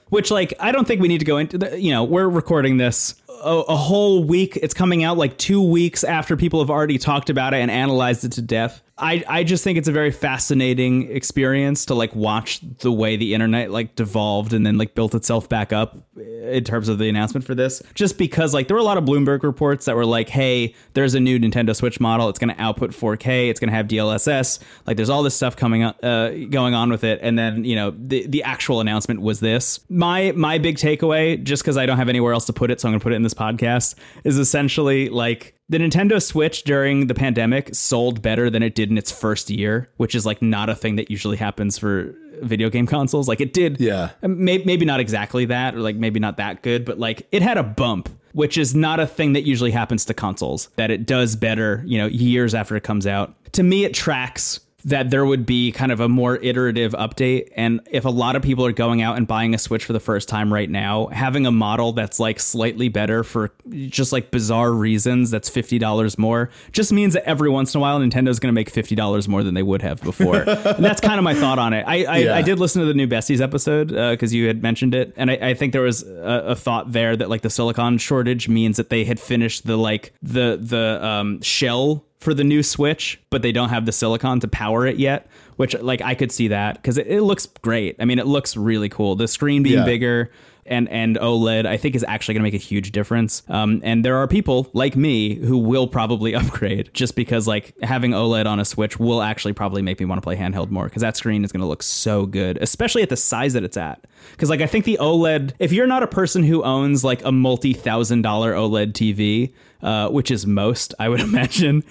which 0.09 0.29
like 0.31 0.53
I 0.59 0.71
don't 0.71 0.87
think 0.87 1.01
we 1.01 1.07
need 1.07 1.19
to 1.19 1.25
go 1.25 1.37
into. 1.37 1.57
The, 1.57 1.79
you 1.81 1.91
know, 1.91 2.03
we're 2.03 2.29
recording 2.29 2.77
this. 2.77 3.15
A, 3.43 3.63
a 3.69 3.75
whole 3.75 4.23
week. 4.23 4.57
It's 4.57 4.73
coming 4.73 5.03
out 5.03 5.17
like 5.17 5.37
two 5.37 5.61
weeks 5.61 6.03
after 6.03 6.37
people 6.37 6.59
have 6.59 6.69
already 6.69 6.97
talked 6.97 7.29
about 7.29 7.53
it 7.53 7.57
and 7.57 7.71
analyzed 7.71 8.23
it 8.23 8.33
to 8.33 8.41
death. 8.41 8.83
I, 9.01 9.23
I 9.27 9.43
just 9.43 9.63
think 9.63 9.79
it's 9.79 9.87
a 9.87 9.91
very 9.91 10.11
fascinating 10.11 11.11
experience 11.11 11.85
to 11.85 11.95
like 11.95 12.15
watch 12.15 12.61
the 12.79 12.91
way 12.91 13.15
the 13.17 13.33
internet 13.33 13.71
like 13.71 13.95
devolved 13.95 14.53
and 14.53 14.63
then 14.63 14.77
like 14.77 14.93
built 14.93 15.15
itself 15.15 15.49
back 15.49 15.73
up 15.73 15.97
in 16.15 16.63
terms 16.63 16.87
of 16.87 16.99
the 16.99 17.09
announcement 17.09 17.43
for 17.43 17.55
this. 17.55 17.81
Just 17.95 18.19
because 18.19 18.53
like 18.53 18.67
there 18.67 18.75
were 18.75 18.81
a 18.81 18.85
lot 18.85 18.99
of 18.99 19.03
Bloomberg 19.03 19.41
reports 19.41 19.85
that 19.85 19.95
were 19.95 20.05
like, 20.05 20.29
hey, 20.29 20.75
there's 20.93 21.15
a 21.15 21.19
new 21.19 21.39
Nintendo 21.39 21.75
Switch 21.75 21.99
model. 21.99 22.29
It's 22.29 22.37
going 22.37 22.53
to 22.53 22.61
output 22.61 22.91
4K. 22.91 23.49
It's 23.49 23.59
going 23.59 23.71
to 23.71 23.75
have 23.75 23.87
DLSS. 23.87 24.59
Like 24.85 24.97
there's 24.97 25.09
all 25.09 25.23
this 25.23 25.33
stuff 25.33 25.55
coming 25.55 25.81
up, 25.81 25.97
uh, 26.03 26.29
going 26.51 26.75
on 26.75 26.91
with 26.91 27.03
it. 27.03 27.19
And 27.23 27.39
then 27.39 27.63
you 27.63 27.75
know 27.75 27.91
the 27.97 28.27
the 28.27 28.43
actual 28.43 28.81
announcement 28.81 29.21
was 29.21 29.39
this. 29.39 29.79
My 29.89 30.31
my 30.33 30.59
big 30.59 30.77
takeaway, 30.77 31.41
just 31.41 31.63
because 31.63 31.75
I 31.75 31.87
don't 31.87 31.97
have 31.97 32.09
anywhere 32.09 32.33
else 32.33 32.45
to 32.45 32.53
put 32.53 32.69
it, 32.69 32.79
so 32.79 32.87
I'm 32.87 32.91
going 32.91 32.99
to 32.99 33.03
put 33.03 33.13
it 33.13 33.15
in 33.21 33.23
this 33.23 33.33
podcast, 33.33 33.95
is 34.23 34.37
essentially 34.37 35.09
like 35.09 35.55
the 35.69 35.77
Nintendo 35.77 36.21
Switch 36.21 36.63
during 36.63 37.07
the 37.07 37.13
pandemic 37.13 37.73
sold 37.73 38.21
better 38.21 38.49
than 38.49 38.61
it 38.61 38.75
did 38.75 38.89
in 38.89 38.97
its 38.97 39.11
first 39.11 39.49
year, 39.49 39.89
which 39.97 40.15
is 40.15 40.25
like 40.25 40.41
not 40.41 40.69
a 40.69 40.75
thing 40.75 40.97
that 40.97 41.09
usually 41.09 41.37
happens 41.37 41.77
for 41.77 42.13
video 42.41 42.69
game 42.69 42.87
consoles. 42.87 43.27
Like 43.27 43.39
it 43.39 43.53
did, 43.53 43.79
Yeah. 43.79 44.09
Um, 44.23 44.43
maybe, 44.43 44.65
maybe 44.65 44.85
not 44.85 44.99
exactly 44.99 45.45
that, 45.45 45.75
or 45.75 45.79
like 45.79 45.95
maybe 45.95 46.19
not 46.19 46.37
that 46.37 46.61
good, 46.61 46.83
but 46.83 46.99
like 46.99 47.27
it 47.31 47.41
had 47.41 47.57
a 47.57 47.63
bump, 47.63 48.09
which 48.33 48.57
is 48.57 48.75
not 48.75 48.99
a 48.99 49.07
thing 49.07 49.33
that 49.33 49.43
usually 49.43 49.71
happens 49.71 50.03
to 50.05 50.13
consoles. 50.13 50.69
That 50.75 50.91
it 50.91 51.05
does 51.05 51.35
better, 51.35 51.83
you 51.85 51.97
know, 51.97 52.07
years 52.07 52.53
after 52.53 52.75
it 52.75 52.83
comes 52.83 53.07
out. 53.07 53.35
To 53.53 53.63
me, 53.63 53.85
it 53.85 53.93
tracks 53.93 54.59
that 54.85 55.09
there 55.09 55.25
would 55.25 55.45
be 55.45 55.71
kind 55.71 55.91
of 55.91 55.99
a 55.99 56.09
more 56.09 56.37
iterative 56.37 56.93
update. 56.93 57.49
And 57.55 57.81
if 57.91 58.05
a 58.05 58.09
lot 58.09 58.35
of 58.35 58.41
people 58.41 58.65
are 58.65 58.71
going 58.71 59.01
out 59.01 59.17
and 59.17 59.27
buying 59.27 59.53
a 59.53 59.57
Switch 59.57 59.85
for 59.85 59.93
the 59.93 59.99
first 59.99 60.27
time 60.27 60.53
right 60.53 60.69
now, 60.69 61.07
having 61.07 61.45
a 61.45 61.51
model 61.51 61.91
that's 61.93 62.19
like 62.19 62.39
slightly 62.39 62.89
better 62.89 63.23
for 63.23 63.51
just 63.87 64.11
like 64.11 64.31
bizarre 64.31 64.71
reasons 64.71 65.31
that's 65.31 65.49
$50 65.49 66.17
more 66.17 66.49
just 66.71 66.91
means 66.91 67.13
that 67.13 67.23
every 67.23 67.49
once 67.49 67.73
in 67.73 67.79
a 67.79 67.81
while 67.81 67.99
Nintendo's 67.99 68.39
going 68.39 68.53
to 68.53 68.53
make 68.53 68.71
$50 68.71 69.27
more 69.27 69.43
than 69.43 69.53
they 69.53 69.63
would 69.63 69.81
have 69.81 70.01
before. 70.01 70.37
and 70.47 70.83
that's 70.83 71.01
kind 71.01 71.17
of 71.17 71.23
my 71.23 71.33
thought 71.33 71.59
on 71.59 71.73
it. 71.73 71.85
I, 71.87 72.03
I, 72.03 72.17
Yeah. 72.17 72.35
I 72.35 72.41
did 72.41 72.59
listen 72.59 72.81
to 72.81 72.87
the 72.87 72.93
new 72.93 73.07
Besties 73.07 73.41
episode 73.41 73.89
because 73.89 74.33
you 74.33 74.47
had 74.47 74.61
mentioned 74.61 74.95
it. 74.95 75.13
And 75.15 75.29
I, 75.31 75.35
I 75.35 75.53
think 75.53 75.73
there 75.73 75.81
was 75.81 76.03
a, 76.03 76.43
a 76.47 76.55
thought 76.55 76.91
there 76.91 77.15
that 77.15 77.29
like 77.29 77.41
the 77.41 77.49
silicon 77.49 77.97
shortage 77.97 78.47
means 78.47 78.77
that 78.77 78.89
they 78.89 79.03
had 79.03 79.19
finished 79.19 79.65
the 79.65 79.77
like 79.77 80.13
the, 80.21 80.57
the 80.61 81.03
um, 81.05 81.41
shell 81.41 82.05
for 82.21 82.33
the 82.33 82.43
new 82.43 82.63
Switch, 82.63 83.19
but 83.29 83.41
they 83.41 83.51
don't 83.51 83.69
have 83.69 83.85
the 83.85 83.91
silicon 83.91 84.39
to 84.39 84.47
power 84.47 84.85
it 84.87 84.97
yet. 84.97 85.27
Which, 85.57 85.75
like, 85.79 86.01
I 86.01 86.15
could 86.15 86.31
see 86.31 86.47
that 86.47 86.75
because 86.75 86.97
it, 86.97 87.05
it 87.07 87.21
looks 87.21 87.45
great. 87.61 87.95
I 87.99 88.05
mean, 88.05 88.17
it 88.19 88.25
looks 88.25 88.55
really 88.57 88.89
cool. 88.89 89.15
The 89.15 89.27
screen 89.27 89.61
being 89.63 89.79
Yeah. 89.79 89.85
bigger 89.85 90.31
and 90.65 90.87
and 90.89 91.17
OLED, 91.17 91.65
I 91.65 91.77
think, 91.77 91.95
is 91.95 92.05
actually 92.07 92.35
going 92.35 92.41
to 92.41 92.45
make 92.45 92.53
a 92.53 92.63
huge 92.63 92.91
difference. 92.91 93.41
Um, 93.49 93.81
and 93.83 94.05
there 94.05 94.15
are 94.17 94.27
people 94.27 94.69
like 94.73 94.95
me 94.95 95.35
who 95.35 95.57
will 95.57 95.87
probably 95.87 96.33
upgrade 96.41 96.91
just 96.93 97.15
because, 97.15 97.47
like, 97.47 97.73
having 97.83 98.11
OLED 98.11 98.45
on 98.45 98.59
a 98.59 98.65
Switch 98.65 98.99
will 98.99 99.21
actually 99.23 99.53
probably 99.53 99.81
make 99.81 99.99
me 99.99 100.05
want 100.05 100.21
to 100.21 100.23
play 100.23 100.35
handheld 100.35 100.69
more 100.69 100.85
because 100.85 101.01
that 101.01 101.17
screen 101.17 101.43
is 101.43 101.51
going 101.51 101.61
to 101.61 101.67
look 101.67 101.81
so 101.83 102.25
good, 102.27 102.57
especially 102.61 103.01
at 103.03 103.09
the 103.09 103.17
size 103.17 103.53
that 103.53 103.63
it's 103.63 103.77
at. 103.77 104.05
Because, 104.31 104.49
like, 104.51 104.61
I 104.61 104.67
think 104.67 104.85
the 104.85 104.97
OLED, 105.01 105.53
if 105.59 105.71
you're 105.73 105.87
not 105.87 106.03
a 106.03 106.07
person 106.07 106.43
who 106.43 106.63
owns 106.63 107.03
like 107.03 107.23
a 107.25 107.31
multi 107.31 107.73
thousand 107.73 108.21
dollar 108.21 108.53
OLED 108.53 108.93
TV, 108.93 109.53
uh, 109.81 110.09
which 110.09 110.31
is 110.31 110.45
most, 110.45 110.93
I 110.99 111.09
would 111.09 111.19
imagine, 111.31 111.83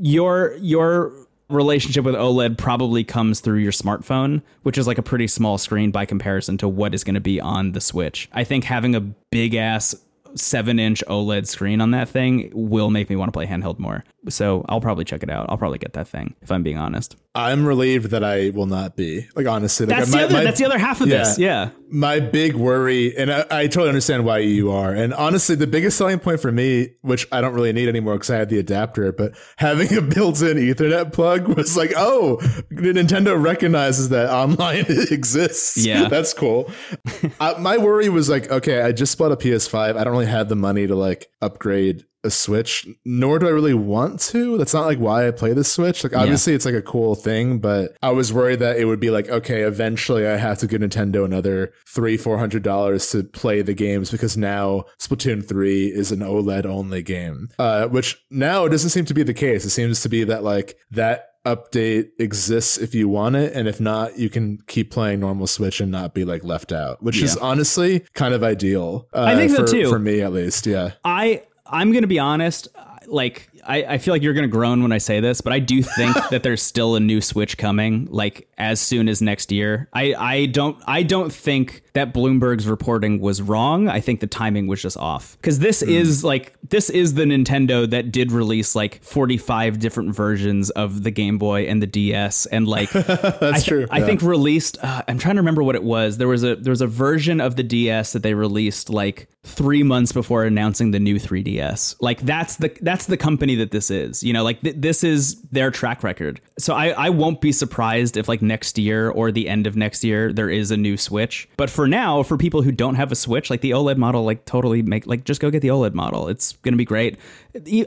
your 0.00 0.54
your 0.60 1.12
relationship 1.48 2.04
with 2.04 2.14
OLED 2.14 2.58
probably 2.58 3.04
comes 3.04 3.40
through 3.40 3.58
your 3.58 3.72
smartphone, 3.72 4.42
which 4.62 4.76
is 4.76 4.86
like 4.86 4.98
a 4.98 5.02
pretty 5.02 5.26
small 5.26 5.56
screen 5.56 5.90
by 5.90 6.04
comparison 6.04 6.58
to 6.58 6.68
what 6.68 6.94
is 6.94 7.04
going 7.04 7.14
to 7.14 7.20
be 7.20 7.40
on 7.40 7.72
the 7.72 7.80
Switch. 7.80 8.28
I 8.32 8.44
think 8.44 8.64
having 8.64 8.94
a 8.94 9.00
big 9.00 9.54
ass 9.54 9.94
seven 10.34 10.78
inch 10.78 11.02
OLED 11.08 11.46
screen 11.46 11.80
on 11.80 11.90
that 11.92 12.08
thing 12.08 12.50
will 12.52 12.90
make 12.90 13.08
me 13.08 13.16
want 13.16 13.28
to 13.28 13.32
play 13.32 13.46
handheld 13.46 13.78
more. 13.78 14.04
So 14.28 14.64
I'll 14.68 14.80
probably 14.80 15.04
check 15.04 15.22
it 15.22 15.30
out. 15.30 15.46
I'll 15.48 15.56
probably 15.58 15.78
get 15.78 15.92
that 15.92 16.08
thing 16.08 16.34
if 16.42 16.50
I'm 16.50 16.62
being 16.62 16.76
honest. 16.76 17.16
I'm 17.34 17.64
relieved 17.64 18.10
that 18.10 18.24
I 18.24 18.50
will 18.50 18.66
not 18.66 18.96
be. 18.96 19.28
Like 19.36 19.46
honestly, 19.46 19.86
like, 19.86 19.96
That's 19.98 20.10
my- 20.10 20.18
the 20.18 20.24
other. 20.24 20.34
my- 20.34 20.44
that's 20.44 20.58
the 20.58 20.64
other 20.66 20.78
half 20.78 21.00
of 21.00 21.08
this. 21.08 21.38
Yeah. 21.38 21.70
my 21.90 22.18
big 22.20 22.54
worry, 22.54 23.16
and 23.16 23.32
I, 23.32 23.44
I 23.50 23.66
totally 23.68 23.88
understand 23.90 24.24
why 24.26 24.38
you 24.38 24.70
are. 24.72 24.92
And 24.92 25.14
honestly, 25.14 25.54
the 25.54 25.66
biggest 25.68 25.96
selling 25.96 26.18
point 26.18 26.40
for 26.40 26.50
me, 26.52 26.90
which 27.02 27.26
I 27.32 27.40
don't 27.40 27.54
really 27.54 27.72
need 27.72 27.88
anymore 27.88 28.14
because 28.14 28.28
I 28.30 28.36
have 28.36 28.48
the 28.48 28.58
adapter, 28.58 29.12
but 29.12 29.32
having 29.56 29.94
a 29.96 30.02
built-in 30.14 30.56
Ethernet 30.58 31.12
plug 31.12 31.46
was 31.48 31.76
like, 31.76 31.92
oh, 31.96 32.38
Nintendo 32.72 33.40
recognizes 33.40 34.08
that 34.10 34.30
online 34.30 34.84
exists. 34.88 35.76
Yeah. 35.86 36.08
that's 36.08 36.34
cool. 36.34 36.70
uh, 37.40 37.54
my 37.60 37.78
worry 37.78 38.08
was 38.08 38.28
like, 38.28 38.50
okay, 38.50 38.82
I 38.82 38.92
just 38.92 39.16
bought 39.16 39.32
a 39.32 39.36
PS5. 39.36 39.96
I 39.96 40.04
don't 40.04 40.12
really 40.12 40.26
have 40.26 40.48
the 40.48 40.56
money 40.56 40.86
to 40.88 40.94
like 40.96 41.28
upgrade 41.40 42.04
a 42.24 42.30
Switch, 42.30 42.86
nor 43.04 43.38
do 43.38 43.46
I 43.46 43.50
really 43.50 43.74
want 43.74 44.20
to. 44.20 44.58
That's 44.58 44.74
not 44.74 44.86
like 44.86 44.98
why 44.98 45.26
I 45.26 45.30
play 45.30 45.52
the 45.52 45.64
Switch. 45.64 46.02
Like 46.02 46.16
obviously 46.16 46.54
it's 46.54 46.64
like 46.64 46.74
a 46.74 46.82
cool 46.82 47.14
thing, 47.14 47.58
but 47.58 47.96
I 48.02 48.10
was 48.10 48.32
worried 48.32 48.58
that 48.60 48.78
it 48.78 48.86
would 48.86 49.00
be 49.00 49.10
like, 49.10 49.28
okay, 49.28 49.62
eventually 49.62 50.26
I 50.26 50.36
have 50.36 50.58
to 50.58 50.66
give 50.66 50.80
Nintendo 50.80 51.24
another 51.24 51.72
three, 51.86 52.16
four 52.16 52.38
hundred 52.38 52.62
dollars 52.62 53.10
to 53.10 53.22
play 53.22 53.62
the 53.62 53.74
games 53.74 54.10
because 54.10 54.36
now 54.36 54.84
Splatoon 54.98 55.46
3 55.46 55.86
is 55.86 56.12
an 56.12 56.20
OLED 56.20 56.66
only 56.66 57.02
game. 57.02 57.48
Uh, 57.58 57.86
which 57.86 58.20
now 58.30 58.64
it 58.64 58.70
doesn't 58.70 58.90
seem 58.90 59.04
to 59.04 59.14
be 59.14 59.22
the 59.22 59.34
case. 59.34 59.64
It 59.64 59.70
seems 59.70 60.00
to 60.02 60.08
be 60.08 60.24
that 60.24 60.42
like 60.42 60.76
that 60.90 61.28
update 61.46 62.10
exists 62.18 62.76
if 62.76 62.94
you 62.94 63.08
want 63.08 63.36
it 63.36 63.54
and 63.54 63.68
if 63.68 63.80
not 63.80 64.18
you 64.18 64.28
can 64.28 64.58
keep 64.66 64.90
playing 64.90 65.20
normal 65.20 65.46
switch 65.46 65.80
and 65.80 65.90
not 65.90 66.12
be 66.12 66.24
like 66.24 66.44
left 66.44 66.72
out 66.72 67.02
which 67.02 67.22
is 67.22 67.38
honestly 67.38 68.04
kind 68.12 68.34
of 68.34 68.42
ideal 68.42 69.08
uh, 69.14 69.22
I 69.22 69.36
think 69.36 69.52
so, 69.52 69.64
for, 69.64 69.72
too. 69.72 69.88
for 69.88 69.98
me 69.98 70.20
at 70.20 70.32
least 70.32 70.66
yeah 70.66 70.92
I 71.04 71.44
I'm 71.68 71.92
gonna 71.92 72.06
be 72.06 72.18
honest. 72.18 72.68
Like 73.06 73.48
I, 73.64 73.84
I 73.84 73.98
feel 73.98 74.12
like 74.12 74.22
you're 74.22 74.34
gonna 74.34 74.48
groan 74.48 74.82
when 74.82 74.92
I 74.92 74.98
say 74.98 75.20
this, 75.20 75.40
but 75.40 75.52
I 75.52 75.58
do 75.58 75.82
think 75.82 76.16
that 76.30 76.42
there's 76.42 76.62
still 76.62 76.94
a 76.96 77.00
new 77.00 77.20
Switch 77.20 77.56
coming, 77.56 78.06
like 78.10 78.48
as 78.58 78.80
soon 78.80 79.08
as 79.08 79.22
next 79.22 79.50
year. 79.52 79.88
I, 79.92 80.14
I 80.14 80.46
don't 80.46 80.76
I 80.86 81.02
don't 81.02 81.32
think 81.32 81.82
that 81.98 82.14
Bloomberg's 82.14 82.68
reporting 82.68 83.18
was 83.18 83.42
wrong. 83.42 83.88
I 83.88 84.00
think 84.00 84.20
the 84.20 84.28
timing 84.28 84.68
was 84.68 84.80
just 84.80 84.96
off 84.96 85.36
because 85.40 85.58
this 85.58 85.82
is 85.82 86.22
like 86.22 86.54
this 86.62 86.90
is 86.90 87.14
the 87.14 87.24
Nintendo 87.24 87.90
that 87.90 88.12
did 88.12 88.30
release 88.30 88.76
like 88.76 89.02
45 89.02 89.80
different 89.80 90.14
versions 90.14 90.70
of 90.70 91.02
the 91.02 91.10
Game 91.10 91.38
Boy 91.38 91.62
and 91.62 91.82
the 91.82 91.88
DS, 91.88 92.46
and 92.46 92.68
like 92.68 92.90
that's 92.92 93.42
I, 93.42 93.52
th- 93.54 93.66
true 93.66 93.86
I 93.90 93.98
yeah. 93.98 94.06
think 94.06 94.22
released. 94.22 94.78
Uh, 94.80 95.02
I'm 95.08 95.18
trying 95.18 95.34
to 95.34 95.40
remember 95.40 95.64
what 95.64 95.74
it 95.74 95.82
was. 95.82 96.18
There 96.18 96.28
was 96.28 96.44
a 96.44 96.54
there 96.54 96.70
was 96.70 96.80
a 96.80 96.86
version 96.86 97.40
of 97.40 97.56
the 97.56 97.64
DS 97.64 98.12
that 98.12 98.22
they 98.22 98.34
released 98.34 98.90
like 98.90 99.28
three 99.42 99.82
months 99.82 100.12
before 100.12 100.44
announcing 100.44 100.90
the 100.90 101.00
new 101.00 101.16
3DS. 101.16 101.96
Like 102.00 102.20
that's 102.20 102.56
the 102.56 102.76
that's 102.80 103.06
the 103.06 103.16
company 103.16 103.56
that 103.56 103.72
this 103.72 103.90
is. 103.90 104.22
You 104.22 104.32
know, 104.32 104.44
like 104.44 104.60
th- 104.60 104.76
this 104.78 105.02
is 105.02 105.42
their 105.50 105.72
track 105.72 106.04
record. 106.04 106.40
So 106.60 106.74
I 106.74 106.90
I 106.90 107.10
won't 107.10 107.40
be 107.40 107.50
surprised 107.50 108.16
if 108.16 108.28
like 108.28 108.40
next 108.42 108.78
year 108.78 109.10
or 109.10 109.32
the 109.32 109.48
end 109.48 109.66
of 109.66 109.74
next 109.74 110.04
year 110.04 110.32
there 110.32 110.50
is 110.50 110.70
a 110.70 110.76
new 110.76 110.96
Switch. 110.96 111.48
But 111.56 111.70
for 111.70 111.87
now, 111.90 112.22
for 112.22 112.36
people 112.36 112.62
who 112.62 112.72
don't 112.72 112.94
have 112.94 113.12
a 113.12 113.14
Switch, 113.14 113.50
like 113.50 113.60
the 113.60 113.70
OLED 113.72 113.96
model, 113.96 114.24
like 114.24 114.44
totally 114.44 114.82
make 114.82 115.06
like 115.06 115.24
just 115.24 115.40
go 115.40 115.50
get 115.50 115.62
the 115.62 115.68
OLED 115.68 115.94
model. 115.94 116.28
It's 116.28 116.52
gonna 116.62 116.76
be 116.76 116.84
great. 116.84 117.18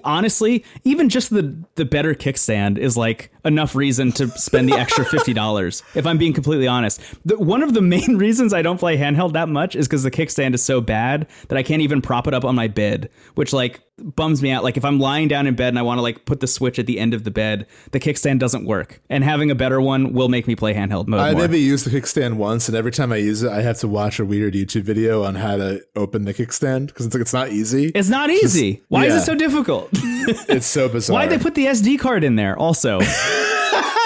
Honestly, 0.04 0.64
even 0.84 1.10
just 1.10 1.30
the 1.30 1.56
the 1.76 1.86
better 1.86 2.14
kickstand 2.14 2.78
is 2.78 2.98
like 2.98 3.32
enough 3.46 3.76
reason 3.76 4.12
to 4.14 4.28
spend 4.30 4.70
the 4.70 4.76
extra 4.76 5.06
fifty 5.06 5.34
dollars. 5.34 5.84
If 6.02 6.08
I'm 6.08 6.18
being 6.18 6.34
completely 6.34 6.68
honest, 6.68 7.00
the, 7.26 7.38
one 7.38 7.62
of 7.62 7.74
the 7.74 7.82
main 7.82 8.18
reasons 8.26 8.54
I 8.54 8.62
don't 8.62 8.80
play 8.80 8.98
handheld 8.98 9.34
that 9.34 9.50
much 9.50 9.76
is 9.76 9.88
because 9.88 10.04
the 10.04 10.10
kickstand 10.12 10.56
is 10.56 10.64
so 10.64 10.82
bad 10.82 11.28
that 11.50 11.58
I 11.58 11.64
can't 11.64 11.82
even 11.82 12.02
prop 12.02 12.28
it 12.28 12.34
up 12.34 12.44
on 12.44 12.56
my 12.56 12.68
bed, 12.68 13.10
which 13.36 13.54
like 13.54 13.82
bums 14.02 14.42
me 14.42 14.52
out. 14.52 14.64
Like 14.64 14.78
if 14.78 14.86
I'm 14.86 15.00
lying 15.00 15.28
down 15.28 15.48
in 15.48 15.56
bed 15.56 15.70
and 15.70 15.80
I 15.80 15.82
want 15.82 15.98
to 15.98 16.02
like 16.02 16.26
put 16.26 16.40
the 16.40 16.48
switch 16.48 16.80
at 16.80 16.86
the 16.86 17.00
end 17.00 17.14
of 17.14 17.24
the 17.24 17.32
bed, 17.32 17.68
the 17.92 18.00
kickstand 18.00 18.40
doesn't 18.40 18.66
work. 18.66 19.02
And 19.10 19.24
having 19.24 19.52
a 19.52 19.56
better 19.56 19.80
one 19.80 20.14
will 20.14 20.30
make 20.30 20.48
me 20.48 20.56
play 20.56 20.74
handheld 20.74 21.08
mode 21.08 21.20
I 21.20 21.32
more. 21.34 21.42
maybe 21.42 21.60
used 21.60 21.86
the 21.86 21.92
kickstand 21.92 22.36
once, 22.36 22.68
and 22.68 22.76
every 22.76 22.92
time 22.92 23.12
I 23.12 23.18
use 23.18 23.44
it, 23.44 23.52
I 23.52 23.62
have 23.62 23.78
to 23.82 23.88
watch 23.88 24.20
a 24.20 24.26
weird 24.26 24.54
YouTube 24.54 24.84
video 24.84 25.24
on 25.24 25.36
how 25.36 25.58
to 25.58 25.82
open 25.96 26.26
the 26.26 26.34
kickstand 26.34 26.88
because 26.88 27.06
it's 27.06 27.14
like 27.14 27.22
it's 27.22 27.34
not 27.34 27.50
easy. 27.50 27.92
it's 27.94 28.10
not 28.10 28.30
easy. 28.30 28.82
Why 28.88 29.06
is 29.06 29.16
it 29.16 29.26
so 29.26 29.36
difficult? 29.36 29.90
It's 30.48 30.68
so 30.68 30.88
bizarre. 30.88 31.16
Why'd 31.16 31.32
they 31.32 31.40
put 31.40 31.56
the 31.56 31.66
SD 31.66 32.00
card 32.00 32.24
in 32.24 32.36
there 32.36 32.58
also? 32.58 33.00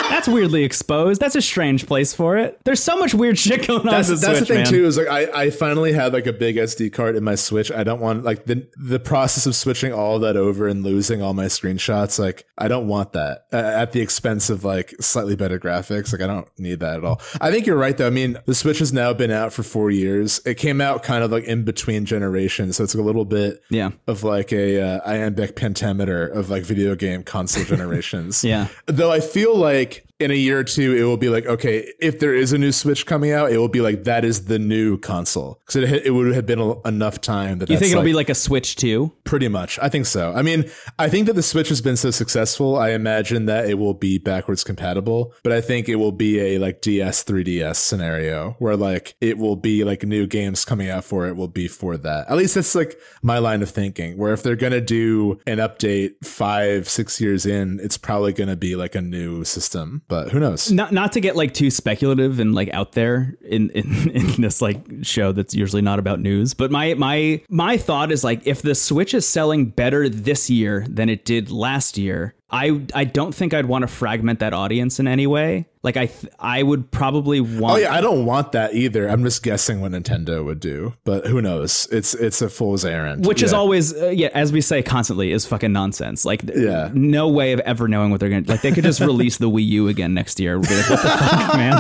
That's 0.10 0.28
weirdly 0.28 0.64
exposed. 0.64 1.20
That's 1.20 1.36
a 1.36 1.42
strange 1.42 1.86
place 1.88 2.14
for 2.14 2.38
it. 2.38 2.60
There's 2.64 2.82
so 2.82 2.96
much 2.98 3.14
weird 3.14 3.38
shit 3.38 3.68
going 3.68 3.82
on. 3.82 3.86
that's, 3.88 4.10
with 4.10 4.22
the 4.22 4.28
that's 4.28 4.40
the 4.40 4.46
thing 4.46 4.58
man. 4.64 4.66
too 4.68 4.86
is 4.86 4.98
like 4.98 5.08
I, 5.08 5.44
I 5.44 5.50
finally 5.50 5.94
had 5.94 6.14
like 6.14 6.26
a 6.26 6.34
big 6.34 6.56
SD 6.56 6.94
card 6.94 7.16
in 7.16 7.24
my 7.24 7.36
Switch. 7.36 7.72
I 7.72 7.84
don't 7.84 8.00
want 8.00 8.24
like 8.24 8.46
the 8.46 8.68
the 8.78 9.00
process 9.00 9.46
of 9.46 9.56
switching 9.56 9.94
all 9.94 10.20
that 10.20 10.38
over 10.38 10.68
and 10.68 10.84
losing 10.84 11.22
all 11.22 11.34
my 11.34 11.46
screenshots. 11.46 12.18
Like 12.18 12.46
I 12.58 12.68
don't 12.68 12.88
want 12.88 13.14
that 13.14 13.46
uh, 13.52 13.58
at 13.58 13.92
the 13.92 14.02
expense 14.02 14.50
of 14.50 14.64
like 14.64 14.94
slightly 15.02 15.36
better 15.36 15.60
graphics. 15.60 16.12
Like 16.14 16.22
I 16.22 16.28
don't 16.28 16.48
need 16.58 16.80
that 16.80 16.98
at 16.98 17.04
all. 17.06 17.22
I 17.42 17.52
think 17.52 17.66
you're 17.66 17.76
right 17.78 17.98
though. 17.98 18.08
I 18.08 18.12
mean 18.12 18.38
the 18.46 18.56
Switch 18.56 18.80
has 18.80 18.94
now 18.94 19.14
been 19.14 19.32
out 19.32 19.54
for 19.54 19.64
four 19.64 19.92
years. 19.92 20.40
It 20.46 20.56
came 20.56 20.82
out 20.82 21.04
kind 21.04 21.24
of 21.24 21.32
like 21.32 21.44
in 21.44 21.64
between 21.64 22.06
generations, 22.06 22.78
so 22.78 22.84
it's 22.84 22.96
a 22.96 23.02
little 23.02 23.26
bit 23.26 23.62
Yeah. 23.70 23.92
of 24.08 24.24
like 24.24 24.54
a 24.54 24.82
uh, 24.82 25.00
iambic 25.06 25.56
pentameter 25.56 26.26
of 26.28 26.50
like 26.50 26.64
video 26.64 26.96
game 26.96 27.24
console 27.24 27.64
generations. 27.66 28.44
Yeah. 28.44 28.68
Though 28.86 29.12
I 29.12 29.20
feel 29.20 29.56
like 29.56 30.05
in 30.20 30.32
a 30.32 30.36
year 30.36 30.60
or 30.60 30.64
two, 30.64 30.96
it 30.96 31.04
will 31.04 31.18
be 31.18 31.28
like, 31.30 31.46
okay, 31.46 31.92
if 32.00 32.20
there 32.20 32.34
is 32.34 32.54
a 32.54 32.58
new 32.58 32.72
Switch 32.72 33.06
coming 33.06 33.32
out, 33.32 33.52
it 33.52 33.58
will 33.58 33.68
be 33.68 33.82
like 33.82 34.06
that 34.06 34.24
is 34.24 34.46
the 34.46 34.58
new 34.58 34.98
console 34.98 35.60
because 35.66 35.76
it, 35.92 36.06
it 36.06 36.12
would 36.12 36.34
have 36.34 36.46
been 36.46 36.60
a, 36.60 36.82
enough 36.88 37.20
time 37.20 37.60
that 37.60 37.70
You 37.70 37.78
think 37.78 37.92
it'll 37.92 38.00
like- 38.02 38.06
be 38.06 38.14
like 38.14 38.30
a 38.30 38.36
Switch 38.36 38.78
2? 38.78 39.12
Pretty 39.26 39.50
much. 39.50 39.78
I 39.82 39.90
think 39.90 40.06
so. 40.06 40.32
I 40.34 40.42
mean, 40.42 40.70
I 40.98 41.10
think 41.10 41.28
that 41.28 41.34
the 41.34 41.44
Switch 41.44 41.68
has 41.70 41.82
been 41.82 41.98
so 41.98 42.12
successful. 42.12 42.78
I 42.78 42.92
imagine 42.92 43.46
that 43.48 43.70
it 43.70 43.74
will 43.74 43.94
be 43.94 44.18
backwards 44.18 44.64
compatible, 44.64 45.34
but 45.44 45.52
I 45.52 45.60
think 45.60 45.90
it 45.90 45.96
will 45.96 46.14
be 46.14 46.40
a 46.40 46.60
like 46.60 46.80
DS 46.82 47.24
3DS 47.26 47.76
scenario 47.76 48.56
where 48.60 48.78
like 48.78 49.16
it 49.20 49.38
will 49.38 49.58
be 49.58 49.84
like 49.84 50.04
new 50.04 50.28
games 50.28 50.64
coming 50.64 50.90
out 50.90 51.04
for 51.04 51.28
it 51.28 51.36
will 51.36 51.48
be 51.50 51.68
for 51.68 51.98
that. 51.98 52.30
At 52.30 52.38
least 52.38 52.56
that's 52.56 52.74
like 52.76 52.98
my 53.22 53.38
line 53.40 53.62
of 53.62 53.70
thinking, 53.70 54.18
where 54.18 54.32
if 54.32 54.44
they're 54.44 54.56
going 54.56 54.72
to 54.72 54.80
do 54.82 55.40
an 55.46 55.58
update 55.58 56.12
five, 56.24 56.88
six 56.88 57.20
years 57.20 57.46
in, 57.46 57.80
it's 57.82 57.98
probably 57.98 58.32
going 58.32 58.48
to 58.50 58.56
be 58.56 58.76
like 58.78 58.96
a 58.96 59.02
new 59.02 59.44
system, 59.44 60.04
but 60.08 60.30
who 60.30 60.40
knows? 60.40 60.72
Not 60.72 60.92
not 60.92 61.14
to 61.14 61.22
get 61.22 61.36
like 61.36 61.54
too 61.54 61.72
speculative 61.72 62.40
and 62.40 62.54
like 62.54 62.72
out 62.74 62.92
there 62.92 63.36
in, 63.42 63.70
in 63.72 64.10
in 64.12 64.42
this 64.42 64.62
like 64.62 64.86
show 65.02 65.32
that's 65.32 65.56
usually 65.56 65.82
not 65.82 66.00
about 66.00 66.20
news, 66.20 66.54
but 66.54 66.72
my 66.72 66.94
my 66.94 67.42
my 67.50 67.78
thought 67.78 68.12
is 68.12 68.24
like 68.24 68.46
if 68.46 68.62
the 68.62 68.76
Switch 68.76 69.14
is 69.14 69.28
selling 69.28 69.66
better 69.68 70.08
this 70.08 70.50
year 70.50 70.86
than 70.88 71.10
it 71.10 71.26
did 71.26 71.50
last 71.50 71.98
year, 71.98 72.35
I 72.56 72.82
I 72.94 73.04
don't 73.04 73.34
think 73.36 73.54
I'd 73.54 73.66
want 73.66 73.82
to 73.84 73.88
fragment 73.88 74.40
that 74.40 74.54
audience 74.54 75.00
in 75.00 75.08
any 75.08 75.28
way. 75.28 75.66
Like 75.84 75.98
I 75.98 76.06
th- 76.08 76.34
I 76.40 76.64
would 76.64 76.90
probably 76.90 77.42
want 77.42 77.74
Oh 77.76 77.78
yeah, 77.78 77.94
I 77.94 78.02
don't 78.02 78.26
want 78.26 78.54
that 78.54 78.74
either. 78.74 79.08
I'm 79.08 79.24
just 79.24 79.44
guessing 79.44 79.82
what 79.82 79.92
Nintendo 79.92 80.44
would 80.44 80.60
do, 80.60 80.94
but 81.04 81.28
who 81.28 81.42
knows? 81.42 81.88
It's 81.92 82.14
it's 82.16 82.42
a 82.42 82.50
fool's 82.50 82.86
errand. 82.86 83.26
which 83.26 83.44
is 83.44 83.54
always 83.54 83.94
uh, 83.94 84.08
yeah 84.08 84.30
as 84.34 84.52
we 84.52 84.62
say 84.62 84.82
constantly 84.82 85.32
is 85.32 85.46
fucking 85.46 85.72
nonsense 85.74 86.26
like 86.26 86.42
Yeah. 86.56 86.90
no 86.94 87.28
way 87.28 87.52
of 87.54 87.60
ever 87.62 87.88
knowing 87.88 88.10
what 88.12 88.20
they're 88.20 88.30
gonna 88.30 88.48
like 88.48 88.62
they 88.62 88.72
could 88.72 88.84
just 88.86 89.00
release 89.02 89.38
the 89.38 89.50
wii 89.50 89.66
u 89.68 89.88
again 89.88 90.14
next 90.14 90.40
year 90.40 90.58
like, 90.58 90.70
what 90.70 90.88
the 90.88 90.98
fuck 90.98 91.56
man 91.64 91.76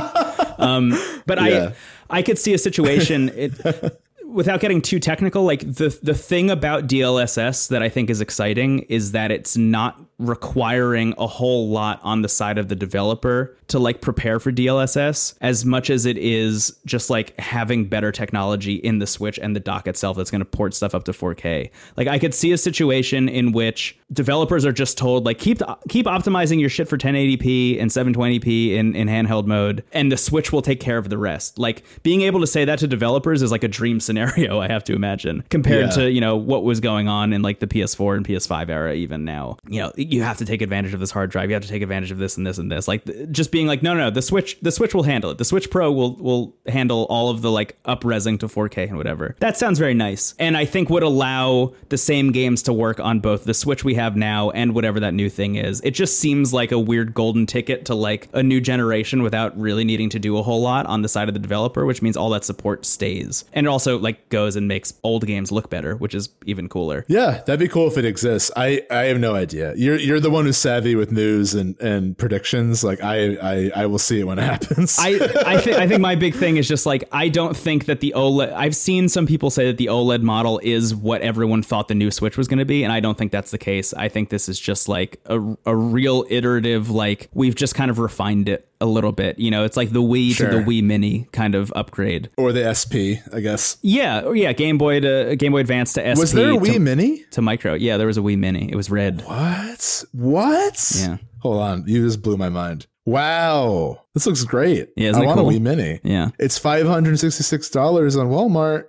um 0.59 0.93
but 1.25 1.37
Yeah. 1.41 1.71
i 2.09 2.19
i 2.19 2.21
could 2.21 2.37
see 2.37 2.53
a 2.53 2.57
situation 2.57 3.29
it 3.35 3.53
without 4.27 4.59
getting 4.59 4.81
too 4.81 4.99
technical 4.99 5.43
like 5.43 5.61
the 5.61 5.97
the 6.03 6.13
thing 6.13 6.49
about 6.49 6.87
dlss 6.87 7.69
that 7.69 7.81
i 7.81 7.89
think 7.89 8.09
is 8.09 8.21
exciting 8.21 8.79
is 8.97 9.11
that 9.13 9.31
it's 9.31 9.55
not 9.57 9.99
requiring 10.17 11.13
a 11.17 11.27
whole 11.27 11.69
lot 11.69 11.99
on 12.03 12.21
the 12.21 12.29
side 12.29 12.57
of 12.57 12.67
the 12.67 12.75
developer 12.75 13.55
to 13.67 13.79
like 13.79 13.99
prepare 14.01 14.39
for 14.39 14.51
DLSS 14.51 15.35
as 15.41 15.65
much 15.65 15.89
as 15.89 16.05
it 16.05 16.17
is 16.17 16.77
just 16.85 17.09
like 17.09 17.37
having 17.39 17.85
better 17.85 18.11
technology 18.11 18.75
in 18.75 18.99
the 18.99 19.07
Switch 19.07 19.39
and 19.39 19.55
the 19.55 19.59
dock 19.59 19.87
itself 19.87 20.17
that's 20.17 20.29
going 20.31 20.39
to 20.39 20.45
port 20.45 20.73
stuff 20.73 20.93
up 20.93 21.03
to 21.05 21.11
4K. 21.11 21.69
Like 21.97 22.07
I 22.07 22.19
could 22.19 22.33
see 22.33 22.51
a 22.51 22.57
situation 22.57 23.27
in 23.27 23.51
which 23.53 23.97
developers 24.13 24.65
are 24.65 24.71
just 24.71 24.97
told 24.97 25.25
like 25.25 25.39
keep 25.39 25.61
keep 25.89 26.05
optimizing 26.05 26.59
your 26.59 26.69
shit 26.69 26.87
for 26.87 26.97
1080p 26.97 27.81
and 27.81 27.89
720p 27.89 28.71
in 28.73 28.95
in 28.95 29.07
handheld 29.07 29.45
mode 29.47 29.83
and 29.91 30.11
the 30.11 30.17
Switch 30.17 30.51
will 30.51 30.61
take 30.61 30.79
care 30.79 30.97
of 30.97 31.09
the 31.09 31.17
rest. 31.17 31.57
Like 31.57 31.83
being 32.03 32.21
able 32.21 32.39
to 32.41 32.47
say 32.47 32.65
that 32.65 32.79
to 32.79 32.87
developers 32.87 33.41
is 33.41 33.51
like 33.51 33.63
a 33.63 33.67
dream 33.67 33.99
scenario 33.99 34.59
I 34.65 34.67
have 34.67 34.83
to 34.85 34.93
imagine 34.93 35.43
compared 35.49 35.85
Yeah. 35.85 35.91
to, 36.03 36.11
you 36.11 36.21
know, 36.21 36.35
what 36.35 36.63
was 36.63 36.79
going 36.79 37.07
on 37.07 37.33
in 37.33 37.41
like 37.41 37.59
the 37.59 37.67
PS4 37.67 38.17
and 38.17 38.25
PS5 38.27 38.69
era 38.69 38.93
even 38.93 39.25
now. 39.25 39.57
You 39.67 39.81
know, 39.81 39.91
you 40.11 40.23
have 40.23 40.37
to 40.37 40.45
take 40.45 40.61
advantage 40.61 40.93
of 40.93 40.99
this 40.99 41.11
hard 41.11 41.29
drive. 41.29 41.49
You 41.49 41.53
have 41.53 41.63
to 41.63 41.69
take 41.69 41.81
advantage 41.81 42.11
of 42.11 42.17
this 42.17 42.37
and 42.37 42.45
this 42.45 42.57
and 42.57 42.71
this. 42.71 42.87
Like 42.87 43.03
just 43.31 43.51
being 43.51 43.67
like, 43.67 43.83
no, 43.83 43.93
no, 43.93 44.05
no, 44.05 44.09
the 44.09 44.21
Switch, 44.21 44.59
the 44.61 44.71
Switch 44.71 44.93
will 44.93 45.03
handle 45.03 45.31
it. 45.31 45.37
The 45.37 45.45
Switch 45.45 45.69
Pro 45.69 45.91
will 45.91 46.15
will 46.15 46.55
handle 46.67 47.05
all 47.09 47.29
of 47.29 47.41
the 47.41 47.51
like 47.51 47.77
up 47.85 48.03
resing 48.03 48.39
to 48.39 48.47
4K 48.47 48.87
and 48.87 48.97
whatever. 48.97 49.35
That 49.39 49.57
sounds 49.57 49.79
very 49.79 49.93
nice, 49.93 50.33
and 50.39 50.57
I 50.57 50.65
think 50.65 50.89
would 50.89 51.03
allow 51.03 51.73
the 51.89 51.97
same 51.97 52.31
games 52.31 52.63
to 52.63 52.73
work 52.73 52.99
on 52.99 53.19
both 53.19 53.43
the 53.43 53.53
Switch 53.53 53.83
we 53.83 53.95
have 53.95 54.15
now 54.15 54.49
and 54.51 54.73
whatever 54.73 54.99
that 54.99 55.13
new 55.13 55.29
thing 55.29 55.55
is. 55.55 55.81
It 55.81 55.91
just 55.91 56.19
seems 56.19 56.53
like 56.53 56.71
a 56.71 56.79
weird 56.79 57.13
golden 57.13 57.45
ticket 57.45 57.85
to 57.85 57.95
like 57.95 58.29
a 58.33 58.43
new 58.43 58.61
generation 58.61 59.23
without 59.23 59.57
really 59.59 59.83
needing 59.83 60.09
to 60.09 60.19
do 60.19 60.37
a 60.37 60.43
whole 60.43 60.61
lot 60.61 60.85
on 60.85 61.01
the 61.01 61.09
side 61.09 61.27
of 61.27 61.33
the 61.33 61.39
developer, 61.39 61.85
which 61.85 62.01
means 62.01 62.17
all 62.17 62.29
that 62.31 62.43
support 62.43 62.85
stays, 62.85 63.45
and 63.53 63.65
it 63.65 63.69
also 63.69 63.97
like 63.97 64.29
goes 64.29 64.55
and 64.55 64.67
makes 64.67 64.93
old 65.03 65.25
games 65.25 65.51
look 65.51 65.69
better, 65.69 65.95
which 65.95 66.15
is 66.15 66.29
even 66.45 66.69
cooler. 66.69 67.05
Yeah, 67.07 67.41
that'd 67.45 67.59
be 67.59 67.67
cool 67.67 67.87
if 67.87 67.97
it 67.97 68.05
exists. 68.05 68.51
I, 68.55 68.85
I 68.89 69.05
have 69.05 69.19
no 69.19 69.35
idea. 69.35 69.73
You're 69.75 69.94
you're 69.97 70.19
the 70.19 70.29
one 70.29 70.45
who's 70.45 70.57
savvy 70.57 70.95
with 70.95 71.11
news 71.11 71.53
and, 71.53 71.79
and 71.81 72.17
predictions. 72.17 72.83
Like 72.83 73.01
I, 73.03 73.35
I 73.35 73.71
I 73.75 73.85
will 73.85 73.99
see 73.99 74.19
it 74.19 74.23
when 74.25 74.39
it 74.39 74.43
happens. 74.43 74.97
I 74.99 75.19
I 75.45 75.57
think 75.59 75.77
I 75.77 75.87
think 75.87 76.01
my 76.01 76.15
big 76.15 76.35
thing 76.35 76.57
is 76.57 76.67
just 76.67 76.85
like 76.85 77.03
I 77.11 77.29
don't 77.29 77.55
think 77.55 77.85
that 77.85 77.99
the 77.99 78.13
OLED. 78.15 78.53
I've 78.53 78.75
seen 78.75 79.09
some 79.09 79.25
people 79.25 79.49
say 79.49 79.65
that 79.67 79.77
the 79.77 79.87
OLED 79.87 80.21
model 80.21 80.59
is 80.63 80.95
what 80.95 81.21
everyone 81.21 81.61
thought 81.61 81.87
the 81.87 81.95
new 81.95 82.11
Switch 82.11 82.37
was 82.37 82.47
going 82.47 82.59
to 82.59 82.65
be, 82.65 82.83
and 82.83 82.91
I 82.91 82.99
don't 82.99 83.17
think 83.17 83.31
that's 83.31 83.51
the 83.51 83.57
case. 83.57 83.93
I 83.93 84.09
think 84.09 84.29
this 84.29 84.49
is 84.49 84.59
just 84.59 84.87
like 84.87 85.19
a 85.25 85.55
a 85.65 85.75
real 85.75 86.25
iterative. 86.29 86.89
Like 86.89 87.29
we've 87.33 87.55
just 87.55 87.75
kind 87.75 87.91
of 87.91 87.99
refined 87.99 88.49
it 88.49 88.67
a 88.81 88.85
little 88.85 89.11
bit. 89.11 89.39
You 89.39 89.51
know, 89.51 89.63
it's 89.63 89.77
like 89.77 89.91
the 89.91 90.01
Wii 90.01 90.35
to 90.37 90.47
the 90.47 90.57
Wii 90.57 90.83
Mini 90.83 91.27
kind 91.31 91.55
of 91.55 91.71
upgrade. 91.75 92.29
or 92.37 92.51
the 92.51 92.73
SP, 92.73 93.19
I 93.33 93.39
guess. 93.39 93.77
Yeah, 93.81 94.21
or 94.21 94.35
yeah, 94.35 94.53
Game 94.53 94.77
Boy 94.77 94.99
to 94.99 95.35
Game 95.35 95.51
Boy 95.51 95.59
Advance 95.59 95.93
to 95.93 96.01
SP 96.15 96.19
Was 96.19 96.31
there 96.33 96.51
a 96.51 96.57
Wii 96.57 96.73
to, 96.73 96.79
Mini? 96.79 97.23
to 97.31 97.41
Micro. 97.41 97.73
Yeah, 97.73 97.97
there 97.97 98.07
was 98.07 98.17
a 98.17 98.21
Wii 98.21 98.37
Mini. 98.37 98.69
It 98.71 98.75
was 98.75 98.89
red. 98.89 99.21
What? 99.25 100.03
What? 100.11 100.91
Yeah. 100.97 101.17
Hold 101.39 101.61
on, 101.61 101.83
you 101.87 102.03
just 102.05 102.21
blew 102.21 102.37
my 102.37 102.49
mind. 102.49 102.87
Wow, 103.07 104.01
this 104.15 104.25
looks 104.25 104.43
great. 104.43 104.89
Yeah, 104.97 105.11
I 105.15 105.19
want 105.23 105.37
cool? 105.39 105.49
a 105.49 105.53
Wii 105.53 105.61
Mini. 105.61 105.99
Yeah. 106.03 106.29
It's 106.39 106.57
five 106.57 106.87
hundred 106.87 107.11
and 107.11 107.19
sixty-six 107.19 107.69
dollars 107.69 108.15
on 108.15 108.27
Walmart. 108.29 108.85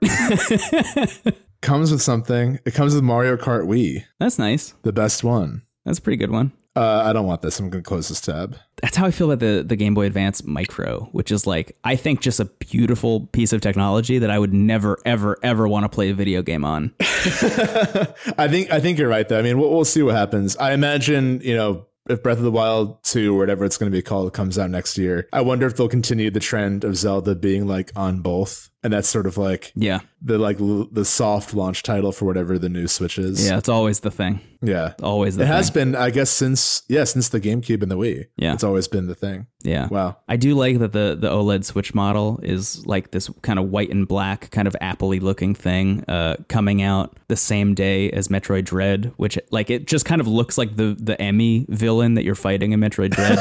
comes 1.63 1.91
with 1.93 2.01
something. 2.03 2.59
It 2.65 2.75
comes 2.75 2.95
with 2.95 3.05
Mario 3.05 3.37
Kart 3.37 3.67
Wii, 3.67 4.05
That's 4.19 4.39
nice. 4.39 4.75
the 4.83 4.93
best 4.93 5.23
one. 5.25 5.63
That's 5.85 5.99
a 5.99 6.03
pretty 6.03 6.17
good 6.17 6.31
one. 6.31 6.53
Uh, 6.77 7.03
I 7.07 7.13
don't 7.15 7.27
want 7.27 7.41
this. 7.41 7.59
I'm 7.59 7.71
going 7.71 7.83
to 7.83 7.89
close 7.89 8.09
this 8.09 8.21
tab. 8.21 8.59
that's 8.83 8.97
how 8.97 9.07
I 9.07 9.11
feel 9.11 9.33
about 9.33 9.41
the 9.45 9.65
the 9.67 9.77
Game 9.77 9.95
Boy 9.95 10.05
Advance 10.07 10.45
Micro, 10.45 11.09
which 11.13 11.33
is 11.33 11.47
like 11.47 11.77
I 11.85 11.97
think 11.97 12.21
just 12.21 12.39
a 12.39 12.45
beautiful 12.45 13.27
piece 13.29 13.55
of 13.55 13.63
technology 13.63 14.19
that 14.19 14.31
I 14.31 14.39
would 14.39 14.53
never 14.53 14.99
ever 15.07 15.39
ever 15.43 15.67
want 15.67 15.85
to 15.85 15.89
play 15.89 16.11
a 16.11 16.15
video 16.15 16.43
game 16.43 16.65
on. 16.65 16.93
I 17.01 18.47
think 18.49 18.71
I 18.71 18.79
think 18.79 18.99
you're 18.99 19.09
right 19.09 19.27
though. 19.27 19.39
I 19.39 19.43
mean, 19.43 19.59
we'll, 19.59 19.71
we'll 19.71 19.85
see 19.87 20.03
what 20.03 20.15
happens. 20.15 20.57
I 20.59 20.75
imagine 20.75 21.41
you 21.43 21.57
know 21.57 21.87
if 22.09 22.23
Breath 22.23 22.39
of 22.39 22.45
the 22.45 22.51
Wild 22.51 23.03
2 23.05 23.35
or 23.35 23.39
whatever 23.39 23.65
it's 23.65 23.77
going 23.79 23.91
to 23.91 23.97
be 23.97 24.03
called 24.03 24.33
comes 24.33 24.59
out 24.59 24.71
next 24.71 24.97
year. 24.97 25.29
I 25.33 25.41
wonder 25.41 25.67
if 25.67 25.77
they'll 25.77 25.89
continue 25.89 26.31
the 26.31 26.41
trend 26.41 26.85
of 26.85 26.97
Zelda 26.97 27.35
being 27.35 27.67
like 27.67 27.91
on 27.97 28.21
both, 28.21 28.71
and 28.83 28.93
that's 28.93 29.09
sort 29.09 29.27
of 29.27 29.37
like 29.39 29.73
Yeah, 29.75 30.01
the 30.23 30.39
like 30.39 30.61
l- 30.61 30.89
the 30.93 31.05
soft 31.05 31.55
launch 31.55 31.83
title 31.83 32.13
for 32.13 32.25
whatever 32.25 32.59
the 32.59 32.69
new 32.69 32.87
Switch 32.89 33.19
is. 33.19 33.47
yeah, 33.49 33.59
it's 33.59 33.69
always 33.69 34.01
the 34.01 34.11
thing. 34.11 34.41
yeah. 34.63 34.95
Always 35.03 35.37
the 35.37 35.43
It 35.43 35.47
thing. 35.47 35.57
has 35.57 35.71
been, 35.71 35.95
I 35.97 36.11
guess, 36.11 36.31
since 36.31 36.83
yeah, 36.89 37.05
since 37.05 37.29
the 37.29 37.41
GameCube 37.41 37.83
and 37.83 37.91
the 37.91 37.97
Wii. 37.97 38.27
Yeah. 38.37 38.53
it's 38.55 38.65
always 38.65 38.89
been 38.89 39.07
the 39.07 39.15
thing. 39.15 39.47
Yeah. 39.63 39.89
Wow. 39.89 40.19
I 40.29 40.37
do 40.37 40.55
like 40.55 40.79
that 40.79 40.93
the 40.93 41.17
the 41.19 41.29
OLED 41.29 41.65
Switch 41.65 41.95
model 41.95 42.39
is 42.43 42.87
like 42.87 43.11
this 43.11 43.29
kind 43.43 43.59
of 43.59 43.71
white 43.71 43.91
and 43.91 44.07
black, 44.07 44.51
kind 44.53 44.69
of 44.69 44.77
appley 44.81 45.21
looking 45.21 45.55
thing, 45.55 46.05
uh, 46.09 46.37
coming 46.49 46.83
out 46.83 47.19
the 47.29 47.37
same 47.37 47.75
day 47.75 48.11
as 48.13 48.29
Metroid 48.29 48.65
Dread, 48.65 49.13
which 49.17 49.37
like 49.51 49.69
it 49.71 49.87
just 49.89 50.05
kind 50.05 50.21
of 50.21 50.29
looks 50.29 50.57
like 50.57 50.77
the 50.77 50.97
the 51.01 51.15
E.M.M.I. 51.21 51.67
villain 51.69 52.15
that 52.15 52.23
you're 52.25 52.35
fighting 52.37 52.71
in 52.73 52.81
Metroid 52.81 53.11
Dread, 53.11 53.37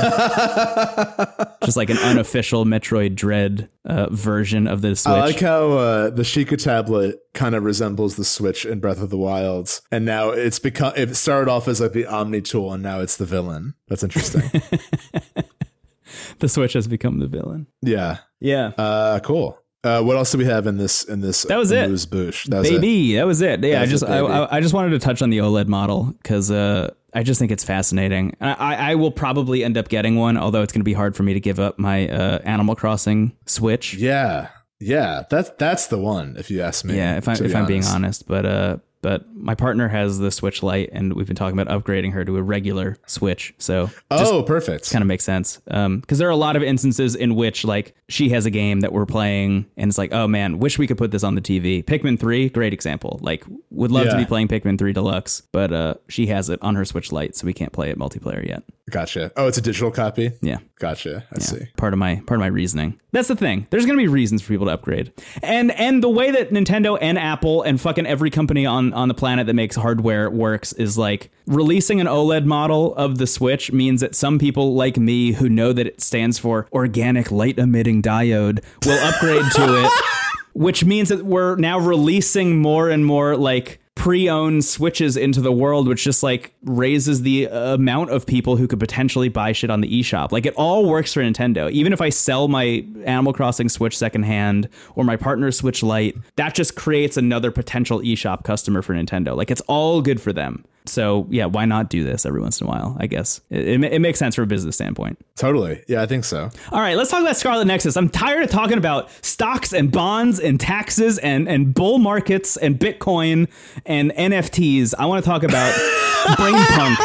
just 1.63 1.77
like 1.77 1.89
an 1.91 1.97
unofficial 1.99 2.65
Metroid 2.65 3.15
Dread 3.15 3.69
uh, 3.85 4.07
version 4.09 4.67
of 4.67 4.81
the 4.81 4.95
Switch. 4.95 5.13
I 5.13 5.24
like 5.25 5.39
how 5.39 5.71
uh, 5.73 6.09
the 6.09 6.23
Sheikah 6.23 6.61
tablet 6.61 7.19
kind 7.33 7.55
of 7.55 7.63
resembles 7.63 8.15
the 8.15 8.25
Switch 8.25 8.65
in 8.65 8.79
Breath 8.79 9.01
of 9.01 9.09
the 9.09 9.17
Wild, 9.17 9.81
and 9.91 10.05
now 10.05 10.29
it's 10.29 10.59
become. 10.59 10.93
It 10.95 11.15
started 11.15 11.49
off 11.51 11.67
as 11.67 11.81
like 11.81 11.93
the 11.93 12.05
Omni 12.05 12.41
tool, 12.41 12.71
and 12.73 12.81
now 12.83 12.99
it's 13.01 13.17
the 13.17 13.25
villain. 13.25 13.73
That's 13.87 14.03
interesting. 14.03 14.43
the 16.39 16.49
Switch 16.49 16.73
has 16.73 16.87
become 16.87 17.19
the 17.19 17.27
villain. 17.27 17.67
yeah. 17.81 18.17
Yeah. 18.39 18.67
Uh, 18.77 19.19
cool. 19.21 19.59
Uh, 19.83 20.01
what 20.01 20.17
else 20.17 20.31
do 20.31 20.37
we 20.37 20.45
have 20.45 20.65
in 20.67 20.77
this 20.77 21.03
in 21.03 21.21
this? 21.21 21.43
That 21.43 21.57
was 21.57 21.71
it. 21.71 21.85
That 21.85 21.91
was 21.91 22.69
it. 22.69 22.81
baby 22.81 23.15
that 23.15 23.25
was 23.27 23.41
it 23.41 23.63
yeah 23.63 23.81
i 23.81 23.85
just 23.85 24.03
I. 24.03 24.17
I, 24.17 24.57
I 24.57 24.59
just 24.59 24.73
wanted 24.73 24.89
to 24.91 24.99
touch 24.99 25.21
on 25.21 25.29
the 25.29 25.37
oled 25.37 25.67
model 25.67 26.05
because 26.23 26.49
uh 26.49 26.91
i 27.13 27.21
just 27.21 27.39
think 27.39 27.51
it's 27.51 27.63
fascinating 27.63 28.35
I, 28.41 28.53
I 28.53 28.75
I 28.91 28.95
will 28.95 29.11
probably 29.11 29.63
end 29.63 29.77
up 29.77 29.87
getting 29.87 30.15
one 30.15 30.37
although 30.37 30.63
it's 30.63 30.73
going 30.73 30.79
to 30.81 30.85
be 30.85 30.93
hard 30.93 31.15
for 31.15 31.21
me 31.21 31.35
to 31.35 31.39
give 31.39 31.59
up 31.59 31.77
my 31.77 32.09
uh 32.09 32.39
animal 32.43 32.75
crossing 32.75 33.33
switch 33.45 33.93
Yeah, 33.93 34.47
yeah. 34.79 35.23
That's 35.29 35.51
that's 35.57 35.87
the 35.87 35.97
one. 35.97 36.35
If 36.37 36.49
you 36.51 36.61
ask 36.61 36.83
me. 36.85 36.95
yeah 36.95 37.17
if, 37.17 37.27
I, 37.27 37.33
if 37.33 37.55
i'm 37.55 37.65
being 37.65 37.85
honest. 37.85 38.27
but 38.27 38.45
uh 38.45 38.77
but 39.01 39.23
my 39.35 39.53
partner 39.53 39.87
has 39.87 40.17
the 40.17 40.31
switch 40.31 40.63
lite 40.63 40.89
and 40.91 41.13
we've 41.13 41.27
been 41.27 41.35
talking 41.35 41.57
about 41.59 41.83
upgrading 41.83 42.11
her 42.13 42.25
to 42.25 42.37
a 42.37 42.41
regular 42.41 42.97
switch 43.05 43.53
so 43.59 43.91
Oh, 44.09 44.41
perfect. 44.41 44.89
kind 44.89 45.03
of 45.03 45.07
makes 45.07 45.23
sense 45.23 45.61
um 45.69 45.99
because 45.99 46.17
there 46.17 46.27
are 46.27 46.31
a 46.31 46.35
lot 46.35 46.55
of 46.55 46.63
instances 46.63 47.13
in 47.15 47.35
which 47.35 47.63
like 47.63 47.93
she 48.09 48.29
has 48.29 48.47
a 48.47 48.49
game 48.49 48.79
that 48.79 48.91
we're 48.93 49.05
playing 49.05 49.67
and 49.77 49.89
it's 49.89 49.99
like 49.99 50.11
oh 50.11 50.27
man 50.27 50.57
wish 50.57 50.79
we 50.79 50.87
could 50.87 50.97
put 50.97 51.11
this 51.11 51.23
on 51.23 51.35
the 51.35 51.41
tv 51.41 51.83
pikmin 51.85 52.19
3 52.19 52.49
great 52.49 52.73
example 52.73 53.19
like 53.21 53.43
would 53.69 53.91
love 53.91 54.09
to 54.09 54.17
be 54.17 54.25
playing 54.25 54.47
pikmin 54.47 54.77
3 54.79 54.91
deluxe 54.93 55.41
but 55.51 55.71
uh 55.71 55.93
she 56.09 56.25
has 56.27 56.49
it 56.49 56.59
on 56.63 56.73
her 56.75 56.83
switch 56.85 57.11
lite 57.11 57.35
so 57.35 57.45
we 57.45 57.53
can't 57.53 57.73
play 57.73 57.91
it 57.91 57.99
multiplayer 57.99 58.45
yet 58.47 58.63
Gotcha. 58.91 59.31
Oh, 59.35 59.47
it's 59.47 59.57
a 59.57 59.61
digital 59.61 59.89
copy. 59.89 60.31
Yeah. 60.41 60.59
Gotcha. 60.77 61.25
I 61.33 61.39
see. 61.39 61.65
part 61.75 61.93
of 61.93 61.97
my 61.97 62.17
part 62.27 62.37
of 62.37 62.41
my 62.41 62.47
reasoning. 62.47 62.99
That's 63.11 63.27
the 63.27 63.35
thing. 63.35 63.65
There's 63.71 63.85
going 63.85 63.97
to 63.97 64.01
be 64.01 64.07
reasons 64.07 64.43
for 64.43 64.49
people 64.49 64.67
to 64.67 64.73
upgrade. 64.73 65.11
And 65.41 65.71
and 65.71 66.03
the 66.03 66.09
way 66.09 66.29
that 66.29 66.51
Nintendo 66.51 66.95
and 67.01 67.17
Apple 67.17 67.63
and 67.63 67.81
fucking 67.81 68.05
every 68.05 68.29
company 68.29 68.63
on 68.65 68.93
on 68.93 69.07
the 69.07 69.15
planet 69.15 69.47
that 69.47 69.55
makes 69.55 69.75
hardware 69.75 70.29
works 70.29 70.71
is 70.73 70.99
like 70.99 71.31
releasing 71.47 71.99
an 71.99 72.05
OLED 72.05 72.45
model 72.45 72.93
of 72.95 73.17
the 73.17 73.25
Switch 73.25 73.71
means 73.71 74.01
that 74.01 74.13
some 74.13 74.37
people 74.37 74.75
like 74.75 74.97
me 74.97 75.31
who 75.31 75.49
know 75.49 75.73
that 75.73 75.87
it 75.87 75.99
stands 75.99 76.37
for 76.37 76.67
organic 76.71 77.31
light 77.31 77.57
emitting 77.57 78.03
diode 78.03 78.63
will 78.85 78.99
upgrade 78.99 79.51
to 79.53 79.83
it, 79.83 79.91
which 80.53 80.85
means 80.85 81.09
that 81.09 81.25
we're 81.25 81.55
now 81.55 81.79
releasing 81.79 82.61
more 82.61 82.89
and 82.89 83.03
more 83.03 83.35
like 83.35 83.79
pre-owned 84.05 84.63
switches 84.63 85.17
into 85.17 85.41
the 85.41 85.51
world 85.51 85.87
which 85.87 86.03
just 86.03 86.21
like 86.21 86.53
raises 86.61 87.23
the 87.23 87.47
uh, 87.47 87.73
amount 87.73 88.11
of 88.11 88.23
people 88.23 88.55
who 88.55 88.67
could 88.67 88.79
potentially 88.79 89.29
buy 89.29 89.51
shit 89.51 89.71
on 89.71 89.81
the 89.81 89.99
eShop. 89.99 90.31
Like 90.31 90.45
it 90.45 90.53
all 90.53 90.87
works 90.87 91.11
for 91.11 91.23
Nintendo. 91.23 91.71
Even 91.71 91.91
if 91.91 91.99
I 92.01 92.09
sell 92.09 92.47
my 92.47 92.85
Animal 93.05 93.33
Crossing 93.33 93.67
Switch 93.67 93.97
secondhand 93.97 94.69
or 94.93 95.03
my 95.05 95.15
partner's 95.15 95.57
Switch 95.57 95.81
Lite, 95.81 96.15
that 96.35 96.53
just 96.53 96.75
creates 96.75 97.17
another 97.17 97.49
potential 97.49 97.99
eShop 97.99 98.43
customer 98.43 98.83
for 98.83 98.93
Nintendo. 98.93 99.35
Like 99.35 99.49
it's 99.49 99.61
all 99.61 100.03
good 100.03 100.21
for 100.21 100.31
them. 100.31 100.65
So 100.89 101.27
yeah, 101.29 101.45
why 101.45 101.65
not 101.65 101.89
do 101.89 102.03
this 102.03 102.25
every 102.25 102.41
once 102.41 102.61
in 102.61 102.67
a 102.67 102.69
while? 102.69 102.95
I 102.99 103.07
guess 103.07 103.41
it, 103.49 103.67
it, 103.67 103.83
it 103.83 103.99
makes 103.99 104.19
sense 104.19 104.35
from 104.35 104.43
a 104.43 104.47
business 104.47 104.75
standpoint. 104.75 105.17
Totally. 105.35 105.83
Yeah, 105.87 106.01
I 106.01 106.05
think 106.05 106.25
so. 106.25 106.49
All 106.71 106.79
right, 106.79 106.95
let's 106.97 107.09
talk 107.09 107.21
about 107.21 107.37
Scarlet 107.37 107.65
Nexus. 107.65 107.97
I'm 107.97 108.09
tired 108.09 108.43
of 108.43 108.49
talking 108.49 108.77
about 108.77 109.09
stocks 109.23 109.73
and 109.73 109.91
bonds 109.91 110.39
and 110.39 110.59
taxes 110.59 111.17
and 111.19 111.47
and 111.47 111.73
bull 111.73 111.97
markets 111.97 112.57
and 112.57 112.79
Bitcoin 112.79 113.47
and 113.85 114.11
NFTs. 114.11 114.93
I 114.97 115.05
want 115.05 115.23
to 115.23 115.29
talk 115.29 115.43
about 115.43 115.75
brain 116.37 116.55
punk. 116.55 116.99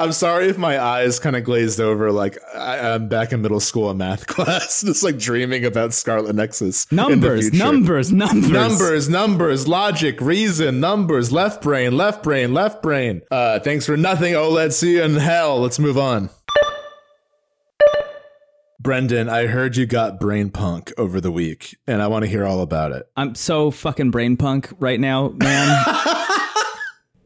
I'm 0.00 0.12
sorry 0.12 0.48
if 0.48 0.58
my 0.58 0.82
eyes 0.82 1.18
kind 1.18 1.36
of 1.36 1.44
glazed 1.44 1.80
over. 1.80 2.12
Like 2.12 2.38
I, 2.54 2.94
am 2.94 3.08
back 3.08 3.32
in 3.32 3.42
middle 3.42 3.60
school 3.60 3.90
in 3.90 3.98
math 3.98 4.26
class, 4.28 4.82
just 4.82 5.02
like 5.02 5.18
dreaming 5.18 5.64
about 5.64 5.92
Scarlet 5.92 6.34
Nexus. 6.34 6.90
Numbers, 6.92 7.52
numbers, 7.52 8.12
numbers, 8.12 8.50
numbers, 8.50 9.08
numbers, 9.08 9.68
logic, 9.68 10.20
reason, 10.20 10.80
numbers, 10.80 11.32
left 11.32 11.62
brain, 11.62 11.96
left 11.96 12.22
brain, 12.22 12.54
left 12.54 12.82
brain. 12.82 13.22
Uh, 13.30 13.58
thanks 13.60 13.86
for 13.86 13.96
nothing, 13.96 14.34
OLED. 14.34 14.72
See 14.72 14.94
you 14.94 15.02
in 15.02 15.14
hell. 15.14 15.60
Let's 15.60 15.78
move 15.78 15.98
on. 15.98 16.30
Brendan, 18.84 19.30
I 19.30 19.46
heard 19.46 19.76
you 19.76 19.86
got 19.86 20.20
brain 20.20 20.50
punk 20.50 20.92
over 20.98 21.18
the 21.18 21.30
week, 21.30 21.78
and 21.86 22.02
I 22.02 22.06
want 22.08 22.26
to 22.26 22.30
hear 22.30 22.44
all 22.44 22.60
about 22.60 22.92
it. 22.92 23.08
I'm 23.16 23.34
so 23.34 23.70
fucking 23.70 24.10
brain 24.10 24.36
punk 24.36 24.70
right 24.78 25.00
now, 25.00 25.30
man. 25.30 25.84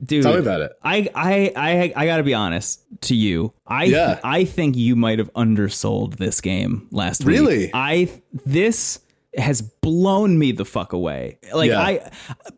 Dude, 0.03 0.23
tell 0.23 0.35
me 0.35 0.41
about 0.41 0.61
it. 0.61 0.73
I 0.83 1.09
I 1.15 1.53
I 1.57 1.93
I 1.97 2.07
gotta 2.07 2.23
be 2.23 2.35
honest 2.35 2.83
to 3.03 3.15
you. 3.15 3.53
I 3.67 3.85
yeah. 3.85 4.21
I 4.23 4.45
think 4.45 4.77
you 4.77 4.97
might 4.97 5.19
have 5.19 5.31
undersold 5.35 6.15
this 6.15 6.41
game 6.41 6.87
last 6.91 7.25
really? 7.25 7.41
week. 7.41 7.49
Really? 7.49 7.71
I 7.75 8.09
this 8.45 9.01
has 9.39 9.63
blown 9.63 10.39
me 10.39 10.53
the 10.53 10.65
fuck 10.65 10.93
away. 10.93 11.39
Like 11.53 11.71
yeah. 11.71 11.81
I 11.81 12.11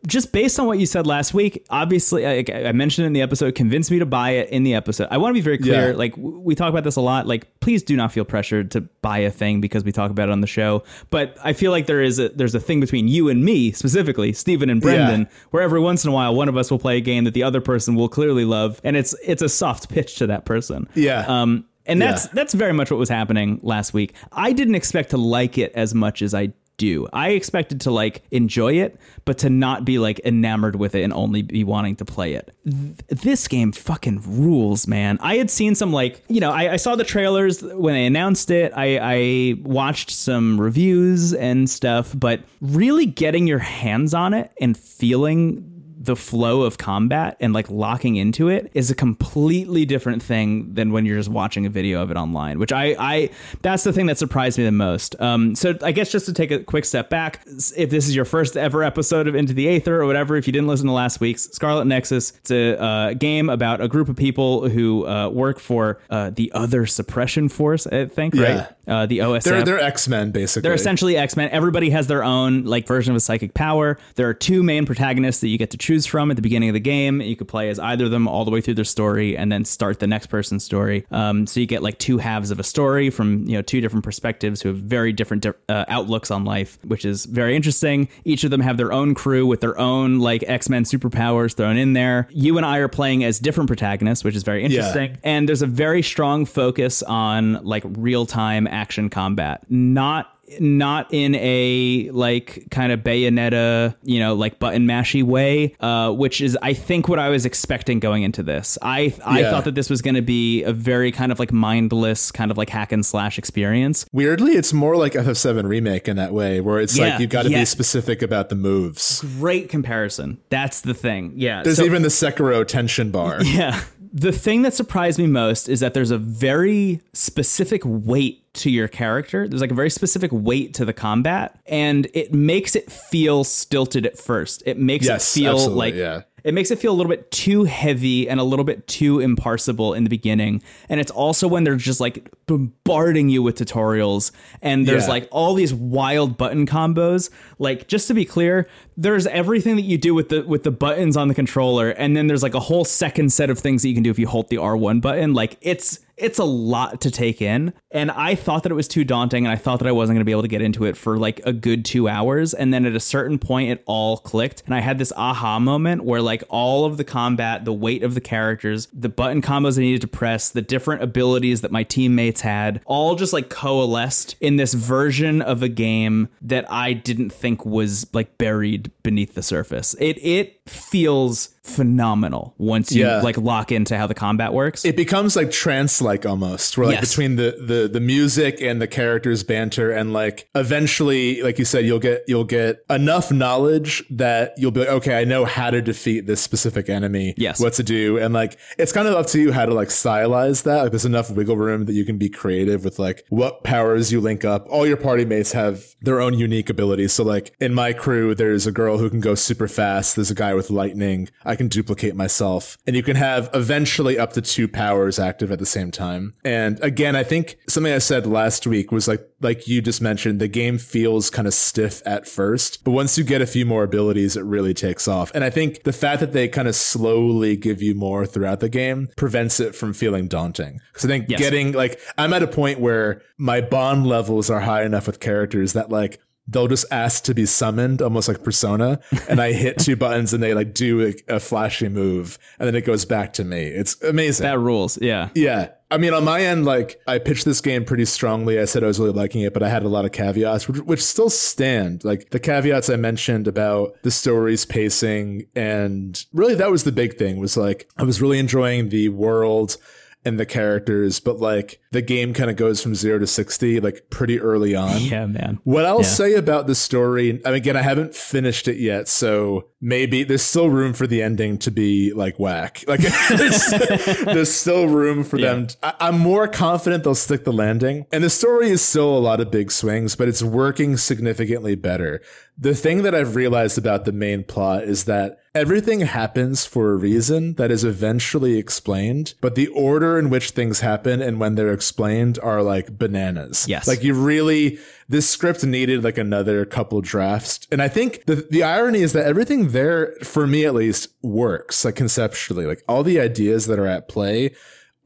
just 0.07 0.33
based 0.33 0.59
on 0.59 0.67
what 0.67 0.79
you 0.79 0.87
said 0.87 1.07
last 1.07 1.35
week, 1.35 1.65
obviously 1.71 2.27
I, 2.27 2.69
I, 2.69 2.73
mentioned 2.73 3.07
in 3.07 3.13
the 3.13 3.23
episode, 3.23 3.55
convinced 3.55 3.91
me 3.91 3.99
to 3.99 4.07
buy 4.07 4.31
it 4.31 4.51
in 4.51 4.63
the 4.63 4.75
episode. 4.75 5.09
I 5.11 5.19
want 5.19 5.31
to 5.31 5.35
be 5.35 5.41
very 5.41 5.59
clear. 5.59 5.91
Yeah. 5.91 5.97
Like 5.97 6.15
we 6.17 6.55
talk 6.55 6.69
about 6.71 6.85
this 6.85 6.97
a 6.97 7.01
lot. 7.01 7.27
Like 7.27 7.61
please 7.61 7.83
do 7.83 7.97
not 7.97 8.13
feel 8.13 8.25
pressured 8.25 8.71
to 8.73 8.81
buy 8.81 9.19
a 9.19 9.31
thing 9.31 9.61
because 9.61 9.85
we 9.85 9.93
talk 9.93 10.11
about 10.11 10.29
it 10.29 10.33
on 10.33 10.41
the 10.41 10.47
show. 10.47 10.83
But 11.11 11.37
I 11.43 11.53
feel 11.53 11.71
like 11.71 11.87
there 11.87 12.03
is 12.03 12.19
a 12.19 12.31
there's 12.31 12.55
a 12.55 12.61
thing 12.61 12.81
between 12.81 13.09
you 13.09 13.29
and 13.29 13.45
me 13.45 13.73
specifically, 13.73 14.33
Stephen 14.33 14.71
and 14.71 14.81
Brendan, 14.81 15.23
yeah. 15.23 15.39
where 15.51 15.63
every 15.63 15.81
once 15.81 16.05
in 16.05 16.11
a 16.11 16.13
while 16.13 16.35
one 16.35 16.49
of 16.49 16.57
us 16.57 16.71
will 16.71 16.79
play 16.79 16.97
a 16.97 17.01
game 17.01 17.25
that 17.25 17.35
the 17.35 17.43
other 17.43 17.61
person 17.61 17.95
will 17.95 18.09
clearly 18.09 18.45
love, 18.45 18.81
and 18.85 18.97
it's 18.97 19.15
it's 19.25 19.43
a 19.43 19.49
soft 19.49 19.89
pitch 19.89 20.17
to 20.17 20.27
that 20.29 20.45
person. 20.45 20.89
Yeah. 20.95 21.25
Um. 21.27 21.67
And 21.87 22.01
that's 22.01 22.27
yeah. 22.27 22.33
that's 22.35 22.55
very 22.55 22.73
much 22.73 22.91
what 22.91 22.99
was 22.99 23.09
happening 23.09 23.59
last 23.63 23.95
week. 23.95 24.15
I 24.31 24.53
didn't 24.53 24.75
expect 24.75 25.11
to 25.11 25.17
like 25.17 25.59
it 25.59 25.73
as 25.75 25.95
much 25.95 26.23
as 26.23 26.35
I 26.35 26.53
do. 26.81 27.07
I 27.13 27.31
expected 27.31 27.83
to 27.83 27.91
like 27.91 28.23
enjoy 28.31 28.73
it, 28.75 28.99
but 29.27 29.39
to 29.39 29.51
not 29.51 29.85
be 29.85 29.99
like 29.99 30.19
enamored 30.21 30.77
with 30.77 30.95
it 30.95 31.03
and 31.03 31.13
only 31.13 31.43
be 31.43 31.63
wanting 31.63 31.97
to 31.97 32.07
play 32.07 32.33
it. 32.33 32.57
Th- 32.65 32.97
this 33.09 33.47
game 33.47 33.71
fucking 33.73 34.23
rules, 34.27 34.89
man. 34.89 35.19
I 35.21 35.37
had 35.37 35.51
seen 35.51 35.75
some 35.75 35.93
like, 35.93 36.25
you 36.29 36.41
know, 36.41 36.51
I, 36.51 36.73
I 36.73 36.77
saw 36.77 36.97
the 36.97 37.05
trailers 37.05 37.63
when 37.63 37.95
they 37.95 38.07
announced 38.07 38.51
it. 38.51 38.73
I, 38.75 38.99
I 39.03 39.55
watched 39.63 40.11
some 40.11 40.59
reviews 40.59 41.35
and 41.35 41.69
stuff, 41.69 42.15
but 42.19 42.41
really 42.63 43.05
getting 43.05 43.47
your 43.47 43.59
hands 43.59 44.15
on 44.15 44.33
it 44.33 44.51
and 44.59 44.77
feeling 44.77 45.80
the 46.01 46.17
flow 46.17 46.63
of 46.63 46.79
combat 46.79 47.37
and 47.41 47.53
like 47.53 47.69
locking 47.69 48.17
into 48.17 48.49
it 48.49 48.71
is 48.73 48.91
a 48.91 48.95
completely 48.95 49.85
different 49.85 50.23
thing 50.23 50.73
than 50.73 50.93
when 50.93 51.05
you're 51.05 51.19
just 51.19 51.29
watching 51.29 51.67
a 51.67 51.69
video 51.69 52.03
of 52.03 52.11
it 52.11 52.17
online 52.17 52.59
which 52.59 52.73
i 52.73 52.97
i 52.99 53.29
that's 53.61 53.85
the 53.85 53.93
thing 53.93 54.07
that 54.07 54.17
surprised 54.17 54.57
me 54.57 54.65
the 54.65 54.73
most 54.73 55.15
um 55.21 55.55
so 55.55 55.75
i 55.83 55.93
guess 55.93 56.11
just 56.11 56.25
to 56.25 56.33
take 56.33 56.51
a 56.51 56.59
quick 56.61 56.87
step 56.87 57.11
back 57.11 57.43
if 57.77 57.91
this 57.91 58.09
is 58.09 58.17
your 58.17 58.25
first 58.25 58.57
ever 58.57 58.83
episode 58.83 59.29
of 59.29 59.35
into 59.35 59.53
the 59.53 59.69
aether 59.69 60.01
or 60.01 60.07
whatever 60.07 60.37
if 60.37 60.47
you 60.47 60.55
didn't 60.55 60.69
listen 60.69 60.87
to 60.87 60.93
last 60.93 61.21
week's 61.21 61.43
scarlet 61.51 61.85
nexus 61.85 62.31
it's 62.39 62.51
a 62.51 62.81
uh, 62.81 63.13
game 63.13 63.51
about 63.51 63.83
a 63.83 63.89
group 63.89 64.09
of 64.09 64.17
people 64.17 64.71
who 64.71 65.07
uh, 65.07 65.29
work 65.29 65.61
for 65.61 66.01
uh, 66.09 66.31
the 66.31 66.51
other 66.53 66.87
suppression 66.87 67.47
force 67.47 67.87
i 67.89 68.07
think 68.07 68.35
yeah. 68.35 68.57
right 68.57 68.69
uh, 68.91 69.07
the 69.07 69.19
OSF. 69.19 69.45
They're, 69.45 69.63
they're 69.63 69.81
X-Men, 69.81 70.33
basically. 70.33 70.63
They're 70.63 70.75
essentially 70.75 71.17
X-Men. 71.17 71.51
Everybody 71.51 71.91
has 71.91 72.09
their 72.09 72.25
own 72.25 72.65
like 72.65 72.87
version 72.87 73.13
of 73.13 73.17
a 73.17 73.21
psychic 73.21 73.55
power. 73.55 73.99
There 74.17 74.29
are 74.29 74.35
two 74.35 74.63
main 74.63 74.85
protagonists 74.85 75.41
that 75.43 75.49
you 75.49 75.59
get 75.59 75.71
to 75.71 75.77
choose 75.77 75.90
from 76.07 76.31
at 76.31 76.37
the 76.37 76.43
beginning 76.43 76.69
of 76.69 76.75
the 76.75 76.81
game. 76.81 77.21
You 77.21 77.37
could 77.37 77.49
play 77.49 77.69
as 77.69 77.79
either 77.79 78.07
of 78.07 78.11
them 78.11 78.29
all 78.29 78.45
the 78.45 78.51
way 78.51 78.61
through 78.61 78.75
their 78.75 78.85
story 78.85 79.37
and 79.37 79.51
then 79.51 79.65
start 79.65 79.99
the 79.99 80.07
next 80.07 80.27
person's 80.27 80.65
story. 80.65 81.07
Um, 81.11 81.47
so 81.47 81.61
you 81.61 81.67
get 81.67 81.83
like 81.83 81.99
two 81.99 82.19
halves 82.19 82.51
of 82.51 82.59
a 82.61 82.63
story 82.63 83.11
from 83.11 83.47
you 83.47 83.57
know 83.57 83.63
two 83.63 83.81
different 83.81 84.05
perspectives 84.05 84.63
who 84.63 84.69
have 84.69 84.79
very 84.79 85.13
different 85.13 85.47
uh, 85.47 85.85
outlooks 85.89 86.31
on 86.31 86.45
life, 86.45 86.79
which 86.85 87.05
is 87.05 87.27
very 87.27 87.57
interesting. 87.57 88.09
Each 88.25 88.45
of 88.45 88.51
them 88.51 88.61
have 88.61 88.77
their 88.77 88.93
own 88.93 89.15
crew 89.15 89.47
with 89.47 89.61
their 89.61 89.79
own 89.79 90.19
like 90.19 90.45
X-Men 90.47 90.85
superpowers 90.85 91.55
thrown 91.55 91.77
in 91.77 91.93
there. 91.93 92.29
You 92.31 92.57
and 92.57 92.67
I 92.67 92.79
are 92.79 92.89
playing 92.89 93.25
as 93.25 93.39
different 93.39 93.69
protagonists, 93.69 94.25
which 94.25 94.37
is 94.37 94.43
very 94.43 94.65
interesting. 94.65 95.13
Yeah. 95.13 95.17
And 95.25 95.49
there's 95.49 95.63
a 95.63 95.67
very 95.67 96.03
strong 96.03 96.47
focus 96.47 97.03
on 97.03 97.65
like 97.65 97.85
real-time 97.87 98.67
action 98.67 99.11
combat, 99.11 99.65
not 99.69 100.37
not 100.59 101.13
in 101.13 101.35
a 101.37 102.11
like 102.13 102.67
kind 102.71 102.93
of 102.93 103.01
bayonetta, 103.01 103.95
you 104.03 104.19
know, 104.19 104.35
like 104.35 104.59
button 104.59 104.87
mashy 104.87 105.23
way, 105.23 105.75
uh, 105.81 106.13
which 106.13 106.41
is 106.41 106.59
I 106.63 106.75
think 106.75 107.09
what 107.09 107.19
I 107.19 107.29
was 107.29 107.47
expecting 107.47 108.01
going 108.01 108.23
into 108.23 108.43
this. 108.43 108.79
I 108.83 109.15
I 109.25 109.41
yeah. 109.41 109.51
thought 109.51 109.65
that 109.65 109.75
this 109.75 109.91
was 109.91 110.03
going 110.03 110.15
to 110.15 110.23
be 110.23 110.63
a 110.63 110.73
very 110.73 111.13
kind 111.13 111.33
of 111.33 111.39
like 111.39 111.53
mindless 111.53 112.31
kind 112.33 112.51
of 112.51 112.57
like 112.57 112.71
hack 112.71 112.93
and 112.93 113.05
slash 113.05 113.39
experience. 113.39 114.07
Weirdly, 114.13 114.53
it's 114.53 114.73
more 114.73 114.97
like 114.97 115.13
FF7 115.13 115.69
remake 115.69 116.09
in 116.09 116.17
that 116.17 116.33
way, 116.33 116.61
where 116.61 116.81
it's 116.81 116.97
yeah, 116.97 117.11
like 117.11 117.21
you've 117.21 117.31
got 117.31 117.43
to 117.43 117.51
yeah. 117.51 117.61
be 117.61 117.65
specific 117.65 118.23
about 118.23 118.49
the 118.49 118.57
moves. 118.57 119.23
Great 119.39 119.69
comparison. 119.69 120.41
That's 120.49 120.81
the 120.81 120.95
thing. 120.95 121.33
Yeah. 121.37 121.63
There's 121.63 121.77
so, 121.77 121.85
even 121.85 122.03
the 122.03 122.09
Sekiro 122.09 122.67
tension 122.67 123.11
bar. 123.11 123.41
Yeah 123.51 123.83
the 124.13 124.33
thing 124.33 124.63
that 124.63 124.75
surprised 124.75 125.19
me 125.19 125.27
most 125.27 125.69
is 125.69 125.81
that 125.81 125.95
there's 125.95 126.11
a 126.11 126.19
very 126.19 127.01
specific 127.13 127.83
weight 127.85 128.53
to 128.53 128.71
your 128.71 128.89
character. 128.89 129.47
There's 129.47 129.61
like 129.61 129.71
a 129.71 129.75
very 129.75 129.91
specific 129.91 130.31
weight 130.33 130.75
to 130.75 130.85
the 130.85 130.93
combat, 130.93 131.61
and 131.67 132.09
it 132.15 132.35
makes 132.35 132.75
it 132.75 132.91
feel 132.91 133.45
stilted 133.45 134.07
at 134.07 134.19
first. 134.19 134.63
It 134.67 134.79
makes 134.79 135.07
yes, 135.07 135.37
it 135.37 135.41
feel 135.41 135.69
like 135.71 135.95
yeah 135.95 136.23
it 136.45 136.55
makes 136.55 136.71
it 136.71 136.79
feel 136.79 136.93
a 136.93 136.97
little 136.97 137.11
bit 137.11 137.31
too 137.31 137.65
heavy 137.65 138.29
and 138.29 138.41
a 138.41 138.45
little 138.45 138.65
bit 138.65 138.87
too 138.87 139.19
imparsible 139.19 139.97
in 139.97 140.05
the 140.05 140.11
beginning. 140.11 140.63
And 140.89 141.01
it's 141.01 141.11
also 141.11 141.49
when 141.49 141.65
they're 141.65 141.77
just 141.77 142.01
like 142.01 142.31
bombarding 142.47 143.29
you 143.29 143.43
with 143.43 143.57
tutorials 143.59 144.33
and 144.63 144.87
there's 144.87 145.05
yeah. 145.05 145.11
like 145.11 145.29
all 145.31 145.55
these 145.55 145.73
wild 145.73 146.37
button 146.37 146.67
combos. 146.67 147.31
Like 147.59 147.89
just 147.89 148.09
to 148.09 148.15
be 148.15 148.25
clear, 148.25 148.69
there's 148.97 149.27
everything 149.27 149.77
that 149.77 149.83
you 149.83 149.99
do 149.99 150.15
with 150.15 150.29
the 150.29 150.43
with 150.43 150.63
the 150.63 150.71
buttons 150.71 151.17
on 151.17 151.29
the 151.29 151.35
controller 151.35 151.91
and 151.91 152.17
then 152.17 152.27
there's 152.27 152.43
like 152.43 152.55
a 152.55 152.61
whole 152.61 152.85
second 152.85 153.33
set 153.33 153.51
of 153.51 153.59
things 153.59 153.83
that 153.83 153.89
you 153.89 153.95
can 153.95 154.03
do 154.03 154.11
if 154.11 154.19
you 154.19 154.27
hold 154.27 154.49
the 154.49 154.57
R1 154.57 155.01
button. 155.01 155.35
Like 155.35 155.59
it's 155.61 156.01
it's 156.21 156.39
a 156.39 156.45
lot 156.45 157.01
to 157.03 157.11
take 157.11 157.43
in. 157.43 157.73
And 157.91 158.11
I 158.11 158.35
thought 158.35 158.63
that 158.63 158.73
it 158.73 158.77
was 158.77 158.89
too 158.89 159.05
daunting 159.05 159.45
and 159.47 159.53
I 159.53 159.57
thought 159.57 159.79
that 159.81 159.89
I 159.89 159.93
wasn't 159.93 160.17
going 160.17 160.21
to 160.21 160.25
be 160.25 160.33
able 160.33 160.43
to 160.43 160.49
get 160.49 160.63
into 160.63 160.85
it 160.85 160.97
for 160.97 161.19
like 161.19 161.41
a 161.45 161.53
good 161.53 161.85
two 161.85 162.09
hours. 162.09 162.55
And 162.55 162.73
then 162.73 162.87
at 162.87 162.95
a 162.95 163.01
certain 163.01 163.39
point, 163.39 163.71
it 163.71 163.83
all 163.87 164.19
clicked. 164.19 164.63
And 164.67 164.75
I 164.75 164.81
had 164.81 164.99
this 164.99 165.13
aha 165.17 165.59
moment 165.59 166.05
where 166.05 166.23
like 166.23 166.45
all 166.49 166.85
of 166.85 166.97
the 166.97 167.05
combat, 167.05 167.65
the 167.65 167.73
weight 167.73 168.03
of 168.03 168.15
the 168.15 168.21
characters, 168.21 168.89
the 168.93 169.09
button 169.09 169.43
combos 169.43 169.79
I 169.79 169.83
needed 169.83 170.03
to 170.03 170.09
press, 170.09 170.51
the 170.51 170.63
different 170.63 171.03
abilities 171.03 171.63
that 171.63 171.73
my 171.73 171.83
teammates 171.83 172.43
had, 172.43 172.81
all 172.85 173.17
just 173.17 173.33
like 173.33 173.51
coalesced 173.51 174.37
in 174.41 174.57
this 174.57 174.75
version 174.75 175.43
of 175.43 175.63
a 175.63 175.69
game 175.69 176.29
that 176.43 176.71
I 176.71 176.93
didn't 176.93 177.31
think 177.31 177.65
was 177.65 178.07
like 178.13 178.39
buried 178.39 178.93
beneath 179.03 179.35
the 179.35 179.43
surface. 179.43 179.95
It, 179.99 180.19
it 180.25 180.60
feels 180.71 181.49
phenomenal 181.63 182.55
once 182.59 182.91
you 182.91 183.05
Yeah. 183.05 183.21
like 183.21 183.37
lock 183.37 183.71
into 183.71 183.97
how 183.97 184.07
the 184.07 184.15
combat 184.15 184.53
works. 184.53 184.85
it 184.85 184.97
becomes 184.97 185.37
like 185.37 185.51
trance 185.51 186.01
like 186.01 186.25
almost 186.27 186.77
where 186.77 186.87
like 186.89 186.97
Yes. 186.97 187.11
between 187.11 187.37
the, 187.37 187.57
the 187.65 187.89
the 187.93 188.01
music 188.01 188.61
and 188.61 188.81
the 188.81 188.87
characters 188.87 189.45
banter 189.45 189.91
and 189.93 190.13
like 190.13 190.49
eventually 190.55 191.43
like 191.43 191.59
you 191.59 191.65
said 191.65 191.85
you'll 191.85 191.99
get 191.99 192.23
you'll 192.27 192.45
get 192.45 192.83
enough 192.89 193.31
knowledge 193.31 194.03
that 194.11 194.55
you'll 194.57 194.71
be 194.71 194.81
like 194.81 194.89
okay 194.89 195.21
i 195.21 195.25
know 195.25 195.45
how 195.45 195.71
to 195.71 195.83
defeat 195.83 196.27
this 196.27 196.41
specific 196.41 196.89
enemy 196.89 197.35
Yes. 197.37 197.61
what 197.61 197.75
to 197.75 197.83
do 197.83 198.19
and 198.19 198.33
like 198.33 198.59
it's 198.79 198.93
kind 198.93 199.07
of 199.07 199.15
up 199.15 199.27
to 199.29 199.41
you 199.41 199.53
how 199.53 199.67
to 199.67 199.75
like 199.75 199.89
stylize 199.89 200.63
that 200.65 200.83
like 200.83 200.93
there's 200.93 201.05
enough 201.05 201.31
wiggle 201.31 201.57
room 201.57 201.85
that 201.85 201.93
you 201.93 202.05
can 202.05 202.17
be 202.19 202.29
creative 202.29 202.85
with 202.85 202.99
like 202.99 203.25
what 203.29 203.63
powers 203.65 204.11
you 204.11 204.21
link 204.21 204.45
up 204.45 204.67
all 204.71 204.87
your 204.87 204.97
party 204.97 205.25
mates 205.25 205.53
have 205.53 205.85
their 206.01 206.21
own 206.21 206.35
unique 206.35 206.71
abilities 206.71 207.13
so 207.13 207.23
like 207.23 207.55
in 207.61 207.75
my 207.75 207.93
crew 207.93 208.35
there's 208.35 208.67
a 208.67 208.73
girl 208.73 208.99
who 208.99 209.11
can 209.11 209.21
go 209.21 209.35
super 209.35 209.69
fast 209.69 210.17
there's 210.17 210.31
a 210.31 210.35
guy 210.35 210.55
with 210.61 210.69
lightning 210.71 211.27
i 211.45 211.57
can 211.57 211.69
duplicate 211.69 212.15
myself 212.15 212.77
and 212.87 212.95
you 212.95 213.03
can 213.03 213.17
have 213.17 213.49
eventually 213.55 214.19
up 214.19 214.33
to 214.35 214.43
two 214.43 214.69
powers 214.69 215.19
active 215.19 215.51
at 215.51 215.59
the 215.59 215.65
same 215.67 215.91
time. 215.91 216.35
And 216.45 216.79
again 216.83 217.17
i 217.17 217.25
think 217.25 217.57
something 217.67 217.93
i 217.93 217.99
said 217.99 218.27
last 218.27 218.67
week 218.67 218.93
was 218.93 219.09
like 219.09 219.27
like 219.41 219.67
you 219.67 219.81
just 219.81 220.03
mentioned 220.03 220.39
the 220.41 220.49
game 220.49 220.77
feels 220.77 221.31
kind 221.31 221.49
of 221.49 221.55
stiff 221.55 222.03
at 222.05 222.29
first 222.29 222.85
but 222.85 222.91
once 222.91 223.17
you 223.17 223.25
get 223.25 223.41
a 223.41 223.47
few 223.47 223.65
more 223.65 223.85
abilities 223.85 224.37
it 224.37 224.45
really 224.45 224.75
takes 224.75 225.09
off. 225.09 225.31
And 225.35 225.43
i 225.45 225.51
think 225.51 225.85
the 225.85 225.93
fact 225.93 226.21
that 226.21 226.33
they 226.33 226.47
kind 226.49 226.69
of 226.69 226.75
slowly 226.75 227.57
give 227.57 227.81
you 227.81 227.95
more 227.95 228.27
throughout 228.27 228.61
the 228.61 228.69
game 228.69 229.09
prevents 229.17 229.61
it 229.61 229.75
from 229.75 229.93
feeling 229.95 230.29
daunting. 230.29 230.81
Because 230.93 231.05
i 231.07 231.09
think 231.09 231.27
Yes. 231.31 231.41
getting 231.41 231.73
like 231.73 231.99
i'm 232.19 232.33
at 232.35 232.43
a 232.43 232.47
point 232.47 232.81
where 232.81 233.23
my 233.39 233.61
bond 233.63 234.07
levels 234.07 234.51
are 234.51 234.61
high 234.61 234.85
enough 234.85 235.07
with 235.07 235.21
characters 235.21 235.73
that 235.73 235.89
like 235.91 236.21
they'll 236.51 236.69
just 236.69 236.85
ask 236.91 237.25
to 237.25 237.35
be 237.35 237.47
summoned 237.47 238.03
almost 238.03 238.29
like 238.29 238.43
persona 238.45 239.01
and 239.29 239.41
i 239.41 239.53
hit 239.53 239.79
two 239.79 239.97
buttons 240.05 240.33
and 240.33 240.43
they 240.43 240.55
like 240.55 240.75
do 240.75 241.07
a, 241.07 241.35
a 241.37 241.41
flashy 241.41 241.89
move 241.89 242.39
and 242.59 242.67
then 242.67 242.75
it 242.75 242.83
goes 242.83 243.05
back 243.05 243.33
to 243.33 243.45
me 243.45 243.63
it's 243.63 244.01
amazing 244.03 244.45
that 244.45 244.59
rules. 244.59 245.01
Yeah. 245.01 245.29
yeah. 245.35 245.71
I 245.91 245.99
mean, 245.99 246.15
on 246.15 246.25
my 246.25 246.43
end, 246.43 246.65
like 246.65 247.01
I 247.07 247.19
pitched 247.19 247.45
this 247.45 247.61
game 247.61 247.85
pretty 247.85 248.05
strongly. 248.05 248.61
I 248.61 248.65
said 248.65 248.85
I 248.85 248.87
was 248.87 249.01
really 249.01 249.13
liking 249.13 249.41
it, 249.41 249.53
but 249.53 249.63
I 249.63 249.69
had 249.69 249.83
a 249.83 249.89
lot 249.89 250.05
of 250.05 250.13
caveats, 250.13 250.69
which, 250.69 250.79
which 250.83 251.03
still 251.03 251.31
stand. 251.31 252.05
Like 252.05 252.31
the 252.31 252.39
caveats 252.39 252.89
I 252.89 252.97
mentioned 252.97 253.49
about 253.49 253.97
the 254.03 254.11
story's 254.11 254.65
pacing, 254.65 255.47
and 255.57 256.25
really 256.33 256.55
that 256.55 256.71
was 256.71 256.85
the 256.85 256.93
big 256.93 257.17
thing. 257.17 257.39
Was 257.41 257.57
like 257.57 257.91
I 257.97 258.05
was 258.05 258.23
really 258.23 258.39
enjoying 258.39 258.91
the 258.91 259.09
world 259.09 259.77
and 260.25 260.39
the 260.39 260.45
characters, 260.47 261.19
but 261.21 261.39
like 261.39 261.81
the 261.93 262.03
game 262.03 262.35
kind 262.35 262.51
of 262.51 262.57
goes 262.57 262.83
from 262.83 262.95
zero 262.95 263.19
to 263.19 263.27
sixty 263.27 263.81
like 263.81 264.07
pretty 264.11 264.39
early 264.41 264.75
on. 264.75 265.01
Yeah, 265.01 265.27
man. 265.27 265.59
What 265.65 265.87
I'll 265.87 266.03
Yeah. 266.03 266.07
say 266.09 266.35
about 266.35 266.67
the 266.67 266.75
story, 266.75 267.41
mean, 267.49 267.55
again, 267.55 267.77
I 267.77 267.83
haven't 267.83 268.15
finished 268.15 268.69
it 268.69 268.77
yet, 268.77 269.09
so 269.09 269.70
maybe 269.81 270.23
there's 270.23 270.43
still 270.43 270.69
room 270.69 270.93
for 270.93 271.07
the 271.07 271.23
ending 271.23 271.59
to 271.59 271.71
be 271.71 272.13
like 272.13 272.39
whack. 272.39 272.85
Like 272.91 273.01
there's, 273.01 273.67
there's 274.25 274.53
still 274.53 274.89
room 274.89 275.23
for 275.23 275.39
them. 275.39 275.69
To, 275.69 275.77
I, 275.81 276.09
I'm 276.09 276.19
more 276.19 276.49
confident 276.49 277.05
they'll 277.05 277.15
stick 277.15 277.45
the 277.45 277.53
landing, 277.53 278.05
and 278.11 278.25
the 278.25 278.31
story 278.31 278.71
is 278.71 278.83
still 278.83 279.17
a 279.17 279.21
lot 279.21 279.41
of 279.41 279.53
big 279.53 279.71
swings, 279.71 280.17
but 280.17 280.27
it's 280.27 280.43
working 280.43 280.97
significantly 280.97 281.77
better. 281.77 282.21
The 282.59 282.75
thing 282.75 283.05
that 283.05 283.15
I've 283.15 283.37
realized 283.37 283.79
about 283.79 284.07
the 284.07 284.13
main 284.13 284.43
plot 284.43 284.83
is 284.83 285.05
that 285.05 285.39
everything 285.55 286.01
happens 286.01 286.67
for 286.67 286.93
a 286.93 286.97
reason 286.97 287.55
that 287.55 287.71
is 287.71 287.85
eventually 287.85 288.59
explained, 288.59 289.35
but 289.41 289.55
the 289.55 289.69
order 289.69 290.19
in 290.19 290.31
which 290.31 290.51
things 290.51 290.81
happen 290.81 291.23
and 291.23 291.39
when 291.39 291.55
they're 291.55 291.73
explained 291.73 292.39
are 292.43 292.63
like 292.63 292.99
bananas. 292.99 293.67
Yes. 293.69 293.87
Like 293.87 294.03
you 294.03 294.15
really 294.15 294.79
this 295.11 295.29
script 295.29 295.65
needed 295.65 296.05
like 296.05 296.17
another 296.17 296.65
couple 296.65 297.01
drafts. 297.01 297.67
And 297.71 297.83
i 297.83 297.89
think 297.89 298.25
the 298.27 298.47
the 298.49 298.63
irony 298.63 299.01
is 299.01 299.13
that 299.13 299.27
everything 299.27 299.71
there 299.71 300.15
for 300.23 300.47
me 300.47 300.65
at 300.65 300.75
least 300.75 301.09
works 301.23 301.85
like 301.85 301.97
conceptually. 301.97 302.65
Like 302.65 302.85
all 302.89 303.03
the 303.03 303.21
ideas 303.21 303.67
that 303.67 303.79
are 303.79 303.87
at 303.87 304.09
play 304.09 304.55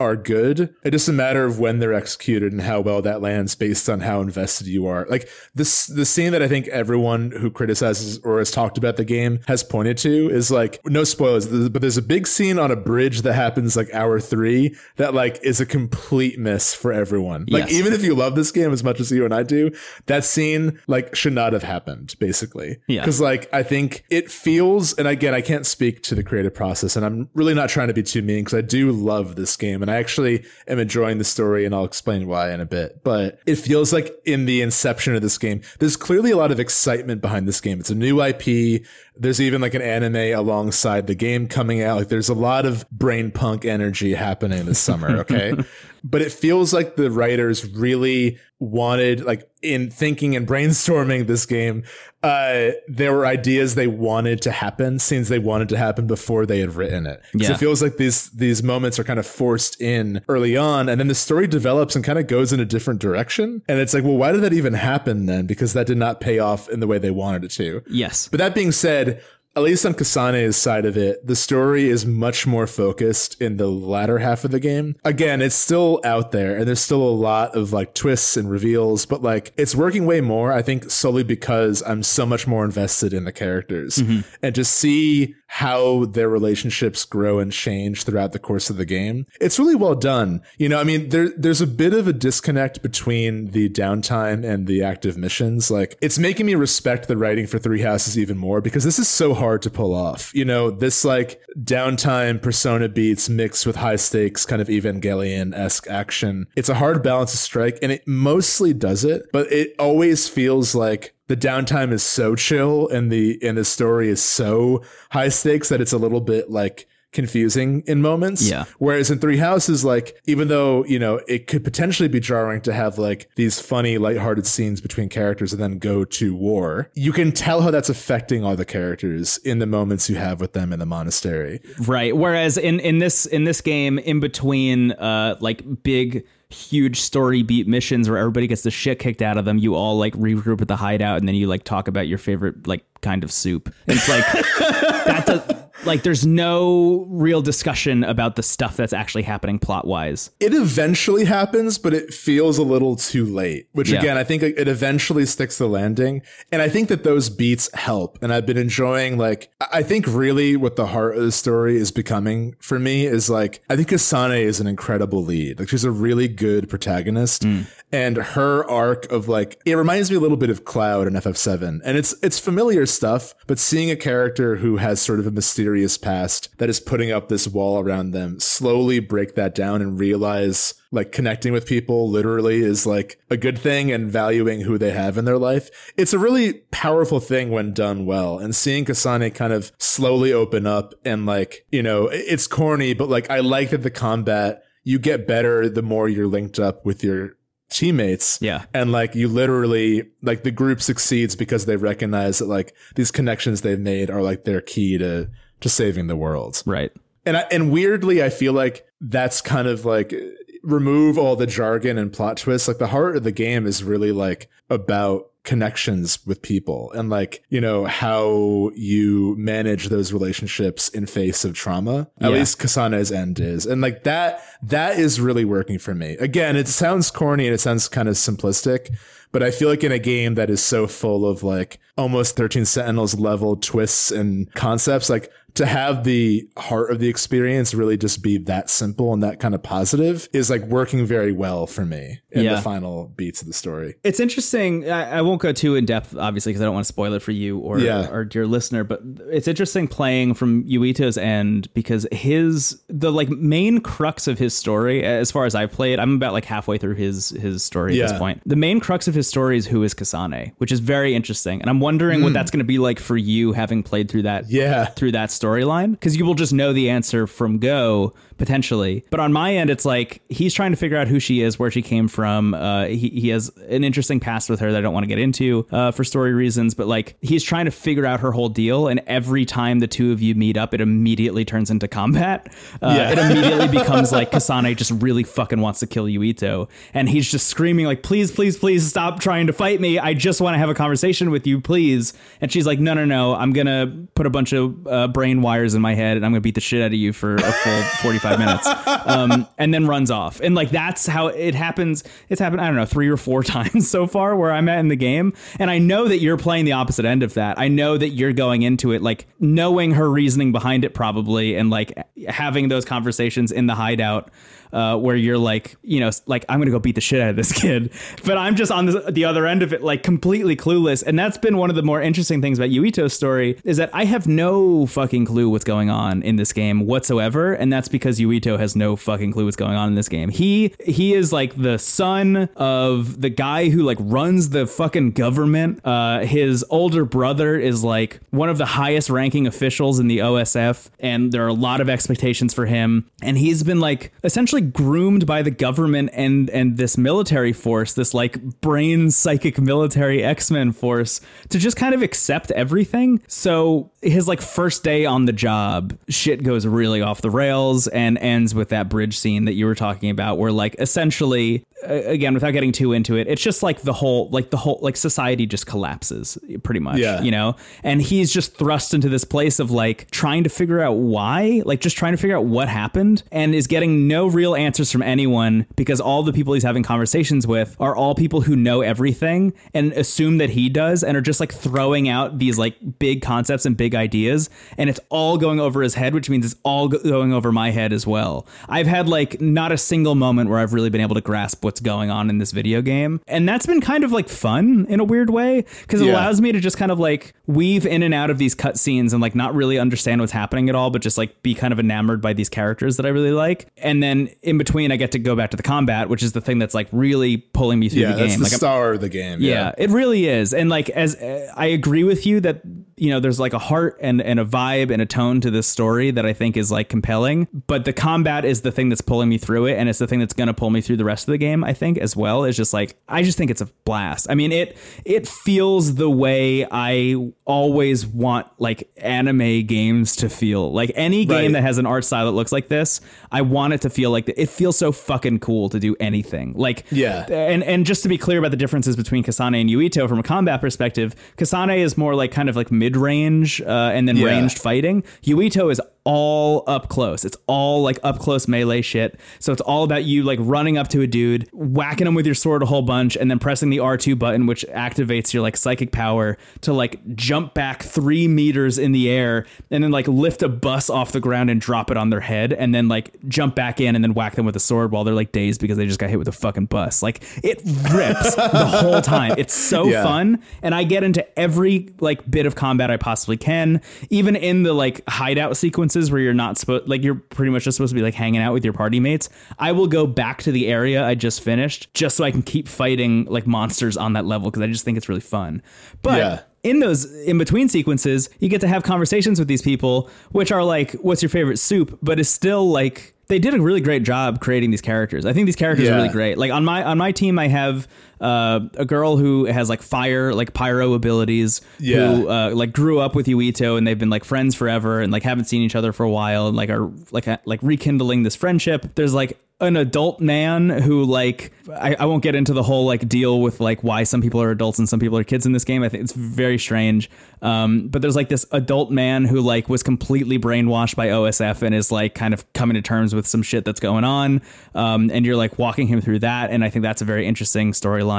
are 0.01 0.17
good. 0.17 0.75
It's 0.83 0.93
just 0.93 1.09
a 1.09 1.13
matter 1.13 1.45
of 1.45 1.59
when 1.61 1.79
they're 1.79 1.93
executed 1.95 2.53
and 2.53 2.63
how 2.63 2.81
well 2.81 3.01
that 3.03 3.23
lands 3.23 3.55
based 3.55 3.89
on 3.89 4.01
how 4.01 4.21
invested 4.21 4.67
you 4.67 4.87
are. 4.87 5.07
Like 5.09 5.29
this, 5.55 5.87
the 5.87 6.05
scene 6.05 6.33
that 6.33 6.43
I 6.43 6.49
think 6.49 6.67
everyone 6.69 7.31
who 7.31 7.51
criticizes 7.51 8.19
or 8.19 8.39
has 8.39 8.51
talked 8.51 8.77
about 8.77 8.97
the 8.97 9.05
game 9.05 9.39
has 9.47 9.63
pointed 9.63 9.97
to 9.99 10.29
is 10.31 10.51
like, 10.51 10.81
no 10.85 11.05
spoilers, 11.05 11.47
but 11.69 11.81
there's 11.81 11.97
a 11.97 12.03
big 12.03 12.27
scene 12.27 12.59
on 12.59 12.71
a 12.73 12.77
bridge 12.77 13.23
that 13.23 13.35
happens 13.35 13.77
like 13.77 13.93
hour 13.95 14.19
three 14.19 14.75
that 14.97 15.15
like 15.15 15.39
is 15.45 15.61
a 15.61 15.67
complete 15.67 16.39
miss 16.39 16.75
for 16.75 16.93
everyone. 16.93 17.47
Like 17.49 17.65
Yes. 17.65 17.73
even 17.75 17.93
if 17.93 18.03
you 18.03 18.15
love 18.17 18.35
this 18.35 18.51
game 18.51 18.73
as 18.73 18.83
much 18.83 18.99
as 18.99 19.13
you 19.13 19.25
and 19.25 19.33
I 19.33 19.45
do, 19.45 19.71
that 20.07 20.25
scene 20.25 20.81
like 20.89 21.15
should 21.15 21.35
not 21.35 21.53
have 21.53 21.63
happened 21.63 22.15
basically. 22.19 22.79
Yeah. 22.89 23.05
Cause 23.05 23.21
like 23.21 23.49
I 23.53 23.63
think 23.63 24.05
it 24.11 24.29
feels, 24.31 24.93
and 24.95 25.07
again, 25.07 25.35
I 25.35 25.41
can't 25.41 25.67
speak 25.67 26.03
to 26.05 26.15
the 26.17 26.25
creative 26.25 26.53
process, 26.55 26.97
and 26.97 27.07
I'm 27.07 27.29
really 27.35 27.55
not 27.55 27.69
trying 27.69 27.89
to 27.89 27.95
be 27.95 28.03
too 28.03 28.23
mean 28.23 28.45
because 28.45 28.59
I 28.59 28.61
do 28.61 28.91
love 28.91 29.37
this 29.37 29.57
game 29.57 29.84
and 29.85 29.91
I 29.91 29.97
actually 29.97 30.45
am 30.67 30.79
enjoying 30.79 31.19
the 31.19 31.25
story, 31.25 31.67
and 31.67 31.75
I'll 31.75 31.85
explain 31.85 32.27
why 32.27 32.53
in 32.53 32.61
a 32.61 32.65
bit. 32.65 33.05
But 33.05 33.39
it 33.45 33.57
feels 33.57 33.93
like 33.93 34.11
in 34.25 34.47
the 34.47 34.63
inception 34.63 35.15
of 35.15 35.21
this 35.21 35.37
game, 35.37 35.61
there's 35.79 35.97
clearly 35.97 36.31
a 36.31 36.39
lot 36.39 36.51
of 36.51 36.59
excitement 36.59 37.21
behind 37.21 37.47
this 37.47 37.61
game. 37.61 37.81
It's 37.81 37.91
a 37.91 37.95
new 37.95 38.23
IP. 38.23 38.83
There's 39.15 39.43
even 39.43 39.61
like 39.61 39.75
an 39.75 39.83
anime 39.83 40.39
alongside 40.39 41.07
the 41.07 41.15
game 41.15 41.49
coming 41.49 41.83
out. 41.83 41.99
Like 41.99 42.09
there's 42.09 42.31
a 42.31 42.35
lot 42.35 42.65
of 42.65 42.89
brain 42.91 43.31
punk 43.31 43.67
energy 43.67 44.15
happening 44.15 44.65
this 44.65 44.79
summer. 44.79 45.19
Okay. 45.19 45.53
but 46.07 46.21
it 46.23 46.31
feels 46.31 46.73
like 46.75 46.97
the 46.97 47.11
writers 47.11 47.67
really 47.75 48.39
wanted 48.61 49.25
like 49.25 49.51
in 49.63 49.91
thinking 49.91 50.37
and 50.37 50.47
brainstorming 50.47 51.27
this 51.27 51.45
game 51.45 51.83
uh 52.23 52.71
there 52.89 53.13
were 53.13 53.27
ideas 53.27 53.75
they 53.75 53.87
wanted 53.89 54.41
to 54.41 54.51
happen 54.51 54.99
scenes 54.99 55.29
they 55.29 55.39
wanted 55.39 55.69
to 55.69 55.77
happen 55.77 56.07
before 56.07 56.47
they 56.47 56.61
had 56.61 56.75
written 56.75 57.07
it 57.07 57.21
Yeah. 57.35 57.53
it 57.53 57.59
feels 57.59 57.83
like 57.83 57.97
these 57.99 58.31
these 58.31 58.63
moments 58.63 58.99
are 58.99 59.05
kind 59.05 59.19
of 59.19 59.27
forced 59.27 59.81
in 59.83 60.23
early 60.29 60.57
on 60.57 60.89
and 60.89 60.99
then 61.01 61.09
the 61.09 61.15
story 61.15 61.47
develops 61.47 61.95
and 61.97 62.05
kind 62.05 62.19
of 62.19 62.27
goes 62.27 62.53
in 62.53 62.61
a 62.61 62.65
different 62.65 63.01
direction 63.01 63.61
and 63.69 63.81
it's 63.81 63.93
like 63.93 64.05
well 64.05 64.17
why 64.17 64.33
did 64.33 64.41
that 64.43 64.53
even 64.55 64.73
happen 64.75 65.27
then 65.27 65.47
because 65.47 65.73
that 65.75 65.87
did 65.87 65.99
not 65.99 66.21
pay 66.21 66.39
off 66.39 66.69
in 66.71 66.81
the 66.81 66.87
way 66.87 66.99
they 66.99 67.11
wanted 67.11 67.45
it 67.45 67.51
to 67.51 67.83
Yes. 67.91 68.29
but 68.29 68.39
that 68.39 68.55
being 68.55 68.73
said, 68.73 69.23
at 69.57 69.63
least 69.63 69.87
on 69.87 69.95
Kasane's 69.95 70.57
side 70.57 70.85
of 70.85 70.97
it, 70.97 71.25
the 71.25 71.37
story 71.37 71.89
is 71.89 72.05
much 72.05 72.47
more 72.47 72.67
focused 72.67 73.41
in 73.41 73.57
the 73.57 73.69
latter 73.69 74.19
half 74.19 74.45
of 74.45 74.51
the 74.51 74.59
game. 74.59 74.97
Again, 75.05 75.41
it's 75.41 75.55
still 75.55 76.01
out 76.05 76.33
there 76.33 76.57
and 76.57 76.67
there's 76.67 76.81
still 76.81 77.03
a 77.03 77.11
lot 77.11 77.55
of 77.55 77.73
like 77.73 77.95
twists 77.95 78.37
and 78.37 78.51
reveals, 78.51 79.07
but 79.07 79.23
like 79.23 79.53
it's 79.57 79.75
working 79.75 80.07
way 80.07 80.21
more, 80.21 80.53
I 80.53 80.63
think, 80.63 80.91
solely 80.91 81.23
because 81.23 81.83
I'm 81.87 82.03
so 82.03 82.27
much 82.27 82.47
more 82.47 82.65
invested 82.65 83.13
in 83.13 83.25
the 83.25 83.33
characters. 83.33 83.99
Mm-hmm. 83.99 84.21
And 84.43 84.55
to 84.57 84.65
see 84.65 85.35
how 85.47 86.07
their 86.07 86.29
relationships 86.29 87.05
grow 87.05 87.39
and 87.39 87.53
change 87.53 88.03
throughout 88.03 88.33
the 88.33 88.41
course 88.41 88.71
of 88.71 88.77
the 88.77 88.85
game, 88.85 89.25
it's 89.41 89.59
really 89.59 89.77
well 89.77 89.95
done. 89.95 90.43
You 90.59 90.69
know, 90.69 90.81
I 90.81 90.85
mean, 90.85 91.11
there 91.11 91.29
there's 91.29 91.61
a 91.61 91.67
bit 91.69 91.95
of 91.95 92.09
a 92.09 92.13
disconnect 92.13 92.83
between 92.83 93.53
the 93.53 93.69
downtime 93.69 94.45
and 94.45 94.67
the 94.67 94.83
active 94.83 95.17
missions. 95.17 95.71
Like 95.71 95.97
it's 96.01 96.19
making 96.19 96.47
me 96.47 96.57
respect 96.57 97.07
the 97.07 97.17
writing 97.17 97.47
for 97.47 97.61
Three 97.61 97.83
Houses 97.83 98.19
even 98.19 98.37
more 98.37 98.61
because 98.61 98.83
this 98.83 98.99
is 98.99 99.07
so 99.07 99.33
hard 99.33 99.44
to 99.59 99.71
pull 99.71 99.95
off. 99.95 100.35
You 100.35 100.45
know, 100.45 100.71
this 100.71 101.05
like 101.05 101.41
downtime 101.59 102.41
persona 102.41 102.89
beats 102.89 103.29
mixed 103.29 103.67
with 103.67 103.77
high 103.77 103.97
stakes 103.97 104.45
kind 104.47 104.61
of 104.61 104.69
Evangelion 104.69 105.55
esque 105.55 105.89
action. 105.89 106.47
It's 106.57 106.69
a 106.69 106.75
hard 106.75 107.03
balance 107.03 107.33
to 107.33 107.37
strike 107.37 107.79
and 107.83 107.93
it 107.93 108.07
mostly 108.07 108.73
does 108.73 109.05
it, 109.05 109.27
but 109.33 109.51
it 109.53 109.75
always 109.79 110.29
feels 110.29 110.75
like 110.75 111.15
the 111.29 111.37
downtime 111.37 111.93
is 111.93 112.03
so 112.03 112.35
chill 112.35 112.89
and 112.89 113.11
the 113.11 113.39
and 113.43 113.57
the 113.57 113.65
story 113.65 114.09
is 114.09 114.23
so 114.23 114.83
high 115.11 115.29
stakes 115.29 115.69
that 115.69 115.81
it's 115.81 115.93
a 115.93 115.99
little 115.99 116.21
bit 116.21 116.51
like 116.51 116.87
confusing 117.15 117.83
in 117.87 118.03
moments. 118.03 118.49
Yeah. 118.49 118.65
Whereas 118.79 119.11
in 119.11 119.19
Three 119.19 119.39
Houses, 119.39 119.85
like, 119.85 120.21
even 120.27 120.49
though, 120.49 120.85
you 120.85 120.99
know, 120.99 121.21
it 121.27 121.47
could 121.47 121.65
potentially 121.65 122.09
be 122.09 122.21
jarring 122.21 122.61
to 122.63 122.73
have 122.73 122.99
like 122.99 123.31
these 123.37 123.61
funny, 123.61 123.97
lighthearted 123.97 124.47
scenes 124.47 124.81
between 124.81 125.09
characters 125.09 125.53
and 125.53 125.63
then 125.63 125.79
go 125.79 126.05
to 126.05 126.35
war, 126.35 126.91
you 126.95 127.13
can 127.13 127.33
tell 127.33 127.63
how 127.63 127.71
that's 127.71 127.89
affecting 127.89 128.45
all 128.45 128.57
the 128.57 128.65
characters 128.65 129.39
in 129.39 129.61
the 129.61 129.67
moments 129.67 130.11
you 130.11 130.17
have 130.17 130.41
with 130.41 130.53
them 130.53 130.73
in 130.73 130.79
the 130.79 130.87
monastery. 130.87 131.61
Right. 131.87 132.15
Whereas 132.15 132.59
in 132.59 132.81
in 132.81 132.99
this 132.99 133.27
in 133.27 133.45
this 133.45 133.61
game, 133.61 133.99
in 133.99 134.21
between 134.21 134.93
uh 134.93 135.37
like 135.41 135.83
big 135.83 136.27
huge 136.51 137.01
story 137.01 137.43
beat 137.43 137.67
missions 137.67 138.09
where 138.09 138.19
everybody 138.19 138.47
gets 138.47 138.63
the 138.63 138.71
shit 138.71 138.99
kicked 138.99 139.23
out 139.23 139.37
of 139.37 139.45
them, 139.45 139.59
you 139.59 139.75
all 139.75 139.99
like 139.99 140.15
regroup 140.15 140.61
at 140.61 140.69
the 140.69 140.77
hideout 140.77 141.19
and 141.19 141.27
then 141.27 141.35
you 141.35 141.47
like 141.47 141.65
talk 141.65 141.89
about 141.89 142.07
your 142.07 142.19
favorite 142.19 142.67
like 142.67 142.85
kind 143.01 143.25
of 143.25 143.33
soup. 143.33 143.73
And 143.87 143.97
it's 143.97 144.09
like 144.09 144.25
that 145.07 145.25
does, 145.27 145.64
like 145.87 146.03
there's 146.03 146.27
no 146.27 147.07
real 147.09 147.43
discussion 147.43 148.03
about 148.05 148.37
the 148.37 148.43
stuff 148.43 148.77
that's 148.77 148.93
actually 148.93 149.23
happening 149.23 149.59
plot 149.59 149.87
wise. 149.87 150.31
It 150.41 150.53
eventually 150.55 151.25
happens, 151.25 151.79
but 151.79 151.95
it 151.95 152.13
feels 152.13 152.59
a 152.59 152.63
little 152.63 152.97
too 152.97 153.25
late, 153.25 153.69
which 153.73 153.91
Yeah. 153.91 154.01
again, 154.01 154.17
I 154.17 154.25
think 154.25 154.43
it 154.43 154.67
eventually 154.69 155.27
sticks 155.27 155.59
the 155.59 155.67
landing. 155.69 156.23
And 156.51 156.61
I 156.63 156.69
think 156.69 156.89
that 156.89 157.05
those 157.05 157.29
beats 157.29 157.71
help. 157.75 158.19
And 158.23 158.33
I've 158.33 158.47
been 158.47 158.57
enjoying, 158.59 159.19
like, 159.19 159.51
I 159.61 159.85
I 159.85 159.87
think 159.87 160.07
really 160.09 160.57
what 160.57 160.77
the 160.77 160.87
heart 160.87 161.15
of 161.17 161.23
the 161.25 161.31
story 161.33 161.77
is 161.77 161.91
becoming 161.91 162.55
for 162.59 162.79
me 162.79 163.05
is 163.07 163.29
like, 163.29 163.61
I 163.69 163.77
think 163.77 163.89
Kasane 163.89 164.41
is 164.41 164.59
an 164.61 164.67
incredible 164.67 165.23
lead. 165.23 165.59
Like, 165.59 165.69
she's 165.69 165.85
a 165.85 165.91
really 165.91 166.27
good 166.27 166.71
protagonist. 166.71 167.43
Mm. 167.43 167.67
And 167.93 168.17
her 168.17 168.65
arc 168.71 169.11
of 169.13 169.29
like, 169.29 169.61
it 169.67 169.75
reminds 169.75 170.11
me 170.11 170.17
a 170.17 170.21
little 170.21 170.39
bit 170.39 170.49
of 170.49 170.65
Cloud 170.65 171.07
in 171.07 171.13
FF7. 171.13 171.81
And 171.85 171.99
it's, 171.99 172.15
it's 172.23 172.39
familiar 172.39 172.87
stuff, 172.87 173.35
but 173.47 173.59
seeing 173.59 173.91
a 173.91 173.97
character 173.97 174.57
who 174.57 174.79
has 174.79 175.03
sort 175.03 175.19
of 175.21 175.27
a 175.27 175.31
mysterious 175.31 175.74
mysterious 175.75 175.99
past 175.99 176.57
that 176.59 176.69
is 176.69 176.79
putting 176.79 177.11
up 177.11 177.29
this 177.29 177.49
wall 177.49 177.81
around 177.81 178.13
them 178.13 178.39
slowly 178.39 179.01
break 179.01 179.35
that 179.35 179.55
down 179.55 179.83
and 179.83 179.99
realize 179.99 180.75
like 180.93 181.11
connecting 181.11 181.53
with 181.53 181.67
people 181.67 182.09
literally 182.09 182.61
is 182.61 182.87
like 182.87 183.19
a 183.29 183.37
good 183.37 183.59
thing 183.59 183.91
and 183.91 184.11
valuing 184.11 184.61
who 184.61 184.79
they 184.79 184.93
have 184.93 185.19
in 185.19 185.25
their 185.25 185.39
life. 185.39 185.93
It's 185.97 186.13
a 186.13 186.19
really 186.19 186.55
powerful 186.71 187.19
thing 187.19 187.51
when 187.51 187.73
done 187.73 188.07
well. 188.07 188.39
And 188.39 188.55
seeing 188.55 188.85
Kasane 188.85 189.35
kind 189.35 189.53
of 189.53 189.73
slowly 189.79 190.33
open 190.33 190.65
up 190.65 190.95
and 191.05 191.27
like, 191.27 191.67
you 191.73 191.83
know, 191.83 192.09
it's 192.13 192.47
corny, 192.47 192.95
but 192.95 193.09
like 193.09 193.29
I 193.29 193.41
like 193.41 193.71
that 193.71 193.83
the 193.83 193.91
combat 193.91 194.63
you 194.85 194.99
get 194.99 195.27
better 195.27 195.69
the 195.69 195.83
more 195.83 196.09
you're 196.09 196.29
linked 196.29 196.61
up 196.61 196.87
with 196.87 197.03
your 197.03 197.37
teammates. 197.71 198.39
Yeah. 198.41 198.65
And 198.73 198.93
like 198.93 199.15
you 199.15 199.29
literally 199.29 200.11
like 200.23 200.45
the 200.45 200.51
group 200.51 200.81
succeeds 200.81 201.35
because 201.35 201.67
they 201.67 201.77
recognize 201.77 202.39
that 202.39 202.47
like 202.47 202.75
these 202.95 203.11
connections 203.11 203.63
they've 203.63 203.81
made 203.81 204.11
are 204.11 204.23
like 204.23 204.45
their 204.45 204.61
key 204.61 204.99
to 204.99 205.31
to 205.61 205.69
saving 205.69 206.07
the 206.07 206.17
world. 206.17 206.63
Right. 206.67 206.93
And 207.27 207.37
I, 207.37 207.41
and 207.51 207.71
weirdly 207.71 208.23
I 208.23 208.29
feel 208.31 208.53
like 208.53 208.87
that's 209.01 209.41
kind 209.41 209.67
of 209.69 209.85
like 209.85 210.15
remove 210.63 211.19
all 211.19 211.37
the 211.37 211.47
jargon 211.47 211.99
and 211.99 212.13
plot 212.13 212.37
twists. 212.39 212.69
Like 212.69 212.79
the 212.79 212.87
heart 212.89 213.17
of 213.17 213.23
the 213.25 213.33
game 213.33 213.67
is 213.67 213.83
really 213.85 214.13
like 214.13 214.49
about 214.71 215.31
connections 215.45 216.25
with 216.27 216.41
people 216.41 216.91
and 216.93 217.11
like 217.11 217.43
you 217.51 217.61
know 217.61 217.85
how 217.85 218.71
you 218.75 219.35
manage 219.37 219.91
those 219.91 220.11
relationships 220.11 220.89
in 220.89 221.05
face 221.05 221.45
of 221.45 221.55
trauma 221.55 222.09
at 222.19 222.31
Yeah. 222.31 222.39
least 222.39 222.59
Kasane's 222.59 223.13
end 223.13 223.39
is 223.39 223.67
and 223.67 223.83
like 223.83 224.05
that 224.05 224.43
that 224.63 224.99
is 224.99 225.21
really 225.21 225.45
working 225.45 225.79
for 225.79 225.95
me 225.95 226.13
again 226.15 226.57
it 226.57 226.67
sounds 226.67 227.11
corny 227.11 227.45
and 227.47 227.53
it 227.55 227.59
sounds 227.61 227.89
kind 227.89 228.09
of 228.09 228.15
simplistic 228.15 228.89
but 229.33 229.43
i 229.43 229.51
feel 229.51 229.69
like 229.69 229.85
in 229.85 229.93
a 229.93 229.99
game 229.99 230.35
that 230.37 230.49
is 230.49 230.63
so 230.65 230.87
full 230.87 231.27
of 231.29 231.43
like 231.43 231.79
almost 231.99 232.37
13 232.37 232.65
sentinels 232.65 233.15
level 233.15 233.55
twists 233.55 234.11
and 234.11 234.51
concepts 234.55 235.11
like 235.11 235.31
to 235.55 235.67
have 235.67 236.05
the 236.05 236.49
heart 236.57 236.91
of 236.91 236.99
the 236.99 237.09
experience 237.09 237.75
really 237.75 237.97
just 237.97 238.23
be 238.23 238.39
that 238.39 238.69
simple 238.69 239.13
and 239.13 239.23
that 239.23 239.39
kind 239.41 239.55
of 239.55 239.63
positive 239.63 240.29
is 240.33 240.51
like 240.51 240.63
working 240.63 241.07
very 241.07 241.33
well 241.33 241.67
for 241.67 241.85
me 241.85 242.21
in 242.33 242.45
Yeah. 242.45 242.57
the 242.57 242.61
final 242.63 243.13
beats 243.17 243.41
of 243.41 243.47
the 243.47 243.55
story 243.55 243.95
It's 244.03 244.19
interesting. 244.21 244.91
I, 244.91 245.19
I 245.19 245.23
won't 245.23 245.41
go 245.41 245.53
too 245.53 245.77
in 245.77 245.85
depth, 245.87 246.17
obviously, 246.17 246.51
because 246.51 246.63
I 246.63 246.65
don't 246.65 246.75
want 246.75 246.85
to 246.87 246.89
spoil 246.89 247.13
it 247.15 247.23
for 247.23 247.31
you 247.31 247.59
or 247.59 247.79
Yeah. 247.79 248.09
or 248.11 248.25
dear 248.25 248.47
listener. 248.47 248.83
But 248.85 249.01
it's 249.31 249.47
interesting 249.47 249.87
playing 249.89 250.35
from 250.35 250.65
Yuito's 250.65 251.17
end 251.17 251.73
because 251.75 252.07
his 252.11 252.83
the 252.89 253.13
like 253.13 253.29
main 253.29 253.81
crux 253.81 254.27
of 254.27 254.39
his 254.39 254.55
story, 254.57 255.05
as 255.05 255.31
far 255.31 255.45
as 255.47 255.55
I've 255.55 255.71
played, 255.73 255.99
I'm 256.01 256.17
about 256.17 256.33
like 256.33 256.45
halfway 256.47 256.79
through 256.79 256.95
his 256.97 257.31
his 257.31 257.63
story 257.63 258.01
at 258.01 258.09
this 258.09 258.19
point. 258.19 258.43
The 258.47 258.57
main 258.57 258.81
crux 258.81 259.07
of 259.09 259.15
his 259.15 259.29
story 259.29 259.57
is 259.57 259.67
who 259.67 259.83
is 259.85 259.95
Kasane, 259.95 260.53
which 260.59 260.73
is 260.73 260.81
very 260.81 261.15
interesting, 261.15 261.61
and 261.61 261.71
I'm 261.71 261.81
wondering 261.81 262.23
what 262.23 262.33
that's 262.33 262.51
going 262.51 262.59
to 262.59 262.65
be 262.65 262.79
like 262.79 262.99
for 262.99 263.17
you 263.17 263.53
having 263.53 263.83
played 263.85 264.09
through 264.11 264.23
that 264.23 264.45
Hmm. 264.47 264.51
Yeah. 264.57 264.85
through 264.87 265.13
that 265.13 265.31
storyline? 265.45 265.93
Because 265.93 266.17
you 266.17 266.25
will 266.25 266.35
just 266.35 266.53
know 266.53 266.73
the 266.73 266.91
answer 266.91 267.27
from 267.27 267.59
go 267.59 268.13
potentially. 268.37 269.05
But 269.11 269.21
on 269.21 269.33
my 269.33 269.55
end, 269.55 269.71
it's 269.71 269.85
like 269.85 270.23
he's 270.29 270.55
trying 270.55 270.71
to 270.73 270.77
figure 270.77 270.97
out 270.97 271.09
who 271.09 271.21
she 271.21 271.41
is, 271.43 271.59
where 271.59 271.71
she 271.71 271.83
came 271.83 272.09
from. 272.09 272.55
Uh, 272.55 272.87
he 272.87 273.09
he 273.11 273.29
has 273.29 273.49
an 273.69 273.85
interesting 273.85 274.21
past 274.21 274.51
with 274.51 274.61
her 274.61 274.73
that 274.73 274.79
I 274.79 274.81
don't 274.81 274.95
want 274.95 275.05
to 275.05 275.09
get 275.09 275.19
into 275.19 275.67
uh, 275.71 275.91
for 275.93 276.05
story 276.05 276.33
reasons. 276.33 276.75
But 276.75 276.87
like 276.87 277.17
he's 277.21 277.43
trying 277.43 277.65
to 277.67 277.71
figure 277.71 278.07
out 278.07 278.21
her 278.21 278.33
whole 278.33 278.49
deal, 278.49 278.89
and 278.89 279.01
every 279.07 279.45
time 279.45 279.79
the 279.81 279.87
two 279.87 280.13
of 280.13 280.21
you 280.23 280.35
meet 280.35 280.57
up, 280.57 280.75
it 280.75 280.81
immediately 280.81 281.45
turns 281.45 281.71
into 281.71 281.89
combat. 281.89 282.53
Uh, 282.83 282.95
Yeah. 282.97 283.11
It 283.13 283.19
immediately 283.19 283.69
becomes 283.79 284.13
like 284.13 284.31
Kasane 284.31 284.77
just 284.77 284.91
really 285.03 285.23
fucking 285.25 285.61
wants 285.61 285.81
to 285.81 285.87
kill 285.87 286.05
Yuito, 286.05 286.69
and 286.93 287.09
he's 287.09 287.31
just 287.31 287.47
screaming 287.49 287.87
like, 287.87 288.03
"Please, 288.03 288.31
please, 288.33 288.57
please 288.57 288.87
stop 288.87 289.21
trying 289.21 289.47
to 289.47 289.53
fight 289.53 289.81
me! 289.81 289.99
I 289.99 290.15
just 290.15 290.41
want 290.41 290.55
to 290.55 290.59
have 290.59 290.69
a 290.69 290.75
conversation 290.75 291.31
with 291.31 291.47
you, 291.47 291.61
please." 291.61 292.13
And 292.41 292.51
she's 292.53 292.67
like, 292.67 292.79
"No, 292.79 292.95
no, 292.95 293.05
no! 293.05 293.35
I'm 293.35 293.53
gonna 293.53 294.07
put 294.15 294.27
a 294.27 294.31
bunch 294.31 294.53
of 294.53 294.87
uh, 294.87 295.09
brain 295.09 295.43
wires 295.43 295.75
in 295.75 295.83
my 295.83 295.95
head, 295.95 296.17
and 296.17 296.25
I'm 296.27 296.33
gonna 296.33 296.41
beat 296.41 296.55
the 296.55 296.61
shit 296.61 296.83
out 296.83 296.87
of 296.89 296.95
you 296.95 297.13
for 297.13 297.37
a 297.37 297.53
full 297.53 297.83
45 298.25 298.39
minutes," 298.39 299.07
um, 299.07 299.47
and 299.59 299.73
then 299.73 299.87
runs 299.87 300.11
off. 300.11 300.41
And 300.41 300.55
like 300.55 300.71
that's 300.71 301.07
how 301.07 301.29
it 301.29 301.55
happens. 301.55 302.05
It's 302.29 302.41
happened. 302.41 302.61
I 302.61 302.67
don't 302.67 302.77
know 302.77 302.87
three 302.87 303.09
or 303.09 303.17
four 303.17 303.43
times 303.45 303.89
so 303.89 304.07
far 304.07 304.37
where 304.37 304.53
I'm 304.53 304.69
at 304.69 304.79
in 304.79 304.89
the 304.89 304.97
game, 304.97 305.33
and 305.59 305.71
I 305.71 305.79
know 305.79 306.09
that 306.09 306.19
you're 306.19 306.37
playing 306.37 306.65
the 306.65 306.73
opposite 306.73 307.05
end 307.05 307.23
of 307.23 307.35
that. 307.35 307.59
I 307.59 307.69
know 307.69 307.97
that 307.97 308.11
you're 308.11 308.33
going 308.33 308.63
into 308.63 308.93
it 308.93 309.03
like 309.03 309.27
knowing 309.41 309.93
her 309.93 310.11
reasoning 310.11 310.53
behind 310.53 310.85
it 310.85 310.95
probably, 310.95 311.57
and 311.57 311.71
like 311.71 311.93
having 312.29 312.69
those 312.69 312.85
conversations 312.85 313.53
in 313.53 313.67
the 313.67 313.75
hideout 313.75 314.31
uh, 314.75 314.97
where 314.97 315.15
you're 315.15 315.39
like, 315.39 315.77
you 315.83 316.01
know, 316.01 316.11
like 316.27 316.45
I'm 316.49 316.59
gonna 316.59 316.73
go 316.73 316.81
beat 316.81 316.97
the 316.97 317.01
shit 317.01 317.21
out 317.21 317.31
of 317.31 317.37
this 317.37 317.53
kid, 317.61 317.93
but 318.25 318.37
I'm 318.37 318.57
just 318.57 318.73
on 318.73 318.87
the, 318.87 319.11
the 319.11 319.25
other 319.25 319.47
end 319.47 319.63
of 319.63 319.73
it, 319.73 319.83
like 319.83 320.03
completely 320.03 320.57
clueless. 320.57 321.03
And 321.07 321.19
that's 321.19 321.39
been 321.39 321.57
one 321.57 321.71
of 321.71 321.77
the 321.77 321.83
more 321.83 322.03
interesting 322.03 322.43
things 322.43 322.59
about 322.59 322.71
Yuito's 322.71 323.13
story 323.13 323.59
is 323.65 323.77
that 323.77 323.91
I 323.95 324.05
have 324.05 324.27
no 324.27 324.87
fucking 324.87 325.27
clue 325.27 325.49
what's 325.49 325.65
going 325.65 325.91
on 325.91 326.23
in 326.23 326.37
this 326.37 326.53
game 326.53 326.87
whatsoever, 326.87 327.55
and 327.55 327.73
that's 327.73 327.89
because 327.89 328.19
Yuito 328.19 328.59
has 328.59 328.75
no 328.75 328.97
fucking 328.97 329.33
clue 329.33 329.45
what's 329.45 329.57
going 329.57 329.77
on 329.77 329.89
in 329.89 329.95
this 329.95 330.09
game. 330.09 330.29
He 330.29 330.75
he 330.85 331.15
is 331.15 331.33
like 331.33 331.55
the 331.55 331.79
son 331.79 332.49
of 332.57 333.21
the 333.21 333.31
guy 333.31 333.69
who 333.69 333.83
like 333.83 333.99
runs 334.01 334.51
the 334.51 334.67
fucking 334.67 335.13
government. 335.13 335.81
Uh, 335.85 336.21
his 336.21 336.65
older 336.69 337.05
brother 337.05 337.57
is 337.57 337.85
like 337.85 338.21
one 338.31 338.49
of 338.49 338.59
the 338.59 338.67
highest 338.67 339.09
ranking 339.09 339.47
officials 339.47 340.01
in 340.01 340.09
the 340.09 340.19
OSF, 340.19 340.91
and 340.99 341.31
there 341.31 341.45
are 341.45 341.49
a 341.49 341.55
lot 341.55 341.81
of 341.81 341.89
expectations 341.89 342.53
for 342.53 342.67
him. 342.67 343.09
And 343.23 343.39
he's 343.39 343.63
been 343.63 343.79
like 343.79 344.13
essentially 344.25 344.64
groomed 344.73 345.27
by 345.27 345.43
the 345.43 345.51
government 345.51 346.11
and 346.13 346.49
and 346.51 346.77
this 346.77 346.97
military 346.99 347.53
force, 347.53 347.93
this 347.95 348.15
like 348.15 348.41
brain 348.61 349.11
psychic 349.11 349.61
military 349.61 350.23
X 350.23 350.51
Men 350.51 350.73
force, 350.73 351.21
to 351.51 351.59
just 351.59 351.77
kind 351.77 351.95
of 351.95 352.03
accept 352.03 352.51
everything. 352.53 353.21
So 353.29 353.91
his 354.03 354.27
like 354.29 354.41
first 354.41 354.83
day 354.85 355.05
on 355.07 355.27
the 355.27 355.33
job, 355.33 355.97
shit 356.09 356.43
goes 356.43 356.67
really 356.67 357.01
off 357.03 357.21
the 357.21 357.31
rails 357.31 357.87
and 357.89 358.19
ends 358.19 358.55
with 358.55 358.71
that 358.71 358.89
bridge 358.89 359.19
scene 359.19 359.45
that 359.45 359.55
you 359.55 359.67
were 359.67 359.75
talking 359.75 360.11
about, 360.11 360.39
where 360.39 360.53
like 360.53 360.77
essentially 360.79 361.65
again 361.83 362.33
without 362.33 362.53
getting 362.53 362.73
too 362.73 362.95
into 362.95 363.15
it 363.17 363.27
it's 363.29 363.43
just 363.43 363.63
like 363.63 363.83
the 363.83 363.93
whole 363.93 364.31
like 364.31 364.49
the 364.49 364.57
whole 364.57 364.79
like 364.81 364.97
society 364.97 365.45
just 365.45 365.67
collapses 365.67 366.39
pretty 366.63 366.81
much 366.81 366.97
Yeah. 366.99 367.21
you 367.21 367.31
know 367.31 367.57
and 367.83 368.01
he's 368.01 368.33
just 368.33 368.57
thrust 368.57 368.95
into 368.95 369.11
this 369.11 369.25
place 369.25 369.59
of 369.61 369.71
like 369.71 370.11
trying 370.11 370.45
to 370.45 370.49
figure 370.51 370.81
out 370.81 370.93
why 370.95 371.61
like 371.67 371.81
just 371.83 371.99
trying 371.99 372.13
to 372.13 372.17
figure 372.17 372.39
out 372.39 372.47
what 372.47 372.69
happened 372.69 373.23
and 373.31 373.55
is 373.55 373.67
getting 373.67 374.09
no 374.09 374.27
real 374.29 374.54
answers 374.55 374.91
from 374.93 375.03
anyone 375.03 375.67
because 375.77 376.01
all 376.01 376.23
the 376.23 376.33
people 376.33 376.55
he's 376.55 376.63
having 376.63 376.83
conversations 376.83 377.47
with 377.47 377.77
are 377.81 377.95
all 377.95 378.15
people 378.15 378.43
who 378.43 378.57
know 378.57 378.81
everything 378.81 379.53
and 379.73 379.93
assume 379.93 380.39
that 380.39 380.51
he 380.51 380.69
does 380.69 381.03
and 381.03 381.17
are 381.17 381.21
just 381.21 381.41
like 381.41 381.53
throwing 381.53 382.09
out 382.09 382.39
these 382.39 382.59
like 382.59 382.77
big 382.99 383.23
concepts 383.23 383.67
and 383.67 383.77
big 383.77 383.95
ideas. 383.95 384.51
And 384.79 384.89
it's 384.91 385.01
all 385.11 385.37
going 385.39 385.61
over 385.61 385.83
his 385.83 385.95
head 385.95 386.15
which 386.15 386.31
means 386.31 386.45
it's 386.45 386.57
all 386.63 386.89
going 386.89 387.33
over 387.33 387.51
my 387.53 387.71
head 387.71 387.93
as 387.93 388.07
well. 388.07 388.47
I've 388.69 388.87
had 388.87 389.09
like 389.09 389.41
not 389.41 389.73
a 389.73 389.79
single 389.79 390.15
moment 390.15 390.51
where 390.51 390.59
i've 390.59 390.73
really 390.73 390.91
been 390.91 391.01
able 391.01 391.15
to 391.15 391.21
grasp 391.21 391.65
what's 391.65 391.81
going 391.81 392.11
on 392.11 392.31
in 392.31 392.39
this 392.39 392.53
video 392.53 392.83
game. 392.83 393.21
And 393.27 393.49
that's 393.49 393.67
been 393.67 393.81
kind 393.81 394.05
of 394.05 394.13
like 394.13 394.29
fun 394.29 394.87
in 394.89 395.01
a 395.01 395.05
weird 395.05 395.31
way 395.31 395.65
because 395.83 396.01
it 396.01 396.07
Yeah. 396.07 396.13
allows 396.13 396.41
me 396.41 396.53
to 396.53 396.61
just 396.61 396.77
kind 396.77 396.93
of 396.93 396.99
like 397.01 397.35
weave 397.47 397.87
in 397.87 398.03
and 398.03 398.15
out 398.15 398.31
of 398.31 398.39
these 398.39 398.55
cutscenes 398.55 399.13
and 399.13 399.21
like 399.21 399.35
not 399.35 399.55
really 399.55 399.79
understand 399.79 400.21
what's 400.21 400.33
happening 400.33 400.69
at 400.69 400.75
all 400.75 400.91
but 400.91 401.03
just 401.03 401.19
like 401.19 401.43
be 401.43 401.55
kind 401.55 401.73
of 401.73 401.79
enamored 401.79 402.21
by 402.21 402.33
these 402.33 402.49
characters 402.49 402.97
that 402.97 403.07
i 403.07 403.09
really 403.09 403.33
like. 403.33 403.67
And 403.77 404.03
then 404.03 404.29
in 404.45 404.59
between 404.59 404.93
i 404.93 404.97
get 404.97 405.13
to 405.13 405.19
go 405.19 405.35
back 405.35 405.51
to 405.51 405.57
the 405.57 405.63
combat 405.63 406.09
which 406.09 406.23
is 406.23 406.33
the 406.33 406.41
thing 406.41 406.59
that's 406.59 406.75
like 406.75 406.89
really 406.93 407.37
pulling 407.39 407.79
me 407.79 407.89
through 407.89 408.03
yeah 408.03 408.13
the 408.13 408.17
that's 408.19 408.33
game 408.33 408.39
the 408.41 408.45
like 408.45 408.53
I'm- 408.53 408.59
star 408.59 408.93
of 408.93 409.01
the 409.01 409.09
game 409.09 409.41
yeah, 409.41 409.73
it 409.79 409.91
really 409.91 410.27
is. 410.29 410.53
And 410.55 410.69
like 410.71 410.89
as 410.91 411.17
uh, 411.17 411.53
I 411.57 411.67
agree 411.67 412.05
with 412.05 412.27
you 412.27 412.41
that 412.41 412.63
you 412.97 413.11
know 413.11 413.21
there's 413.21 413.41
like 413.41 413.53
a 413.53 413.59
heart 413.59 413.97
and 414.01 414.21
and 414.23 414.39
a 414.39 414.45
vibe 414.45 414.91
and 414.93 415.01
a 415.03 415.07
tone 415.07 415.41
to 415.41 415.51
this 415.51 415.67
story 415.67 416.11
that 416.11 416.25
I 416.25 416.33
think 416.33 416.57
is 416.57 416.71
like 416.71 416.89
compelling, 416.89 417.49
but 417.67 417.85
the 417.85 417.93
combat 417.93 418.45
is 418.45 418.61
the 418.63 418.73
thing 418.73 418.89
that's 418.89 419.01
pulling 419.01 419.29
me 419.29 419.39
through 419.39 419.67
it 419.67 419.77
and 419.79 419.89
it's 419.89 419.99
the 419.99 420.07
thing 420.07 420.21
that's 420.21 420.35
going 420.35 420.47
to 420.47 420.55
pull 420.55 420.71
me 420.71 420.81
through 420.81 420.97
the 420.97 421.05
rest 421.05 421.27
of 421.29 421.33
the 421.33 421.39
game, 421.39 421.65
I 421.65 421.73
think 421.73 421.99
as 421.99 422.17
well. 422.17 422.45
Is 422.45 422.57
just 422.57 422.73
like 422.73 422.97
I 423.09 423.23
just 423.23 423.37
think 423.39 423.51
it's 423.51 423.61
a 423.61 423.67
blast. 423.85 424.27
I 424.31 424.35
mean, 424.35 424.53
it 424.53 424.77
it 425.05 425.27
feels 425.29 425.95
the 425.97 426.11
way 426.11 426.67
I 426.71 427.31
always 427.45 428.07
want 428.07 428.47
like 428.59 428.89
anime 428.97 429.67
games 429.67 430.17
to 430.17 430.29
feel. 430.29 430.73
Like 430.73 430.93
any 430.95 431.25
game 431.25 431.35
Right. 431.35 431.53
that 431.55 431.63
has 431.63 431.79
an 431.79 431.87
art 431.87 432.05
style 432.05 432.27
that 432.27 432.33
looks 432.33 432.53
like 432.53 432.69
this, 432.69 433.01
I 433.33 433.43
want 433.43 433.73
it 433.75 433.81
to 433.83 433.91
feel 433.91 434.11
like 434.11 434.27
th- 434.27 434.39
it 434.39 434.49
feels 434.49 434.79
so 434.79 434.93
fucking 434.93 435.41
cool 435.41 435.69
to 435.71 435.79
do 435.81 435.97
anything. 436.01 436.55
Like 436.57 436.85
Yeah. 436.91 437.27
and 437.29 437.63
and 437.65 437.85
just 437.85 438.03
to 438.05 438.09
be 438.09 438.19
clear 438.19 438.39
about 438.39 438.51
the 438.51 438.57
differences 438.57 438.97
between 438.97 439.25
Kasane 439.25 439.61
and 439.61 439.69
Yuito 439.69 440.09
from 440.09 440.19
a 440.19 440.23
combat 440.23 440.61
perspective, 440.61 441.15
Kasane 441.37 441.77
is 441.79 441.97
more 441.99 442.15
like 442.15 442.31
kind 442.31 442.49
of 442.49 442.57
like 442.57 442.71
mid 442.85 442.97
range 442.97 443.61
uh, 443.63 443.97
and 443.97 444.07
then 444.09 444.17
Yeah. 444.17 444.27
ranged 444.27 444.59
fighting. 444.59 445.05
Yuito 445.25 445.71
is 445.73 445.81
all 446.05 446.65
up 446.67 446.89
close. 446.89 447.25
It's 447.25 447.37
all 447.47 447.83
like 447.83 447.99
up 448.03 448.19
close 448.19 448.47
melee 448.47 448.83
shit. 448.83 449.19
So 449.39 449.53
it's 449.53 449.63
all 449.63 449.85
about 449.85 450.05
you 450.05 450.23
like 450.23 450.39
running 450.43 450.77
up 450.79 450.89
to 450.89 451.01
a 451.01 451.07
dude, 451.07 451.49
whacking 451.53 452.07
him 452.07 452.15
with 452.15 452.27
your 452.27 452.35
sword 452.35 452.63
a 452.63 452.67
whole 452.67 452.83
bunch, 452.83 453.17
and 453.17 453.31
then 453.31 453.39
pressing 453.39 453.71
the 453.71 453.79
R2 453.79 454.19
button, 454.19 454.47
which 454.47 454.65
activates 454.71 455.33
your 455.33 455.43
like 455.43 455.57
psychic 455.57 455.93
power 455.93 456.37
to 456.63 456.73
like 456.73 457.01
jump 457.15 457.55
back 457.55 457.83
three 457.83 458.29
meters 458.29 458.79
in 458.79 458.93
the 458.93 459.09
air 459.11 459.47
and 459.71 459.83
then 459.83 459.91
like 459.91 460.07
lift 460.07 460.43
a 460.43 460.49
bus 460.49 460.91
off 460.91 461.13
the 461.13 461.21
ground 461.21 461.49
and 461.51 461.61
drop 461.61 461.91
it 461.91 461.97
on 461.97 462.11
their 462.11 462.21
head, 462.21 462.53
and 462.53 462.75
then 462.75 462.89
like 462.89 463.17
jump 463.29 463.55
back 463.55 463.81
in 463.81 463.95
and 463.95 464.05
then 464.05 464.15
whack 464.15 464.35
them 464.35 464.45
with 464.47 464.57
a 464.57 464.61
sword 464.61 464.91
while 464.93 465.05
they're 465.05 465.15
like 465.15 465.33
dazed 465.33 465.61
because 465.61 465.77
they 465.77 465.87
just 465.87 465.99
got 465.99 466.11
hit 466.11 466.19
with 466.19 466.29
a 466.29 466.33
fucking 466.33 466.67
bus. 466.67 467.03
Like 467.03 467.23
it 467.43 467.63
rips 467.93 468.35
the 468.35 468.67
whole 468.81 469.01
time. 469.01 469.35
It's 469.39 469.55
so 469.55 469.85
Yeah. 469.89 470.03
fun, 470.05 470.43
and 470.63 470.75
I 470.75 470.85
get 470.85 471.03
into 471.03 471.27
every 471.39 471.89
like 472.01 472.29
bit 472.31 472.47
of 472.47 472.55
combat 472.55 472.91
I 472.91 472.97
possibly 472.97 473.37
can, 473.37 473.81
even 474.11 474.37
in 474.37 474.63
the 474.65 474.73
like 474.73 475.03
hideout 475.09 475.57
sequences 475.95 476.11
where 476.13 476.21
you're 476.21 476.35
not 476.35 476.59
supposed 476.59 476.89
like 476.89 477.03
you're 477.03 477.15
pretty 477.15 477.51
much 477.51 477.65
just 477.65 477.77
supposed 477.77 477.91
to 477.93 477.95
be 477.95 478.03
like 478.03 478.15
hanging 478.15 478.41
out 478.41 478.53
with 478.53 478.65
your 478.65 478.73
party 478.75 479.01
mates. 479.01 479.29
I 479.59 479.73
will 479.73 479.87
go 479.87 480.07
back 480.07 480.43
to 480.43 480.53
the 480.53 480.67
area 480.69 481.05
I 481.05 481.15
just 481.15 481.41
finished 481.43 481.93
just 481.95 482.17
so 482.17 482.25
I 482.25 482.31
can 482.31 482.43
keep 482.43 482.69
fighting 482.69 483.25
like 483.27 483.47
monsters 483.47 483.97
on 483.97 484.13
that 484.15 484.27
level 484.27 484.51
because 484.51 484.63
I 484.63 484.67
just 484.67 484.85
think 484.85 484.97
it's 484.99 485.09
really 485.09 485.21
fun. 485.21 485.63
But 486.03 486.19
Yeah. 486.19 486.41
in 486.63 486.81
those 486.81 487.05
in 487.25 487.39
between 487.39 487.69
sequences, 487.69 488.29
you 488.41 488.49
get 488.49 488.61
to 488.63 488.69
have 488.69 488.83
conversations 488.83 489.39
with 489.39 489.49
these 489.49 489.63
people, 489.63 490.11
which 490.33 490.51
are 490.53 490.65
like, 490.65 490.93
"What's 490.95 491.23
your 491.23 491.31
favorite 491.31 491.59
soup?" 491.59 491.99
But 492.03 492.19
is 492.19 492.29
still 492.29 492.69
like 492.71 493.13
they 493.29 493.39
did 493.39 493.55
a 493.55 493.61
really 493.61 493.81
great 493.81 494.03
job 494.03 494.41
creating 494.41 494.71
these 494.71 494.83
characters. 494.83 495.25
I 495.25 495.33
think 495.33 495.47
these 495.47 495.57
characters 495.57 495.89
are 495.89 495.95
really 495.97 496.09
great. 496.11 496.37
Like 496.39 496.53
on 496.53 496.65
my 496.65 496.83
on 496.83 496.99
my 496.99 497.11
team, 497.13 497.39
I 497.39 497.49
have 497.49 497.87
uh, 498.21 498.61
a 498.75 498.85
girl 498.85 499.17
who 499.17 499.45
has 499.47 499.69
like 499.69 499.83
fire, 499.83 500.33
like 500.35 500.55
pyro 500.55 500.95
abilities. 500.95 501.61
Yeah. 501.79 502.15
Who 502.15 502.29
uh, 502.29 502.51
like 502.55 502.73
grew 502.73 503.01
up 503.01 503.15
with 503.15 503.27
Yuito 503.27 503.77
and 503.77 503.87
they've 503.87 503.99
been 503.99 504.11
like 504.11 504.25
friends 504.25 504.55
forever 504.55 505.01
and 505.01 505.13
like 505.13 505.23
haven't 505.23 505.47
seen 505.47 505.63
each 505.63 505.75
other 505.75 505.93
for 505.93 506.05
a 506.05 506.11
while 506.11 506.49
and 506.49 506.57
like 506.57 506.71
are 506.71 506.91
like 507.11 507.29
uh, 507.29 507.39
like 507.45 507.61
rekindling 507.63 508.23
this 508.23 508.37
friendship. 508.37 508.95
There's 508.95 509.15
like 509.15 509.39
an 509.61 509.77
adult 509.77 510.21
man 510.21 510.69
who 510.69 511.05
like 511.05 511.53
I, 511.73 511.95
I 511.95 512.07
won't 512.07 512.23
get 512.23 512.35
into 512.35 512.53
the 512.53 512.63
whole 512.63 512.87
like 512.87 513.09
deal 513.09 513.41
with 513.41 513.61
like 513.61 513.85
why 513.85 514.03
some 514.03 514.21
people 514.21 514.43
are 514.43 514.51
adults 514.51 514.79
and 514.79 514.89
some 514.89 514.99
people 514.99 515.17
are 515.17 515.25
kids 515.25 515.47
in 515.47 515.53
this 515.53 515.65
game. 515.65 515.83
I 515.83 515.89
think 515.89 516.03
it's 516.03 516.13
very 516.13 516.59
strange. 516.59 517.09
Um, 517.41 517.89
but 517.89 518.03
there's 518.03 518.17
like 518.17 518.29
this 518.29 518.47
adult 518.53 518.91
man 518.91 519.25
who 519.27 519.41
like 519.41 519.69
was 519.69 519.83
completely 519.83 520.39
brainwashed 520.39 520.97
by 520.97 521.09
OSF 521.09 521.63
and 521.63 521.75
is 521.75 521.93
like 521.93 522.15
kind 522.15 522.35
of 522.35 522.51
coming 522.53 522.75
to 522.75 522.83
terms 522.83 523.15
with 523.15 523.27
some 523.27 523.43
shit 523.43 523.65
that's 523.65 523.81
going 523.81 524.03
on. 524.03 524.43
Um, 524.75 525.11
and 525.13 525.25
you're 525.25 525.37
like 525.37 525.59
walking 525.59 525.87
him 525.87 526.01
through 526.01 526.21
that, 526.21 526.51
and 526.51 526.65
I 526.65 526.71
think 526.71 526.83
that's 526.83 527.03
a 527.03 527.05
very 527.05 527.27
interesting 527.27 527.73
storyline. 527.73 528.14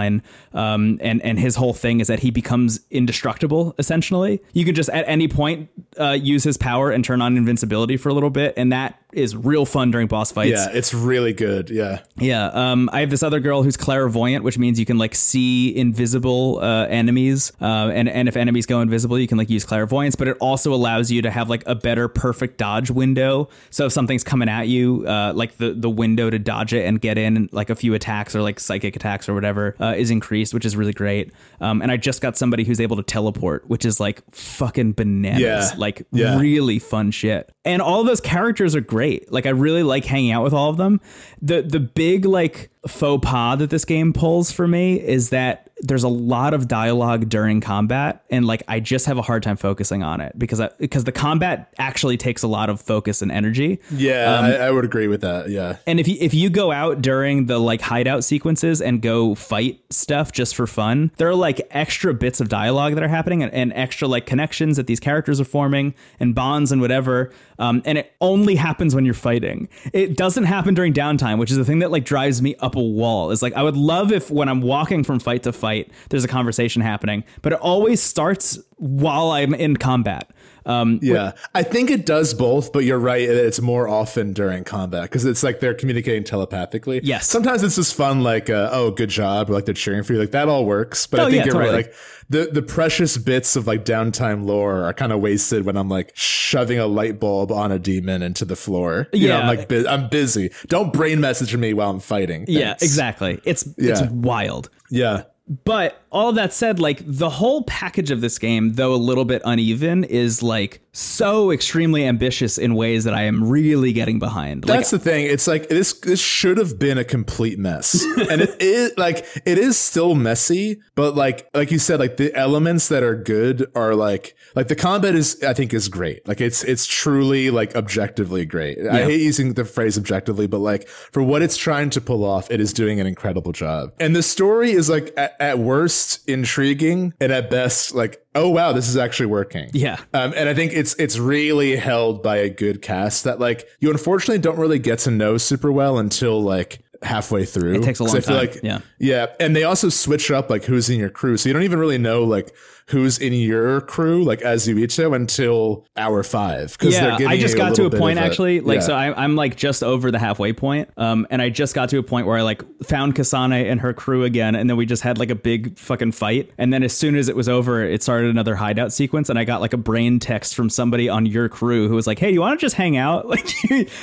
Um, 0.53 0.99
and 1.01 1.21
and 1.21 1.39
his 1.39 1.55
whole 1.55 1.73
thing 1.73 1.99
is 1.99 2.07
that 2.07 2.19
he 2.19 2.31
becomes 2.31 2.79
indestructible. 2.91 3.75
Essentially, 3.77 4.41
you 4.53 4.65
can 4.65 4.75
just 4.75 4.89
at 4.89 5.05
any 5.07 5.27
point 5.27 5.69
uh, 5.99 6.11
use 6.11 6.43
his 6.43 6.57
power 6.57 6.91
and 6.91 7.03
turn 7.05 7.21
on 7.21 7.37
invincibility 7.37 7.97
for 7.97 8.09
a 8.09 8.13
little 8.13 8.29
bit, 8.29 8.53
and 8.57 8.71
that 8.71 8.99
is 9.13 9.33
real 9.33 9.65
fun 9.65 9.91
during 9.91 10.07
boss 10.07 10.31
fights. 10.31 10.51
Yeah, 10.51 10.67
it's 10.73 10.93
really 10.93 11.31
good. 11.31 11.69
Yeah. 11.69 11.99
Yeah, 12.17 12.47
um, 12.47 12.89
I 12.91 12.99
have 12.99 13.09
this 13.09 13.23
other 13.23 13.39
girl 13.39 13.63
who's 13.63 13.77
clairvoyant, 13.77 14.43
which 14.43 14.57
means 14.57 14.77
you 14.77 14.85
can 14.85 14.97
like 14.97 15.15
see 15.15 15.73
invisible 15.75 16.59
uh, 16.61 16.85
enemies, 16.87 17.51
uh, 17.61 17.65
and 17.93 18.09
and 18.09 18.27
if 18.27 18.35
enemies 18.35 18.65
go 18.65 18.81
invisible, 18.81 19.17
you 19.17 19.27
can 19.27 19.37
like 19.37 19.49
use 19.49 19.63
clairvoyance. 19.63 20.15
But 20.15 20.27
it 20.27 20.37
also 20.41 20.73
allows 20.73 21.11
you 21.11 21.21
to 21.21 21.31
have 21.31 21.49
like 21.49 21.63
a 21.65 21.75
better 21.75 22.07
perfect 22.09 22.57
dodge 22.57 22.91
window. 22.91 23.47
So 23.69 23.85
if 23.85 23.93
something's 23.93 24.23
coming 24.23 24.49
at 24.49 24.67
you, 24.67 25.05
uh, 25.07 25.31
like 25.33 25.57
the 25.57 25.71
the 25.73 25.89
window 25.89 26.29
to 26.29 26.37
dodge 26.39 26.73
it 26.73 26.85
and 26.85 26.99
get 26.99 27.17
in 27.17 27.47
like 27.53 27.69
a 27.69 27.75
few 27.75 27.93
attacks 27.93 28.35
or 28.35 28.41
like 28.41 28.59
psychic 28.59 28.95
attacks 28.97 29.29
or 29.29 29.33
whatever 29.33 29.75
uh, 29.79 29.93
is 29.95 30.11
increased, 30.11 30.53
which 30.53 30.65
is 30.65 30.75
really 30.75 30.93
great. 30.93 31.31
Um, 31.61 31.81
and 31.81 31.89
I 31.91 31.95
just 31.97 32.21
got 32.21 32.35
somebody 32.37 32.65
who's 32.65 32.81
able 32.81 32.97
to 32.97 33.03
teleport, 33.03 33.69
which 33.69 33.85
is 33.85 33.99
like 34.01 34.21
fucking 34.33 34.93
bananas, 34.93 35.41
Yeah. 35.41 35.71
like 35.77 35.84
Yeah. 36.11 36.39
really 36.39 36.79
fun 36.79 37.11
shit. 37.11 37.51
And 37.63 37.81
all 37.81 38.01
of 38.01 38.07
those 38.07 38.21
characters 38.21 38.75
are 38.75 38.81
great. 38.81 39.31
Like 39.31 39.45
I 39.45 39.49
really 39.49 39.83
like 39.83 40.05
hanging 40.05 40.31
out 40.31 40.43
with 40.43 40.53
all 40.53 40.69
of 40.69 40.77
them. 40.77 41.01
The 41.41 41.61
the 41.61 41.79
big 41.79 42.25
like 42.25 42.69
faux 42.87 43.25
pas 43.25 43.57
that 43.57 43.69
this 43.69 43.85
game 43.85 44.13
pulls 44.13 44.51
for 44.51 44.67
me 44.67 44.99
is 44.99 45.29
that 45.29 45.65
there's 45.81 46.03
a 46.03 46.09
lot 46.09 46.53
of 46.53 46.67
dialogue 46.67 47.27
during 47.27 47.59
combat 47.59 48.23
and 48.29 48.45
like 48.45 48.63
I 48.67 48.79
just 48.79 49.07
have 49.07 49.17
a 49.17 49.21
hard 49.21 49.43
time 49.43 49.57
focusing 49.57 50.03
on 50.03 50.21
it 50.21 50.37
because 50.37 50.61
I, 50.61 50.69
because 50.79 51.03
the 51.03 51.11
combat 51.11 51.73
actually 51.77 52.15
takes 52.15 52.43
a 52.43 52.47
lot 52.47 52.69
of 52.69 52.79
focus 52.79 53.21
and 53.21 53.31
energy. 53.31 53.79
Yeah, 53.91 54.39
I, 54.39 54.51
I 54.67 54.71
would 54.71 54.85
agree 54.85 55.07
with 55.07 55.21
that. 55.21 55.49
Yeah. 55.49 55.77
And 55.85 55.99
if 55.99 56.07
you 56.07 56.17
if 56.21 56.33
you 56.33 56.49
go 56.49 56.71
out 56.71 57.01
during 57.01 57.47
the 57.47 57.59
like 57.59 57.81
hideout 57.81 58.23
sequences 58.23 58.81
and 58.81 59.01
go 59.01 59.35
fight 59.35 59.81
stuff 59.89 60.31
just 60.31 60.55
for 60.55 60.65
fun, 60.65 61.11
there 61.17 61.27
are 61.27 61.35
like 61.35 61.61
extra 61.71 62.13
bits 62.13 62.39
of 62.39 62.47
dialogue 62.47 62.93
that 62.95 63.03
are 63.03 63.09
happening 63.09 63.43
and, 63.43 63.53
and 63.53 63.73
extra 63.73 64.07
like 64.07 64.25
connections 64.25 64.77
that 64.77 64.87
these 64.87 64.99
characters 65.01 65.41
are 65.41 65.45
forming 65.45 65.93
and 66.19 66.33
bonds 66.33 66.71
and 66.71 66.79
whatever. 66.79 67.31
Um, 67.59 67.81
and 67.85 67.97
it 67.97 68.13
only 68.21 68.55
happens 68.55 68.95
when 68.95 69.05
you're 69.05 69.13
fighting. 69.13 69.67
It 69.93 70.15
doesn't 70.15 70.45
happen 70.45 70.73
during 70.73 70.93
downtime, 70.93 71.37
which 71.37 71.51
is 71.51 71.57
the 71.57 71.65
thing 71.65 71.79
that 71.79 71.91
like 71.91 72.05
drives 72.05 72.41
me 72.41 72.55
up 72.55 72.74
wall. 72.81 73.31
Is 73.31 73.41
like 73.41 73.53
I 73.53 73.63
would 73.63 73.77
love 73.77 74.11
if 74.11 74.29
when 74.31 74.49
I'm 74.49 74.61
walking 74.61 75.03
from 75.03 75.19
fight 75.19 75.43
to 75.43 75.53
fight, 75.53 75.91
there's 76.09 76.23
a 76.23 76.27
conversation 76.27 76.81
happening, 76.81 77.23
but 77.41 77.53
it 77.53 77.59
always 77.59 78.01
starts 78.01 78.59
while 78.77 79.31
I'm 79.31 79.53
in 79.53 79.77
combat. 79.77 80.31
Um, 80.65 80.99
Yeah, 81.01 81.33
I 81.53 81.63
think 81.63 81.91
it 81.91 82.05
does 82.05 82.33
both, 82.33 82.73
but 82.73 82.83
you're 82.85 82.99
right. 82.99 83.21
It's 83.21 83.61
more 83.61 83.87
often 83.87 84.33
during 84.33 84.63
combat 84.63 85.03
because 85.03 85.25
it's 85.25 85.43
like 85.43 85.59
they're 85.59 85.73
communicating 85.73 86.23
telepathically. 86.23 87.01
Yes. 87.03 87.27
Sometimes 87.27 87.63
it's 87.63 87.75
just 87.75 87.93
fun, 87.95 88.23
like, 88.23 88.49
uh, 88.49 88.69
oh, 88.71 88.91
good 88.91 89.09
job, 89.09 89.49
or 89.49 89.53
like 89.53 89.65
they're 89.65 89.73
cheering 89.73 90.03
for 90.03 90.13
you. 90.13 90.19
Like 90.19 90.31
that 90.31 90.47
all 90.49 90.65
works. 90.65 91.05
But 91.07 91.19
Oh, 91.19 91.23
I 91.27 91.29
think 91.29 91.37
yeah, 91.39 91.45
you're 91.45 91.53
totally. 91.53 91.75
right. 91.75 91.85
Like 91.87 91.95
the, 92.29 92.49
the 92.51 92.61
precious 92.63 93.17
bits 93.17 93.55
of 93.55 93.67
like 93.67 93.85
downtime 93.85 94.45
lore 94.45 94.83
are 94.83 94.93
kind 94.93 95.11
of 95.11 95.19
wasted 95.21 95.63
when 95.65 95.77
I'm 95.77 95.89
like 95.89 96.11
shoving 96.15 96.79
a 96.79 96.87
light 96.87 97.19
bulb 97.19 97.51
on 97.51 97.71
a 97.71 97.77
demon 97.77 98.23
into 98.23 98.45
the 98.45 98.55
floor. 98.55 99.07
You 99.13 99.27
know, 99.29 99.35
Yeah. 99.37 99.41
I'm 99.41 99.47
like, 99.57 99.67
bu- 99.67 99.85
I'm 99.87 100.09
busy. 100.09 100.49
Don't 100.67 100.91
brain 100.91 101.21
message 101.21 101.55
me 101.55 101.73
while 101.73 101.91
I'm 101.91 101.99
fighting. 101.99 102.45
yeah, 102.47 102.73
exactly. 102.81 103.39
It's 103.45 103.67
it's 103.77 104.01
wild. 104.09 104.69
Yeah. 104.89 105.23
But 105.63 106.01
all 106.15 106.31
that 106.31 106.53
said, 106.53 106.79
like 106.79 107.01
the 107.05 107.29
whole 107.29 107.63
package 107.63 108.09
of 108.09 108.21
this 108.21 108.39
game, 108.39 108.73
though 108.73 108.93
a 108.93 108.95
little 108.95 109.25
bit 109.25 109.41
uneven, 109.43 110.05
is 110.05 110.41
like 110.41 110.79
so 110.93 111.51
extremely 111.51 112.07
ambitious 112.07 112.57
in 112.57 112.73
ways 112.73 113.03
that 113.03 113.13
I 113.13 113.23
am 113.23 113.49
really 113.49 113.91
getting 113.91 114.17
behind. 114.17 114.65
Like, 114.65 114.77
That's 114.77 114.91
the 114.91 114.99
thing. 114.99 115.25
It's 115.25 115.45
like 115.45 115.67
this. 115.67 115.91
This 115.91 116.21
should 116.21 116.57
have 116.57 116.79
been 116.79 116.97
a 116.97 117.03
complete 117.03 117.59
mess, 117.59 118.01
and 118.29 118.41
it 118.41 118.61
is 118.61 118.93
like 118.97 119.25
it 119.45 119.57
is 119.57 119.77
still 119.77 120.15
messy. 120.15 120.81
But 120.95 121.15
like 121.15 121.49
like 121.53 121.69
you 121.69 121.79
said, 121.79 121.99
like 121.99 122.15
the 122.15 122.33
elements 122.33 122.87
that 122.87 123.03
are 123.03 123.15
good 123.15 123.69
are 123.75 123.93
like 123.93 124.37
like 124.55 124.69
the 124.69 124.75
combat 124.75 125.15
is 125.15 125.43
I 125.43 125.53
think 125.53 125.73
is 125.73 125.89
great. 125.89 126.25
Like 126.25 126.39
it's 126.39 126.63
it's 126.63 126.85
truly 126.85 127.51
like 127.51 127.75
objectively 127.75 128.45
great. 128.45 128.77
I 128.87 129.03
hate 129.03 129.19
using 129.19 129.55
the 129.55 129.65
phrase 129.65 129.97
objectively, 129.97 130.47
but 130.47 130.59
like 130.59 130.87
for 130.87 131.21
what 131.21 131.41
it's 131.41 131.57
trying 131.57 131.89
to 131.89 131.99
pull 131.99 132.23
off, 132.23 132.49
it 132.49 132.61
is 132.61 132.71
doing 132.71 133.01
an 133.01 133.05
incredible 133.05 133.51
job. 133.51 133.91
And 133.99 134.15
the 134.15 134.23
story 134.23 134.71
is 134.71 134.89
like 134.89 135.13
at, 135.17 135.35
at 135.41 135.59
worst 135.59 136.04
intriguing, 136.27 137.13
and 137.19 137.31
at 137.31 137.49
best 137.49 137.93
like 137.95 138.23
oh 138.33 138.49
wow, 138.49 138.71
this 138.73 138.89
is 138.89 138.97
actually 138.97 139.27
working. 139.27 139.69
yeah, 139.73 139.97
Um, 140.13 140.33
and 140.35 140.49
I 140.49 140.53
think 140.53 140.73
it's 140.73 140.93
it's 140.95 141.17
really 141.17 141.75
held 141.75 142.21
by 142.21 142.37
a 142.37 142.49
good 142.49 142.81
cast 142.81 143.23
that 143.23 143.39
like 143.39 143.67
you 143.79 143.89
unfortunately 143.91 144.39
don't 144.39 144.57
really 144.57 144.79
get 144.79 144.99
to 144.99 145.11
know 145.11 145.37
super 145.37 145.71
well 145.71 145.97
until 145.97 146.41
like 146.41 146.79
halfway 147.01 147.45
through. 147.45 147.75
It 147.75 147.83
takes 147.83 147.99
a 147.99 148.03
long 148.03 148.17
I 148.17 148.19
feel 148.19 148.37
time, 148.37 148.47
like 148.47 148.63
yeah. 148.63 148.79
yeah, 148.99 149.27
and 149.39 149.55
they 149.55 149.63
also 149.63 149.89
switch 149.89 150.31
up 150.31 150.49
like 150.49 150.65
who's 150.65 150.89
in 150.89 150.99
your 150.99 151.09
crew, 151.09 151.37
so 151.37 151.49
you 151.49 151.53
don't 151.53 151.63
even 151.63 151.79
really 151.79 151.97
know 151.97 152.23
like 152.23 152.53
who's 152.89 153.17
in 153.17 153.33
your 153.33 153.81
crew 153.81 154.23
like 154.23 154.41
Yuito 154.41 155.15
until 155.15 155.85
hour 155.97 156.21
five. 156.23 156.77
'cause 156.77 156.91
they're 156.93 157.19
yeah. 157.21 157.29
I 157.29 157.37
just 157.37 157.57
got 157.57 157.73
to 157.75 157.85
a 157.85 157.89
point 157.89 158.19
actually, 158.19 158.59
like 158.61 158.77
yeah. 158.81 158.85
so. 158.85 158.93
I, 158.95 159.23
I'm 159.23 159.35
like 159.35 159.55
just 159.55 159.83
over 159.83 160.11
the 160.11 160.19
halfway 160.19 160.53
point, 160.53 160.89
um, 160.97 161.25
and 161.29 161.41
I 161.41 161.49
just 161.49 161.73
got 161.73 161.89
to 161.89 161.97
a 161.97 162.03
point 162.03 162.27
where 162.27 162.37
I 162.37 162.41
like 162.43 162.61
found 162.83 163.15
Kasane 163.15 163.69
and 163.71 163.81
her 163.81 163.93
crew 163.93 164.23
again, 164.23 164.55
and 164.55 164.69
then 164.69 164.77
we 164.77 164.85
just 164.85 165.01
had 165.03 165.17
like 165.17 165.29
a 165.31 165.35
big 165.35 165.77
fucking 165.79 166.11
fight, 166.11 166.51
and 166.57 166.71
then 166.71 166.83
as 166.83 166.93
soon 166.95 167.15
as 167.15 167.27
it 167.27 167.35
was 167.35 167.49
over, 167.49 167.83
it 167.83 168.03
started 168.03 168.29
another 168.29 168.55
hideout 168.55 168.93
sequence, 168.93 169.29
and 169.29 169.39
I 169.39 169.43
got 169.45 169.61
like 169.61 169.73
a 169.73 169.77
brain 169.77 170.19
text 170.19 170.53
from 170.55 170.69
somebody 170.69 171.09
on 171.09 171.25
your 171.25 171.49
crew 171.49 171.87
who 171.87 171.95
was 171.95 172.05
like, 172.07 172.19
"Hey, 172.19 172.27
do 172.27 172.33
you 172.33 172.41
want 172.41 172.59
to 172.59 172.63
just 172.63 172.75
hang 172.75 172.97
out? 172.97 173.25
Like, 173.35 173.45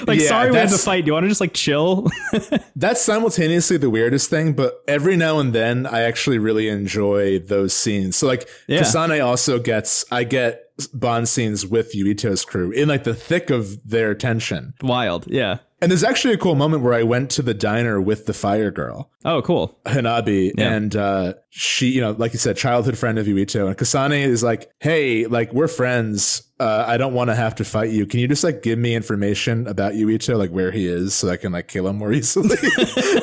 like 0.06 0.20
Yeah, 0.20 0.28
sorry 0.28 0.50
we 0.50 0.56
had 0.56 0.66
that's- 0.68 0.84
fight. 0.84 1.04
Do 1.04 1.08
you 1.08 1.12
want 1.12 1.24
to 1.24 1.28
just 1.28 1.40
like 1.40 1.52
chill?" 1.54 2.08
That's 2.76 3.00
simultaneously 3.00 3.76
the 3.76 3.90
weirdest 3.90 4.28
thing, 4.28 4.52
but 4.54 4.82
every 4.88 5.16
now 5.16 5.38
and 5.38 5.52
then 5.52 5.86
I 5.86 6.00
actually 6.02 6.38
really 6.38 6.68
enjoy 6.68 7.38
those 7.38 7.72
scenes. 7.72 8.16
So 8.16 8.26
like 8.26 8.48
Yeah. 8.72 8.80
Kasane 8.82 9.24
also 9.24 9.58
gets 9.58 10.04
I 10.10 10.24
get 10.24 10.64
bond 10.92 11.28
scenes 11.28 11.66
with 11.66 11.94
Yuito's 11.94 12.44
crew 12.44 12.70
in 12.70 12.88
like 12.88 13.04
the 13.04 13.14
thick 13.14 13.50
of 13.50 13.88
their 13.88 14.14
tension. 14.14 14.74
Wild, 14.82 15.26
yeah. 15.28 15.58
And 15.80 15.90
there's 15.90 16.04
actually 16.04 16.32
a 16.34 16.38
cool 16.38 16.54
moment 16.54 16.84
where 16.84 16.94
I 16.94 17.02
went 17.02 17.28
to 17.32 17.42
the 17.42 17.54
diner 17.54 18.00
with 18.00 18.26
the 18.26 18.32
fire 18.32 18.70
girl, 18.70 19.10
Oh, 19.24 19.42
cool. 19.42 19.80
Hanabi, 19.84 20.52
Yeah. 20.56 20.72
and 20.74 20.94
uh, 20.94 21.34
she, 21.50 21.88
you 21.88 22.00
know, 22.00 22.12
like 22.12 22.32
you 22.32 22.38
said, 22.38 22.56
childhood 22.56 22.96
friend 22.96 23.18
of 23.18 23.26
Yuito. 23.26 23.66
And 23.66 23.76
Kasane 23.76 24.24
is 24.24 24.44
like, 24.44 24.70
hey, 24.78 25.26
like 25.26 25.52
we're 25.52 25.66
friends. 25.66 26.42
Uh, 26.62 26.84
I 26.86 26.96
don't 26.96 27.12
want 27.12 27.28
to 27.28 27.34
have 27.34 27.56
to 27.56 27.64
fight 27.64 27.90
you. 27.90 28.06
Can 28.06 28.20
you 28.20 28.28
just 28.28 28.44
like 28.44 28.62
give 28.62 28.78
me 28.78 28.94
information 28.94 29.66
about 29.66 29.94
Yuito, 29.94 30.38
like 30.38 30.50
where 30.50 30.70
he 30.70 30.86
is, 30.86 31.12
so 31.12 31.28
I 31.28 31.36
can 31.36 31.50
like 31.50 31.66
kill 31.66 31.88
him 31.88 31.96
more 31.96 32.12
easily? 32.12 32.56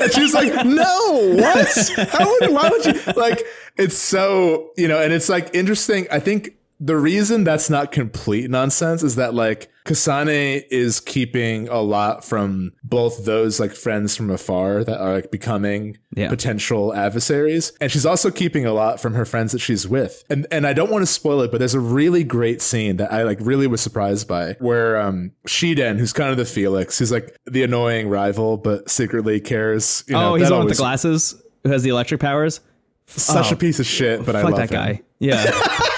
and 0.01 0.11
she's 0.11 0.33
like, 0.33 0.65
no, 0.65 1.35
what? 1.37 1.91
How 2.09 2.29
would, 2.29 2.51
why 2.51 2.69
would 2.69 2.85
you? 2.85 3.13
Like, 3.15 3.41
it's 3.77 3.95
so, 3.95 4.71
you 4.75 4.89
know, 4.89 5.01
and 5.01 5.13
it's 5.13 5.29
like 5.29 5.51
interesting. 5.55 6.05
I 6.11 6.19
think 6.19 6.55
the 6.79 6.95
reason 6.95 7.43
that's 7.43 7.69
not 7.69 7.91
complete 7.91 8.49
nonsense 8.49 9.03
is 9.03 9.15
that 9.15 9.33
like 9.33 9.69
Kasane 9.85 10.63
is 10.71 10.99
keeping 10.99 11.67
a 11.67 11.81
lot 11.81 12.23
from 12.23 12.71
both 12.83 13.25
those 13.25 13.59
like 13.59 13.73
friends 13.73 14.15
from 14.15 14.29
afar 14.29 14.83
that 14.83 14.99
are 15.01 15.13
like 15.13 15.31
becoming 15.31 15.97
Yeah. 16.15 16.29
potential 16.29 16.93
adversaries, 16.93 17.73
and 17.81 17.91
she's 17.91 18.05
also 18.05 18.29
keeping 18.31 18.65
a 18.65 18.71
lot 18.73 19.01
from 19.01 19.13
her 19.15 19.25
friends 19.25 19.51
that 19.51 19.59
she's 19.59 19.87
with. 19.87 20.23
And 20.29 20.45
and 20.51 20.65
I 20.67 20.73
don't 20.73 20.91
want 20.91 21.01
to 21.01 21.05
spoil 21.11 21.41
it, 21.41 21.51
but 21.51 21.57
there's 21.57 21.73
a 21.73 21.79
really 21.79 22.23
great 22.23 22.61
scene 22.61 22.97
that 22.97 23.11
I 23.11 23.23
like 23.23 23.39
really 23.41 23.67
was 23.67 23.81
surprised 23.81 24.27
by, 24.27 24.53
where 24.59 24.97
um 25.01 25.31
Shiden, 25.47 25.97
who's 25.97 26.13
kind 26.13 26.29
of 26.31 26.37
the 26.37 26.45
Felix, 26.45 26.97
who's 26.99 27.11
like 27.11 27.35
the 27.45 27.63
annoying 27.63 28.07
rival, 28.09 28.57
but 28.57 28.89
secretly 28.89 29.39
cares. 29.41 30.03
You 30.07 30.13
know, 30.13 30.31
oh, 30.31 30.35
he's 30.35 30.47
the 30.49 30.55
one 30.55 30.65
with 30.65 30.77
the 30.77 30.81
glasses 30.81 31.35
who 31.63 31.71
has 31.71 31.83
the 31.83 31.89
electric 31.89 32.21
powers. 32.21 32.61
Such 33.07 33.51
Oh, 33.51 33.55
a 33.55 33.57
piece 33.57 33.79
of 33.79 33.85
shit, 33.87 34.25
but 34.25 34.35
I 34.35 34.43
love 34.43 34.55
that 34.57 34.69
him. 34.69 34.75
guy. 34.77 35.01
Yeah. 35.19 35.51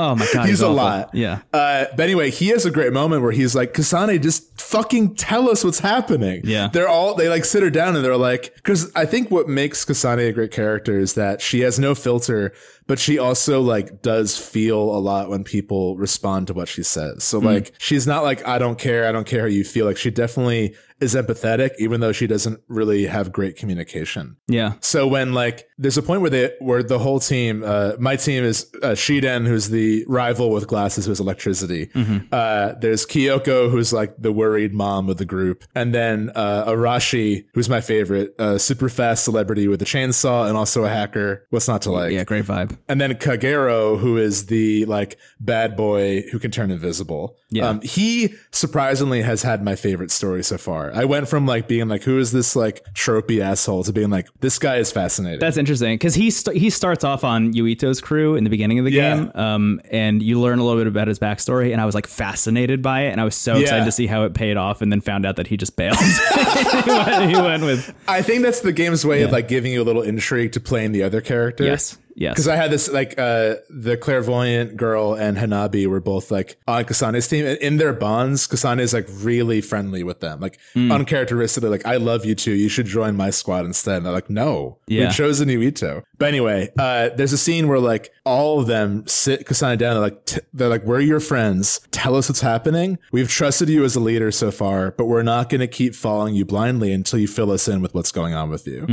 oh 0.00 0.14
my 0.16 0.26
god, 0.32 0.48
He's 0.48 0.60
a 0.62 0.66
awful. 0.66 0.76
lot. 0.76 1.14
Yeah. 1.14 1.40
Uh, 1.52 1.84
but 1.96 2.00
anyway, 2.04 2.30
he 2.30 2.48
has 2.48 2.64
a 2.66 2.70
great 2.70 2.92
moment 2.92 3.22
where 3.22 3.32
he's 3.32 3.54
like, 3.54 3.74
Kasane, 3.74 4.20
just 4.22 4.60
fucking 4.60 5.14
tell 5.16 5.48
us 5.50 5.62
what's 5.64 5.80
happening. 5.80 6.40
Yeah. 6.44 6.68
They're 6.72 6.88
all, 6.88 7.14
they 7.14 7.28
like 7.28 7.44
sit 7.44 7.62
her 7.62 7.70
down 7.70 7.96
and 7.96 8.04
they're 8.04 8.16
like, 8.16 8.54
because 8.56 8.90
I 8.94 9.04
think 9.06 9.30
what 9.30 9.48
makes 9.48 9.84
Kasane 9.84 10.28
a 10.28 10.32
great 10.32 10.50
character 10.52 10.98
is 10.98 11.14
that 11.14 11.40
she 11.40 11.60
has 11.60 11.78
no 11.78 11.94
filter, 11.94 12.52
but 12.90 12.98
she 12.98 13.20
also 13.20 13.60
like 13.60 14.02
does 14.02 14.36
feel 14.36 14.80
a 14.80 14.98
lot 14.98 15.30
when 15.30 15.44
people 15.44 15.96
respond 15.96 16.48
to 16.48 16.52
what 16.52 16.66
she 16.66 16.82
says. 16.82 17.18
Mm. 17.18 17.22
So 17.22 17.38
like, 17.38 17.72
she's 17.78 18.04
not 18.04 18.24
like, 18.24 18.44
I 18.44 18.58
don't 18.58 18.80
care. 18.80 19.06
I 19.06 19.12
don't 19.12 19.28
care 19.28 19.42
how 19.42 19.46
you 19.46 19.62
feel. 19.62 19.86
Like 19.86 19.96
she 19.96 20.10
definitely 20.10 20.74
is 21.00 21.14
empathetic, 21.14 21.70
even 21.78 22.00
though 22.00 22.12
she 22.12 22.26
doesn't 22.26 22.60
really 22.68 23.06
have 23.06 23.32
great 23.32 23.56
communication. 23.56 24.36
Yeah. 24.48 24.74
So 24.80 25.06
when 25.06 25.32
like 25.32 25.68
there's 25.78 25.96
a 25.96 26.02
point 26.02 26.20
where 26.20 26.30
they 26.30 26.52
where 26.58 26.82
the 26.82 26.98
whole 26.98 27.20
team, 27.20 27.62
uh, 27.64 27.92
my 27.98 28.16
team 28.16 28.44
is 28.44 28.70
uh, 28.82 28.88
Shiden, 28.88 29.46
who's 29.46 29.70
the 29.70 30.04
rival 30.06 30.50
with 30.50 30.66
glasses, 30.66 31.06
who 31.06 31.10
has 31.10 31.20
electricity. 31.20 31.90
Uh, 32.32 32.74
there's 32.80 33.06
Kyoko, 33.06 33.70
who's 33.70 33.92
like 33.92 34.14
the 34.18 34.32
worried 34.32 34.74
mom 34.74 35.08
of 35.08 35.16
the 35.16 35.24
group, 35.24 35.64
and 35.74 35.94
then 35.94 36.30
uh, 36.34 36.66
Arashi, 36.66 37.46
who's 37.54 37.68
my 37.68 37.80
favorite, 37.80 38.34
uh, 38.38 38.58
super 38.58 38.88
fast 38.88 39.24
celebrity 39.24 39.68
with 39.68 39.80
a 39.80 39.86
chainsaw 39.86 40.48
and 40.48 40.56
also 40.56 40.84
a 40.84 40.88
hacker. 40.88 41.46
What's 41.50 41.68
not 41.68 41.82
to 41.82 41.92
like? 41.92 42.12
Yeah, 42.12 42.24
great 42.24 42.44
vibe. 42.44 42.76
And 42.88 43.00
then 43.00 43.14
Kagero, 43.14 43.98
who 43.98 44.16
is 44.16 44.46
the 44.46 44.84
like 44.86 45.18
bad 45.38 45.76
boy 45.76 46.22
who 46.32 46.38
can 46.38 46.50
turn 46.50 46.70
invisible. 46.70 47.36
Yeah. 47.52 47.68
Um, 47.68 47.80
he 47.80 48.34
surprisingly 48.52 49.22
has 49.22 49.42
had 49.42 49.64
my 49.64 49.74
favorite 49.74 50.10
story 50.12 50.42
so 50.44 50.56
far. 50.58 50.92
I 50.94 51.04
went 51.04 51.28
from 51.28 51.46
like 51.46 51.66
being 51.66 51.88
like, 51.88 52.02
who 52.04 52.18
is 52.18 52.30
this 52.32 52.54
like 52.54 52.84
tropey 52.94 53.40
asshole 53.40 53.84
to 53.84 53.92
being 53.92 54.10
like, 54.10 54.28
this 54.40 54.58
guy 54.58 54.76
is 54.76 54.92
fascinating. 54.92 55.40
That's 55.40 55.56
interesting 55.56 55.94
because 55.94 56.14
he 56.14 56.30
st- 56.30 56.56
he 56.56 56.70
starts 56.70 57.02
off 57.04 57.24
on 57.24 57.52
Yuito's 57.52 58.00
crew 58.00 58.36
in 58.36 58.44
the 58.44 58.50
beginning 58.50 58.78
of 58.78 58.84
the 58.84 58.92
Yeah. 58.92 59.16
game, 59.16 59.32
um, 59.34 59.80
and 59.90 60.22
you 60.22 60.40
learn 60.40 60.58
a 60.60 60.64
little 60.64 60.80
bit 60.80 60.86
about 60.86 61.08
his 61.08 61.18
backstory, 61.18 61.72
and 61.72 61.80
I 61.80 61.86
was 61.86 61.94
like 61.94 62.06
fascinated 62.06 62.82
by 62.82 63.02
it, 63.02 63.10
and 63.10 63.20
I 63.20 63.24
was 63.24 63.34
so 63.34 63.56
excited 63.56 63.80
Yeah. 63.80 63.84
to 63.84 63.92
see 63.92 64.06
how 64.06 64.24
it 64.24 64.34
paid 64.34 64.56
off, 64.56 64.80
and 64.82 64.92
then 64.92 65.00
found 65.00 65.26
out 65.26 65.36
that 65.36 65.46
he 65.48 65.56
just 65.56 65.74
bailed. 65.76 65.96
he, 66.84 66.90
went, 66.90 67.30
he 67.30 67.36
went 67.36 67.62
with 67.64 67.94
I 68.08 68.22
think 68.22 68.42
that's 68.42 68.60
the 68.60 68.72
game's 68.72 69.04
way 69.04 69.22
of 69.22 69.32
like 69.32 69.48
giving 69.48 69.72
you 69.72 69.82
a 69.82 69.84
little 69.84 70.02
intrigue 70.02 70.52
to 70.52 70.60
playing 70.60 70.92
the 70.92 71.02
other 71.02 71.20
character. 71.20 71.64
yes, 71.64 71.98
yes, 72.20 72.34
Because 72.34 72.46
I 72.46 72.54
had 72.54 72.70
this 72.70 72.88
like 72.88 73.18
uh 73.18 73.56
the 73.68 73.96
clairvoyant 73.96 74.76
girl 74.76 75.14
and 75.14 75.36
Hanabi 75.36 75.86
were 75.88 76.00
both 76.00 76.30
like 76.30 76.56
on 76.68 76.84
Kasane's 76.84 77.26
team. 77.26 77.44
And 77.46 77.58
in 77.58 77.78
their 77.78 77.92
bonds, 77.92 78.46
Kasane 78.46 78.78
is 78.78 78.92
like 78.94 79.08
really 79.10 79.60
friendly 79.60 80.02
with 80.04 80.20
them. 80.20 80.38
Like 80.38 80.58
Hmm. 80.74 80.92
uncharacteristically, 80.92 81.68
like, 81.70 81.84
I 81.86 81.96
love 81.96 82.24
you 82.24 82.34
too. 82.34 82.52
You 82.52 82.68
should 82.68 82.86
join 82.86 83.16
my 83.16 83.30
squad 83.30 83.64
instead. 83.64 83.96
And 83.96 84.06
they're 84.06 84.12
like, 84.12 84.30
no. 84.30 84.78
Yeah. 84.86 85.08
We 85.08 85.12
chose 85.14 85.40
a 85.40 85.46
new 85.46 85.60
Ito. 85.62 86.02
But 86.18 86.28
anyway, 86.28 86.70
uh 86.78 87.08
there's 87.16 87.32
a 87.32 87.38
scene 87.38 87.66
where 87.68 87.80
like 87.80 88.12
all 88.24 88.60
of 88.60 88.66
them 88.68 89.04
sit 89.08 89.46
Kasane 89.46 89.78
down. 89.78 89.94
They're 89.94 90.00
like 90.10 90.24
t- 90.26 90.40
they're 90.52 90.68
like, 90.68 90.84
We're 90.84 91.00
your 91.00 91.20
friends. 91.20 91.80
Tell 91.90 92.14
us 92.16 92.28
what's 92.28 92.40
happening. 92.42 92.98
We've 93.12 93.28
trusted 93.28 93.68
you 93.68 93.84
as 93.84 93.96
a 93.96 94.00
leader 94.00 94.30
so 94.30 94.50
far, 94.50 94.92
but 94.92 95.06
we're 95.06 95.22
not 95.22 95.48
gonna 95.48 95.66
keep 95.66 95.94
following 95.94 96.34
you 96.34 96.44
blindly 96.44 96.92
until 96.92 97.18
you 97.18 97.26
fill 97.28 97.50
us 97.50 97.66
in 97.68 97.80
with 97.82 97.94
what's 97.94 98.12
going 98.12 98.34
on 98.34 98.50
with 98.50 98.66
you. 98.66 98.84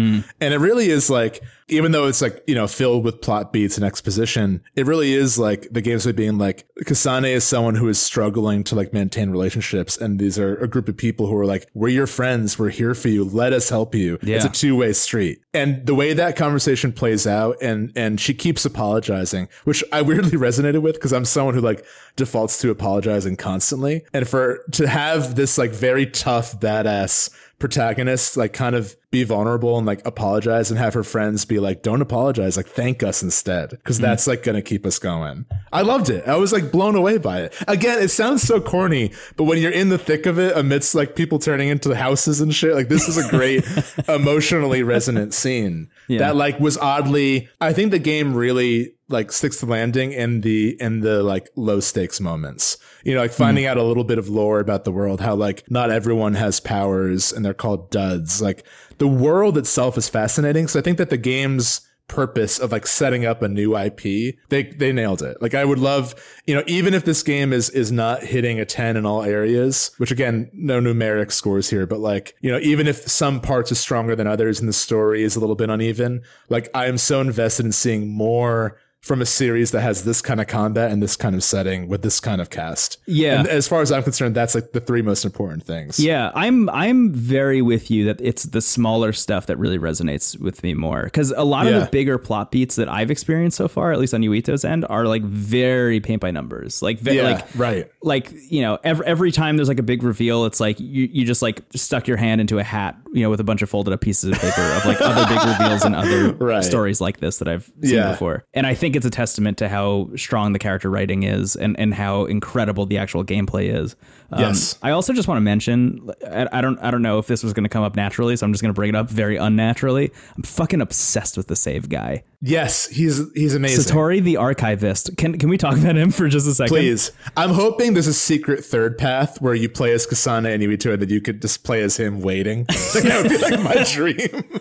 And 0.41 0.54
it 0.54 0.60
really 0.60 0.90
is 0.90 1.10
like, 1.10 1.44
even 1.69 1.91
though 1.91 2.07
it's 2.07 2.22
like, 2.22 2.44
you 2.48 2.56
know, 2.56 2.68
filled 2.68 3.03
with 3.03 3.22
plot 3.22 3.52
beats 3.52 3.77
and 3.77 3.85
exposition, 3.85 4.64
it 4.76 4.85
really 4.85 5.14
is 5.14 5.38
like 5.38 5.68
the 5.69 5.81
game's 5.81 6.06
way 6.06 6.14
being 6.14 6.38
like, 6.38 6.65
Kasane 6.85 7.30
is 7.30 7.44
someone 7.44 7.76
who 7.76 7.89
is 7.89 7.99
struggling 7.99 8.64
to 8.65 8.76
like 8.76 8.94
maintain 8.94 9.31
relationships. 9.31 9.98
And 9.98 10.18
these 10.18 10.39
are 10.39 10.56
a 10.57 10.68
group 10.68 10.88
of 10.88 10.95
people 10.95 11.27
who 11.27 11.38
are 11.38 11.45
like, 11.45 11.68
we're 11.73 11.89
your 11.89 12.07
friends. 12.07 12.57
We're 12.57 12.69
here 12.69 12.95
for 12.95 13.10
you. 13.10 13.26
Let 13.26 13.52
us 13.52 13.69
help 13.69 13.94
you. 13.94 14.18
It's 14.22 14.45
a 14.45 14.49
two 14.49 14.77
way 14.77 14.94
street. 14.94 15.41
And 15.53 15.85
the 15.85 15.95
way 15.95 16.14
that 16.14 16.35
conversation 16.38 16.94
plays 16.94 17.27
out 17.27 17.57
and, 17.61 17.91
and 17.95 18.19
she 18.19 18.34
keeps 18.34 18.64
apologizing, 18.64 19.49
which 19.65 19.84
I 19.91 20.02
weirdly 20.03 20.31
resonated 20.38 20.81
with 20.81 20.95
because 20.95 21.11
I'm 21.11 21.26
someone 21.26 21.53
who 21.53 21.61
like 21.61 21.85
defaults 22.15 22.60
to 22.61 22.69
apologizing 22.69 23.35
constantly. 23.35 24.06
And 24.14 24.27
for, 24.27 24.64
to 24.73 24.88
have 24.88 25.35
this 25.35 25.57
like 25.57 25.72
very 25.72 26.06
tough, 26.06 26.60
badass 26.60 27.30
protagonist 27.59 28.38
like 28.38 28.53
kind 28.53 28.75
of 28.75 28.95
be 29.09 29.23
vulnerable 29.23 29.77
and 29.77 29.88
like 29.88 30.05
apologize 30.05 30.69
and 30.69 30.79
have 30.79 30.93
her 30.93 31.03
friends 31.03 31.43
be 31.43 31.59
like 31.59 31.81
don't 31.81 32.01
apologize 32.01 32.55
like 32.55 32.67
thank 32.67 33.01
us 33.01 33.23
instead 33.23 33.69
because 33.71 33.97
mm. 33.97 34.01
that's 34.01 34.27
like 34.27 34.43
gonna 34.43 34.61
keep 34.61 34.85
us 34.85 34.99
going. 34.99 35.45
I 35.71 35.81
loved 35.81 36.09
it. 36.09 36.27
I 36.27 36.35
was 36.35 36.53
like 36.53 36.71
blown 36.71 36.95
away 36.95 37.17
by 37.17 37.41
it. 37.41 37.55
Again 37.67 37.99
it 37.99 38.09
sounds 38.09 38.43
so 38.43 38.61
corny 38.61 39.11
but 39.35 39.45
when 39.45 39.59
you're 39.59 39.71
in 39.71 39.89
the 39.89 39.97
thick 39.97 40.25
of 40.25 40.38
it 40.38 40.55
amidst 40.55 40.93
like 40.93 41.15
people 41.15 41.39
turning 41.39 41.69
into 41.69 41.95
houses 41.95 42.41
and 42.41 42.53
shit 42.53 42.75
like 42.75 42.89
this 42.89 43.07
is 43.07 43.17
a 43.17 43.29
great 43.29 43.65
emotionally 44.07 44.84
resonant 44.84 45.34
scene. 45.34 45.89
Yeah. 46.07 46.19
that 46.19 46.35
like 46.38 46.57
was 46.59 46.77
oddly 46.77 47.49
i 47.59 47.73
think 47.73 47.91
the 47.91 47.99
game 47.99 48.34
really 48.34 48.93
like 49.09 49.31
sticks 49.31 49.59
to 49.59 49.65
landing 49.65 50.11
in 50.11 50.41
the 50.41 50.77
in 50.81 51.01
the 51.01 51.23
like 51.23 51.49
low 51.55 51.79
stakes 51.79 52.19
moments 52.19 52.77
you 53.07 53.15
know 53.15 53.21
like 53.21 53.31
hmm. 53.31 53.38
finding 53.38 53.65
out 53.65 53.77
a 53.77 53.84
little 53.84 54.03
bit 54.03 54.19
of 54.19 54.29
lore 54.29 54.59
about 54.59 54.84
the 54.84 54.91
world 54.91 55.21
how 55.21 55.34
like 55.34 55.63
not 55.71 55.89
everyone 55.89 56.35
has 56.35 56.59
powers 56.59 57.31
and 57.34 57.43
they're 57.43 57.53
called 57.53 57.89
duds. 57.89 58.41
Like 58.41 58.65
the 58.97 59.07
world 59.07 59.57
itself 59.57 59.97
is 59.97 60.09
fascinating 60.09 60.67
so 60.67 60.77
i 60.77 60.81
think 60.84 60.97
that 60.97 61.09
the 61.09 61.17
game's 61.17 61.81
purpose 62.07 62.57
of 62.57 62.71
like 62.71 62.88
setting 62.88 63.25
up 63.25 63.41
a 63.41 63.49
new 63.49 63.77
ip 63.77 63.99
they 63.99 64.63
they 64.63 64.93
nailed 64.93 65.21
it. 65.21 65.41
Like 65.41 65.53
i 65.53 65.65
would 65.65 65.79
love 65.79 66.15
you 66.45 66.55
know 66.55 66.63
even 66.65 66.93
if 66.93 67.03
this 67.05 67.21
game 67.21 67.51
is 67.51 67.69
is 67.69 67.91
not 67.91 68.23
hitting 68.23 68.59
a 68.59 68.65
10 68.65 68.95
in 68.97 69.05
all 69.05 69.23
areas 69.23 69.91
which 69.97 70.11
again 70.11 70.49
no 70.53 70.79
numeric 70.79 71.31
scores 71.31 71.69
here 71.69 71.85
but 71.85 71.99
like 71.99 72.35
you 72.41 72.51
know 72.51 72.59
even 72.59 72.88
if 72.88 73.07
some 73.09 73.41
parts 73.41 73.71
are 73.71 73.75
stronger 73.75 74.15
than 74.15 74.27
others 74.27 74.59
and 74.59 74.69
the 74.69 74.73
story 74.73 75.23
is 75.23 75.35
a 75.35 75.39
little 75.39 75.55
bit 75.55 75.69
uneven 75.69 76.21
like 76.49 76.69
i 76.73 76.88
am 76.88 76.97
so 76.97 77.19
invested 77.19 77.65
in 77.65 77.71
seeing 77.73 78.07
more 78.09 78.77
from 79.02 79.22
a 79.22 79.26
series 79.26 79.72
that 79.72 79.82
has 79.82 80.03
this 80.03 80.22
kind 80.22 80.41
of 80.41 80.48
combat 80.48 80.91
and 80.91 81.02
this 81.02 81.15
kind 81.15 81.34
of 81.36 81.41
setting 81.44 81.88
with 81.88 82.02
this 82.02 82.19
kind 82.19 82.41
of 82.41 82.49
cast. 82.49 82.98
Yeah. 83.06 83.40
And 83.40 83.48
as 83.48 83.65
far 83.68 83.82
as 83.82 83.90
I'm 83.91 84.03
concerned, 84.03 84.36
that's 84.36 84.53
like 84.53 84.74
the 84.74 84.82
three 84.82 85.02
most 85.02 85.24
important 85.24 85.64
things. 85.64 85.98
Yeah, 85.99 86.32
I'm 86.36 86.69
I'm 86.72 87.14
very 87.14 87.61
with 87.61 87.90
you 87.90 88.03
that 88.06 88.19
it's 88.19 88.44
the 88.44 88.60
smaller 88.61 89.14
stuff 89.14 89.45
that 89.45 89.57
really 89.57 89.78
resonates 89.80 90.38
with 90.40 90.61
me 90.61 90.74
more 90.74 91.03
because 91.03 91.32
a 91.32 91.44
lot 91.44 91.68
of 91.68 91.74
the 91.80 91.90
bigger 91.90 92.18
plot 92.18 92.52
beats 92.52 92.76
that 92.76 92.90
I've 92.90 93.10
experienced 93.11 93.56
so 93.57 93.68
far, 93.69 93.94
at 93.94 93.99
least 93.99 94.14
on 94.14 94.22
Yuito's 94.22 94.65
end, 94.65 94.86
are 94.90 95.06
like 95.06 95.22
very 95.24 95.99
paint 96.02 96.22
by 96.22 96.32
numbers. 96.32 96.82
Like, 96.82 96.99
ve- 96.99 97.18
Yeah, 97.18 97.24
like 97.24 97.45
right. 97.56 97.91
like 98.02 98.34
you 98.49 98.61
know 98.61 98.78
every, 98.84 99.06
every 99.06 99.32
time 99.32 99.56
there's 99.57 99.69
like 99.69 99.80
a 99.80 99.84
big 99.84 100.03
reveal 100.03 100.45
it's 100.45 100.60
like 100.60 100.80
you, 100.80 101.07
you 101.11 101.24
just 101.26 101.41
like 101.41 101.61
stuck 101.76 102.07
your 102.07 102.18
hand 102.18 102.41
into 102.41 102.60
a 102.60 102.64
hat 102.64 102.98
you 103.14 103.22
know 103.24 103.30
with 103.30 103.40
a 103.40 103.44
bunch 103.44 103.61
of 103.61 103.69
folded 103.69 103.94
up 103.94 104.02
pieces 104.02 104.32
of 104.32 104.40
paper 104.40 104.61
of 104.61 104.86
like 104.86 104.99
other 105.02 105.26
big 105.34 105.44
reveals 105.60 105.84
and 105.86 105.95
other 105.95 106.34
Right. 106.34 106.64
stories 106.64 106.99
like 107.02 107.19
this 107.19 107.38
that 107.40 107.48
i've 107.48 107.65
seen 107.82 107.95
Yeah. 107.95 108.11
before 108.11 108.44
and 108.53 108.68
i 108.68 108.74
think 108.74 108.86
it's 108.95 109.05
a 109.05 109.09
testament 109.11 109.57
to 109.57 109.69
how 109.69 110.09
strong 110.15 110.53
the 110.53 110.59
character 110.59 110.89
writing 110.89 111.23
is 111.23 111.55
and 111.55 111.80
and 111.80 111.93
how 111.93 112.26
incredible 112.26 112.85
the 112.85 112.97
actual 112.97 113.23
gameplay 113.23 113.73
is 113.73 113.95
um, 114.32 114.40
Yes. 114.41 114.78
i 114.84 114.91
also 114.91 115.14
just 115.14 115.28
want 115.28 115.38
to 115.38 115.41
mention 115.41 116.10
I, 116.30 116.48
I 116.52 116.62
don't 116.62 116.78
i 116.80 116.91
don't 116.91 117.02
know 117.02 117.18
if 117.20 117.28
this 117.28 117.44
was 117.44 117.54
going 117.54 117.64
to 117.64 117.70
come 117.70 117.84
up 117.84 117.95
naturally 117.95 118.36
so 118.36 118.45
i'm 118.45 118.52
just 118.54 118.62
going 118.62 118.74
to 118.74 118.76
bring 118.78 118.90
it 118.90 118.95
up 118.95 119.10
very 119.10 119.38
unnaturally 119.38 120.12
i'm 120.36 120.44
fucking 120.44 120.82
obsessed 120.82 121.38
with 121.38 121.48
the 121.48 121.56
save 121.56 121.90
guy 121.90 122.24
Yes, 122.40 122.86
he's 122.90 123.20
he's 123.34 123.56
amazing. 123.56 123.84
satori 123.95 124.22
the 124.22 124.38
archivist 124.38 125.18
can 125.18 125.40
can 125.40 125.49
we 125.49 125.58
talk 125.58 125.76
about 125.76 125.95
him 125.95 126.12
for 126.12 126.28
just 126.28 126.48
a 126.48 126.54
second 126.54 126.70
Please. 126.72 127.12
I'm 127.36 127.49
hoping 127.49 127.94
there's 127.94 128.06
a 128.06 128.14
secret 128.14 128.64
third 128.64 128.95
path 128.99 129.41
where 129.41 129.56
you 129.56 129.68
play 129.68 129.91
as 129.91 130.06
Kasane 130.06 130.45
and 130.54 130.62
Yuito 130.62 130.94
and 130.94 131.02
that 131.02 131.10
you 131.10 131.20
could 131.20 131.41
just 131.41 131.64
play 131.64 131.82
as 131.82 131.98
him 131.98 132.22
waiting. 132.22 132.66
that 132.68 133.20
would 133.24 133.32
be 133.32 133.38
like 133.40 133.60
my 133.64 133.84
dream. 133.91 134.60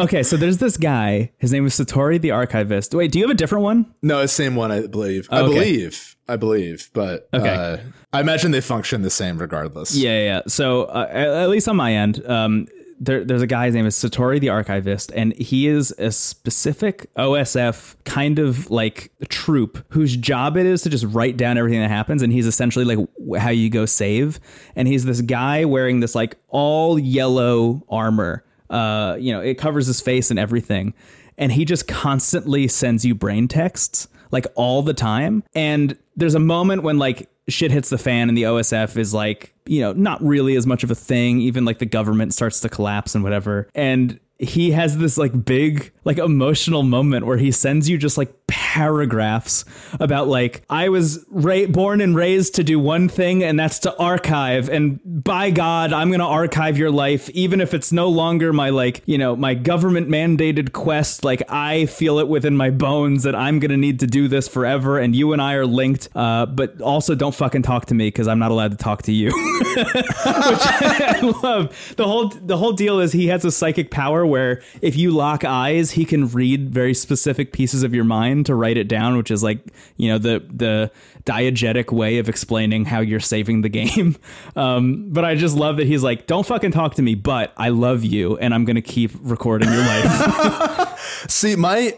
okay, 0.00 0.24
so 0.24 0.36
there's 0.36 0.58
this 0.58 0.76
guy. 0.76 1.30
His 1.38 1.52
name 1.52 1.64
is 1.64 1.74
Satori 1.78 2.20
the 2.20 2.32
Archivist. 2.32 2.92
Wait, 2.92 3.12
do 3.12 3.20
you 3.20 3.24
have 3.24 3.30
a 3.30 3.38
different 3.38 3.62
one? 3.62 3.94
No, 4.02 4.26
same 4.26 4.56
one, 4.56 4.72
I 4.72 4.88
believe. 4.88 5.28
I 5.30 5.42
Okay. 5.42 5.52
believe. 5.54 6.16
I 6.28 6.34
believe. 6.34 6.90
But 6.92 7.28
Okay. 7.32 7.54
uh, 7.54 7.76
I 8.16 8.20
imagine 8.20 8.50
they 8.50 8.62
function 8.62 9.02
the 9.02 9.10
same 9.10 9.36
regardless. 9.36 9.94
Yeah, 9.94 10.22
yeah. 10.22 10.40
So 10.48 10.84
uh, 10.84 11.06
at, 11.10 11.28
at 11.28 11.48
least 11.50 11.68
on 11.68 11.76
my 11.76 11.92
end, 11.92 12.26
um, 12.26 12.66
there, 12.98 13.22
there's 13.22 13.42
a 13.42 13.46
guy. 13.46 13.66
His 13.66 13.74
name 13.74 13.84
is 13.84 13.94
Satori 13.94 14.40
the 14.40 14.48
Archivist, 14.48 15.12
and 15.14 15.36
he 15.36 15.66
is 15.66 15.94
a 15.98 16.10
specific 16.10 17.12
OSF 17.16 17.94
kind 18.04 18.38
of 18.38 18.70
like 18.70 19.12
troop 19.28 19.84
whose 19.90 20.16
job 20.16 20.56
it 20.56 20.64
is 20.64 20.80
to 20.82 20.88
just 20.88 21.04
write 21.04 21.36
down 21.36 21.58
everything 21.58 21.80
that 21.80 21.90
happens, 21.90 22.22
and 22.22 22.32
he's 22.32 22.46
essentially 22.46 22.86
like 22.86 23.06
how 23.38 23.50
you 23.50 23.68
go 23.68 23.84
save. 23.84 24.40
And 24.74 24.88
he's 24.88 25.04
this 25.04 25.20
guy 25.20 25.66
wearing 25.66 26.00
this 26.00 26.14
like 26.14 26.38
all 26.48 26.98
yellow 26.98 27.84
armor. 27.90 28.44
Uh, 28.70 29.18
you 29.20 29.30
know, 29.30 29.42
it 29.42 29.58
covers 29.58 29.86
his 29.86 30.00
face 30.00 30.30
and 30.30 30.38
everything, 30.38 30.94
and 31.36 31.52
he 31.52 31.66
just 31.66 31.86
constantly 31.86 32.66
sends 32.66 33.04
you 33.04 33.14
brain 33.14 33.46
texts 33.46 34.08
like 34.30 34.46
all 34.54 34.82
the 34.82 34.94
time. 34.94 35.44
And 35.54 35.98
there's 36.16 36.34
a 36.34 36.40
moment 36.40 36.82
when 36.82 36.98
like 36.98 37.28
shit 37.48 37.70
hits 37.70 37.88
the 37.88 37.98
fan 37.98 38.28
and 38.28 38.36
the 38.36 38.44
OSF 38.44 38.96
is 38.96 39.14
like, 39.14 39.54
you 39.66 39.80
know, 39.80 39.92
not 39.92 40.22
really 40.22 40.56
as 40.56 40.66
much 40.66 40.82
of 40.82 40.90
a 40.90 40.94
thing. 40.94 41.40
Even 41.40 41.64
like 41.64 41.78
the 41.78 41.86
government 41.86 42.34
starts 42.34 42.60
to 42.60 42.68
collapse 42.68 43.14
and 43.14 43.22
whatever. 43.22 43.68
And 43.74 44.18
he 44.38 44.72
has 44.72 44.98
this 44.98 45.16
like 45.16 45.44
big 45.44 45.92
like 46.06 46.18
emotional 46.18 46.84
moment 46.84 47.26
where 47.26 47.36
he 47.36 47.50
sends 47.50 47.88
you 47.88 47.98
just 47.98 48.16
like 48.16 48.32
paragraphs 48.46 49.64
about 49.98 50.28
like 50.28 50.62
I 50.70 50.88
was 50.88 51.24
ra- 51.28 51.66
born 51.66 52.00
and 52.00 52.14
raised 52.14 52.54
to 52.54 52.64
do 52.64 52.78
one 52.78 53.08
thing 53.08 53.42
and 53.42 53.58
that's 53.58 53.80
to 53.80 53.96
archive 53.98 54.68
and 54.68 55.00
by 55.04 55.50
god 55.50 55.92
I'm 55.92 56.08
going 56.08 56.20
to 56.20 56.26
archive 56.26 56.78
your 56.78 56.92
life 56.92 57.28
even 57.30 57.60
if 57.60 57.74
it's 57.74 57.90
no 57.90 58.08
longer 58.08 58.52
my 58.52 58.70
like 58.70 59.02
you 59.06 59.18
know 59.18 59.34
my 59.34 59.54
government 59.54 60.08
mandated 60.08 60.72
quest. 60.72 61.24
Like 61.24 61.42
I 61.48 61.86
feel 61.86 62.20
it 62.20 62.28
within 62.28 62.56
my 62.56 62.70
bones 62.70 63.24
that 63.24 63.34
I'm 63.34 63.58
going 63.58 63.72
to 63.72 63.76
need 63.76 63.98
to 64.00 64.06
do 64.06 64.28
this 64.28 64.46
forever 64.46 64.98
and 64.98 65.14
you 65.14 65.32
and 65.32 65.42
I 65.42 65.54
are 65.54 65.66
linked 65.66 66.08
uh, 66.14 66.46
but 66.46 66.80
also 66.80 67.16
don't 67.16 67.34
fucking 67.34 67.62
talk 67.62 67.86
to 67.86 67.94
me 67.94 68.10
cuz 68.12 68.28
I'm 68.28 68.38
not 68.38 68.52
allowed 68.52 68.70
to 68.70 68.76
talk 68.76 69.02
to 69.02 69.12
you. 69.12 69.26
Which 69.76 69.86
I 69.86 71.34
love. 71.42 71.94
The 71.96 72.04
whole 72.04 72.28
the 72.28 72.56
whole 72.56 72.72
deal 72.72 73.00
is 73.00 73.12
he 73.12 73.26
has 73.26 73.44
a 73.44 73.50
psychic 73.50 73.90
power 73.90 74.24
where 74.24 74.62
if 74.80 74.96
you 74.96 75.10
lock 75.10 75.44
eyes 75.44 75.95
he 75.96 76.04
can 76.04 76.28
read 76.28 76.68
very 76.68 76.92
specific 76.92 77.52
pieces 77.52 77.82
of 77.82 77.94
your 77.94 78.04
mind 78.04 78.44
to 78.46 78.54
write 78.54 78.76
it 78.76 78.86
down, 78.86 79.16
which 79.16 79.30
is 79.30 79.42
like 79.42 79.58
you 79.96 80.10
know 80.10 80.18
the 80.18 80.44
the 80.52 80.90
diegetic 81.24 81.90
way 81.90 82.18
of 82.18 82.28
explaining 82.28 82.84
how 82.84 83.00
you're 83.00 83.18
saving 83.18 83.62
the 83.62 83.68
game. 83.68 84.16
Um, 84.54 85.10
but 85.10 85.24
I 85.24 85.34
just 85.34 85.56
love 85.56 85.76
that 85.76 85.86
he's 85.86 86.02
like, 86.02 86.26
"Don't 86.26 86.46
fucking 86.46 86.70
talk 86.70 86.94
to 86.94 87.02
me, 87.02 87.14
but 87.14 87.52
I 87.56 87.70
love 87.70 88.04
you, 88.04 88.36
and 88.38 88.54
I'm 88.54 88.64
gonna 88.64 88.80
keep 88.80 89.10
recording 89.20 89.70
your 89.70 89.82
life." 89.82 91.24
See, 91.28 91.56
my 91.56 91.94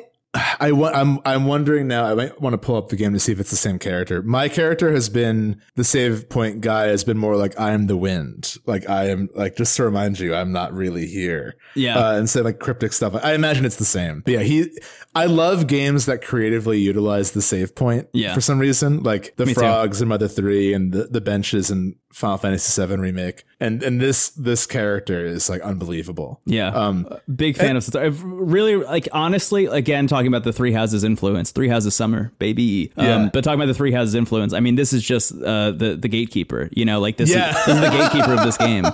I 0.60 0.70
I'm 0.94 1.20
I'm 1.24 1.46
wondering 1.46 1.88
now. 1.88 2.04
I 2.04 2.14
might 2.14 2.40
want 2.40 2.54
to 2.54 2.58
pull 2.58 2.76
up 2.76 2.88
the 2.88 2.96
game 2.96 3.12
to 3.12 3.20
see 3.20 3.32
if 3.32 3.40
it's 3.40 3.50
the 3.50 3.56
same 3.56 3.78
character. 3.78 4.22
My 4.22 4.48
character 4.48 4.92
has 4.92 5.08
been 5.08 5.60
the 5.74 5.84
save 5.84 6.28
point 6.28 6.60
guy. 6.60 6.86
Has 6.86 7.04
been 7.04 7.18
more 7.18 7.36
like 7.36 7.58
I 7.58 7.72
am 7.72 7.86
the 7.86 7.96
wind. 7.96 8.56
Like 8.66 8.88
I 8.88 9.08
am 9.08 9.28
like 9.34 9.56
just 9.56 9.76
to 9.76 9.84
remind 9.84 10.18
you, 10.18 10.34
I'm 10.34 10.52
not 10.52 10.72
really 10.72 11.06
here. 11.06 11.56
Yeah. 11.74 11.98
Uh, 11.98 12.16
instead 12.18 12.44
like 12.44 12.58
cryptic 12.58 12.92
stuff. 12.92 13.14
I 13.22 13.34
imagine 13.34 13.64
it's 13.64 13.76
the 13.76 13.84
same. 13.84 14.20
But 14.20 14.34
yeah, 14.34 14.42
he. 14.42 14.70
I 15.14 15.26
love 15.26 15.66
games 15.66 16.06
that 16.06 16.22
creatively 16.22 16.78
utilize 16.78 17.32
the 17.32 17.42
save 17.42 17.74
point. 17.74 18.08
Yeah. 18.12 18.34
For 18.34 18.40
some 18.40 18.58
reason, 18.58 19.02
like 19.02 19.34
the 19.36 19.46
Me 19.46 19.54
too. 19.54 19.60
frogs 19.60 20.00
and 20.00 20.08
Mother 20.08 20.28
Three 20.28 20.72
and 20.72 20.92
the, 20.92 21.04
the 21.04 21.20
benches 21.20 21.70
and 21.70 21.96
Final 22.12 22.38
Fantasy 22.38 22.84
VII 22.86 22.96
remake. 22.96 23.44
And 23.60 23.82
and 23.82 24.00
this 24.00 24.30
this 24.30 24.66
character 24.66 25.24
is 25.24 25.48
like 25.50 25.60
unbelievable. 25.62 26.40
Yeah. 26.46 26.68
Um. 26.68 27.08
Big 27.34 27.56
fan 27.56 27.76
of 27.76 27.94
I've 27.96 28.22
really 28.22 28.76
like 28.76 29.08
honestly 29.12 29.66
again 29.66 30.06
talking 30.06 30.28
about 30.28 30.44
the 30.44 30.52
Three 30.52 30.72
Houses 30.72 31.04
influence, 31.04 31.50
Three 31.50 31.68
Houses 31.68 31.94
Summer, 31.94 32.32
baby. 32.38 32.92
Um, 32.96 33.06
Yeah. 33.06 33.30
but 33.32 33.44
talking 33.44 33.58
about 33.60 33.66
the 33.66 33.74
Three 33.74 33.92
Houses 33.92 34.14
influence, 34.14 34.52
I 34.52 34.60
mean 34.60 34.74
this 34.76 34.92
is 34.92 35.02
just 35.02 35.32
uh, 35.42 35.72
the 35.72 35.96
the 36.00 36.08
gatekeeper. 36.08 36.68
You 36.72 36.84
know, 36.84 37.00
like 37.00 37.16
this, 37.16 37.30
Yeah. 37.30 37.50
is, 37.50 37.66
this 37.66 37.74
is 37.76 37.80
the 37.80 37.90
gatekeeper 37.90 38.32
of 38.34 38.44
this 38.44 38.56
game. 38.68 38.84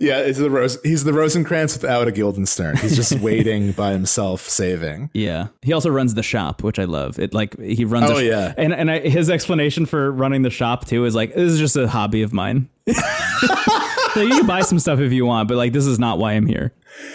Yeah, 0.00 0.18
it's 0.18 0.38
the 0.38 0.50
Rose. 0.50 0.78
He's 0.82 1.04
the 1.04 1.12
Rosencrantz 1.12 1.74
without 1.74 2.08
a 2.08 2.12
Guildenstern. 2.12 2.76
He's 2.76 2.96
just 2.96 3.12
waiting 3.20 3.72
by 3.72 3.92
himself, 3.92 4.42
saving. 4.48 5.10
Yeah, 5.14 5.48
he 5.62 5.72
also 5.72 5.90
runs 5.90 6.14
the 6.14 6.22
shop, 6.22 6.62
which 6.62 6.78
I 6.78 6.84
love. 6.84 7.18
It 7.18 7.34
like 7.34 7.58
he 7.60 7.84
runs. 7.84 8.10
Oh, 8.10 8.16
a 8.16 8.20
sh- 8.20 8.24
yeah. 8.26 8.54
and 8.56 8.72
and 8.72 8.90
I, 8.90 9.00
his 9.00 9.30
explanation 9.30 9.86
for 9.86 10.10
running 10.12 10.42
the 10.42 10.50
shop 10.50 10.86
too 10.86 11.04
is 11.04 11.14
like 11.14 11.34
this 11.34 11.52
is 11.52 11.58
just 11.58 11.76
a 11.76 11.88
hobby 11.88 12.22
of 12.22 12.32
mine. 12.32 12.68
So 14.14 14.22
you 14.22 14.30
can 14.30 14.46
buy 14.46 14.62
some 14.62 14.78
stuff 14.78 14.98
if 15.00 15.12
you 15.12 15.26
want, 15.26 15.48
but 15.48 15.58
like 15.58 15.72
this 15.72 15.86
is 15.86 15.98
not 15.98 16.18
why 16.18 16.32
I'm 16.32 16.46
here. 16.46 16.72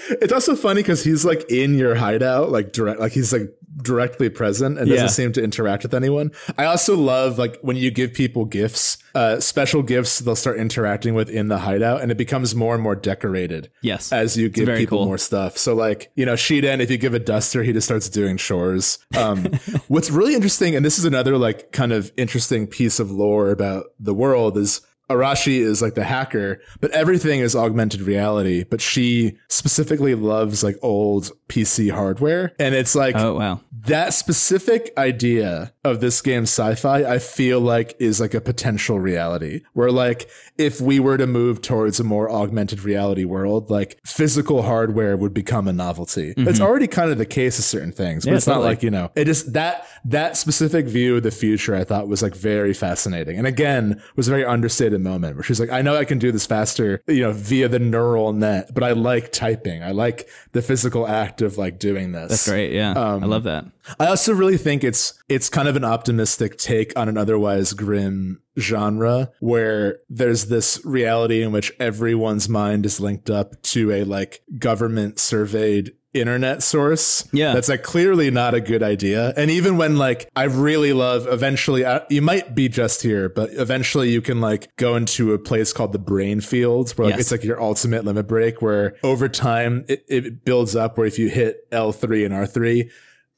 It's 0.09 0.33
also 0.33 0.55
funny 0.55 0.81
because 0.81 1.03
he's 1.03 1.25
like 1.25 1.49
in 1.49 1.75
your 1.77 1.95
hideout, 1.95 2.51
like 2.51 2.71
direct, 2.73 2.99
like 2.99 3.11
he's 3.11 3.31
like 3.33 3.49
directly 3.81 4.29
present 4.29 4.77
and 4.77 4.87
doesn't 4.87 5.05
Yeah. 5.05 5.09
seem 5.09 5.31
to 5.33 5.43
interact 5.43 5.81
with 5.83 5.93
anyone. 5.95 6.31
I 6.59 6.65
also 6.65 6.95
love 6.95 7.39
like 7.39 7.57
when 7.61 7.75
you 7.75 7.89
give 7.89 8.13
people 8.13 8.45
gifts, 8.45 8.97
uh, 9.15 9.39
special 9.39 9.81
gifts 9.81 10.19
they'll 10.19 10.35
start 10.35 10.57
interacting 10.57 11.15
with 11.15 11.27
in 11.29 11.47
the 11.47 11.57
hideout, 11.59 12.01
and 12.01 12.11
it 12.11 12.17
becomes 12.17 12.53
more 12.53 12.75
and 12.75 12.83
more 12.83 12.95
decorated. 12.95 13.71
Yes. 13.81 14.11
as 14.13 14.37
you 14.37 14.49
give 14.49 14.67
people 14.77 14.99
cool. 14.99 15.05
more 15.05 15.17
stuff. 15.17 15.57
So 15.57 15.73
like 15.73 16.11
you 16.15 16.25
know, 16.25 16.33
Shiden, 16.33 16.79
if 16.81 16.91
you 16.91 16.97
give 16.97 17.13
a 17.15 17.19
duster, 17.19 17.63
he 17.63 17.73
just 17.73 17.87
starts 17.87 18.09
doing 18.09 18.37
chores. 18.37 18.99
Um, 19.17 19.45
what's 19.87 20.11
really 20.11 20.35
interesting, 20.35 20.75
and 20.75 20.85
this 20.85 20.99
is 20.99 21.05
another 21.05 21.37
like 21.37 21.71
kind 21.71 21.91
of 21.91 22.11
interesting 22.15 22.67
piece 22.67 22.99
of 22.99 23.09
lore 23.11 23.49
about 23.49 23.85
the 23.99 24.13
world 24.13 24.57
is. 24.57 24.81
Arashi 25.14 25.57
is 25.60 25.81
like 25.81 25.95
the 25.95 26.03
hacker, 26.03 26.61
but 26.81 26.91
everything 26.91 27.40
is 27.40 27.56
augmented 27.56 28.02
reality. 28.02 28.64
But 28.64 28.81
she 28.81 29.38
specifically 29.49 30.15
loves 30.15 30.64
like 30.64 30.76
old 30.81 31.31
PC 31.49 31.91
hardware. 31.91 32.53
And 32.60 32.76
it's 32.76 32.95
like 32.95 33.15
Oh 33.15 33.35
wow. 33.35 33.61
that 33.88 34.14
specific 34.14 34.91
idea 34.98 35.72
of 35.85 35.99
this 35.99 36.22
game's 36.22 36.49
sci-fi 36.49 37.03
i 37.03 37.19
feel 37.19 37.60
like 37.60 37.95
is 37.99 38.19
like 38.19 38.34
a 38.34 38.41
potential 38.41 38.99
reality. 38.99 39.61
Where 39.73 39.91
like 39.91 40.30
if 40.57 40.80
we 40.80 40.99
were 40.99 41.18
to 41.18 41.27
move 41.27 41.61
towards 41.61 41.99
a 41.99 42.03
more 42.03 42.30
augmented 42.30 42.84
reality 42.84 43.26
world 43.26 43.69
like 43.69 43.99
physical 44.05 44.61
hardware 44.61 45.18
would 45.18 45.34
become 45.34 45.68
a 45.68 45.73
novelty. 45.73 46.34
It's 46.38 46.61
already 46.61 46.88
kind 46.88 47.11
of 47.11 47.18
the 47.18 47.26
case 47.26 47.57
of 47.60 47.65
certain 47.65 47.91
things 47.91 48.23
but 48.26 48.31
Yeah, 48.31 48.38
it's 48.38 48.47
not 48.47 48.61
like 48.61 48.84
you 48.84 48.91
know 48.91 49.11
it 49.15 49.26
just 49.26 49.53
that 49.53 49.85
that 50.05 50.38
specific 50.38 50.85
view 50.85 51.18
of 51.18 51.23
the 51.23 51.31
future 51.31 51.76
i 51.76 51.84
thought 51.84 52.07
was 52.07 52.22
like 52.22 52.35
very 52.35 52.73
fascinating. 52.73 53.38
And 53.38 53.47
again 53.47 54.01
was 54.15 54.27
a 54.27 54.31
very 54.31 54.45
understated 54.45 55.01
moment 55.01 55.35
where 55.35 55.43
she's 55.43 55.60
like 55.60 55.72
i 55.72 55.81
know 55.81 55.95
i 55.95 56.05
can 56.05 56.19
do 56.19 56.31
this 56.31 56.45
faster 56.45 57.01
you 57.07 57.22
know 57.22 57.31
via 57.34 57.68
the 57.68 57.80
neural 57.80 58.31
net 58.34 58.72
but 58.73 58.84
i 58.84 58.91
like 58.91 59.31
typing. 59.31 59.84
I 59.84 59.91
like 59.91 60.30
the 60.53 60.61
physical 60.61 61.07
act 61.07 61.41
of 61.41 61.57
like 61.57 61.80
doing 61.80 62.11
this. 62.11 62.30
That's 62.30 62.47
great. 62.47 62.72
Yeah, 62.73 62.91
Um, 62.91 63.23
I 63.23 63.27
love 63.27 63.43
that. 63.43 63.65
I 63.99 64.07
also 64.07 64.34
really 64.34 64.57
think 64.57 64.84
it's 64.84 65.22
it's 65.30 65.49
kind 65.49 65.68
of 65.68 65.72
an 65.75 65.83
optimistic 65.83 66.57
take 66.57 66.91
on 66.97 67.09
an 67.09 67.17
otherwise 67.17 67.73
grim 67.73 68.41
genre 68.59 69.31
where 69.39 69.97
there's 70.09 70.45
this 70.45 70.79
reality 70.85 71.41
in 71.41 71.51
which 71.51 71.71
everyone's 71.79 72.47
mind 72.47 72.85
is 72.85 72.99
linked 72.99 73.29
up 73.29 73.61
to 73.63 73.91
a 73.91 74.03
like 74.03 74.41
government 74.59 75.19
surveyed 75.19 75.93
internet 76.13 76.61
source 76.61 77.27
Yeah. 77.33 77.53
that's 77.55 77.69
like 77.69 77.81
clearly 77.81 78.29
not 78.29 78.53
a 78.53 78.61
good 78.61 78.83
idea 78.83 79.33
and 79.35 79.49
even 79.49 79.77
when 79.77 79.97
like 79.97 80.29
i 80.35 80.43
really 80.43 80.93
love 80.93 81.25
eventually 81.27 81.83
I, 81.87 82.01
you 82.11 82.21
might 82.21 82.53
be 82.53 82.69
just 82.69 83.01
here 83.01 83.29
but 83.29 83.49
eventually 83.53 84.11
you 84.11 84.21
can 84.21 84.39
like 84.39 84.69
go 84.75 84.95
into 84.95 85.33
a 85.33 85.39
place 85.39 85.73
called 85.73 85.91
the 85.91 85.97
brain 85.97 86.39
fields 86.39 86.95
where 86.95 87.05
like 87.07 87.13
Yes. 87.13 87.21
it's 87.21 87.31
like 87.31 87.43
your 87.43 87.59
ultimate 87.59 88.05
limit 88.05 88.27
break 88.27 88.61
where 88.61 88.95
over 89.01 89.27
time 89.27 89.85
it, 89.87 90.05
it 90.07 90.45
builds 90.45 90.75
up 90.75 90.99
where 90.99 91.07
if 91.07 91.17
you 91.17 91.29
hit 91.29 91.67
l3 91.71 92.25
and 92.27 92.33
r3 92.35 92.91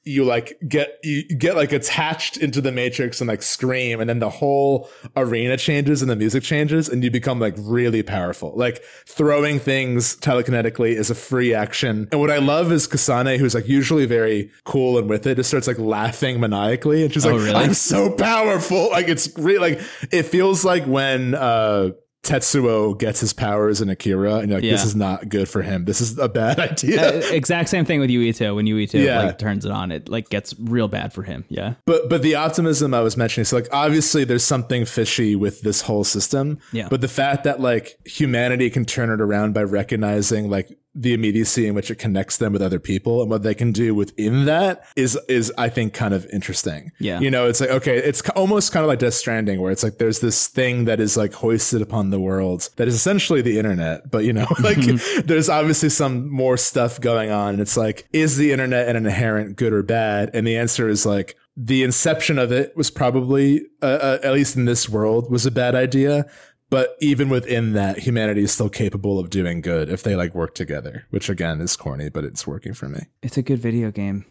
you 0.07 0.23
like 0.23 0.56
get 0.68 0.99
you 1.03 1.23
get 1.23 1.56
like 1.56 1.72
attached 1.72 2.38
into 2.38 2.61
the 2.61 2.72
matrix 2.72 3.19
and 3.19 3.27
like 3.27 3.41
scream 3.41 3.99
and 3.99 4.07
then 4.07 4.19
the 4.19 4.30
whole 4.30 4.88
arena 5.15 5.57
changes 5.57 6.02
and 6.03 6.11
the 6.11 6.15
music 6.15 6.44
changes 6.44 6.88
and 6.88 7.03
you 7.03 7.10
become 7.10 7.40
like 7.40 7.56
really 7.57 8.03
powerful. 8.03 8.53
Like 8.56 8.84
throwing 9.07 9.60
things 9.60 10.15
telekinetically 10.18 10.95
is 10.95 11.10
a 11.10 11.15
free 11.15 11.53
action. 11.56 12.07
And 12.11 12.22
what 12.22 12.30
i 12.30 12.38
love 12.38 12.72
is 12.72 12.88
kasane 12.88 13.38
who's 13.40 13.56
like 13.56 13.68
usually 13.68 14.06
very 14.06 14.52
cool 14.64 14.98
and 14.99 15.10
with 15.10 15.26
it 15.26 15.36
just 15.36 15.49
starts 15.49 15.68
like 15.68 15.80
laughing 15.80 16.40
maniacally 16.40 17.03
and 17.03 17.11
she's 17.11 17.26
like 17.26 17.34
Oh, 17.34 17.38
really? 17.40 17.56
i'm 17.56 17.73
so 17.73 18.11
powerful. 18.11 18.91
Like 18.91 19.07
it's 19.07 19.36
really 19.38 19.60
like 19.60 19.82
it 20.11 20.23
feels 20.23 20.64
like 20.64 20.86
when 20.86 21.34
uh 21.34 21.90
Tetsuo 22.26 22.98
gets 22.98 23.20
his 23.20 23.34
powers 23.34 23.82
in 23.82 23.90
Akira, 23.90 24.36
and 24.40 24.50
you're 24.50 24.60
like, 24.60 24.70
this 24.70 24.84
is 24.84 24.96
not 24.96 25.30
good 25.30 25.48
for 25.48 25.62
him. 25.62 25.86
This 25.86 26.02
is 26.02 26.18
a 26.18 26.28
bad 26.28 26.60
idea. 26.72 27.20
Uh, 27.20 27.22
exact 27.32 27.70
same 27.70 27.86
thing 27.86 28.00
with 28.00 28.10
Yuito. 28.10 28.56
When 28.56 28.66
Yuito 28.66 29.02
Yeah. 29.04 29.24
like 29.24 29.38
turns 29.38 29.64
it 29.66 29.72
on, 29.72 29.92
it 29.92 30.10
like 30.10 30.30
gets 30.30 30.56
real 30.60 30.88
bad 30.88 31.14
for 31.14 31.22
him. 31.24 31.46
Yeah. 31.50 31.76
But 31.86 32.10
but 32.10 32.24
the 32.24 32.36
optimism 32.36 32.94
I 32.94 33.02
was 33.02 33.16
mentioning, 33.16 33.46
so 33.46 33.56
like 33.58 33.68
obviously 33.72 34.24
there's 34.24 34.44
something 34.44 34.86
fishy 34.86 35.36
with 35.36 35.62
this 35.62 35.82
whole 35.82 36.04
system. 36.04 36.58
Yeah. 36.72 36.88
But 36.90 37.02
the 37.02 37.08
fact 37.08 37.44
that 37.44 37.60
like 37.60 37.98
humanity 38.06 38.70
can 38.72 38.86
turn 38.86 39.10
it 39.12 39.22
around 39.22 39.54
by 39.54 39.64
recognizing 39.64 40.50
like 40.50 40.76
the 40.96 41.14
immediacy 41.14 41.68
in 41.68 41.76
which 41.76 41.92
it 41.92 41.96
connects 41.96 42.38
them 42.38 42.54
with 42.54 42.62
other 42.62 42.80
people 42.80 43.22
and 43.22 43.30
what 43.30 43.44
they 43.44 43.54
can 43.54 43.74
do 43.74 43.94
within 43.94 44.46
that 44.46 44.88
is 44.96 45.20
is 45.28 45.52
I 45.58 45.68
think 45.68 45.94
kind 45.94 46.14
of 46.14 46.26
interesting. 46.32 46.94
Yeah. 47.00 47.20
You 47.20 47.30
know, 47.30 47.48
it's 47.48 47.60
like 47.60 47.70
okay, 47.70 47.98
it's 47.98 48.28
almost 48.30 48.72
kind 48.72 48.84
of 48.84 48.88
like 48.88 49.00
Death 49.00 49.14
Stranding 49.14 49.62
where 49.62 49.72
it's 49.72 49.84
like 49.84 49.98
there's 49.98 50.20
this 50.20 50.48
thing 50.48 50.86
that 50.86 51.02
is 51.02 51.18
like 51.18 51.34
hoisted 51.34 51.82
upon 51.82 52.12
the 52.12 52.20
world 52.20 52.70
that 52.78 52.88
is 52.88 52.96
essentially 52.96 53.42
the 53.42 53.60
internet, 53.60 54.10
but 54.10 54.24
you 54.24 54.32
know, 54.32 54.48
like 54.62 54.78
there's 55.26 55.50
obviously 55.50 55.90
some 55.90 56.30
more 56.30 56.56
stuff 56.56 57.02
going 57.02 57.30
on 57.30 57.54
and 57.56 57.62
it's 57.62 57.76
like 57.76 58.08
is 58.14 58.38
the 58.38 58.54
internet 58.54 58.88
an 58.88 58.96
inherent 58.96 59.58
good 59.58 59.74
or 59.74 59.84
bad? 59.84 60.32
And 60.34 60.48
the 60.48 60.58
answer 60.58 60.88
is 60.88 61.06
like 61.06 61.36
the 61.58 61.84
inception 61.84 62.40
of 62.40 62.52
it 62.52 62.76
was 62.76 62.90
probably 62.90 63.62
uh, 63.82 63.86
uh, 63.86 64.20
at 64.24 64.34
least 64.34 64.56
in 64.56 64.66
this 64.66 64.90
world 64.90 65.30
was 65.30 65.46
a 65.46 65.52
bad 65.52 65.76
idea 65.76 66.26
but 66.70 66.96
even 67.00 67.30
within 67.30 67.74
that 67.74 68.00
humanity 68.00 68.42
is 68.44 68.52
still 68.52 68.70
capable 68.70 69.20
of 69.20 69.30
doing 69.30 69.62
good 69.62 69.90
if 69.90 70.02
they 70.04 70.16
like 70.16 70.34
work 70.34 70.56
together 70.56 71.06
which 71.12 71.30
again 71.30 71.62
is 71.62 71.76
corny 71.76 72.10
but 72.10 72.24
it's 72.24 72.46
working 72.48 72.74
for 72.74 72.90
me 72.90 73.00
It's 73.24 73.38
a 73.38 73.42
good 73.42 73.60
video 73.60 73.92
game. 73.92 74.26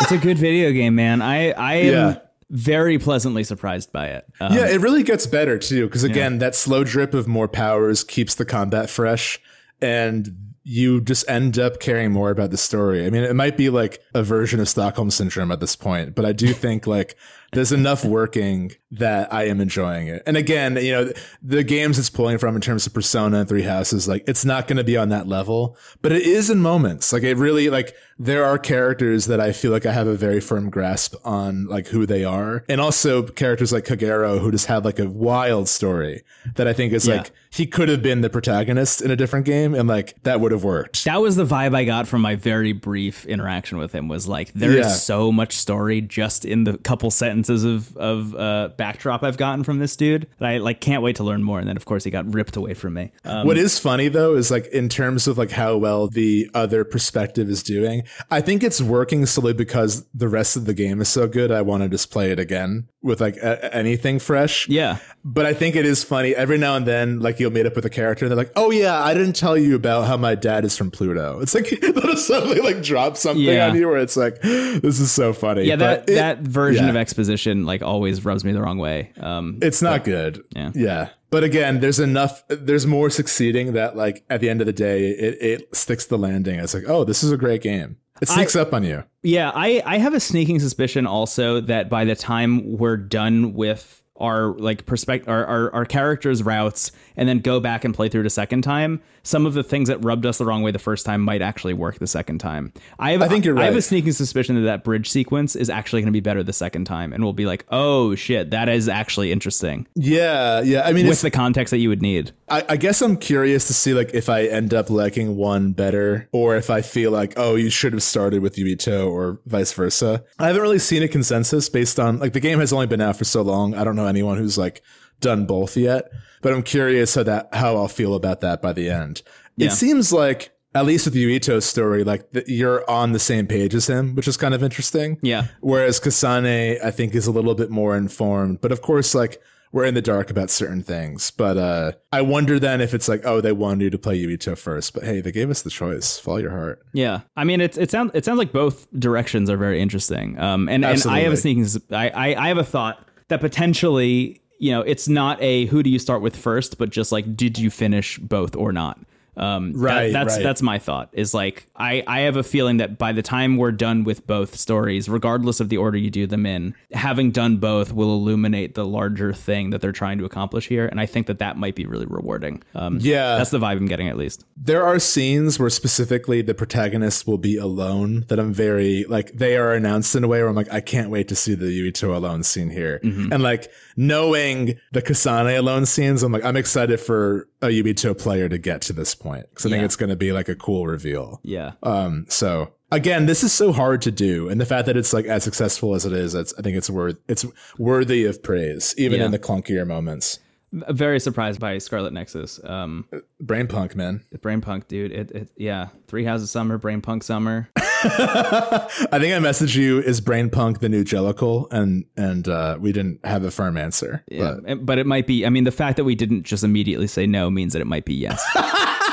it's 0.00 0.10
a 0.12 0.18
good 0.18 0.38
video 0.38 0.72
game, 0.72 0.94
man. 0.94 1.22
I 1.22 1.50
I 1.52 1.74
am 1.74 1.92
Yeah. 1.92 2.18
very 2.50 2.98
pleasantly 2.98 3.44
surprised 3.44 3.92
by 3.92 4.08
it. 4.08 4.24
Um, 4.40 4.52
yeah 4.54 4.66
it 4.68 4.80
really 4.80 5.02
gets 5.02 5.26
better 5.26 5.58
too 5.58 5.86
because 5.86 6.04
again 6.04 6.38
that 6.38 6.54
slow 6.54 6.84
drip 6.84 7.14
of 7.14 7.26
more 7.28 7.48
powers 7.48 8.02
keeps 8.04 8.34
the 8.34 8.44
combat 8.44 8.90
fresh 8.90 9.38
and 9.80 10.36
you 10.64 11.00
just 11.00 11.28
end 11.28 11.58
up 11.58 11.80
caring 11.80 12.12
more 12.12 12.30
about 12.30 12.52
the 12.52 12.56
story. 12.56 13.04
I 13.04 13.10
mean, 13.10 13.24
it 13.24 13.34
might 13.34 13.56
be 13.56 13.68
like 13.68 14.00
a 14.14 14.22
version 14.22 14.60
of 14.60 14.68
Stockholm 14.68 15.10
syndrome 15.10 15.50
at 15.50 15.58
this 15.58 15.74
point, 15.74 16.14
but 16.14 16.24
I 16.24 16.30
do 16.30 16.52
think 16.52 16.86
like 16.86 17.16
there's 17.52 17.72
enough 17.72 18.04
working 18.04 18.70
that 18.92 19.32
I 19.32 19.44
am 19.46 19.60
enjoying 19.60 20.08
it. 20.08 20.22
And 20.26 20.36
again, 20.36 20.76
you 20.76 20.92
know, 20.92 21.12
the 21.42 21.64
games 21.64 21.98
it's 21.98 22.10
pulling 22.10 22.36
from 22.38 22.54
in 22.54 22.60
terms 22.60 22.86
of 22.86 22.92
Persona 22.92 23.40
and 23.40 23.48
Three 23.48 23.62
Houses, 23.62 24.06
like 24.06 24.22
it's 24.26 24.44
not 24.44 24.68
going 24.68 24.76
to 24.76 24.84
be 24.84 24.96
on 24.98 25.08
that 25.08 25.26
level, 25.26 25.76
but 26.02 26.12
it 26.12 26.22
is 26.22 26.50
in 26.50 26.60
moments. 26.60 27.12
Like 27.12 27.22
it 27.22 27.36
really, 27.36 27.70
like 27.70 27.94
there 28.18 28.44
are 28.44 28.58
characters 28.58 29.26
that 29.26 29.40
I 29.40 29.52
feel 29.52 29.72
like 29.72 29.86
I 29.86 29.92
have 29.92 30.06
a 30.06 30.14
very 30.14 30.40
firm 30.40 30.68
grasp 30.70 31.14
on, 31.24 31.66
like 31.66 31.88
who 31.88 32.04
they 32.06 32.22
are, 32.24 32.64
and 32.68 32.80
also 32.80 33.22
characters 33.22 33.72
like 33.72 33.84
Kagero 33.84 34.38
who 34.38 34.50
just 34.50 34.66
have 34.66 34.84
like 34.84 34.98
a 34.98 35.08
wild 35.08 35.68
story 35.68 36.22
that 36.56 36.68
I 36.68 36.72
think 36.74 36.92
is 36.92 37.06
Yeah. 37.08 37.16
like 37.16 37.30
he 37.50 37.66
could 37.66 37.88
have 37.88 38.02
been 38.02 38.20
the 38.22 38.30
protagonist 38.30 39.02
in 39.02 39.10
a 39.10 39.16
different 39.16 39.46
game, 39.46 39.74
and 39.74 39.88
like 39.88 40.14
that 40.22 40.40
would 40.40 40.52
have 40.52 40.64
worked. 40.64 41.04
That 41.04 41.20
was 41.22 41.36
the 41.36 41.44
vibe 41.46 41.74
I 41.74 41.84
got 41.84 42.06
from 42.06 42.20
my 42.20 42.36
very 42.36 42.72
brief 42.72 43.24
interaction 43.26 43.78
with 43.78 43.92
him. 43.92 44.08
Was 44.08 44.28
like 44.28 44.52
there 44.52 44.70
is 44.72 44.86
Yeah. 44.86 44.88
so 44.92 45.32
much 45.32 45.56
story 45.56 46.00
just 46.02 46.44
in 46.44 46.64
the 46.64 46.76
couple 46.78 47.10
sentences 47.10 47.64
of 47.64 47.96
of 47.96 48.34
uh, 48.34 48.68
backdrop 48.82 49.22
I've 49.22 49.36
gotten 49.36 49.62
from 49.62 49.78
this 49.78 49.94
dude 49.96 50.26
that 50.38 50.48
I 50.48 50.58
like 50.58 50.80
can't 50.80 51.02
wait 51.02 51.14
to 51.16 51.22
learn 51.24 51.42
more. 51.44 51.60
And 51.60 51.68
then 51.68 51.76
of 51.76 51.84
course 51.84 52.02
he 52.04 52.10
got 52.10 52.32
ripped 52.34 52.56
away 52.56 52.74
from 52.74 52.94
me. 52.94 53.12
Um, 53.24 53.46
what 53.46 53.56
is 53.56 53.78
funny 53.78 54.08
though 54.08 54.34
is 54.34 54.50
like 54.50 54.66
in 54.66 54.88
terms 54.88 55.28
of 55.28 55.38
like 55.38 55.52
how 55.52 55.76
well 55.76 56.08
the 56.08 56.50
other 56.54 56.84
perspective 56.84 57.48
is 57.48 57.62
doing, 57.62 58.02
I 58.30 58.40
think 58.40 58.64
it's 58.64 58.80
working 58.82 59.24
solely 59.26 59.52
because 59.52 60.04
the 60.12 60.28
rest 60.28 60.56
of 60.56 60.64
the 60.64 60.74
game 60.74 61.00
is 61.00 61.08
so 61.08 61.28
good. 61.28 61.52
I 61.52 61.62
want 61.62 61.84
to 61.84 61.88
just 61.88 62.10
play 62.10 62.32
it 62.32 62.40
again 62.40 62.88
with 63.02 63.20
like 63.20 63.36
a- 63.36 63.74
anything 63.74 64.18
fresh. 64.18 64.68
yeah, 64.68 64.98
But 65.24 65.44
I 65.46 65.54
think 65.54 65.74
it 65.76 65.84
is 65.86 66.02
funny 66.04 66.34
every 66.36 66.56
now 66.58 66.76
and 66.76 66.86
then, 66.86 67.18
like 67.20 67.38
you'll 67.40 67.50
meet 67.52 67.66
up 67.66 67.74
with 67.76 67.84
a 67.84 67.90
character 67.90 68.24
and 68.24 68.30
they're 68.30 68.36
like, 68.44 68.52
"Oh 68.56 68.70
yeah, 68.70 69.00
I 69.02 69.12
didn't 69.14 69.34
tell 69.34 69.56
you 69.58 69.74
about 69.76 70.06
how 70.06 70.16
my 70.16 70.34
dad 70.36 70.64
is 70.64 70.76
from 70.76 70.90
Pluto." 70.90 71.40
It's 71.40 71.54
like 71.54 71.68
they'll 71.80 72.16
suddenly 72.16 72.60
like 72.60 72.82
drop 72.82 73.16
something 73.16 73.42
Yeah. 73.44 73.68
on 73.68 73.76
you 73.76 73.88
where 73.88 73.98
it's 73.98 74.16
like, 74.16 74.40
"This 74.42 75.00
is 75.00 75.10
so 75.12 75.32
funny." 75.32 75.64
yeah. 75.64 75.76
That 75.76 76.08
it- 76.08 76.14
that 76.14 76.38
version 76.40 76.84
yeah. 76.84 76.90
of 76.90 76.96
exposition 76.96 77.64
like 77.66 77.82
always 77.82 78.24
rubs 78.24 78.44
me 78.44 78.52
the 78.52 78.62
wrong 78.62 78.71
way. 78.78 79.12
Um, 79.20 79.58
It's 79.62 79.82
not 79.82 80.04
good. 80.04 80.44
Yeah. 80.54 80.72
Yeah. 80.74 81.08
But 81.30 81.44
again, 81.44 81.80
there's 81.80 81.98
enough, 81.98 82.44
there's 82.48 82.86
more 82.86 83.08
succeeding 83.08 83.72
that, 83.72 83.96
like, 83.96 84.24
at 84.28 84.40
the 84.40 84.50
end 84.50 84.60
of 84.60 84.66
the 84.66 84.72
day, 84.72 85.10
it, 85.10 85.38
it 85.40 85.74
sticks 85.76 86.06
the 86.06 86.18
landing. 86.18 86.60
It's 86.60 86.74
like, 86.74 86.84
oh, 86.86 87.04
this 87.04 87.24
is 87.24 87.32
a 87.32 87.36
great 87.38 87.62
game. 87.62 87.96
It 88.20 88.28
sneaks 88.28 88.54
up 88.54 88.72
on 88.72 88.84
you. 88.84 89.02
Yeah, 89.22 89.50
I, 89.54 89.82
I 89.84 89.98
have 89.98 90.14
a 90.14 90.20
sneaking 90.20 90.60
suspicion 90.60 91.06
also 91.06 91.60
that 91.62 91.88
by 91.88 92.04
the 92.04 92.14
time 92.14 92.76
we're 92.76 92.96
done 92.98 93.54
with 93.54 94.01
our 94.22 94.52
like 94.54 94.86
perspective 94.86 95.28
our, 95.28 95.44
our, 95.44 95.74
our 95.74 95.84
characters 95.84 96.42
routes 96.42 96.92
and 97.16 97.28
then 97.28 97.40
go 97.40 97.60
back 97.60 97.84
and 97.84 97.94
play 97.94 98.08
through 98.08 98.20
it 98.22 98.26
a 98.26 98.30
second 98.30 98.62
time 98.62 99.02
some 99.24 99.46
of 99.46 99.54
the 99.54 99.62
things 99.62 99.88
that 99.88 100.02
rubbed 100.04 100.24
us 100.24 100.38
the 100.38 100.44
wrong 100.44 100.62
way 100.62 100.70
the 100.70 100.78
first 100.78 101.04
time 101.04 101.20
might 101.20 101.42
actually 101.42 101.74
work 101.74 101.98
the 101.98 102.06
second 102.06 102.38
time 102.38 102.72
i 102.98 103.10
have 103.12 103.22
I 103.22 103.28
think 103.28 103.44
you're 103.44 103.58
i 103.58 103.64
have 103.64 103.76
a 103.76 103.82
sneaking 103.82 104.12
suspicion 104.12 104.54
that 104.56 104.62
that 104.62 104.84
bridge 104.84 105.10
sequence 105.10 105.54
is 105.56 105.68
actually 105.68 106.00
going 106.00 106.12
to 106.12 106.12
be 106.12 106.20
better 106.20 106.42
the 106.42 106.52
second 106.52 106.86
time 106.86 107.12
and 107.12 107.22
we'll 107.22 107.32
be 107.32 107.46
like 107.46 107.64
oh 107.70 108.14
shit 108.14 108.50
that 108.50 108.68
is 108.68 108.88
actually 108.88 109.32
interesting 109.32 109.86
Yeah. 109.94 110.62
Yeah. 110.62 110.82
I 110.84 110.92
mean, 110.92 111.06
with 111.06 111.20
the 111.20 111.30
context 111.30 111.70
that 111.72 111.78
you 111.78 111.88
would 111.88 112.02
need 112.02 112.32
I, 112.52 112.64
I 112.68 112.76
guess 112.76 113.00
I'm 113.00 113.16
curious 113.16 113.66
to 113.68 113.72
see, 113.72 113.94
like, 113.94 114.12
if 114.12 114.28
I 114.28 114.44
end 114.44 114.74
up 114.74 114.90
liking 114.90 115.36
one 115.36 115.72
better 115.72 116.28
or 116.32 116.54
if 116.54 116.68
I 116.68 116.82
feel 116.82 117.10
like, 117.10 117.32
oh, 117.38 117.54
you 117.54 117.70
should 117.70 117.94
have 117.94 118.02
started 118.02 118.42
with 118.42 118.56
Yuito 118.56 119.10
or 119.10 119.40
vice 119.46 119.72
versa. 119.72 120.22
I 120.38 120.48
haven't 120.48 120.60
really 120.60 120.78
seen 120.78 121.02
a 121.02 121.08
consensus 121.08 121.70
based 121.70 121.98
on, 121.98 122.18
like, 122.18 122.34
the 122.34 122.40
game 122.40 122.60
has 122.60 122.70
only 122.70 122.86
been 122.86 123.00
out 123.00 123.16
for 123.16 123.24
so 123.24 123.40
long. 123.40 123.74
I 123.74 123.84
don't 123.84 123.96
know 123.96 124.06
anyone 124.12 124.38
who's, 124.38 124.56
like, 124.58 124.82
done 125.20 125.46
both 125.46 125.76
yet, 125.76 126.10
but 126.42 126.52
I'm 126.52 126.62
curious 126.62 127.14
how 127.14 127.22
that, 127.22 127.48
how 127.54 127.76
I'll 127.76 127.88
feel 127.88 128.14
about 128.14 128.40
that 128.42 128.60
by 128.60 128.72
the 128.72 128.90
end. 128.90 129.22
Yeah. 129.56 129.68
It 129.68 129.70
seems 129.70 130.12
like, 130.12 130.50
at 130.74 130.86
least 130.86 131.04
with 131.04 131.14
Yuito's 131.14 131.64
story, 131.64 132.02
like 132.02 132.26
you're 132.46 132.88
on 132.90 133.12
the 133.12 133.18
same 133.18 133.46
page 133.46 133.74
as 133.74 133.86
him, 133.88 134.14
which 134.14 134.26
is 134.26 134.36
kind 134.38 134.54
of 134.54 134.62
interesting. 134.62 135.18
yeah 135.22 135.48
Whereas 135.60 136.00
Kasane, 136.00 136.82
I 136.82 136.90
think, 136.90 137.14
is 137.14 137.26
a 137.26 137.30
little 137.30 137.54
bit 137.54 137.70
more 137.70 137.94
informed. 137.96 138.60
But 138.62 138.72
of 138.72 138.80
course, 138.80 139.14
like 139.14 139.40
we're 139.70 139.84
in 139.84 139.94
the 139.94 140.02
dark 140.02 140.30
about 140.30 140.48
certain 140.48 140.82
things. 140.82 141.30
But 141.30 141.58
uh 141.58 141.92
I 142.10 142.22
wonder 142.22 142.58
then 142.58 142.80
if 142.80 142.94
it's 142.94 143.06
like, 143.06 143.20
oh, 143.26 143.42
they 143.42 143.52
wanted 143.52 143.84
you 143.84 143.90
to 143.90 143.98
play 143.98 144.18
Yuito 144.18 144.56
first. 144.56 144.94
But 144.94 145.04
hey, 145.04 145.20
they 145.20 145.30
gave 145.30 145.50
us 145.50 145.60
the 145.60 145.70
choice. 145.70 146.18
Follow 146.18 146.38
your 146.38 146.50
heart. 146.50 146.80
Yeah, 146.94 147.20
I 147.36 147.44
mean, 147.44 147.60
it 147.60 147.76
it 147.76 147.90
sounds 147.90 148.10
it 148.14 148.24
sounds 148.24 148.38
like 148.38 148.52
both 148.52 148.88
directions 148.98 149.50
are 149.50 149.58
very 149.58 149.78
interesting. 149.78 150.38
Um, 150.38 150.70
and 150.70 150.86
and 150.86 151.06
I 151.06 151.20
have 151.20 151.34
a 151.34 151.36
sneaking, 151.36 151.66
I, 151.90 152.08
I 152.08 152.44
I 152.44 152.48
have 152.48 152.58
a 152.58 152.64
thought 152.64 153.06
that 153.32 153.40
potentially, 153.40 154.42
you 154.58 154.70
know, 154.70 154.82
it's 154.82 155.08
not 155.08 155.40
a 155.40 155.64
who 155.66 155.82
do 155.82 155.88
you 155.88 155.98
start 155.98 156.20
with 156.20 156.36
first, 156.36 156.76
but 156.76 156.90
just 156.90 157.12
like 157.12 157.34
did 157.34 157.58
you 157.58 157.70
finish 157.70 158.18
both 158.18 158.54
or 158.54 158.72
not. 158.72 159.00
Um, 159.36 159.72
that- 159.72 159.78
Right, 159.78 160.12
that's 160.12 160.34
right. 160.36 160.42
that's 160.42 160.60
my 160.62 160.78
thought. 160.78 161.08
Is 161.12 161.32
like 161.32 161.66
I 161.76 162.02
I 162.06 162.20
have 162.20 162.36
a 162.36 162.42
feeling 162.42 162.76
that 162.78 162.98
by 162.98 163.12
the 163.12 163.22
time 163.22 163.56
we're 163.56 163.72
done 163.72 164.04
with 164.04 164.26
both 164.26 164.56
stories, 164.56 165.08
regardless 165.08 165.58
of 165.60 165.68
the 165.70 165.78
order 165.78 165.96
you 165.96 166.10
do 166.10 166.26
them 166.26 166.44
in, 166.44 166.74
having 166.92 167.30
done 167.30 167.56
both 167.56 167.92
will 167.92 168.10
illuminate 168.14 168.74
the 168.74 168.84
larger 168.84 169.32
thing 169.32 169.70
that 169.70 169.80
they're 169.80 169.90
trying 169.92 170.18
to 170.18 170.24
accomplish 170.24 170.68
here, 170.68 170.86
and 170.86 171.00
I 171.00 171.06
think 171.06 171.26
that 171.28 171.38
that 171.38 171.56
might 171.56 171.74
be 171.74 171.86
really 171.86 172.06
rewarding. 172.06 172.62
Um, 172.74 172.98
Yeah. 173.00 173.36
that's 173.38 173.50
the 173.50 173.58
vibe 173.58 173.78
I'm 173.78 173.86
getting 173.86 174.08
at 174.08 174.16
least. 174.18 174.44
There 174.56 174.84
are 174.84 174.98
scenes 174.98 175.58
where 175.58 175.70
specifically 175.70 176.42
the 176.42 176.54
protagonist 176.54 177.26
will 177.26 177.38
be 177.38 177.56
alone 177.56 178.26
that 178.28 178.38
I'm 178.38 178.52
very 178.52 179.04
like 179.08 179.32
they 179.32 179.56
are 179.56 179.72
announced 179.72 180.14
in 180.14 180.24
a 180.24 180.28
way 180.28 180.40
where 180.40 180.48
I'm 180.48 180.54
like, 180.54 180.72
I 180.72 180.80
can't 180.80 181.08
wait 181.10 181.28
to 181.28 181.34
see 181.34 181.54
the 181.54 181.66
Yuito 181.66 182.14
alone 182.14 182.42
scene 182.42 182.70
here. 182.70 183.00
And 183.02 183.42
like 183.42 183.70
knowing 183.96 184.74
the 184.92 185.00
Kasane 185.02 185.56
alone 185.58 185.86
scenes, 185.86 186.22
I'm 186.22 186.32
like, 186.32 186.44
I'm 186.44 186.56
excited 186.56 187.00
for 187.00 187.48
a 187.62 187.68
Yuito 187.68 188.16
player 188.18 188.48
to 188.48 188.58
get 188.58 188.82
to 188.82 188.92
this 188.92 189.14
point. 189.14 189.46
Because 189.50 189.66
I 189.66 189.70
think 189.70 189.84
it's 189.84 189.96
gonna 189.96 190.16
be 190.16 190.32
like 190.32 190.48
a 190.48 190.54
cool 190.56 190.86
reveal. 190.86 191.40
Yeah. 191.42 191.72
Um, 191.82 192.26
so 192.28 192.72
again, 192.90 193.26
this 193.26 193.42
is 193.42 193.52
so 193.52 193.72
hard 193.72 194.02
to 194.02 194.10
do, 194.10 194.48
and 194.48 194.60
the 194.60 194.66
fact 194.66 194.86
that 194.86 194.96
it's 194.96 195.12
like 195.12 195.24
as 195.26 195.44
successful 195.44 195.94
as 195.94 196.04
it 196.04 196.12
is, 196.12 196.34
it's, 196.34 196.52
I 196.58 196.62
think 196.62 196.76
it's 196.76 196.90
worth 196.90 197.16
it's 197.28 197.46
worthy 197.78 198.24
of 198.26 198.42
praise, 198.42 198.94
even 198.98 199.20
Yeah. 199.20 199.26
in 199.26 199.30
the 199.30 199.38
clunkier 199.38 199.86
moments. 199.86 200.38
Very 200.72 201.20
surprised 201.20 201.60
by 201.60 201.78
Scarlet 201.78 202.12
Nexus. 202.12 202.60
Um, 202.64 203.06
Brain 203.40 203.66
punk, 203.66 203.94
man. 203.94 204.24
Brain 204.40 204.60
Punk, 204.60 204.88
dude. 204.88 205.12
It, 205.12 205.30
it 205.32 205.48
yeah. 205.56 205.88
Three 206.06 206.24
Houses 206.24 206.50
Summer, 206.50 206.78
Brain 206.78 207.00
Punk 207.00 207.22
Summer. 207.22 207.68
I 208.04 208.88
think 209.18 209.32
I 209.32 209.38
messaged 209.38 209.76
you 209.76 210.00
is 210.00 210.20
brain 210.20 210.50
punk 210.50 210.80
the 210.80 210.88
new 210.88 211.04
Jellicle, 211.04 211.68
and 211.70 212.04
and 212.16 212.48
uh, 212.48 212.76
we 212.80 212.90
didn't 212.92 213.24
have 213.24 213.44
a 213.44 213.50
firm 213.50 213.76
answer. 213.76 214.24
Yeah, 214.28 214.56
But 214.64 214.84
but 214.86 214.98
it 214.98 215.06
might 215.06 215.26
be. 215.26 215.46
I 215.46 215.50
mean, 215.50 215.64
the 215.64 215.70
fact 215.70 215.96
that 215.98 216.04
we 216.04 216.14
didn't 216.14 216.42
just 216.42 216.64
immediately 216.64 217.06
say 217.06 217.26
no 217.26 217.50
means 217.50 217.74
that 217.74 217.80
it 217.80 217.86
might 217.86 218.04
be 218.04 218.14
yes. 218.14 218.42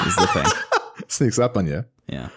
is 0.07 0.15
the 0.15 0.27
thing. 0.33 0.45
sneaks 1.07 1.37
up 1.37 1.55
on 1.57 1.67
you. 1.67 1.85
Yeah. 2.07 2.29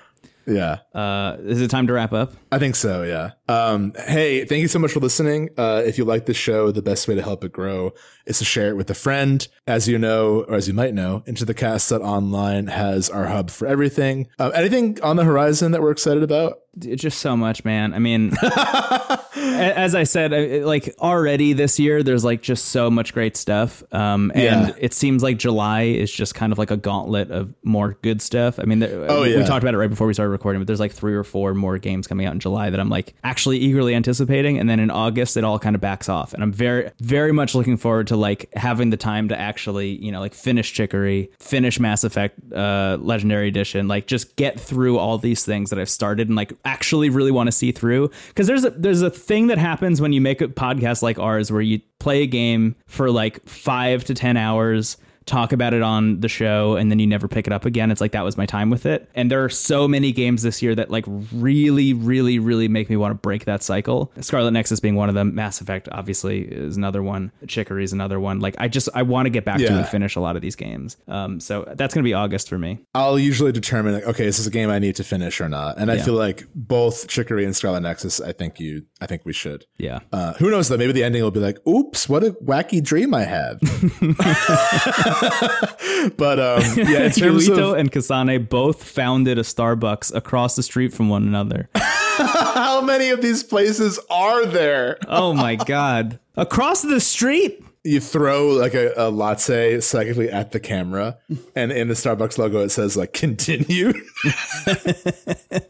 Yeah. 0.46 0.78
Uh, 0.92 1.36
is 1.40 1.60
it 1.60 1.70
time 1.70 1.86
to 1.86 1.92
wrap 1.92 2.12
up? 2.12 2.32
I 2.50 2.58
think 2.58 2.74
so, 2.74 3.02
yeah. 3.02 3.32
Um, 3.48 3.92
hey, 4.06 4.44
thank 4.44 4.60
you 4.60 4.68
so 4.68 4.78
much 4.78 4.92
for 4.92 5.00
listening. 5.00 5.50
Uh, 5.56 5.82
if 5.84 5.98
you 5.98 6.04
like 6.04 6.26
the 6.26 6.34
show, 6.34 6.72
the 6.72 6.82
best 6.82 7.06
way 7.06 7.14
to 7.14 7.22
help 7.22 7.44
it 7.44 7.52
grow 7.52 7.92
is 8.26 8.38
to 8.38 8.44
share 8.44 8.68
it 8.68 8.76
with 8.76 8.90
a 8.90 8.94
friend. 8.94 9.46
As 9.66 9.86
you 9.88 9.96
know, 9.98 10.44
or 10.48 10.56
as 10.56 10.66
you 10.66 10.74
might 10.74 10.92
know, 10.92 11.22
Into 11.26 11.44
the 11.44 11.54
Cast 11.54 11.88
that 11.90 12.00
Online 12.00 12.66
has 12.66 13.08
our 13.08 13.26
hub 13.26 13.48
for 13.50 13.66
everything. 13.68 14.26
Uh, 14.38 14.50
anything 14.50 15.00
on 15.02 15.14
the 15.16 15.24
horizon 15.24 15.70
that 15.72 15.80
we're 15.82 15.92
excited 15.92 16.22
about? 16.24 16.58
Dude, 16.78 16.98
just 16.98 17.18
so 17.20 17.36
much, 17.36 17.64
man. 17.64 17.92
I 17.94 17.98
mean, 18.00 18.32
as 19.36 19.94
I 19.94 20.04
said, 20.04 20.64
like 20.64 20.94
already 20.98 21.52
this 21.52 21.78
year, 21.78 22.02
there's 22.02 22.24
like 22.24 22.42
just 22.42 22.66
so 22.66 22.90
much 22.90 23.12
great 23.14 23.36
stuff. 23.36 23.82
Um, 23.92 24.32
and 24.34 24.68
Yeah. 24.68 24.74
it 24.78 24.94
seems 24.94 25.22
like 25.22 25.38
July 25.38 25.82
is 25.82 26.10
just 26.10 26.34
kind 26.34 26.52
of 26.52 26.58
like 26.58 26.70
a 26.70 26.76
gauntlet 26.76 27.30
of 27.30 27.54
more 27.62 27.98
good 28.02 28.22
stuff. 28.22 28.58
I 28.58 28.64
mean, 28.64 28.78
there, 28.80 29.06
Oh, 29.10 29.22
we 29.22 29.34
talked 29.44 29.62
about 29.62 29.74
it 29.74 29.78
right 29.78 29.90
before 29.90 30.06
we 30.06 30.14
started 30.14 30.30
recording, 30.30 30.60
but 30.60 30.66
there's 30.66 30.80
like 30.80 30.92
three 30.92 31.14
or 31.14 31.24
four 31.24 31.54
more 31.54 31.78
games 31.78 32.06
coming 32.06 32.26
out 32.26 32.32
in 32.32 32.40
July 32.40 32.70
that 32.70 32.80
I'm 32.80 32.88
like 32.88 33.14
actually 33.24 33.58
eagerly 33.58 33.94
anticipating. 33.94 34.58
And 34.58 34.68
then 34.68 34.80
in 34.80 34.90
August, 34.90 35.36
it 35.36 35.44
all 35.44 35.58
kind 35.58 35.74
of 35.74 35.80
backs 35.80 36.08
off. 36.08 36.32
And 36.34 36.42
I'm 36.42 36.52
very, 36.52 36.90
very 37.00 37.32
much 37.32 37.54
looking 37.54 37.76
forward 37.76 38.06
to 38.08 38.11
like 38.16 38.52
having 38.54 38.90
the 38.90 38.96
time 38.96 39.28
to 39.28 39.38
actually, 39.38 39.90
you 40.02 40.12
know, 40.12 40.20
like 40.20 40.34
finish 40.34 40.72
Chicory, 40.72 41.30
finish 41.38 41.78
Mass 41.80 42.04
Effect 42.04 42.38
uh, 42.52 42.98
Legendary 43.00 43.48
Edition, 43.48 43.88
like 43.88 44.06
just 44.06 44.36
get 44.36 44.58
through 44.58 44.98
all 44.98 45.18
these 45.18 45.44
things 45.44 45.70
that 45.70 45.78
I've 45.78 45.90
started 45.90 46.28
and 46.28 46.36
like 46.36 46.52
actually 46.64 47.10
really 47.10 47.30
want 47.30 47.48
to 47.48 47.52
see 47.52 47.72
through. 47.72 48.10
Because 48.28 48.46
there's 48.46 48.64
a 48.64 48.70
there's 48.70 49.02
a 49.02 49.10
thing 49.10 49.48
that 49.48 49.58
happens 49.58 50.00
when 50.00 50.12
you 50.12 50.20
make 50.20 50.40
a 50.40 50.48
podcast 50.48 51.02
like 51.02 51.18
ours 51.18 51.50
where 51.50 51.60
you 51.60 51.80
play 51.98 52.22
a 52.22 52.26
game 52.26 52.76
for 52.86 53.10
like 53.10 53.46
five 53.48 54.04
to 54.04 54.14
ten 54.14 54.36
hours 54.36 54.96
talk 55.26 55.52
about 55.52 55.74
it 55.74 55.82
on 55.82 56.20
the 56.20 56.28
show 56.28 56.76
and 56.76 56.90
then 56.90 56.98
you 56.98 57.06
never 57.06 57.28
pick 57.28 57.46
it 57.46 57.52
up 57.52 57.64
again. 57.64 57.90
It's 57.90 58.00
like 58.00 58.12
that 58.12 58.24
was 58.24 58.36
my 58.36 58.46
time 58.46 58.70
with 58.70 58.86
it. 58.86 59.08
And 59.14 59.30
there 59.30 59.44
are 59.44 59.48
so 59.48 59.86
many 59.88 60.12
games 60.12 60.42
this 60.42 60.62
year 60.62 60.74
that 60.74 60.90
like 60.90 61.04
really, 61.32 61.92
really, 61.92 62.38
really 62.38 62.68
make 62.68 62.90
me 62.90 62.96
want 62.96 63.10
to 63.12 63.14
break 63.16 63.44
that 63.44 63.62
cycle. 63.62 64.12
Scarlet 64.20 64.50
Nexus 64.52 64.80
being 64.80 64.94
one 64.96 65.08
of 65.08 65.14
them. 65.14 65.34
Mass 65.34 65.60
Effect 65.60 65.88
obviously 65.92 66.40
is 66.42 66.76
another 66.76 67.02
one. 67.02 67.32
Chicory 67.46 67.84
is 67.84 67.92
another 67.92 68.18
one. 68.20 68.40
Like 68.40 68.54
I 68.58 68.68
just 68.68 68.88
I 68.94 69.02
want 69.02 69.26
to 69.26 69.30
get 69.30 69.44
back 69.44 69.58
to 69.58 69.72
and 69.72 69.88
finish 69.88 70.16
a 70.16 70.20
lot 70.20 70.36
of 70.36 70.42
these 70.42 70.56
games. 70.56 70.96
Um, 71.08 71.40
so 71.40 71.64
that's 71.76 71.94
gonna 71.94 72.04
be 72.04 72.14
August 72.14 72.48
for 72.48 72.58
me. 72.58 72.80
I'll 72.94 73.18
usually 73.18 73.52
determine, 73.52 73.94
like, 73.94 74.04
okay, 74.06 74.24
this 74.24 74.38
is 74.38 74.46
a 74.46 74.50
game 74.50 74.70
I 74.70 74.78
need 74.78 74.96
to 74.96 75.04
finish 75.04 75.40
or 75.40 75.48
not. 75.48 75.78
And 75.78 75.90
I 75.90 75.94
Yeah. 75.96 76.04
feel 76.04 76.14
like 76.14 76.44
both 76.54 77.08
Chicory 77.08 77.44
and 77.44 77.54
Scarlet 77.56 77.80
Nexus, 77.80 78.20
I 78.20 78.32
think 78.32 78.58
you, 78.60 78.84
I 79.00 79.06
think 79.06 79.22
we 79.24 79.32
should. 79.32 79.64
Yeah. 79.78 80.00
Uh, 80.12 80.32
who 80.34 80.50
knows 80.50 80.68
though? 80.68 80.76
Maybe 80.76 80.92
the 80.92 81.04
ending 81.04 81.22
will 81.22 81.30
be 81.30 81.40
like, 81.40 81.58
"Oops, 81.66 82.08
what 82.08 82.22
a 82.24 82.32
wacky 82.32 82.82
dream 82.82 83.14
I 83.14 83.22
had." 83.24 83.58
but 86.16 86.38
um, 86.38 86.62
yeah, 86.76 87.04
in 87.04 87.10
terms 87.12 87.48
of 87.48 87.74
and 87.74 87.90
Kasane 87.90 88.48
both 88.48 88.82
founded 88.84 89.38
a 89.38 89.42
Starbucks 89.42 90.14
across 90.14 90.56
the 90.56 90.62
street 90.62 90.92
from 90.92 91.08
one 91.08 91.22
another. 91.24 91.68
how 91.74 92.80
many 92.80 93.10
of 93.10 93.22
these 93.22 93.42
places 93.42 93.98
are 94.10 94.46
there? 94.46 94.98
Oh 95.08 95.32
my 95.32 95.56
god. 95.56 96.18
Across 96.36 96.82
the 96.82 97.00
street? 97.00 97.62
You 97.84 98.00
throw 98.00 98.50
like 98.50 98.74
a, 98.74 98.92
a 98.96 99.10
latte 99.10 99.80
psychically 99.80 100.30
at 100.30 100.52
the 100.52 100.60
camera, 100.60 101.18
and 101.56 101.72
in 101.72 101.88
the 101.88 101.94
Starbucks 101.94 102.38
logo 102.38 102.60
it 102.60 102.68
says 102.68 102.96
like 102.96 103.12
"continue." 103.12 103.92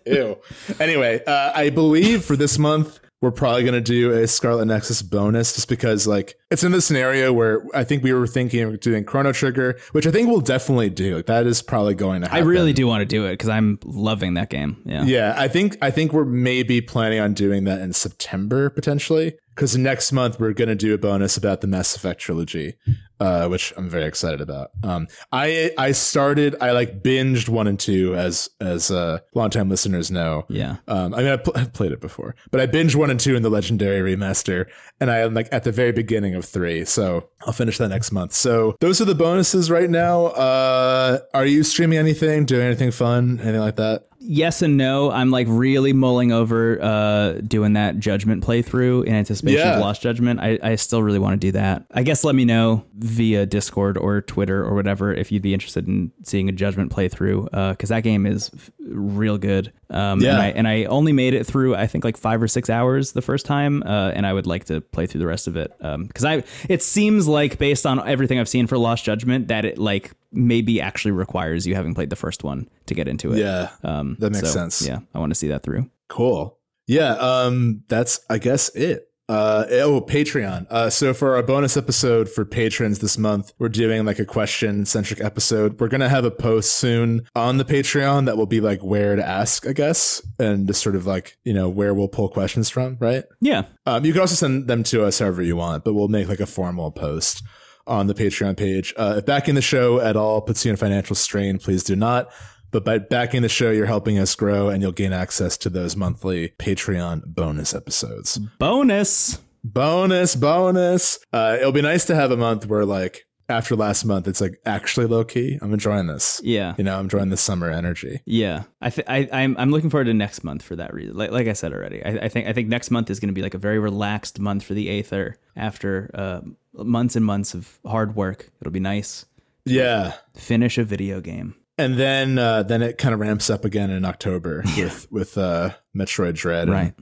Ew. 0.04 0.38
Anyway, 0.78 1.24
uh, 1.24 1.52
I 1.54 1.70
believe 1.70 2.22
for 2.22 2.36
this 2.36 2.58
month 2.58 3.00
we're 3.22 3.30
probably 3.30 3.62
going 3.62 3.72
to 3.72 3.80
do 3.80 4.12
a 4.12 4.26
Scarlet 4.26 4.66
Nexus 4.66 5.00
bonus 5.00 5.54
just 5.54 5.68
because 5.68 6.06
like 6.06 6.36
it's 6.50 6.64
in 6.64 6.72
the 6.72 6.82
scenario 6.82 7.32
where 7.32 7.64
I 7.72 7.84
think 7.84 8.02
we 8.02 8.12
were 8.12 8.26
thinking 8.26 8.60
of 8.62 8.80
doing 8.80 9.04
Chrono 9.04 9.32
Trigger, 9.32 9.78
which 9.92 10.06
I 10.06 10.10
think 10.10 10.28
we'll 10.28 10.40
definitely 10.40 10.90
do. 10.90 11.16
Like, 11.16 11.26
that 11.26 11.46
is 11.46 11.62
probably 11.62 11.94
going 11.94 12.22
to 12.22 12.28
happen. 12.28 12.42
I 12.42 12.46
really 12.46 12.72
do 12.72 12.86
want 12.86 13.00
to 13.00 13.06
do 13.06 13.24
it 13.24 13.34
because 13.34 13.48
I'm 13.48 13.78
loving 13.84 14.34
that 14.34 14.50
game. 14.50 14.82
Yeah. 14.84 15.04
Yeah, 15.04 15.34
I 15.38 15.48
think 15.48 15.78
I 15.80 15.90
think 15.90 16.12
we're 16.12 16.24
maybe 16.24 16.80
planning 16.80 17.20
on 17.20 17.32
doing 17.32 17.64
that 17.64 17.80
in 17.80 17.92
September 17.92 18.68
potentially. 18.68 19.34
Because 19.54 19.76
next 19.76 20.12
month 20.12 20.40
we're 20.40 20.52
going 20.52 20.68
to 20.68 20.74
do 20.74 20.94
a 20.94 20.98
bonus 20.98 21.36
about 21.36 21.60
the 21.60 21.66
Mass 21.66 21.94
Effect 21.94 22.20
trilogy, 22.20 22.74
uh, 23.20 23.48
which 23.48 23.72
I'm 23.76 23.88
very 23.88 24.04
excited 24.04 24.40
about. 24.40 24.70
Um, 24.82 25.08
I 25.30 25.72
I 25.76 25.92
started 25.92 26.56
I 26.60 26.72
like 26.72 27.02
binged 27.02 27.48
one 27.48 27.66
and 27.66 27.78
two 27.78 28.14
as 28.16 28.48
as 28.60 28.90
uh, 28.90 29.18
longtime 29.34 29.68
listeners 29.68 30.10
know. 30.10 30.44
Yeah. 30.48 30.76
Um, 30.88 31.14
I 31.14 31.18
mean 31.18 31.32
I, 31.32 31.36
pl- 31.36 31.52
I 31.56 31.64
played 31.64 31.92
it 31.92 32.00
before, 32.00 32.34
but 32.50 32.60
I 32.60 32.66
binged 32.66 32.94
one 32.96 33.10
and 33.10 33.20
two 33.20 33.36
in 33.36 33.42
the 33.42 33.50
Legendary 33.50 34.16
remaster, 34.16 34.66
and 35.00 35.10
I 35.10 35.18
am 35.18 35.34
like 35.34 35.48
at 35.52 35.64
the 35.64 35.72
very 35.72 35.92
beginning 35.92 36.34
of 36.34 36.44
three, 36.44 36.84
so 36.84 37.28
I'll 37.46 37.52
finish 37.52 37.78
that 37.78 37.88
next 37.88 38.10
month. 38.10 38.32
So 38.32 38.76
those 38.80 39.00
are 39.00 39.06
the 39.06 39.14
bonuses 39.14 39.70
right 39.70 39.90
now. 39.90 40.26
Uh, 40.26 41.18
are 41.34 41.46
you 41.46 41.62
streaming 41.62 41.98
anything, 41.98 42.46
doing 42.46 42.66
anything 42.66 42.90
fun, 42.90 43.38
anything 43.40 43.60
like 43.60 43.76
that? 43.76 44.08
Yes 44.24 44.62
and 44.62 44.76
no. 44.76 45.10
I'm 45.10 45.30
like 45.30 45.46
really 45.50 45.92
mulling 45.92 46.30
over 46.32 46.80
uh, 46.80 47.32
doing 47.46 47.72
that 47.72 47.98
judgment 47.98 48.44
playthrough 48.44 49.04
in 49.04 49.14
anticipation 49.14 49.58
Yeah. 49.60 49.74
of 49.74 49.80
Lost 49.80 50.00
Judgment. 50.00 50.38
I, 50.40 50.58
I 50.62 50.74
still 50.76 51.02
really 51.02 51.18
want 51.18 51.34
to 51.40 51.46
do 51.46 51.52
that. 51.52 51.84
I 51.90 52.02
guess 52.04 52.22
let 52.22 52.34
me 52.34 52.44
know 52.44 52.84
via 52.96 53.46
Discord 53.46 53.98
or 53.98 54.20
Twitter 54.20 54.64
or 54.64 54.74
whatever 54.74 55.12
if 55.12 55.32
you'd 55.32 55.42
be 55.42 55.52
interested 55.52 55.88
in 55.88 56.12
seeing 56.22 56.48
a 56.48 56.52
judgment 56.52 56.92
playthrough 56.92 57.50
because 57.72 57.88
that 57.88 58.02
game 58.04 58.24
is 58.26 58.50
f- 58.54 58.70
real 58.80 59.38
good. 59.38 59.72
Um, 59.90 60.20
Yeah. 60.20 60.30
and, 60.32 60.40
I, 60.40 60.46
and 60.50 60.68
I 60.68 60.84
only 60.84 61.12
made 61.12 61.34
it 61.34 61.44
through 61.46 61.74
I 61.74 61.86
think 61.86 62.04
like 62.04 62.16
five 62.16 62.40
or 62.42 62.48
six 62.48 62.70
hours 62.70 63.12
the 63.12 63.22
first 63.22 63.44
time, 63.44 63.82
uh, 63.82 64.12
and 64.14 64.24
I 64.26 64.32
would 64.32 64.46
like 64.46 64.66
to 64.66 64.80
play 64.80 65.06
through 65.06 65.18
the 65.20 65.26
rest 65.26 65.48
of 65.48 65.56
it 65.56 65.72
because 65.78 66.24
I 66.24 66.44
it 66.68 66.82
seems 66.82 67.26
like 67.26 67.58
based 67.58 67.84
on 67.86 68.06
everything 68.08 68.38
I've 68.38 68.48
seen 68.48 68.66
for 68.68 68.78
Lost 68.78 69.04
Judgment 69.04 69.48
that 69.48 69.64
it 69.64 69.78
like 69.78 70.12
maybe 70.34 70.80
actually 70.80 71.10
requires 71.10 71.66
you 71.66 71.74
having 71.74 71.92
played 71.94 72.08
the 72.08 72.16
first 72.16 72.42
one 72.42 72.66
to 72.86 72.94
get 72.94 73.06
into 73.06 73.32
it. 73.32 73.38
Yeah. 73.40 73.68
Um, 73.84 74.11
That 74.18 74.32
makes 74.32 74.48
so, 74.48 74.54
sense. 74.54 74.86
Yeah, 74.86 75.00
I 75.14 75.18
want 75.18 75.30
to 75.30 75.34
see 75.34 75.48
that 75.48 75.62
through. 75.62 75.90
Cool. 76.08 76.58
Yeah, 76.86 77.12
um, 77.14 77.84
that's 77.88 78.20
I 78.28 78.38
guess 78.38 78.68
it. 78.70 79.08
Uh, 79.28 79.64
oh, 79.70 80.00
Patreon. 80.02 80.66
Uh, 80.68 80.90
so 80.90 81.14
for 81.14 81.36
our 81.36 81.42
bonus 81.42 81.76
episode 81.76 82.28
for 82.28 82.44
patrons 82.44 82.98
this 82.98 83.16
month, 83.16 83.52
we're 83.58 83.68
doing 83.70 84.04
like 84.04 84.18
a 84.18 84.26
question 84.26 84.84
centric 84.84 85.22
episode. 85.22 85.80
We're 85.80 85.88
gonna 85.88 86.08
have 86.08 86.24
a 86.24 86.30
post 86.30 86.74
soon 86.74 87.22
on 87.34 87.56
the 87.56 87.64
Patreon 87.64 88.26
that 88.26 88.36
will 88.36 88.46
be 88.46 88.60
like 88.60 88.80
where 88.82 89.16
to 89.16 89.26
ask, 89.26 89.66
I 89.66 89.72
guess, 89.72 90.20
and 90.38 90.66
just 90.66 90.82
sort 90.82 90.96
of 90.96 91.06
like 91.06 91.38
you 91.44 91.54
know 91.54 91.68
where 91.68 91.94
we'll 91.94 92.08
pull 92.08 92.28
questions 92.28 92.68
from, 92.68 92.98
right? 93.00 93.24
Yeah, 93.40 93.62
Um, 93.86 94.04
you 94.04 94.12
can 94.12 94.20
also 94.20 94.34
send 94.34 94.68
them 94.68 94.82
to 94.84 95.04
us 95.04 95.20
however 95.20 95.42
you 95.42 95.56
want, 95.56 95.84
but 95.84 95.94
we'll 95.94 96.08
make 96.08 96.28
like 96.28 96.40
a 96.40 96.46
formal 96.46 96.90
post 96.90 97.42
on 97.86 98.06
the 98.08 98.14
Patreon 98.14 98.56
page. 98.56 98.92
Uh, 98.96 99.14
if 99.18 99.26
backing 99.26 99.54
the 99.54 99.62
show 99.62 99.98
at 100.00 100.16
all 100.16 100.40
puts 100.40 100.64
you 100.64 100.70
in 100.70 100.76
financial 100.76 101.16
strain, 101.16 101.58
please 101.58 101.82
do 101.82 101.96
not. 101.96 102.30
But 102.72 102.84
by 102.84 102.98
backing 102.98 103.42
the 103.42 103.48
show, 103.48 103.70
you're 103.70 103.86
helping 103.86 104.18
us 104.18 104.34
grow 104.34 104.68
and 104.68 104.82
you'll 104.82 104.90
gain 104.92 105.12
access 105.12 105.56
to 105.58 105.70
those 105.70 105.94
monthly 105.96 106.48
Patreon 106.58 107.26
bonus 107.26 107.74
episodes. 107.74 108.38
bonus. 108.58 109.38
Bonus, 109.64 110.34
bonus. 110.34 111.20
Uh, 111.32 111.56
it'll 111.60 111.70
be 111.70 111.82
nice 111.82 112.04
to 112.06 112.14
have 112.16 112.32
a 112.32 112.36
month 112.36 112.66
where, 112.66 112.84
like, 112.84 113.26
after 113.48 113.76
last 113.76 114.04
month, 114.04 114.26
it's 114.26 114.40
like 114.40 114.58
actually 114.66 115.06
low 115.06 115.24
key. 115.24 115.58
I'm 115.62 115.72
enjoying 115.72 116.06
this. 116.08 116.40
Yeah, 116.42 116.74
You 116.78 116.84
know, 116.84 116.96
I'm 116.98 117.04
enjoying 117.04 117.28
the 117.28 117.36
summer 117.36 117.70
energy. 117.70 118.20
yeah. 118.24 118.62
I, 118.80 118.90
th- 118.90 119.06
I 119.08 119.28
I'm 119.32 119.54
I'm 119.58 119.70
looking 119.70 119.90
forward 119.90 120.06
to 120.06 120.14
next 120.14 120.42
month 120.42 120.62
for 120.62 120.74
that 120.76 120.92
reason. 120.94 121.16
Like 121.16 121.30
like 121.30 121.46
I 121.48 121.52
said 121.52 121.72
already, 121.72 122.02
I, 122.04 122.24
I 122.24 122.28
think 122.28 122.48
I 122.48 122.52
think 122.52 122.68
next 122.68 122.90
month 122.90 123.10
is 123.10 123.20
going 123.20 123.28
to 123.28 123.34
be 123.34 123.42
like 123.42 123.54
a 123.54 123.58
very 123.58 123.78
relaxed 123.78 124.40
month 124.40 124.64
for 124.64 124.74
the 124.74 124.88
Aether 124.88 125.36
after 125.54 126.10
uh, 126.14 126.40
months 126.72 127.14
and 127.14 127.24
months 127.24 127.52
of 127.54 127.78
hard 127.86 128.16
work. 128.16 128.50
It'll 128.60 128.72
be 128.72 128.80
nice. 128.80 129.26
Yeah. 129.66 130.14
Finish 130.34 130.78
a 130.78 130.84
video 130.84 131.20
game. 131.20 131.54
And 131.82 131.96
then 131.96 132.38
uh, 132.38 132.62
then 132.62 132.80
it 132.82 132.96
kind 132.98 133.12
of 133.12 133.18
ramps 133.20 133.50
up 133.50 133.64
again 133.64 133.90
in 133.90 134.04
October 134.04 134.62
with 134.76 135.08
with 135.10 135.36
uh, 135.36 135.70
Metroid 135.96 136.34
Dread. 136.34 136.68
and- 136.68 136.72
Right. 136.72 136.94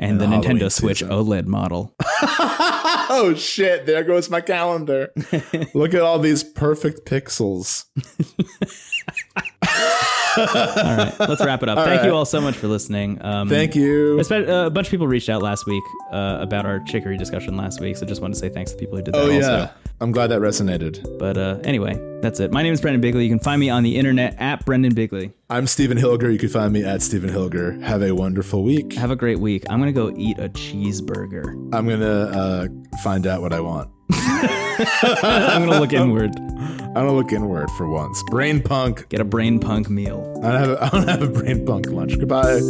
And 0.00 0.20
the 0.20 0.26
the, 0.26 0.30
Halloween 0.30 0.58
Nintendo 0.58 0.70
Switch 0.70 0.98
season. 1.00 1.12
OLED 1.12 1.46
model. 1.46 1.92
oh 2.00 3.34
shit! 3.36 3.84
There 3.84 4.04
goes 4.04 4.30
my 4.30 4.40
calendar. 4.40 5.10
Look 5.74 5.92
at 5.92 6.02
all 6.02 6.20
these 6.20 6.44
perfect 6.44 7.04
pixels. 7.04 7.84
All 10.38 10.96
right, 10.96 11.14
let's 11.20 11.44
wrap 11.44 11.62
it 11.62 11.68
up. 11.68 11.78
Thank 11.78 12.04
you 12.04 12.14
all 12.14 12.24
so 12.24 12.40
much 12.40 12.56
for 12.56 12.68
listening. 12.68 13.18
Um, 13.24 13.48
Thank 13.48 13.74
you. 13.74 14.16
Espe- 14.18 14.48
uh, 14.48 14.66
a 14.66 14.70
bunch 14.70 14.86
of 14.86 14.90
people 14.90 15.08
reached 15.08 15.28
out 15.28 15.42
last 15.42 15.66
week 15.66 15.82
uh, 16.12 16.38
about 16.40 16.66
our 16.66 16.80
chicory 16.80 17.16
discussion 17.16 17.56
last 17.56 17.80
week, 17.80 17.96
so 17.96 18.06
just 18.06 18.20
wanted 18.20 18.34
to 18.34 18.40
say 18.40 18.48
thanks 18.48 18.70
to 18.72 18.76
the 18.76 18.80
people 18.80 18.96
who 18.96 19.02
did 19.02 19.14
that. 19.14 19.20
Oh 19.20 19.32
also. 19.32 19.38
yeah, 19.38 19.70
I'm 20.00 20.12
glad 20.12 20.28
that 20.28 20.40
resonated. 20.40 21.18
But 21.18 21.36
uh, 21.36 21.58
anyway, 21.64 21.98
that's 22.20 22.40
it. 22.40 22.52
My 22.52 22.62
name 22.62 22.72
is 22.72 22.80
Brendan 22.80 23.00
Bigley. 23.00 23.24
You 23.24 23.30
can 23.30 23.40
find 23.40 23.60
me 23.60 23.70
on 23.70 23.82
the 23.82 23.96
internet 23.96 24.36
at 24.38 24.64
Brendan 24.64 24.94
Bigley. 24.94 25.32
I'm 25.50 25.66
Stephen 25.66 25.98
Hilger. 25.98 26.32
You 26.32 26.38
can 26.38 26.48
find 26.48 26.72
me 26.72 26.84
at 26.84 27.02
Stephen 27.02 27.30
Hilger. 27.30 27.80
Have 27.82 28.02
a 28.02 28.12
wonderful 28.12 28.62
week. 28.62 28.92
Have 28.94 29.10
a 29.10 29.16
great 29.16 29.40
week. 29.40 29.64
I'm 29.68 29.78
gonna 29.78 29.92
go 29.92 30.14
eat 30.16 30.38
a 30.38 30.48
cheeseburger. 30.48 31.74
I'm 31.74 31.88
gonna 31.88 32.06
uh, 32.06 32.68
find 33.02 33.26
out 33.26 33.42
what 33.42 33.52
I 33.52 33.60
want. 33.60 33.90
I'm 34.12 35.66
gonna 35.66 35.80
look 35.80 35.92
inward. 35.92 36.32
I'm 36.36 36.94
gonna 36.94 37.12
look 37.12 37.32
inward 37.32 37.70
for 37.72 37.88
once. 37.88 38.22
Brain 38.30 38.62
punk. 38.62 39.08
Get 39.08 39.20
a 39.20 39.24
brain 39.24 39.60
punk 39.60 39.90
meal. 39.90 40.40
I 40.42 40.52
don't 40.52 40.60
have 40.60 40.70
a, 40.70 40.84
I 40.84 40.88
don't 40.88 41.08
have 41.08 41.22
a 41.22 41.28
brain 41.28 41.66
punk 41.66 41.86
lunch. 41.86 42.18
Goodbye. 42.18 42.60